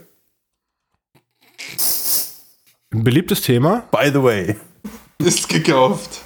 ein 2.93 3.03
beliebtes 3.03 3.41
Thema. 3.41 3.85
By 3.91 4.11
the 4.13 4.23
way. 4.23 4.57
Ist 5.19 5.49
gekauft. 5.49 6.21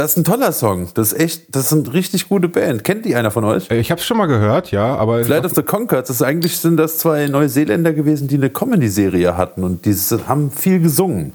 Das 0.00 0.12
ist 0.12 0.16
ein 0.16 0.24
toller 0.24 0.52
Song. 0.52 0.88
Das 0.94 1.12
ist 1.12 1.20
echt, 1.20 1.54
das 1.54 1.70
ist 1.70 1.72
eine 1.74 1.92
richtig 1.92 2.30
gute 2.30 2.48
Band. 2.48 2.84
Kennt 2.84 3.04
die 3.04 3.16
einer 3.16 3.30
von 3.30 3.44
euch? 3.44 3.70
Äh, 3.70 3.80
Ich 3.80 3.90
habe 3.90 4.00
es 4.00 4.06
schon 4.06 4.16
mal 4.16 4.24
gehört, 4.24 4.70
ja, 4.70 4.96
aber 4.96 5.22
Flight 5.26 5.44
of 5.44 5.52
the 5.54 5.62
Concords, 5.62 6.08
das 6.08 6.16
ist 6.16 6.22
eigentlich 6.22 6.56
sind 6.56 6.78
das 6.78 6.96
zwei 6.96 7.26
Neuseeländer 7.26 7.92
gewesen, 7.92 8.26
die 8.26 8.36
eine 8.36 8.48
Comedy-Serie 8.48 9.36
hatten 9.36 9.62
und 9.62 9.84
die 9.84 9.92
haben 10.26 10.50
viel 10.52 10.80
gesungen. 10.80 11.34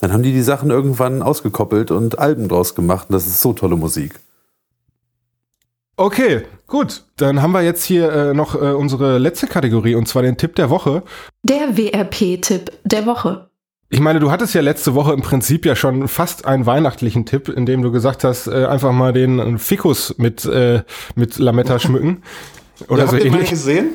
Dann 0.00 0.12
haben 0.12 0.22
die 0.22 0.30
die 0.30 0.42
Sachen 0.42 0.70
irgendwann 0.70 1.20
ausgekoppelt 1.20 1.90
und 1.90 2.20
Alben 2.20 2.46
draus 2.46 2.76
gemacht. 2.76 3.08
Und 3.08 3.14
das 3.14 3.26
ist 3.26 3.42
so 3.42 3.52
tolle 3.54 3.74
Musik. 3.74 4.14
Okay, 5.96 6.42
gut. 6.68 7.02
Dann 7.16 7.42
haben 7.42 7.50
wir 7.50 7.62
jetzt 7.62 7.82
hier 7.82 8.12
äh, 8.12 8.34
noch 8.34 8.54
äh, 8.54 8.70
unsere 8.70 9.18
letzte 9.18 9.48
Kategorie 9.48 9.96
und 9.96 10.06
zwar 10.06 10.22
den 10.22 10.36
Tipp 10.36 10.54
der 10.54 10.70
Woche. 10.70 11.02
Der 11.42 11.76
WRP-Tipp 11.76 12.70
der 12.84 13.04
Woche. 13.04 13.45
Ich 13.88 14.00
meine, 14.00 14.18
du 14.18 14.30
hattest 14.32 14.52
ja 14.54 14.60
letzte 14.62 14.94
Woche 14.94 15.12
im 15.12 15.22
Prinzip 15.22 15.64
ja 15.64 15.76
schon 15.76 16.08
fast 16.08 16.44
einen 16.44 16.66
weihnachtlichen 16.66 17.24
Tipp, 17.24 17.48
indem 17.48 17.82
du 17.82 17.92
gesagt 17.92 18.24
hast, 18.24 18.48
äh, 18.48 18.66
einfach 18.66 18.90
mal 18.92 19.12
den 19.12 19.58
Fikus 19.58 20.18
mit, 20.18 20.44
äh, 20.44 20.82
mit 21.14 21.38
Lametta 21.38 21.78
schmücken. 21.78 22.22
Oder 22.88 23.04
Ja, 23.04 23.06
so 23.06 23.12
habt 23.14 23.24
ihr 23.24 23.30
meinen 23.30 23.34
ähnlich. 23.36 23.50
gesehen? 23.50 23.88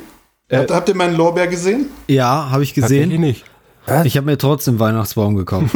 Äh, 0.48 0.58
habt, 0.60 0.72
habt 0.72 0.90
ihr 0.90 0.96
meinen 0.96 1.16
Lorbeer 1.16 1.48
gesehen? 1.48 1.88
Ja, 2.08 2.50
habe 2.52 2.64
ich 2.64 2.74
gesehen. 2.74 3.10
nicht. 3.20 3.46
Ich 4.06 4.16
habe 4.16 4.26
mir 4.26 4.38
trotzdem 4.38 4.80
Weihnachtsbaum 4.80 5.36
gekauft. 5.36 5.76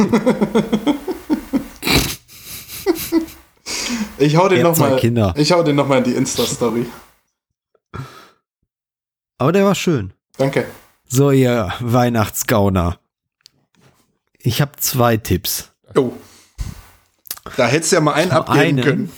Ich 4.18 4.36
hau 4.36 4.48
den 4.48 4.62
nochmal. 4.62 4.96
Kinder. 4.96 5.34
Ich 5.36 5.52
hau 5.52 5.62
den 5.62 5.76
noch 5.76 5.86
mal 5.88 5.98
in 5.98 6.04
die 6.04 6.14
Insta-Story. 6.14 6.86
Aber 9.38 9.52
der 9.52 9.64
war 9.64 9.74
schön. 9.74 10.12
Danke. 10.38 10.64
So, 11.06 11.30
ihr 11.30 11.70
Weihnachtsgauner. 11.80 12.98
Ich 14.46 14.60
habe 14.60 14.70
zwei 14.78 15.16
Tipps. 15.16 15.72
Oh. 15.96 16.12
Da 17.56 17.66
hättest 17.66 17.90
du 17.90 17.96
ja 17.96 18.00
mal 18.00 18.12
einen 18.12 18.30
Zum 18.30 18.38
abgeben 18.38 18.60
einen- 18.60 18.84
können. 18.84 19.12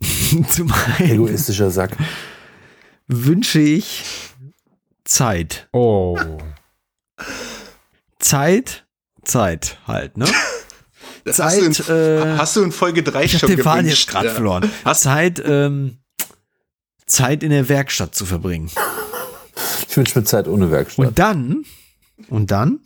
Zum 0.48 0.72
einen 0.72 1.10
Egoistischer 1.10 1.72
Sack. 1.72 1.96
wünsche 3.08 3.58
ich 3.58 4.04
Zeit. 5.04 5.68
Oh. 5.72 6.16
Zeit, 8.20 8.86
Zeit 9.24 9.80
halt, 9.88 10.16
ne? 10.16 10.26
Zeit, 11.24 11.38
hast, 11.40 11.58
du 11.58 11.92
in, 11.92 11.98
äh, 11.98 12.38
hast 12.38 12.56
du 12.56 12.62
in 12.62 12.70
Folge 12.70 13.02
3 13.02 13.24
ich 13.24 13.34
hab 13.34 13.40
schon 13.40 13.56
gewünscht? 13.56 13.88
jetzt 13.88 14.06
gerade 14.06 14.28
ja. 14.28 14.34
verloren. 14.34 14.70
Hast, 14.84 15.02
Zeit, 15.02 15.42
ähm, 15.44 15.98
Zeit 17.06 17.42
in 17.42 17.50
der 17.50 17.68
Werkstatt 17.68 18.14
zu 18.14 18.24
verbringen. 18.24 18.70
Ich 19.88 19.96
wünsche 19.96 20.16
mir 20.16 20.24
Zeit 20.24 20.46
ohne 20.46 20.70
Werkstatt. 20.70 21.08
Und 21.08 21.18
dann, 21.18 21.64
und 22.28 22.52
dann, 22.52 22.80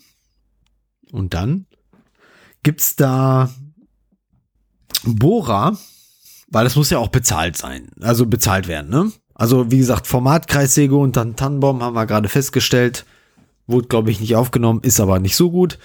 und 1.12 1.34
dann 1.34 1.66
gibt's 2.62 2.96
da 2.96 3.50
Bohrer, 5.04 5.78
weil 6.48 6.64
das 6.64 6.76
muss 6.76 6.90
ja 6.90 6.98
auch 6.98 7.08
bezahlt 7.08 7.56
sein, 7.56 7.88
also 8.00 8.26
bezahlt 8.26 8.66
werden, 8.66 8.90
ne? 8.90 9.12
Also 9.34 9.70
wie 9.70 9.78
gesagt, 9.78 10.06
Formatkreissäge 10.06 10.94
und 10.96 11.16
dann 11.16 11.36
Tannenbaum 11.36 11.82
haben 11.82 11.94
wir 11.94 12.06
gerade 12.06 12.28
festgestellt, 12.28 13.06
wurde 13.66 13.88
glaube 13.88 14.10
ich 14.10 14.20
nicht 14.20 14.36
aufgenommen, 14.36 14.80
ist 14.82 15.00
aber 15.00 15.18
nicht 15.18 15.36
so 15.36 15.50
gut. 15.50 15.78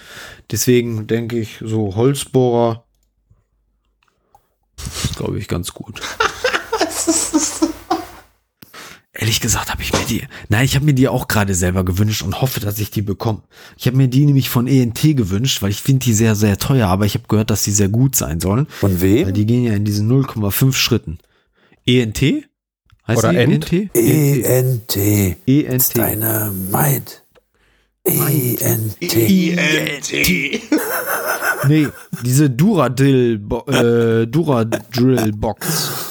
Deswegen 0.50 1.06
denke 1.06 1.38
ich, 1.38 1.58
so 1.64 1.94
Holzbohrer 1.94 2.84
ist 4.76 5.16
glaube 5.16 5.38
ich 5.38 5.48
ganz 5.48 5.72
gut. 5.72 6.00
Ehrlich 9.20 9.40
gesagt 9.40 9.68
habe 9.68 9.82
ich 9.82 9.92
mir 9.92 10.04
die, 10.08 10.22
nein, 10.48 10.64
ich 10.64 10.76
habe 10.76 10.84
mir 10.84 10.94
die 10.94 11.08
auch 11.08 11.26
gerade 11.26 11.52
selber 11.52 11.84
gewünscht 11.84 12.22
und 12.22 12.40
hoffe, 12.40 12.60
dass 12.60 12.78
ich 12.78 12.92
die 12.92 13.02
bekomme. 13.02 13.42
Ich 13.76 13.88
habe 13.88 13.96
mir 13.96 14.06
die 14.06 14.24
nämlich 14.24 14.48
von 14.48 14.68
ENT 14.68 15.02
gewünscht, 15.02 15.60
weil 15.60 15.70
ich 15.70 15.82
finde 15.82 16.04
die 16.04 16.14
sehr, 16.14 16.36
sehr 16.36 16.56
teuer, 16.56 16.86
aber 16.86 17.04
ich 17.04 17.14
habe 17.14 17.24
gehört, 17.26 17.50
dass 17.50 17.64
die 17.64 17.72
sehr 17.72 17.88
gut 17.88 18.14
sein 18.14 18.38
sollen. 18.38 18.68
Von 18.70 19.00
Weil 19.00 19.26
wem? 19.26 19.34
die 19.34 19.44
gehen 19.44 19.64
ja 19.64 19.72
in 19.72 19.84
diesen 19.84 20.08
0,5 20.08 20.72
Schritten. 20.74 21.18
ENT? 21.84 22.22
Heißt 23.08 23.18
Oder 23.18 23.34
Ent? 23.34 23.72
ENT? 23.72 23.96
ENT. 23.96 24.96
ENT. 25.48 25.98
Deine 25.98 26.52
Might. 26.70 27.24
ENT. 28.04 29.02
INT. 29.02 30.12
Nee, 31.66 31.88
diese 32.24 32.50
Duradrill, 32.50 33.40
äh, 33.66 34.26
Duradrill 34.28 35.32
Box. 35.32 36.07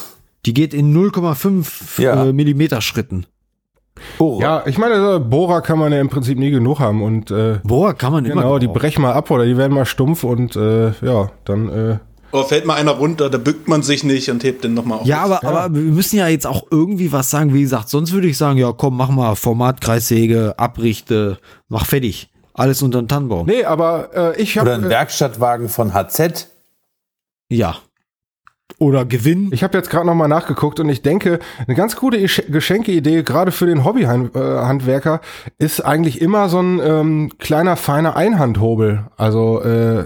Die 0.48 0.54
geht 0.54 0.72
in 0.72 0.96
0,5 0.96 2.00
Ja. 2.00 2.24
äh, 2.24 2.32
Millimeter 2.32 2.80
Schritten. 2.80 3.26
Bohrer. 4.16 4.40
Ja, 4.40 4.62
ich 4.64 4.78
meine, 4.78 5.16
äh, 5.16 5.18
Bohrer 5.18 5.60
kann 5.60 5.78
man 5.78 5.92
ja 5.92 6.00
im 6.00 6.08
Prinzip 6.08 6.38
nie 6.38 6.50
genug 6.50 6.78
haben 6.80 7.02
und 7.02 7.30
äh, 7.30 7.58
Boah, 7.64 7.92
kann 7.92 8.12
man 8.12 8.24
immer. 8.24 8.40
genau, 8.40 8.58
die 8.58 8.66
brechen 8.68 9.02
mal 9.02 9.12
ab 9.12 9.30
oder 9.30 9.44
die 9.44 9.58
werden 9.58 9.74
mal 9.74 9.84
stumpf 9.84 10.24
und 10.24 10.56
äh, 10.56 10.92
ja, 11.02 11.30
dann 11.44 11.68
äh, 11.68 11.98
Oh, 12.32 12.44
fällt 12.44 12.64
mal 12.64 12.74
einer 12.76 12.92
runter, 12.92 13.28
da 13.28 13.36
bückt 13.36 13.68
man 13.68 13.82
sich 13.82 14.04
nicht 14.04 14.30
und 14.30 14.42
hebt 14.42 14.64
den 14.64 14.72
nochmal 14.72 15.00
auf. 15.00 15.06
Ja, 15.06 15.20
aber, 15.22 15.44
aber 15.44 15.74
wir 15.74 15.82
müssen 15.82 16.16
ja 16.16 16.28
jetzt 16.28 16.46
auch 16.46 16.64
irgendwie 16.70 17.12
was 17.12 17.30
sagen. 17.30 17.52
Wie 17.52 17.60
gesagt, 17.62 17.90
sonst 17.90 18.12
würde 18.12 18.28
ich 18.28 18.38
sagen, 18.38 18.56
ja 18.58 18.72
komm, 18.72 18.96
mach 18.96 19.10
mal 19.10 19.34
Formatkreissäge, 19.34 20.54
Abrichte, 20.58 21.38
mach 21.68 21.84
fertig. 21.84 22.30
Alles 22.54 22.80
unter 22.82 23.02
den 23.02 23.08
Tannenbaum. 23.08 23.46
nee, 23.46 23.64
aber 23.64 24.10
äh, 24.36 24.40
ich 24.42 24.58
Oder 24.58 24.72
ein 24.76 24.80
habe 24.82 24.90
Werkstattwagen 24.90 25.68
von 25.68 25.92
HZ. 25.92 26.48
Ja. 27.50 27.76
Oder 28.78 29.04
Gewinn. 29.04 29.48
ich 29.52 29.64
habe 29.64 29.76
jetzt 29.76 29.90
gerade 29.90 30.06
noch 30.06 30.14
mal 30.14 30.28
nachgeguckt 30.28 30.78
und 30.78 30.88
ich 30.88 31.02
denke, 31.02 31.38
eine 31.66 31.74
ganz 31.74 31.96
gute 31.96 32.18
Gesch- 32.18 32.50
Geschenkeidee 32.50 33.22
gerade 33.22 33.50
für 33.50 33.66
den 33.66 33.84
Hobbyhandwerker 33.84 35.20
ist 35.58 35.80
eigentlich 35.80 36.20
immer 36.20 36.48
so 36.48 36.60
ein 36.60 36.78
ähm, 36.84 37.32
kleiner 37.38 37.76
feiner 37.76 38.14
Einhandhobel. 38.14 39.06
Also 39.16 39.60
äh, 39.62 40.04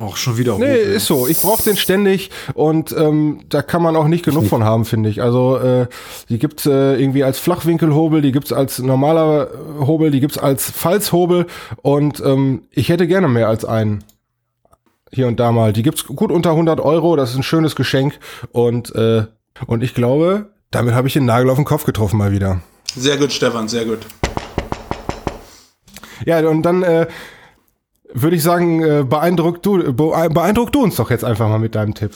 Auch 0.00 0.16
schon 0.16 0.38
wieder 0.38 0.58
Nee, 0.58 0.76
ist 0.76 1.06
so. 1.06 1.28
Ich 1.28 1.40
brauche 1.40 1.62
den 1.62 1.76
ständig 1.76 2.30
und 2.54 2.92
ähm, 2.98 3.40
da 3.48 3.62
kann 3.62 3.82
man 3.82 3.96
auch 3.96 4.08
nicht 4.08 4.24
genug 4.24 4.46
von 4.46 4.64
haben, 4.64 4.84
finde 4.84 5.08
ich. 5.10 5.22
Also 5.22 5.58
äh, 5.58 5.86
die 6.30 6.38
gibt's 6.38 6.64
äh, 6.66 6.94
irgendwie 7.00 7.22
als 7.22 7.38
Flachwinkelhobel, 7.38 8.22
die 8.22 8.32
gibt's 8.32 8.52
als 8.52 8.78
normaler 8.80 9.48
äh, 9.52 9.86
Hobel, 9.86 10.10
die 10.10 10.20
gibt's 10.20 10.38
als 10.38 10.70
Falzhobel 10.70 11.46
und 11.82 12.20
ähm, 12.24 12.62
ich 12.72 12.88
hätte 12.88 13.06
gerne 13.06 13.28
mehr 13.28 13.48
als 13.48 13.64
einen. 13.64 14.02
Hier 15.14 15.28
und 15.28 15.38
da 15.38 15.52
mal. 15.52 15.72
Die 15.72 15.84
gibt's 15.84 16.06
gut 16.06 16.32
unter 16.32 16.50
100 16.50 16.80
Euro, 16.80 17.14
das 17.14 17.30
ist 17.30 17.36
ein 17.36 17.44
schönes 17.44 17.76
Geschenk 17.76 18.18
und, 18.50 18.92
äh, 18.96 19.26
und 19.66 19.84
ich 19.84 19.94
glaube, 19.94 20.46
damit 20.72 20.94
habe 20.94 21.06
ich 21.06 21.14
den 21.14 21.24
Nagel 21.24 21.50
auf 21.50 21.56
den 21.56 21.64
Kopf 21.64 21.84
getroffen 21.84 22.18
mal 22.18 22.32
wieder. 22.32 22.60
Sehr 22.96 23.16
gut, 23.16 23.32
Stefan, 23.32 23.68
sehr 23.68 23.84
gut. 23.84 24.00
Ja, 26.26 26.40
und 26.48 26.62
dann 26.62 26.82
äh, 26.82 27.06
würde 28.12 28.34
ich 28.34 28.42
sagen, 28.42 28.82
äh, 28.82 29.04
beeindruck 29.08 29.62
du, 29.62 29.92
be 29.92 30.28
beeindruck 30.30 30.72
du 30.72 30.82
uns 30.82 30.96
doch 30.96 31.10
jetzt 31.10 31.24
einfach 31.24 31.48
mal 31.48 31.58
mit 31.60 31.76
deinem 31.76 31.94
Tipp. 31.94 32.10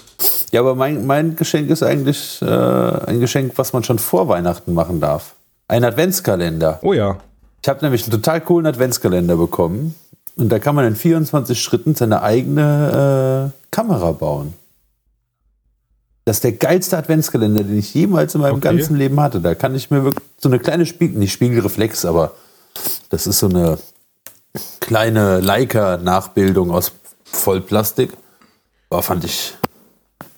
Ja, 0.50 0.60
aber 0.60 0.74
mein, 0.74 1.06
mein 1.06 1.36
Geschenk 1.36 1.70
ist 1.70 1.84
eigentlich 1.84 2.42
äh, 2.42 2.46
ein 2.46 3.20
Geschenk, 3.20 3.52
was 3.56 3.72
man 3.72 3.84
schon 3.84 4.00
vor 4.00 4.26
Weihnachten 4.26 4.74
machen 4.74 5.00
darf. 5.00 5.36
Ein 5.68 5.84
Adventskalender. 5.84 6.80
Oh 6.82 6.94
ja. 6.94 7.18
Ich 7.62 7.68
habe 7.68 7.84
nämlich 7.84 8.02
einen 8.02 8.12
total 8.12 8.40
coolen 8.40 8.66
Adventskalender 8.66 9.36
bekommen. 9.36 9.94
Und 10.38 10.50
da 10.50 10.60
kann 10.60 10.74
man 10.76 10.86
in 10.86 10.94
24 10.96 11.60
Schritten 11.60 11.94
seine 11.96 12.22
eigene 12.22 13.52
äh, 13.52 13.66
Kamera 13.72 14.12
bauen. 14.12 14.54
Das 16.24 16.36
ist 16.36 16.44
der 16.44 16.52
geilste 16.52 16.96
Adventskalender, 16.96 17.64
den 17.64 17.78
ich 17.78 17.92
jemals 17.92 18.34
in 18.34 18.42
meinem 18.42 18.56
Okay. 18.58 18.76
ganzen 18.76 18.96
Leben 18.96 19.18
hatte. 19.20 19.40
Da 19.40 19.54
kann 19.56 19.74
ich 19.74 19.90
mir 19.90 20.04
wirklich 20.04 20.24
so 20.38 20.48
eine 20.48 20.60
kleine 20.60 20.86
Spiegel, 20.86 21.18
nicht 21.18 21.32
Spiegelreflex, 21.32 22.04
aber 22.04 22.32
das 23.10 23.26
ist 23.26 23.40
so 23.40 23.48
eine 23.48 23.78
kleine 24.80 25.40
Leica-Nachbildung 25.40 26.70
aus 26.70 26.92
Vollplastik. 27.24 28.12
Aber 28.90 29.02
fand 29.02 29.24
ich. 29.24 29.54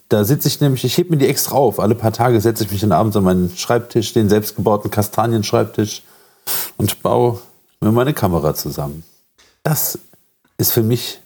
Da 0.09 0.25
sitze 0.25 0.49
ich 0.49 0.61
nämlich, 0.61 0.85
ich 0.85 0.97
heb 0.97 1.11
mir 1.11 1.19
die 1.19 1.29
extra 1.29 1.57
auf. 1.57 1.79
Alle 1.79 1.95
paar 1.95 2.13
Tage 2.13 2.41
setze 2.41 2.65
ich 2.65 2.71
mich 2.73 2.81
dann 2.81 2.93
abends 2.93 3.17
an 3.17 3.25
meinen 3.25 3.55
Schreibtisch, 3.55 4.15
den 4.15 4.29
selbstgebauten 4.31 4.91
Kastanienschreibtisch 4.91 6.03
und 6.79 7.03
baue 7.03 7.41
mir 7.81 7.93
meine 7.93 8.15
Kamera 8.15 8.55
zusammen. 8.55 9.05
Das 9.63 9.99
ist 10.59 10.73
für 10.73 10.83
mich 10.83 11.21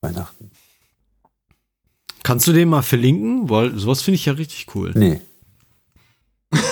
Weihnachten. 0.00 0.50
Kannst 2.22 2.46
du 2.48 2.52
den 2.52 2.68
mal 2.68 2.82
verlinken? 2.82 3.48
Weil 3.48 3.78
sowas 3.78 4.02
finde 4.02 4.16
ich 4.16 4.26
ja 4.26 4.32
richtig 4.32 4.66
cool. 4.74 4.92
Nee. 4.94 5.20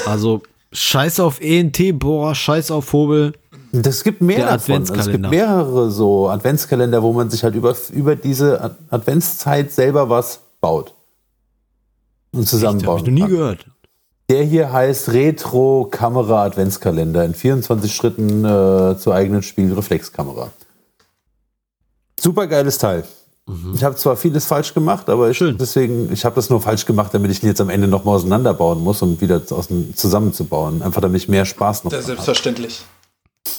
Also 0.06 0.42
scheiß 0.72 1.20
auf 1.20 1.40
ENT, 1.40 1.98
Bohrer, 1.98 2.34
scheiß 2.34 2.70
auf 2.70 2.92
Hobel. 2.92 3.34
Das 3.72 4.04
gibt 4.04 4.20
mehr 4.20 4.46
davon. 4.46 4.76
Also 4.82 4.94
es 4.94 5.08
gibt 5.10 5.28
mehrere 5.30 5.90
so 5.90 6.28
Adventskalender, 6.28 7.02
wo 7.02 7.12
man 7.12 7.30
sich 7.30 7.42
halt 7.44 7.54
über, 7.54 7.76
über 7.92 8.16
diese 8.16 8.60
Ad- 8.60 8.76
Adventszeit 8.90 9.72
selber 9.72 10.08
was 10.08 10.40
baut. 10.60 10.94
Und 12.32 12.40
Habe 12.40 12.46
zusammenbauen. 12.46 12.98
ich 12.98 13.10
noch 13.10 13.26
nie 13.26 13.30
gehört. 13.32 13.66
Der 14.30 14.42
hier 14.44 14.72
heißt 14.72 15.10
Retro 15.10 15.88
Kamera 15.90 16.44
Adventskalender 16.44 17.24
in 17.24 17.34
24 17.34 17.94
Schritten 17.94 18.44
äh, 18.44 18.96
zur 18.98 19.14
eigenen 19.14 19.42
Spiegelreflexkamera. 19.42 20.50
Super 22.24 22.46
geiles 22.46 22.78
Teil. 22.78 23.04
Ich 23.74 23.84
habe 23.84 23.94
zwar 23.96 24.16
vieles 24.16 24.46
falsch 24.46 24.72
gemacht, 24.72 25.10
aber 25.10 25.28
ich, 25.28 25.36
Schön. 25.36 25.58
deswegen, 25.58 26.10
ich 26.10 26.24
habe 26.24 26.34
das 26.34 26.48
nur 26.48 26.62
falsch 26.62 26.86
gemacht, 26.86 27.12
damit 27.12 27.30
ich 27.30 27.42
ihn 27.42 27.50
jetzt 27.50 27.60
am 27.60 27.68
Ende 27.68 27.86
nochmal 27.86 28.14
auseinanderbauen 28.16 28.82
muss, 28.82 29.02
um 29.02 29.20
wieder 29.20 29.42
zusammenzubauen. 29.46 30.80
Einfach 30.80 31.02
damit 31.02 31.20
ich 31.20 31.28
mehr 31.28 31.44
Spaß 31.44 31.84
noch 31.84 31.90
Das 31.90 32.00
ist 32.00 32.06
dran 32.08 32.16
hab. 32.16 32.24
selbstverständlich. 32.24 32.82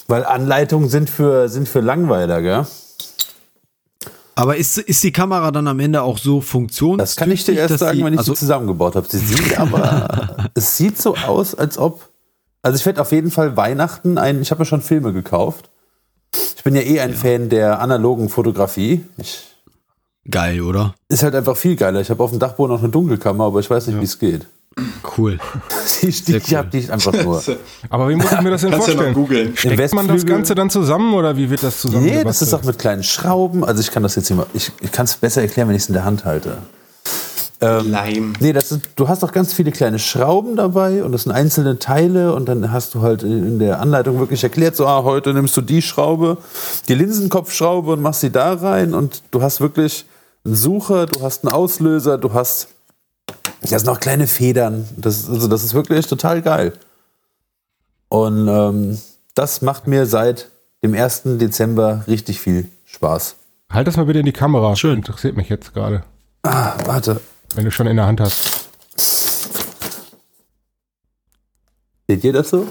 Weil 0.08 0.24
Anleitungen 0.24 0.88
sind 0.88 1.08
für, 1.08 1.48
sind 1.48 1.68
für 1.68 1.78
Langweiler, 1.78 2.42
gell? 2.42 2.66
Aber 4.34 4.56
ist, 4.56 4.78
ist 4.78 5.04
die 5.04 5.12
Kamera 5.12 5.52
dann 5.52 5.68
am 5.68 5.78
Ende 5.78 6.02
auch 6.02 6.18
so 6.18 6.40
funktions? 6.40 6.98
Das 6.98 7.14
kann 7.14 7.30
ich 7.30 7.44
dir 7.44 7.52
erst 7.52 7.78
sagen, 7.78 8.04
wenn 8.04 8.14
ich 8.14 8.18
also, 8.18 8.34
sie 8.34 8.40
zusammengebaut 8.40 8.96
habe. 8.96 9.06
Sie 9.08 9.18
sieht 9.18 9.56
aber, 9.56 10.48
es 10.54 10.76
sieht 10.76 11.00
so 11.00 11.16
aus, 11.16 11.54
als 11.54 11.78
ob, 11.78 12.08
also 12.62 12.76
ich 12.76 12.84
werde 12.84 13.00
auf 13.00 13.12
jeden 13.12 13.30
Fall 13.30 13.56
Weihnachten 13.56 14.18
ein, 14.18 14.42
ich 14.42 14.50
habe 14.50 14.62
mir 14.62 14.66
schon 14.66 14.82
Filme 14.82 15.12
gekauft. 15.12 15.70
Ich 16.66 16.72
bin 16.72 16.82
ja 16.82 16.82
eh 16.82 16.98
ein 16.98 17.14
Fan 17.14 17.48
der 17.48 17.78
analogen 17.78 18.28
Fotografie. 18.28 19.04
Ich, 19.18 19.44
Geil, 20.28 20.60
oder? 20.62 20.96
ist 21.06 21.22
halt 21.22 21.36
einfach 21.36 21.56
viel 21.56 21.76
geiler. 21.76 22.00
Ich 22.00 22.10
habe 22.10 22.20
auf 22.24 22.30
dem 22.30 22.40
Dachboden 22.40 22.74
noch 22.74 22.82
eine 22.82 22.90
Dunkelkammer, 22.90 23.44
aber 23.44 23.60
ich 23.60 23.70
weiß 23.70 23.86
nicht, 23.86 24.00
wie 24.00 24.04
es 24.04 24.18
geht. 24.18 24.48
Cool. 25.16 25.38
Die, 26.02 26.10
die, 26.10 26.32
cool. 26.32 26.42
ich 26.44 26.54
habe 26.56 26.68
die 26.68 26.90
einfach 26.90 27.12
nur. 27.12 27.40
Aber 27.88 28.08
wie 28.08 28.16
muss 28.16 28.32
ich 28.32 28.40
mir 28.40 28.50
das 28.50 28.62
denn 28.62 28.72
Kannst 28.72 28.88
ja 28.88 28.94
vorstellen? 28.94 29.14
googeln. 29.14 29.56
Steckt 29.56 29.94
man 29.94 30.08
das 30.08 30.26
Ganze 30.26 30.56
dann 30.56 30.68
zusammen 30.68 31.14
oder 31.14 31.36
wie 31.36 31.48
wird 31.48 31.62
das 31.62 31.80
zusammen 31.80 32.04
Nee, 32.04 32.24
das 32.24 32.42
ist 32.42 32.52
auch 32.52 32.64
mit 32.64 32.80
kleinen 32.80 33.04
Schrauben. 33.04 33.64
Also 33.64 33.80
ich 33.80 33.92
kann 33.92 34.02
das 34.02 34.16
jetzt 34.16 34.26
hier 34.26 34.36
mal, 34.36 34.46
ich, 34.52 34.72
ich 34.80 34.90
kann 34.90 35.04
es 35.04 35.14
besser 35.14 35.42
erklären, 35.42 35.68
wenn 35.68 35.76
ich 35.76 35.82
es 35.82 35.88
in 35.88 35.94
der 35.94 36.04
Hand 36.04 36.24
halte. 36.24 36.58
Leim. 37.60 38.34
Nee, 38.40 38.52
das 38.52 38.70
ist, 38.72 38.82
du 38.96 39.08
hast 39.08 39.24
auch 39.24 39.32
ganz 39.32 39.52
viele 39.54 39.72
kleine 39.72 39.98
Schrauben 39.98 40.56
dabei 40.56 41.02
und 41.02 41.12
das 41.12 41.22
sind 41.22 41.32
einzelne 41.32 41.78
Teile 41.78 42.34
und 42.34 42.46
dann 42.48 42.70
hast 42.70 42.94
du 42.94 43.00
halt 43.02 43.22
in 43.22 43.58
der 43.58 43.80
Anleitung 43.80 44.18
wirklich 44.18 44.42
erklärt, 44.44 44.76
so, 44.76 44.86
ah, 44.86 45.02
heute 45.04 45.32
nimmst 45.32 45.56
du 45.56 45.62
die 45.62 45.80
Schraube, 45.80 46.36
die 46.88 46.94
Linsenkopfschraube 46.94 47.92
und 47.92 48.02
machst 48.02 48.20
sie 48.20 48.30
da 48.30 48.52
rein 48.54 48.92
und 48.94 49.22
du 49.30 49.40
hast 49.42 49.60
wirklich 49.60 50.04
einen 50.44 50.54
Sucher, 50.54 51.06
du 51.06 51.22
hast 51.22 51.44
einen 51.44 51.52
Auslöser, 51.54 52.18
du 52.18 52.34
hast, 52.34 52.68
da 53.62 53.68
sind 53.78 53.86
noch 53.86 54.00
kleine 54.00 54.26
Federn. 54.26 54.86
Das, 54.96 55.20
ist- 55.20 55.30
also 55.30 55.48
das 55.48 55.64
ist 55.64 55.72
wirklich 55.74 56.06
total 56.06 56.42
geil. 56.42 56.72
Und 58.08 58.48
ähm, 58.48 58.98
das 59.34 59.62
macht 59.62 59.86
mir 59.86 60.06
seit 60.06 60.48
dem 60.84 60.94
1. 60.94 61.22
Dezember 61.24 62.04
richtig 62.06 62.40
viel 62.40 62.68
Spaß. 62.84 63.34
Halt 63.72 63.88
das 63.88 63.96
mal 63.96 64.06
bitte 64.06 64.20
in 64.20 64.26
die 64.26 64.32
Kamera. 64.32 64.76
Schön. 64.76 64.96
Interessiert 64.98 65.36
mich 65.36 65.48
jetzt 65.48 65.74
gerade, 65.74 66.04
Ah, 66.42 66.74
warte. 66.84 67.20
Wenn 67.56 67.64
du 67.64 67.70
schon 67.70 67.86
in 67.86 67.96
der 67.96 68.06
Hand 68.06 68.20
hast. 68.20 68.68
Seht 72.08 72.22
ihr 72.24 72.32
das 72.32 72.50
so? 72.50 72.66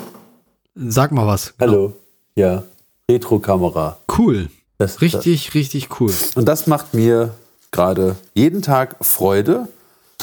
Sag 0.76 1.12
mal 1.12 1.28
was. 1.28 1.54
Hallo. 1.60 1.94
Ja. 2.36 2.64
Retro-Kamera. 3.10 3.98
Cool. 4.18 4.50
Das- 4.78 5.02
Richtig, 5.02 5.54
richtig 5.54 6.00
cool. 6.00 6.14
Und 6.36 6.46
das 6.46 6.68
macht 6.68 6.94
mir 6.94 7.34
gerade 7.72 8.16
jeden 8.34 8.62
Tag 8.62 8.96
Freude, 9.02 9.68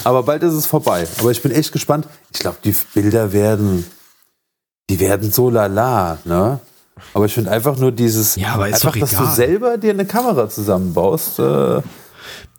aber 0.05 0.23
bald 0.25 0.43
ist 0.43 0.53
es 0.55 0.67
vorbei. 0.67 1.07
Aber 1.19 1.31
ich 1.31 1.43
bin 1.43 1.53
echt 1.53 1.73
gespannt. 1.73 2.07
Ich 2.33 2.39
glaube, 2.41 2.59
die 2.65 2.75
Bilder 2.95 3.33
werden, 3.33 3.85
die 4.91 5.01
werden 5.01 5.31
so 5.33 5.51
lala, 5.51 6.19
ne? 6.25 6.61
Aber 7.15 7.25
ich 7.25 7.33
finde 7.35 7.51
einfach 7.51 7.77
nur 7.79 7.93
dieses, 7.93 8.37
Ja, 8.37 8.53
aber 8.55 8.69
ist 8.69 8.75
einfach, 8.77 8.93
doch 8.93 9.01
dass 9.01 9.17
du 9.17 9.27
selber 9.35 9.79
dir 9.79 9.91
eine 9.91 10.05
Kamera 10.07 10.49
zusammenbaust. 10.49 11.39
Äh, 11.39 11.81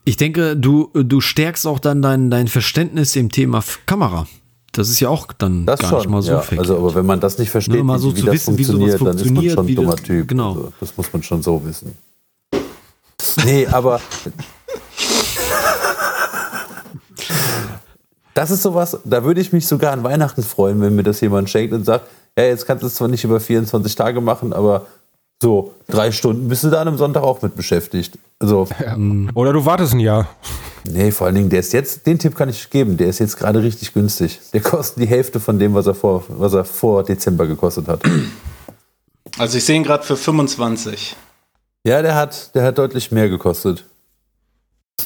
Ich 0.06 0.18
denke, 0.18 0.58
du, 0.58 0.90
du 0.94 1.22
stärkst 1.22 1.66
auch 1.66 1.80
dann 1.80 2.02
dein, 2.02 2.30
dein 2.30 2.48
Verständnis 2.48 3.16
im 3.16 3.32
Thema 3.32 3.64
Kamera. 3.86 4.28
Das 4.74 4.90
ist 4.90 5.00
ja 5.00 5.08
auch 5.10 5.32
dann 5.34 5.66
das 5.66 5.80
gar 5.80 5.90
schon. 5.92 6.00
nicht 6.00 6.10
mal 6.10 6.22
so 6.22 6.32
ja. 6.32 6.40
verkehrt. 6.42 6.60
Also, 6.62 6.78
aber 6.78 6.96
wenn 6.96 7.06
man 7.06 7.20
das 7.20 7.38
nicht 7.38 7.50
versteht, 7.52 7.76
Ne, 7.76 7.84
mal 7.84 8.00
so 8.00 8.14
wie, 8.16 8.20
zu 8.20 8.26
das 8.26 8.34
wissen, 8.36 8.58
wie 8.58 8.64
sowas 8.64 8.96
funktioniert, 8.96 9.02
dann 9.02 9.16
ist 9.18 9.26
man 9.26 9.36
funktioniert, 9.36 9.54
schon 9.56 9.68
ein 9.68 9.76
dummer 9.76 9.92
das- 9.96 10.02
Typ. 10.04 10.28
genau. 10.28 10.50
Also, 10.50 10.74
das 10.80 10.98
muss 10.98 11.14
man 11.14 11.24
schon 11.24 11.44
so 11.44 11.62
wissen. 11.66 11.96
Nee, 13.46 13.68
aber 13.68 14.02
das 18.34 18.52
ist 18.52 18.64
sowas, 18.64 18.98
da 19.06 19.24
würde 19.24 19.42
ich 19.42 19.54
mich 19.54 19.68
sogar 19.68 19.94
an 19.94 20.04
Weihnachten 20.04 20.42
freuen, 20.44 20.82
wenn 20.82 20.96
mir 20.96 21.04
das 21.04 21.22
jemand 21.22 21.50
schenkt 21.50 21.74
und 21.74 21.86
sagt, 21.86 22.08
ja, 22.38 22.46
jetzt 22.46 22.66
kannst 22.66 22.82
du 22.84 22.88
es 22.88 22.96
zwar 22.96 23.08
nicht 23.08 23.24
über 23.24 23.40
24 23.40 23.96
Tage 23.96 24.22
machen, 24.22 24.54
aber 24.54 24.88
so 25.44 25.74
drei 25.88 26.12
Stunden 26.12 26.48
bist 26.48 26.64
du 26.64 26.70
da 26.70 26.82
an 26.82 26.88
einem 26.88 26.98
Sonntag 26.98 27.22
auch 27.22 27.42
mit 27.42 27.56
beschäftigt. 27.56 28.18
Also, 28.40 28.68
Oder 29.36 29.54
du 29.54 29.66
wartest 29.66 29.94
ein 29.94 30.00
Jahr. 30.00 30.28
nee, 30.86 31.12
vor 31.12 31.28
allen 31.28 31.36
Dingen, 31.36 31.50
der 31.50 31.60
ist 31.60 31.74
jetzt, 31.74 32.08
den 32.08 32.18
Tipp 32.18 32.36
kann 32.36 32.50
ich 32.50 32.70
geben, 32.70 32.98
der 32.98 33.08
ist 33.08 33.20
jetzt 33.20 33.38
gerade 33.38 33.62
richtig 33.62 33.94
günstig. 33.94 34.40
Der 34.54 34.62
kostet 34.62 35.04
die 35.04 35.08
Hälfte 35.08 35.40
von 35.40 35.60
dem, 35.60 35.74
was 35.74 35.86
er 35.86 35.94
vor, 35.94 36.24
was 36.30 36.54
er 36.54 36.66
vor 36.66 37.04
Dezember 37.04 37.46
gekostet 37.46 37.88
hat. 37.88 38.02
Also 39.38 39.58
ich 39.58 39.66
sehe 39.66 39.76
ihn 39.76 39.84
gerade 39.84 40.04
für 40.04 40.16
25. 40.16 41.16
Ja, 41.86 42.02
der 42.02 42.16
hat, 42.16 42.56
der 42.56 42.64
hat 42.64 42.78
deutlich 42.78 43.12
mehr 43.12 43.30
gekostet. 43.30 43.86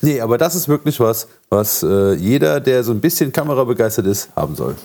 Nee, 0.02 0.22
aber 0.22 0.38
das 0.38 0.54
ist 0.54 0.68
wirklich 0.68 1.00
was, 1.00 1.28
was 1.50 1.82
äh, 1.82 2.14
jeder, 2.14 2.60
der 2.60 2.84
so 2.84 2.92
ein 2.92 3.02
bisschen 3.02 3.32
kamerabegeistert 3.32 4.06
ist, 4.06 4.30
haben 4.36 4.56
soll. 4.56 4.76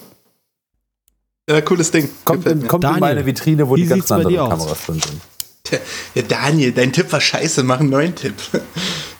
Ja, 1.49 1.61
cooles 1.61 1.91
Ding. 1.91 2.09
Kommt, 2.24 2.47
in, 2.47 2.66
kommt 2.66 2.85
in 2.85 3.01
meine 3.01 3.27
Vitrine, 3.27 3.69
wo 3.69 3.77
die 3.77 3.87
ganzen 3.87 4.12
anderen? 4.15 4.49
Kameras 4.49 4.87
drin 4.87 5.01
sind. 5.01 5.20
Ja, 6.14 6.22
Daniel, 6.22 6.72
dein 6.72 6.93
Tipp 6.93 7.12
war 7.12 7.20
scheiße, 7.20 7.62
mach 7.62 7.80
einen 7.80 7.90
neuen 7.90 8.14
Tipp. 8.14 8.34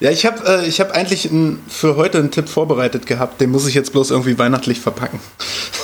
Ja, 0.01 0.10
ich 0.10 0.27
habe 0.27 0.44
äh, 0.47 0.66
ich 0.66 0.81
hab 0.81 0.90
eigentlich 0.93 1.24
ein, 1.31 1.60
für 1.69 1.97
heute 1.97 2.19
einen 2.19 2.31
Tipp 2.31 2.48
vorbereitet 2.48 3.06
gehabt, 3.06 3.40
den 3.40 3.51
muss 3.51 3.66
ich 3.66 3.74
jetzt 3.74 3.93
bloß 3.93 4.10
irgendwie 4.10 4.39
weihnachtlich 4.39 4.81
verpacken. 4.81 5.20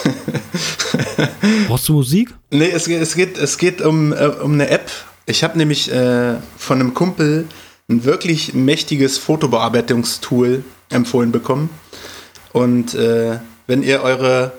Brauchst 1.69 1.89
du 1.89 1.95
Musik? 1.95 2.35
Nee, 2.51 2.71
es, 2.71 2.87
geht- 2.87 3.01
es 3.03 3.15
geht, 3.15 3.39
es 3.39 3.59
geht 3.59 3.81
um, 3.81 4.13
äh, 4.13 4.27
um 4.27 4.53
eine 4.55 4.69
App. 4.71 4.91
Ich 5.27 5.45
habe 5.45 5.57
nämlich 5.59 5.91
äh, 5.93 6.35
von 6.57 6.81
einem 6.81 6.95
Kumpel 6.95 7.47
ein 7.91 8.05
wirklich 8.05 8.55
mächtiges 8.55 9.19
Fotobearbeitungstool 9.19 10.65
empfohlen 10.91 11.33
bekommen. 11.33 11.71
Und 12.53 12.95
äh, 12.95 13.39
wenn 13.67 13.83
ihr 13.83 14.03
eure 14.03 14.53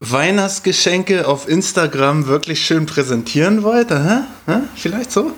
Weihnachtsgeschenke 0.00 1.26
auf 1.26 1.48
Instagram 1.48 2.26
wirklich 2.26 2.64
schön 2.64 2.86
präsentieren 2.86 3.64
wollt, 3.64 3.90
aha, 3.90 4.26
aha, 4.46 4.62
vielleicht 4.76 5.10
so, 5.10 5.32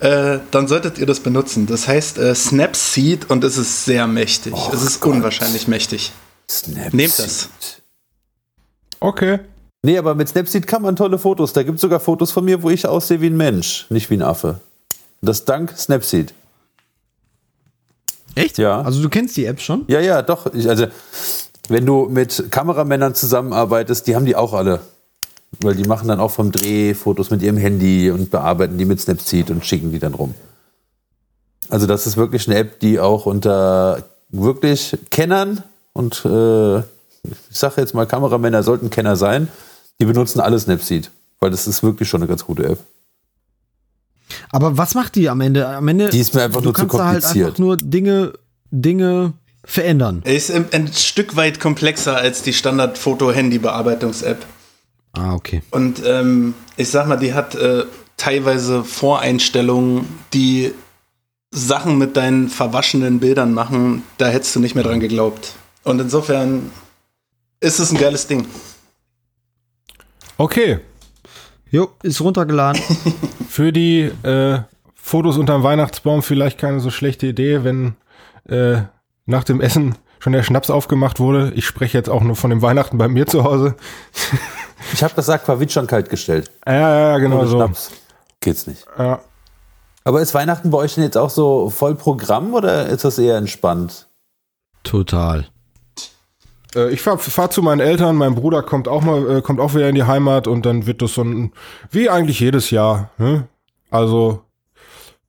äh, 0.00 0.38
dann 0.50 0.66
solltet 0.66 0.96
ihr 0.98 1.06
das 1.06 1.20
benutzen. 1.20 1.66
Das 1.66 1.86
heißt 1.86 2.18
äh, 2.18 2.34
Snapseed 2.34 3.28
und 3.30 3.44
es 3.44 3.58
ist 3.58 3.84
sehr 3.84 4.06
mächtig. 4.06 4.54
Oh 4.56 4.70
es 4.72 4.82
ist 4.82 5.00
Gott. 5.00 5.14
unwahrscheinlich 5.14 5.68
mächtig. 5.68 6.12
Snapseed. 6.48 6.94
Nehmt 6.94 7.18
das. 7.18 7.48
Okay. 9.00 9.40
Nee, 9.82 9.98
aber 9.98 10.14
mit 10.14 10.28
Snapseed 10.28 10.66
kann 10.66 10.82
man 10.82 10.96
tolle 10.96 11.18
Fotos. 11.18 11.52
Da 11.52 11.62
gibt 11.62 11.76
es 11.76 11.82
sogar 11.82 12.00
Fotos 12.00 12.32
von 12.32 12.44
mir, 12.44 12.62
wo 12.62 12.70
ich 12.70 12.86
aussehe 12.86 13.20
wie 13.20 13.26
ein 13.26 13.36
Mensch, 13.36 13.86
nicht 13.90 14.08
wie 14.10 14.14
ein 14.14 14.22
Affe. 14.22 14.60
Das 15.20 15.44
dank 15.44 15.76
Snapseed. 15.76 16.32
Echt? 18.34 18.58
Ja. 18.58 18.80
Also 18.82 19.02
du 19.02 19.08
kennst 19.08 19.36
die 19.36 19.44
App 19.44 19.60
schon? 19.60 19.84
Ja, 19.88 20.00
ja, 20.00 20.22
doch. 20.22 20.52
Ich, 20.54 20.68
also, 20.68 20.86
wenn 21.68 21.86
du 21.86 22.08
mit 22.10 22.50
Kameramännern 22.50 23.14
zusammenarbeitest, 23.14 24.06
die 24.06 24.16
haben 24.16 24.26
die 24.26 24.36
auch 24.36 24.52
alle. 24.52 24.80
Weil 25.62 25.74
die 25.74 25.84
machen 25.84 26.08
dann 26.08 26.20
auch 26.20 26.30
vom 26.30 26.52
Dreh 26.52 26.94
Fotos 26.94 27.30
mit 27.30 27.42
ihrem 27.42 27.56
Handy 27.56 28.10
und 28.10 28.30
bearbeiten 28.30 28.76
die 28.76 28.84
mit 28.84 29.00
Snapseed 29.00 29.50
und 29.50 29.64
schicken 29.64 29.92
die 29.92 29.98
dann 29.98 30.14
rum. 30.14 30.34
Also 31.70 31.86
das 31.86 32.06
ist 32.06 32.16
wirklich 32.16 32.46
eine 32.48 32.58
App, 32.58 32.80
die 32.80 33.00
auch 33.00 33.26
unter 33.26 34.04
wirklich 34.30 34.96
Kennern 35.10 35.62
und 35.92 36.24
äh, 36.24 36.78
ich 36.78 36.84
sage 37.50 37.80
jetzt 37.80 37.94
mal, 37.94 38.06
Kameramänner 38.06 38.62
sollten 38.62 38.90
Kenner 38.90 39.16
sein, 39.16 39.48
die 40.00 40.04
benutzen 40.04 40.40
alle 40.40 40.58
Snapseed. 40.58 41.10
Weil 41.40 41.50
das 41.50 41.66
ist 41.66 41.82
wirklich 41.82 42.08
schon 42.08 42.20
eine 42.20 42.28
ganz 42.28 42.44
gute 42.44 42.64
App. 42.64 42.78
Aber 44.50 44.76
was 44.76 44.94
macht 44.94 45.14
die 45.14 45.28
am 45.28 45.40
Ende? 45.40 45.66
Am 45.68 45.86
Ende 45.88 46.10
Die 46.10 46.20
ist 46.20 46.34
mir 46.34 46.42
einfach 46.42 46.60
du 46.60 46.66
nur 46.66 46.74
zu 46.74 46.80
kannst 46.82 46.94
da 46.94 47.06
halt 47.06 47.22
kompliziert. 47.22 47.46
einfach 47.48 47.58
nur 47.58 47.76
Dinge, 47.76 48.32
Dinge 48.70 49.32
verändern. 49.64 50.22
Er 50.24 50.34
ist 50.34 50.50
ein, 50.50 50.66
ein 50.72 50.92
Stück 50.92 51.36
weit 51.36 51.60
komplexer 51.60 52.16
als 52.16 52.42
die 52.42 52.52
Standard-Foto-Handy-Bearbeitungs-App. 52.52 54.44
Ah, 55.12 55.34
okay. 55.34 55.62
Und 55.70 56.02
ähm, 56.04 56.54
ich 56.76 56.90
sag 56.90 57.06
mal, 57.06 57.16
die 57.16 57.34
hat 57.34 57.54
äh, 57.54 57.84
teilweise 58.16 58.84
Voreinstellungen, 58.84 60.06
die 60.32 60.72
Sachen 61.50 61.98
mit 61.98 62.16
deinen 62.16 62.48
verwaschenen 62.48 63.20
Bildern 63.20 63.54
machen, 63.54 64.02
da 64.18 64.28
hättest 64.28 64.54
du 64.54 64.60
nicht 64.60 64.74
mehr 64.74 64.84
dran 64.84 65.00
geglaubt. 65.00 65.54
Und 65.82 66.00
insofern 66.00 66.70
ist 67.60 67.78
es 67.78 67.90
ein 67.90 67.98
geiles 67.98 68.26
Ding. 68.26 68.46
Okay. 70.36 70.80
Jo, 71.70 71.90
ist 72.02 72.20
runtergeladen. 72.20 72.80
Für 73.48 73.72
die 73.72 74.10
äh, 74.22 74.60
Fotos 74.94 75.38
unterm 75.38 75.62
Weihnachtsbaum 75.62 76.22
vielleicht 76.22 76.58
keine 76.58 76.80
so 76.80 76.90
schlechte 76.90 77.26
Idee, 77.26 77.64
wenn 77.64 77.96
äh, 78.48 78.82
nach 79.28 79.44
dem 79.44 79.60
Essen 79.60 79.94
schon 80.18 80.32
der 80.32 80.42
Schnaps 80.42 80.70
aufgemacht 80.70 81.20
wurde. 81.20 81.52
Ich 81.54 81.66
spreche 81.66 81.96
jetzt 81.96 82.08
auch 82.08 82.22
nur 82.22 82.34
von 82.34 82.50
dem 82.50 82.62
Weihnachten 82.62 82.98
bei 82.98 83.08
mir 83.08 83.26
zu 83.26 83.44
Hause. 83.44 83.76
Ich 84.94 85.02
habe 85.02 85.12
das 85.16 85.28
Aquavit 85.28 85.72
schon 85.72 85.88
kalt 85.88 86.08
gestellt. 86.08 86.52
Ja, 86.64 86.72
ja, 86.72 86.98
ja, 87.10 87.18
genau 87.18 87.40
Ohne 87.40 87.48
so. 87.48 87.56
Schnaps 87.56 87.90
geht's 88.40 88.66
nicht. 88.68 88.86
Ja. 88.96 89.20
Aber 90.04 90.20
ist 90.22 90.32
Weihnachten 90.34 90.70
bei 90.70 90.78
euch 90.78 90.94
denn 90.94 91.02
jetzt 91.02 91.18
auch 91.18 91.30
so 91.30 91.68
voll 91.68 91.96
Programm 91.96 92.54
oder 92.54 92.86
ist 92.86 93.04
das 93.04 93.18
eher 93.18 93.36
entspannt? 93.36 94.06
Total. 94.84 95.46
Äh, 96.76 96.90
Ich 96.90 97.02
fahr, 97.02 97.18
fahr 97.18 97.50
zu 97.50 97.60
meinen 97.60 97.80
Eltern, 97.80 98.14
mein 98.16 98.36
Bruder 98.36 98.62
kommt 98.62 98.86
auch 98.86 99.02
mal, 99.02 99.38
äh, 99.38 99.42
kommt 99.42 99.58
auch 99.60 99.74
wieder 99.74 99.88
in 99.88 99.96
die 99.96 100.04
Heimat 100.04 100.46
und 100.46 100.64
dann 100.64 100.86
wird 100.86 101.02
das 101.02 101.14
so 101.14 101.22
ein, 101.22 101.52
wie 101.90 102.08
eigentlich 102.08 102.38
jedes 102.38 102.70
Jahr. 102.70 103.10
Ne? 103.18 103.48
Also 103.90 104.44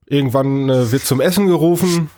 irgendwann 0.05 0.69
äh, 0.69 0.91
wird 0.91 1.03
zum 1.03 1.21
Essen 1.21 1.47
gerufen, 1.47 2.11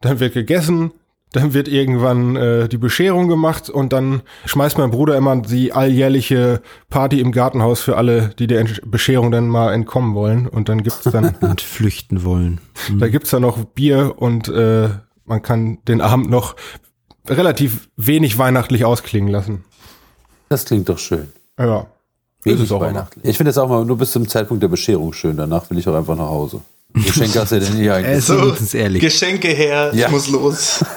dann 0.00 0.20
wird 0.20 0.32
gegessen, 0.32 0.90
dann 1.32 1.52
wird 1.54 1.68
irgendwann 1.68 2.36
äh, 2.36 2.68
die 2.68 2.78
Bescherung 2.78 3.28
gemacht 3.28 3.68
und 3.68 3.92
dann 3.92 4.22
schmeißt 4.46 4.78
mein 4.78 4.90
Bruder 4.90 5.16
immer 5.16 5.36
die 5.36 5.72
alljährliche 5.72 6.62
Party 6.88 7.20
im 7.20 7.32
Gartenhaus 7.32 7.80
für 7.80 7.96
alle, 7.96 8.30
die 8.38 8.46
der 8.46 8.64
Entsch- 8.64 8.80
Bescherung 8.86 9.30
dann 9.30 9.48
mal 9.48 9.72
entkommen 9.74 10.14
wollen. 10.14 10.46
Und 10.48 10.68
dann 10.68 10.82
gibt's 10.82 11.02
dann, 11.04 11.34
Und 11.40 11.60
flüchten 11.60 12.24
wollen. 12.24 12.60
da 12.98 13.08
gibt's 13.08 13.30
dann 13.30 13.42
noch 13.42 13.58
Bier 13.64 14.14
und 14.16 14.48
äh, 14.48 14.88
man 15.26 15.42
kann 15.42 15.78
den 15.86 16.00
Abend 16.00 16.30
noch 16.30 16.56
relativ 17.28 17.90
wenig 17.96 18.38
weihnachtlich 18.38 18.84
ausklingen 18.86 19.28
lassen. 19.30 19.64
Das 20.48 20.64
klingt 20.64 20.88
doch 20.88 20.98
schön. 20.98 21.28
Ja. 21.58 21.86
Wenig 22.44 22.62
es 22.62 22.72
auch 22.72 22.80
weihnachtlich. 22.80 23.24
Ich 23.26 23.36
finde 23.36 23.50
das 23.50 23.58
auch 23.58 23.68
mal 23.68 23.84
nur 23.84 23.98
bis 23.98 24.12
zum 24.12 24.26
Zeitpunkt 24.28 24.62
der 24.62 24.68
Bescherung 24.68 25.12
schön. 25.12 25.36
Danach 25.36 25.68
will 25.70 25.76
ich 25.78 25.86
auch 25.88 25.94
einfach 25.94 26.16
nach 26.16 26.28
Hause. 26.28 26.62
Geschenke 26.94 27.40
hast 27.40 27.52
du 27.52 27.60
denn 27.60 27.74
hier 27.76 27.94
eigentlich? 27.94 28.16
Es- 28.18 28.28
Ist 28.28 28.40
wenigstens 28.40 28.74
ehrlich. 28.74 29.00
Geschenke 29.02 29.48
her, 29.48 29.92
Ja. 29.94 30.06
ich 30.06 30.12
muss 30.12 30.28
los. 30.28 30.84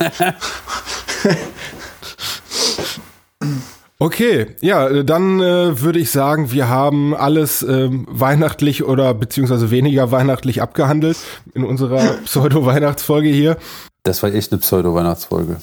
Okay, 4.00 4.48
ja, 4.62 4.88
äh, 4.88 5.06
dann 5.06 5.40
äh, 5.40 5.80
würde 5.82 6.00
ich 6.00 6.10
sagen, 6.10 6.52
wir 6.52 6.68
haben 6.70 7.14
alles 7.16 7.62
ähm, 7.62 8.08
weihnachtlich 8.10 8.84
oder 8.84 9.14
beziehungsweise 9.14 9.70
weniger 9.70 10.12
weihnachtlich 10.12 10.60
abgehandelt 10.62 11.18
in 11.54 11.64
unserer 11.64 12.00
Pseudo-Weihnachtsfolge 12.26 13.30
hier. 13.30 13.58
Das 14.02 14.24
war 14.24 14.34
echt 14.34 14.52
eine 14.52 14.60
Pseudo-Weihnachtsfolge. 14.60 15.58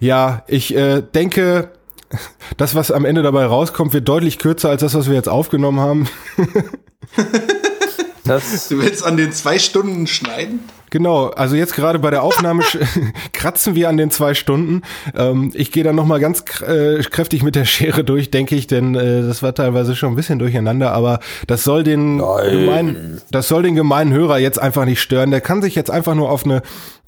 Ja, 0.00 0.44
ich 0.46 0.74
äh, 0.74 1.02
denke, 1.02 1.70
das, 2.56 2.74
was 2.74 2.90
am 2.90 3.04
Ende 3.04 3.22
dabei 3.22 3.44
rauskommt, 3.44 3.92
wird 3.92 4.08
deutlich 4.08 4.38
kürzer 4.38 4.70
als 4.70 4.80
das, 4.80 4.94
was 4.94 5.06
wir 5.08 5.14
jetzt 5.14 5.28
aufgenommen 5.28 5.80
haben. 5.80 6.08
Das, 8.28 8.68
Du 8.68 8.80
willst 8.80 9.04
an 9.04 9.16
den 9.16 9.32
zwei 9.32 9.58
Stunden 9.58 10.06
schneiden? 10.06 10.60
Genau, 10.90 11.26
also 11.26 11.54
jetzt 11.54 11.74
gerade 11.74 11.98
bei 11.98 12.10
der 12.10 12.22
Aufnahme 12.22 12.62
kratzen 13.34 13.74
wir 13.74 13.90
an 13.90 13.98
den 13.98 14.10
zwei 14.10 14.32
Stunden. 14.32 14.80
Ähm, 15.14 15.50
ich 15.54 15.70
gehe 15.70 15.84
dann 15.84 15.94
nochmal 15.96 16.18
ganz 16.18 16.44
kr- 16.44 16.64
äh, 16.64 17.02
kräftig 17.02 17.42
mit 17.42 17.56
der 17.56 17.66
Schere 17.66 18.04
durch, 18.04 18.30
denke 18.30 18.54
ich, 18.54 18.66
denn 18.68 18.94
äh, 18.94 19.20
das 19.20 19.42
war 19.42 19.54
teilweise 19.54 19.94
schon 19.96 20.14
ein 20.14 20.16
bisschen 20.16 20.38
durcheinander, 20.38 20.92
aber 20.92 21.20
das 21.46 21.62
soll 21.62 21.84
den 21.84 22.16
Nein. 22.16 22.50
gemeinen, 22.50 23.20
das 23.30 23.48
soll 23.48 23.64
den 23.64 23.74
gemeinen 23.74 24.14
Hörer 24.14 24.38
jetzt 24.38 24.58
einfach 24.58 24.86
nicht 24.86 25.02
stören. 25.02 25.30
Der 25.30 25.42
kann 25.42 25.60
sich 25.60 25.74
jetzt 25.74 25.90
einfach 25.90 26.14
nur 26.14 26.30
auf 26.30 26.46
eine 26.46 26.62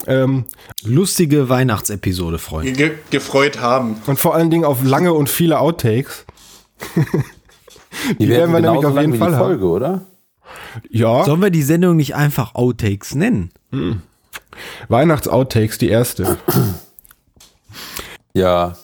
ähm, 0.07 0.45
Lustige 0.85 1.49
Weihnachtsepisode 1.49 2.39
freuen. 2.39 2.75
Ge 2.77 2.91
gefreut 3.11 3.61
haben. 3.63 3.97
und 4.07 4.19
vor 4.19 4.35
allen 4.35 4.51
Dingen 4.51 4.65
auf 4.67 4.85
lange 4.85 5.15
und 5.15 5.31
viele 5.31 5.59
Outtakes. 5.59 6.27
die 8.19 8.29
werden 8.29 8.53
wir 8.53 8.61
nämlich 8.61 8.85
auf 8.85 8.95
lang 8.95 9.05
jeden 9.05 9.15
wie 9.15 9.19
Fall 9.19 9.31
die 9.31 9.37
haben. 9.37 9.45
Folge, 9.47 9.65
oder? 9.67 10.01
Ja, 10.90 11.24
Sollen 11.24 11.43
wir 11.43 11.51
die 11.51 11.62
Sendung 11.62 11.97
nicht 11.97 12.14
einfach 12.14 12.55
Outtakes 12.55 13.14
nennen? 13.14 13.51
Weihnachts-Outtakes, 14.89 15.78
die 15.78 15.89
erste. 15.89 16.39
Ja, 18.32 18.77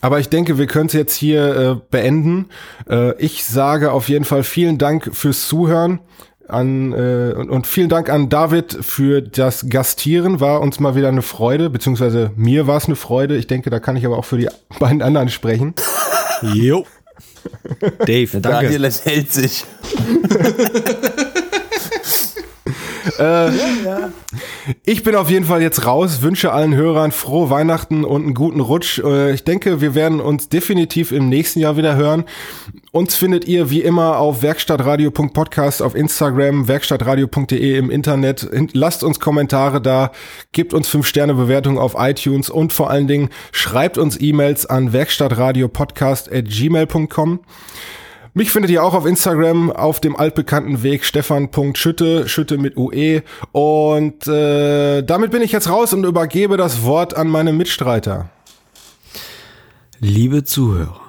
Aber 0.00 0.20
ich 0.20 0.28
denke, 0.28 0.58
wir 0.58 0.66
können 0.66 0.86
es 0.86 0.92
jetzt 0.92 1.14
hier 1.14 1.56
äh, 1.56 1.76
beenden. 1.90 2.46
Äh, 2.90 3.16
ich 3.18 3.44
sage 3.44 3.90
auf 3.92 4.08
jeden 4.08 4.24
Fall 4.26 4.42
vielen 4.42 4.76
Dank 4.76 5.10
fürs 5.14 5.48
Zuhören. 5.48 6.00
An, 6.46 6.92
äh, 6.92 7.32
und, 7.34 7.48
und 7.48 7.66
vielen 7.66 7.88
Dank 7.88 8.10
an 8.10 8.28
David 8.28 8.76
für 8.82 9.22
das 9.22 9.70
Gastieren. 9.70 10.40
War 10.40 10.60
uns 10.60 10.78
mal 10.78 10.94
wieder 10.94 11.08
eine 11.08 11.22
Freude, 11.22 11.70
beziehungsweise 11.70 12.32
mir 12.36 12.66
war 12.66 12.76
es 12.76 12.84
eine 12.84 12.96
Freude. 12.96 13.36
Ich 13.36 13.46
denke, 13.46 13.70
da 13.70 13.80
kann 13.80 13.96
ich 13.96 14.04
aber 14.04 14.18
auch 14.18 14.26
für 14.26 14.36
die 14.36 14.48
beiden 14.78 15.00
anderen 15.00 15.30
sprechen. 15.30 15.74
Jo. 16.42 16.84
Dave, 17.98 18.40
danke. 18.40 18.40
Daniel 18.40 18.84
enthält 18.84 19.32
sich. 19.32 19.64
Ich 24.84 25.02
bin 25.02 25.14
auf 25.14 25.30
jeden 25.30 25.44
Fall 25.44 25.62
jetzt 25.62 25.86
raus, 25.86 26.22
wünsche 26.22 26.52
allen 26.52 26.74
Hörern 26.74 27.12
frohe 27.12 27.50
Weihnachten 27.50 28.04
und 28.04 28.22
einen 28.22 28.34
guten 28.34 28.60
Rutsch. 28.60 28.98
Äh, 28.98 29.34
Ich 29.34 29.44
denke, 29.44 29.80
wir 29.80 29.94
werden 29.94 30.20
uns 30.20 30.48
definitiv 30.48 31.12
im 31.12 31.28
nächsten 31.28 31.60
Jahr 31.60 31.76
wieder 31.76 31.94
hören. 31.96 32.24
Uns 32.92 33.14
findet 33.14 33.46
ihr 33.46 33.70
wie 33.70 33.82
immer 33.82 34.18
auf 34.18 34.42
werkstattradio.podcast 34.42 35.82
auf 35.82 35.94
Instagram, 35.94 36.68
werkstattradio.de 36.68 37.76
im 37.76 37.90
Internet. 37.90 38.48
Lasst 38.72 39.04
uns 39.04 39.20
Kommentare 39.20 39.80
da, 39.80 40.10
gebt 40.52 40.74
uns 40.74 40.88
5-Sterne-Bewertungen 40.88 41.78
auf 41.78 41.94
iTunes 41.98 42.50
und 42.50 42.72
vor 42.72 42.90
allen 42.90 43.08
Dingen 43.08 43.30
schreibt 43.52 43.98
uns 43.98 44.20
E-Mails 44.20 44.66
an 44.66 44.92
werkstattradiopodcast.gmail.com. 44.92 47.40
Mich 48.36 48.50
findet 48.50 48.72
ihr 48.72 48.82
auch 48.82 48.94
auf 48.94 49.06
Instagram 49.06 49.70
auf 49.70 50.00
dem 50.00 50.16
altbekannten 50.16 50.82
Weg 50.82 51.04
stefan.schütte, 51.04 52.28
Schütte 52.28 52.58
mit 52.58 52.76
UE. 52.76 53.22
Und 53.52 54.26
äh, 54.26 55.02
damit 55.02 55.30
bin 55.30 55.40
ich 55.40 55.52
jetzt 55.52 55.68
raus 55.68 55.92
und 55.92 56.02
übergebe 56.02 56.56
das 56.56 56.82
Wort 56.82 57.14
an 57.14 57.28
meine 57.28 57.52
Mitstreiter. 57.52 58.28
Liebe 60.00 60.42
Zuhörer, 60.42 61.00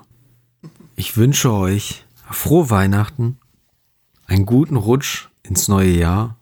ich 0.96 1.18
wünsche 1.18 1.52
euch 1.52 2.06
frohe 2.30 2.70
Weihnachten, 2.70 3.40
einen 4.28 4.46
guten 4.46 4.76
Rutsch 4.76 5.30
ins 5.42 5.68
neue 5.68 5.98
Jahr, 5.98 6.38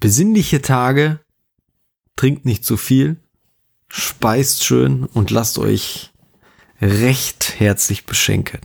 besinnliche 0.00 0.62
Tage, 0.62 1.20
trinkt 2.16 2.44
nicht 2.44 2.64
zu 2.64 2.76
viel, 2.76 3.18
speist 3.86 4.64
schön 4.64 5.04
und 5.04 5.30
lasst 5.30 5.58
euch 5.58 6.10
recht 6.80 7.54
herzlich 7.60 8.04
beschenken. 8.04 8.58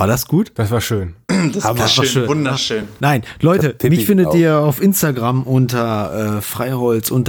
War 0.00 0.06
das 0.06 0.26
gut? 0.26 0.52
Das 0.54 0.70
war 0.70 0.80
schön. 0.80 1.14
Das 1.52 1.62
war 1.62 1.86
schön, 1.86 2.06
schön. 2.06 2.26
wunderschön. 2.26 2.88
Nein, 3.00 3.22
Leute, 3.40 3.76
mich 3.88 4.06
findet 4.06 4.28
auch. 4.28 4.34
ihr 4.34 4.58
auf 4.58 4.80
Instagram 4.80 5.42
unter 5.42 6.38
äh, 6.38 6.40
freiholz-joh. 6.40 7.22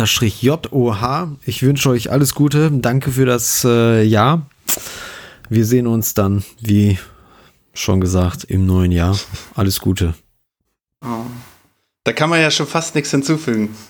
Ich 1.46 1.64
wünsche 1.64 1.90
euch 1.90 2.12
alles 2.12 2.34
Gute. 2.34 2.72
Danke 2.72 3.12
für 3.12 3.26
das 3.26 3.66
äh, 3.66 4.04
Jahr. 4.04 4.46
Wir 5.50 5.66
sehen 5.66 5.86
uns 5.86 6.14
dann, 6.14 6.46
wie 6.62 6.98
schon 7.74 8.00
gesagt, 8.00 8.46
im 8.46 8.66
neuen 8.66 8.94
Jahr. 8.94 9.20
Alles 9.54 9.82
Gute. 9.82 10.14
Oh. 11.04 11.26
Da 12.06 12.14
kann 12.14 12.30
man 12.30 12.40
ja 12.40 12.52
schon 12.52 12.68
fast 12.68 12.96
nichts 12.96 13.12
hinzufügen. 13.12 13.76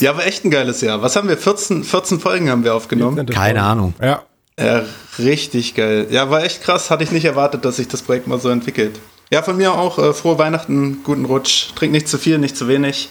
Ja, 0.00 0.10
aber 0.10 0.26
echt 0.26 0.44
ein 0.44 0.50
geiles 0.50 0.80
Jahr. 0.80 1.02
Was 1.02 1.14
haben 1.14 1.28
wir? 1.28 1.36
14, 1.36 1.84
14 1.84 2.20
Folgen 2.20 2.50
haben 2.50 2.64
wir 2.64 2.74
aufgenommen. 2.74 3.26
Keine 3.26 3.62
Ahnung. 3.62 3.94
Ja. 4.00 4.22
Ja, 4.58 4.82
richtig 5.18 5.74
geil. 5.74 6.06
Ja, 6.10 6.30
war 6.30 6.44
echt 6.44 6.62
krass. 6.62 6.90
Hatte 6.90 7.04
ich 7.04 7.10
nicht 7.10 7.24
erwartet, 7.24 7.64
dass 7.64 7.76
sich 7.76 7.88
das 7.88 8.02
Projekt 8.02 8.26
mal 8.26 8.40
so 8.40 8.48
entwickelt. 8.48 8.98
Ja, 9.30 9.42
von 9.42 9.56
mir 9.56 9.72
auch 9.72 9.98
äh, 9.98 10.12
frohe 10.12 10.38
Weihnachten, 10.38 11.02
guten 11.04 11.24
Rutsch. 11.24 11.74
Trink 11.74 11.92
nicht 11.92 12.06
zu 12.08 12.18
viel, 12.18 12.38
nicht 12.38 12.56
zu 12.56 12.68
wenig. 12.68 13.08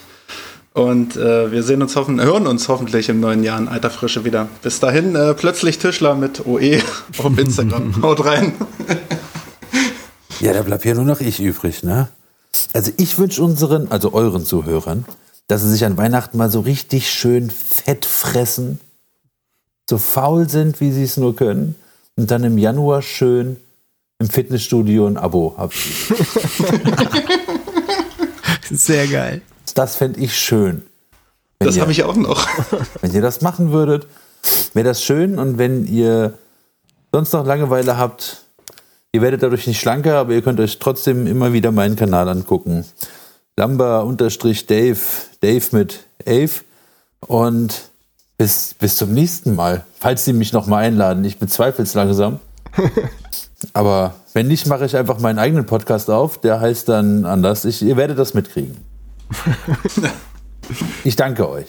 Und 0.72 1.16
äh, 1.16 1.50
wir 1.52 1.62
sehen 1.62 1.82
uns 1.82 1.96
hoffen, 1.96 2.22
hören 2.22 2.46
uns 2.46 2.68
hoffentlich 2.68 3.08
im 3.08 3.20
neuen 3.20 3.42
Jahr 3.42 3.58
in 3.58 3.68
alter 3.68 3.90
Frische 3.90 4.24
wieder. 4.24 4.48
Bis 4.62 4.80
dahin, 4.80 5.14
äh, 5.16 5.34
plötzlich 5.34 5.78
Tischler 5.78 6.14
mit 6.14 6.46
OE 6.46 6.80
auf 7.18 7.38
Instagram. 7.38 7.94
Haut 8.02 8.24
rein. 8.24 8.54
Ja, 10.40 10.52
da 10.52 10.62
bleibt 10.62 10.84
ja 10.84 10.94
nur 10.94 11.04
noch 11.04 11.20
ich 11.20 11.40
übrig, 11.40 11.82
ne? 11.82 12.08
Also 12.72 12.90
ich 12.96 13.18
wünsche 13.18 13.42
unseren, 13.42 13.90
also 13.90 14.14
euren 14.14 14.44
Zuhörern, 14.44 15.04
dass 15.48 15.62
sie 15.62 15.70
sich 15.70 15.84
an 15.84 15.96
Weihnachten 15.96 16.38
mal 16.38 16.50
so 16.50 16.60
richtig 16.60 17.10
schön 17.10 17.50
fett 17.50 18.04
fressen, 18.06 18.80
so 19.88 19.98
faul 19.98 20.48
sind, 20.48 20.80
wie 20.80 20.92
sie 20.92 21.02
es 21.04 21.16
nur 21.16 21.34
können, 21.36 21.74
und 22.16 22.30
dann 22.30 22.44
im 22.44 22.58
Januar 22.58 23.02
schön 23.02 23.56
im 24.18 24.28
Fitnessstudio 24.28 25.06
ein 25.06 25.16
Abo 25.16 25.54
abschließen. 25.56 26.16
Sehr 28.70 29.06
geil. 29.08 29.42
Das 29.74 29.96
fände 29.96 30.20
ich 30.20 30.36
schön. 30.36 30.82
Wenn 31.58 31.66
Das 31.66 31.76
ihr- 31.76 31.82
habe 31.82 31.92
ich 31.92 32.02
auch 32.04 32.14
noch. 32.16 32.46
Wenn 33.00 33.12
ihr 33.14 33.22
das 33.22 33.40
machen 33.40 33.72
würdet, 33.72 34.06
wäre 34.74 34.88
das 34.88 35.02
schön. 35.02 35.38
Und 35.38 35.58
wenn 35.58 35.86
ihr 35.86 36.34
sonst 37.12 37.32
noch 37.32 37.44
Langeweile 37.46 37.96
habt, 37.96 38.42
ihr 39.12 39.22
werdet 39.22 39.42
dadurch 39.42 39.66
nicht 39.66 39.80
schlanker, 39.80 40.16
aber 40.16 40.32
ihr 40.32 40.42
könnt 40.42 40.60
euch 40.60 40.78
trotzdem 40.78 41.26
immer 41.26 41.52
wieder 41.52 41.70
meinen 41.72 41.96
Kanal 41.96 42.28
angucken. 42.28 42.84
Lamba-Dave, 43.56 44.98
Dave 45.40 45.64
mit 45.72 46.00
Ave. 46.26 46.50
Und 47.26 47.82
bis, 48.42 48.74
bis 48.74 48.96
zum 48.96 49.14
nächsten 49.14 49.54
Mal, 49.54 49.84
falls 50.00 50.24
sie 50.24 50.32
mich 50.32 50.52
noch 50.52 50.66
mal 50.66 50.78
einladen. 50.78 51.24
Ich 51.24 51.38
bezweifle 51.38 51.84
es 51.84 51.94
langsam. 51.94 52.40
aber 53.72 54.14
wenn 54.32 54.48
nicht, 54.48 54.66
mache 54.66 54.84
ich 54.84 54.96
einfach 54.96 55.20
meinen 55.20 55.38
eigenen 55.38 55.64
Podcast 55.64 56.10
auf. 56.10 56.40
Der 56.40 56.60
heißt 56.60 56.88
dann 56.88 57.24
anders. 57.24 57.64
Ich, 57.64 57.82
ihr 57.82 57.96
werdet 57.96 58.18
das 58.18 58.34
mitkriegen. 58.34 58.76
Ich 61.02 61.16
danke 61.16 61.48
euch. 61.48 61.66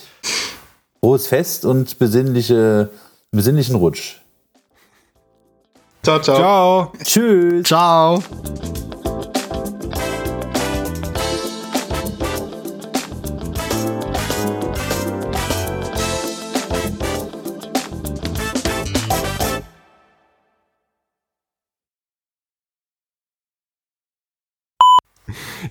Frohes 0.99 1.25
Fest 1.25 1.65
und 1.65 1.97
besinnliche, 1.97 2.91
besinnlichen 3.31 3.75
Rutsch. 3.75 4.17
Ciao, 6.03 6.21
ciao. 6.21 6.37
Ciao. 6.37 6.93
Tschüss. 7.03 7.63
Ciao. 7.67 8.23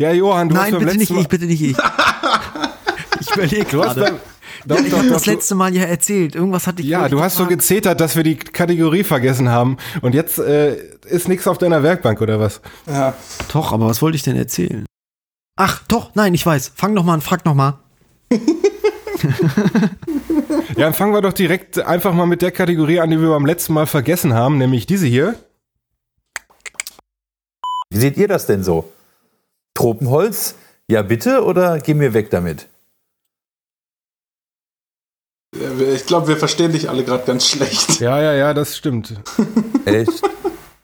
Ja, 0.02 0.10
Johann, 0.10 0.48
du 0.48 0.56
hast 0.56 0.62
Nein, 0.64 0.72
beim 0.72 0.80
bitte 0.80 0.98
nicht 0.98 1.10
letzten 1.10 1.20
ich, 1.22 1.28
bitte 1.28 1.46
nicht 1.46 1.62
ich. 1.62 1.76
Ich 3.20 3.30
überlege 3.36 3.64
Du 3.70 3.84
hast 3.84 3.94
gerade. 3.94 4.20
doch, 4.66 4.78
Ich 4.80 4.90
doch, 4.90 4.98
habe 4.98 5.08
das 5.10 5.26
letzte 5.26 5.54
Mal 5.54 5.72
ja 5.76 5.84
erzählt. 5.84 6.34
Irgendwas 6.34 6.66
hatte 6.66 6.82
ich. 6.82 6.88
Ja, 6.88 7.08
du 7.08 7.18
ich 7.18 7.22
hast 7.22 7.36
so 7.36 7.46
gezetert, 7.46 8.00
dass 8.00 8.16
wir 8.16 8.24
die 8.24 8.34
Kategorie 8.34 9.04
vergessen 9.04 9.48
haben. 9.48 9.76
Und 10.00 10.16
jetzt 10.16 10.40
äh, 10.40 10.76
ist 11.04 11.28
nichts 11.28 11.46
auf 11.46 11.56
deiner 11.56 11.84
Werkbank, 11.84 12.20
oder 12.20 12.40
was? 12.40 12.60
Ja. 12.88 13.14
Doch, 13.52 13.70
aber 13.72 13.86
was 13.86 14.02
wollte 14.02 14.16
ich 14.16 14.24
denn 14.24 14.34
erzählen? 14.36 14.86
Ach, 15.54 15.84
doch, 15.86 16.16
nein, 16.16 16.34
ich 16.34 16.44
weiß. 16.44 16.72
Fang 16.74 16.94
noch 16.94 17.04
mal 17.04 17.14
an, 17.14 17.20
frag 17.20 17.44
noch 17.44 17.54
mal. 17.54 17.78
Ja, 20.76 20.86
dann 20.86 20.94
fangen 20.94 21.12
wir 21.12 21.20
doch 21.20 21.32
direkt 21.32 21.78
einfach 21.78 22.12
mal 22.12 22.26
mit 22.26 22.42
der 22.42 22.50
Kategorie 22.50 22.98
an, 22.98 23.10
die 23.10 23.20
wir 23.20 23.28
beim 23.28 23.46
letzten 23.46 23.72
Mal 23.74 23.86
vergessen 23.86 24.34
haben, 24.34 24.58
nämlich 24.58 24.84
diese 24.86 25.06
hier. 25.06 25.36
Wie 27.90 27.98
seht 27.98 28.16
ihr 28.16 28.26
das 28.26 28.46
denn 28.46 28.64
so? 28.64 28.90
Tropenholz? 29.74 30.54
Ja, 30.88 31.02
bitte 31.02 31.44
oder 31.44 31.78
gehen 31.78 32.00
wir 32.00 32.14
weg 32.14 32.30
damit? 32.30 32.68
Ich 35.94 36.06
glaube, 36.06 36.28
wir 36.28 36.36
verstehen 36.36 36.72
dich 36.72 36.88
alle 36.88 37.04
gerade 37.04 37.24
ganz 37.24 37.46
schlecht. 37.46 38.00
Ja, 38.00 38.20
ja, 38.20 38.32
ja, 38.32 38.54
das 38.54 38.76
stimmt. 38.76 39.14
Echt? 39.84 40.22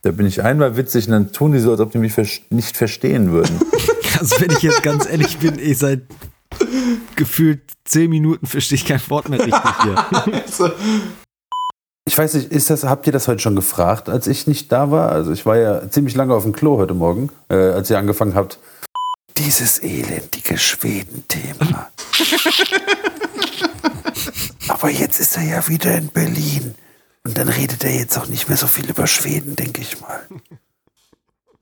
da 0.02 0.12
bin 0.12 0.26
ich 0.26 0.42
einmal 0.42 0.76
witzig 0.76 1.06
und 1.06 1.12
dann 1.12 1.32
tun 1.32 1.52
die 1.52 1.58
so, 1.58 1.70
als 1.70 1.80
ob 1.80 1.90
die 1.92 1.98
mich 1.98 2.16
nicht 2.50 2.76
verstehen 2.76 3.32
würden. 3.32 3.60
Also, 4.18 4.40
wenn 4.40 4.50
ich 4.50 4.62
jetzt 4.62 4.82
ganz 4.82 5.08
ehrlich 5.08 5.38
bin, 5.38 5.60
ich 5.60 5.78
seit 5.78 6.00
gefühlt 7.14 7.60
zehn 7.84 8.10
Minuten 8.10 8.46
verstehe 8.46 8.74
ich 8.74 8.84
kein 8.84 9.00
Wort 9.10 9.28
mehr 9.28 9.38
richtig 9.38 9.62
hier. 9.84 10.42
Also, 10.42 10.70
Ich 12.04 12.18
weiß 12.18 12.34
nicht, 12.34 12.50
ist 12.50 12.68
das, 12.70 12.82
habt 12.82 13.06
ihr 13.06 13.12
das 13.12 13.28
heute 13.28 13.40
schon 13.40 13.54
gefragt, 13.54 14.08
als 14.08 14.26
ich 14.26 14.48
nicht 14.48 14.72
da 14.72 14.90
war? 14.90 15.12
Also 15.12 15.30
ich 15.30 15.46
war 15.46 15.56
ja 15.56 15.88
ziemlich 15.88 16.16
lange 16.16 16.34
auf 16.34 16.42
dem 16.42 16.52
Klo 16.52 16.78
heute 16.78 16.94
Morgen, 16.94 17.28
äh, 17.48 17.54
als 17.54 17.90
ihr 17.90 17.98
angefangen 17.98 18.34
habt. 18.34 18.58
Dieses 19.38 19.78
elendige 19.78 20.58
Schweden-Thema. 20.58 21.90
Aber 24.68 24.90
jetzt 24.90 25.20
ist 25.20 25.36
er 25.36 25.44
ja 25.44 25.68
wieder 25.68 25.96
in 25.96 26.08
Berlin. 26.08 26.74
Und 27.24 27.38
dann 27.38 27.48
redet 27.48 27.84
er 27.84 27.94
jetzt 27.94 28.18
auch 28.18 28.26
nicht 28.26 28.48
mehr 28.48 28.58
so 28.58 28.66
viel 28.66 28.90
über 28.90 29.06
Schweden, 29.06 29.54
denke 29.54 29.80
ich 29.80 30.00
mal. 30.00 30.26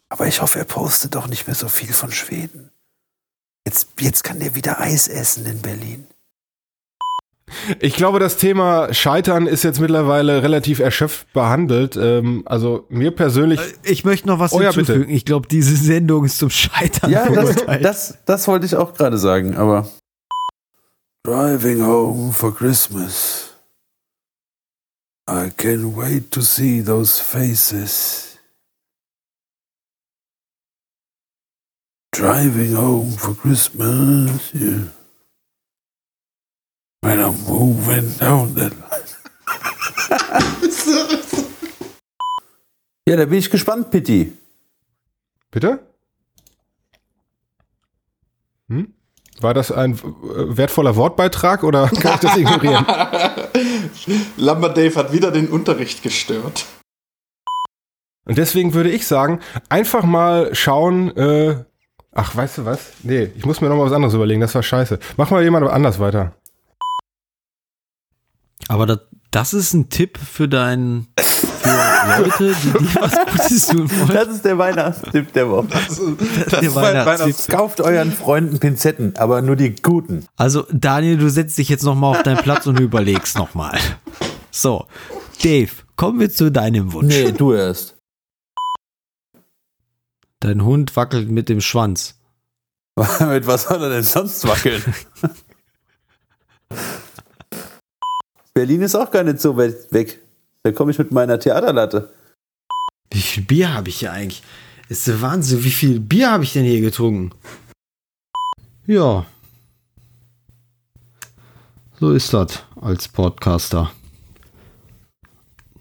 Aber 0.08 0.26
ich 0.26 0.40
hoffe, 0.40 0.58
er 0.58 0.64
postet 0.64 1.16
auch 1.16 1.26
nicht 1.26 1.46
mehr 1.46 1.56
so 1.56 1.68
viel 1.68 1.92
von 1.92 2.12
Schweden. 2.12 2.70
Jetzt, 3.66 3.88
jetzt 4.00 4.24
kann 4.24 4.40
der 4.40 4.54
wieder 4.54 4.80
Eis 4.80 5.08
essen 5.08 5.44
in 5.44 5.60
Berlin. 5.60 6.06
Ich 7.80 7.94
glaube, 7.94 8.18
das 8.18 8.36
Thema 8.38 8.92
Scheitern 8.92 9.46
ist 9.46 9.62
jetzt 9.62 9.80
mittlerweile 9.80 10.42
relativ 10.42 10.80
erschöpft 10.80 11.32
behandelt. 11.32 11.96
Ähm, 11.96 12.42
also 12.44 12.86
mir 12.88 13.12
persönlich. 13.12 13.60
Ich 13.84 14.04
möchte 14.04 14.26
noch 14.26 14.38
was 14.40 14.52
Oh 14.52 14.60
ja, 14.60 14.72
hinzufügen. 14.72 15.02
bitte. 15.02 15.12
Ich 15.12 15.24
glaube, 15.24 15.46
diese 15.48 15.76
Sendung 15.76 16.24
ist 16.24 16.38
zum 16.38 16.50
Scheitern 16.50 17.10
Ja, 17.10 17.28
das, 17.30 17.64
das, 17.80 18.18
das 18.26 18.48
wollte 18.48 18.66
ich 18.66 18.74
auch 18.74 18.94
gerade 18.94 19.16
sagen, 19.16 19.54
aber. 19.56 19.88
Driving 21.24 21.84
home 21.84 22.32
for 22.32 22.54
Christmas. 22.54 23.54
I 25.28 25.50
can't 25.56 25.96
wait 25.96 26.30
to 26.32 26.40
see 26.40 26.82
those 26.82 27.20
faces. 27.22 28.38
Driving 32.12 32.74
home 32.76 33.12
for 33.12 33.34
Christmas, 33.36 34.52
yeah. 34.54 34.84
When 37.06 37.20
I'm 37.20 37.36
moving 37.46 38.18
down 38.18 38.52
that 38.56 38.72
Ja, 43.08 43.14
da 43.14 43.26
bin 43.26 43.38
ich 43.38 43.48
gespannt, 43.48 43.92
Pitti. 43.92 44.32
Bitte? 45.52 45.86
Hm? 48.68 48.92
War 49.40 49.54
das 49.54 49.70
ein 49.70 49.92
äh, 49.92 50.56
wertvoller 50.56 50.96
Wortbeitrag 50.96 51.62
oder 51.62 51.86
kann 52.00 52.14
ich 52.14 52.20
das 52.22 52.36
ignorieren? 52.36 52.84
Lambert 54.36 54.76
Dave 54.76 54.96
hat 54.96 55.12
wieder 55.12 55.30
den 55.30 55.46
Unterricht 55.46 56.02
gestört. 56.02 56.66
Und 58.24 58.36
deswegen 58.36 58.74
würde 58.74 58.90
ich 58.90 59.06
sagen, 59.06 59.38
einfach 59.68 60.02
mal 60.02 60.52
schauen, 60.56 61.16
äh, 61.16 61.64
ach, 62.10 62.34
weißt 62.34 62.58
du 62.58 62.64
was? 62.64 62.94
Nee, 63.04 63.30
ich 63.36 63.46
muss 63.46 63.60
mir 63.60 63.68
noch 63.68 63.76
mal 63.76 63.86
was 63.86 63.92
anderes 63.92 64.14
überlegen, 64.14 64.40
das 64.40 64.56
war 64.56 64.64
scheiße. 64.64 64.98
Mach 65.16 65.30
mal 65.30 65.44
jemand 65.44 65.68
anders 65.68 66.00
weiter. 66.00 66.34
Aber 68.68 68.86
das, 68.86 69.00
das 69.30 69.54
ist 69.54 69.74
ein 69.74 69.88
Tipp 69.88 70.18
für 70.18 70.48
deinen 70.48 71.08
für 71.66 72.22
Leute, 72.22 72.54
die 72.62 72.72
dir 72.72 73.00
was 73.00 73.12
Gutes 73.32 73.66
tun 73.66 73.90
wollen. 73.90 74.08
Das 74.08 74.28
ist 74.28 74.44
der 74.44 74.58
Weihnachtstipp 74.58 75.32
der 75.32 75.50
Woche. 75.50 75.68
Das 75.68 75.98
ist 75.98 76.52
der 76.62 76.74
Weihnachtstipp. 76.74 77.54
Kauft 77.56 77.80
euren 77.80 78.12
Freunden 78.12 78.58
Pinzetten, 78.58 79.16
aber 79.16 79.42
nur 79.42 79.56
die 79.56 79.74
guten. 79.74 80.26
Also, 80.36 80.66
Daniel, 80.72 81.16
du 81.18 81.28
setzt 81.28 81.58
dich 81.58 81.68
jetzt 81.68 81.84
nochmal 81.84 82.16
auf 82.16 82.22
deinen 82.22 82.38
Platz 82.38 82.66
und 82.66 82.80
überlegst 82.80 83.36
nochmal. 83.36 83.78
So, 84.50 84.86
Dave, 85.42 85.70
kommen 85.96 86.20
wir 86.20 86.30
zu 86.30 86.50
deinem 86.50 86.92
Wunsch. 86.92 87.14
Nee, 87.14 87.32
du 87.32 87.52
erst. 87.52 87.96
Dein 90.40 90.64
Hund 90.64 90.94
wackelt 90.96 91.30
mit 91.30 91.48
dem 91.48 91.60
Schwanz. 91.60 92.14
Mit 93.20 93.46
was 93.46 93.64
soll 93.64 93.82
er 93.82 93.90
denn 93.90 94.02
sonst 94.02 94.46
wackeln? 94.48 94.82
Berlin 98.56 98.80
ist 98.80 98.94
auch 98.94 99.10
gar 99.10 99.22
nicht 99.22 99.38
so 99.38 99.54
weit 99.58 99.92
weg. 99.92 100.18
Da 100.62 100.72
komme 100.72 100.90
ich 100.90 100.98
mit 100.98 101.12
meiner 101.12 101.38
Theaterlatte. 101.38 102.14
Wie 103.10 103.20
viel 103.20 103.42
Bier 103.42 103.74
habe 103.74 103.90
ich 103.90 103.98
hier 103.98 104.12
eigentlich? 104.12 104.42
Ist 104.88 105.06
der 105.06 105.20
Wahnsinn, 105.20 105.62
wie 105.62 105.70
viel 105.70 106.00
Bier 106.00 106.30
habe 106.30 106.42
ich 106.42 106.54
denn 106.54 106.64
hier 106.64 106.80
getrunken? 106.80 107.32
Ja. 108.86 109.26
So 112.00 112.12
ist 112.12 112.32
das 112.32 112.62
als 112.80 113.08
Podcaster. 113.08 113.92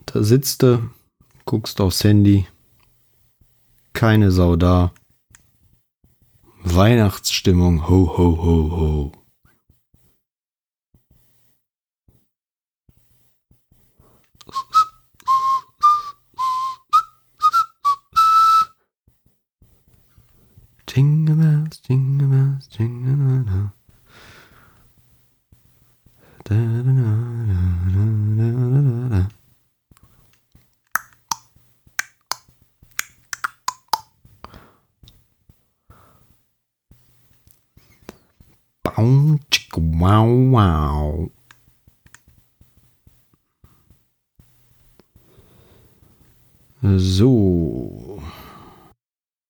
Da 0.07 0.22
sitzt 0.22 0.61
du, 0.61 0.89
guckst 1.45 1.80
aufs 1.80 2.03
Handy. 2.03 2.45
Keine 3.93 4.31
Sau 4.31 4.57
da. 4.57 4.91
Weihnachtsstimmung, 6.61 7.88
ho, 7.88 8.18
ho, 8.18 8.38
ho, 8.43 8.72
ho. 8.77 9.24
Jingle 20.95 21.35
bells, 21.35 21.77
jingle 21.85 22.27
bells, 22.30 22.67
jingle 22.67 23.43
bells. 23.43 23.72
Da, 26.45 26.55
da, 26.55 26.81
da, 26.84 27.11
da, 27.91 28.05
da, 28.38 28.80
da, 28.81 29.09
da. 29.09 29.27
Baum, 38.84 39.39
tschicka, 39.49 39.81
wow, 39.99 40.30
wow. 40.53 41.30
So. 46.97 48.05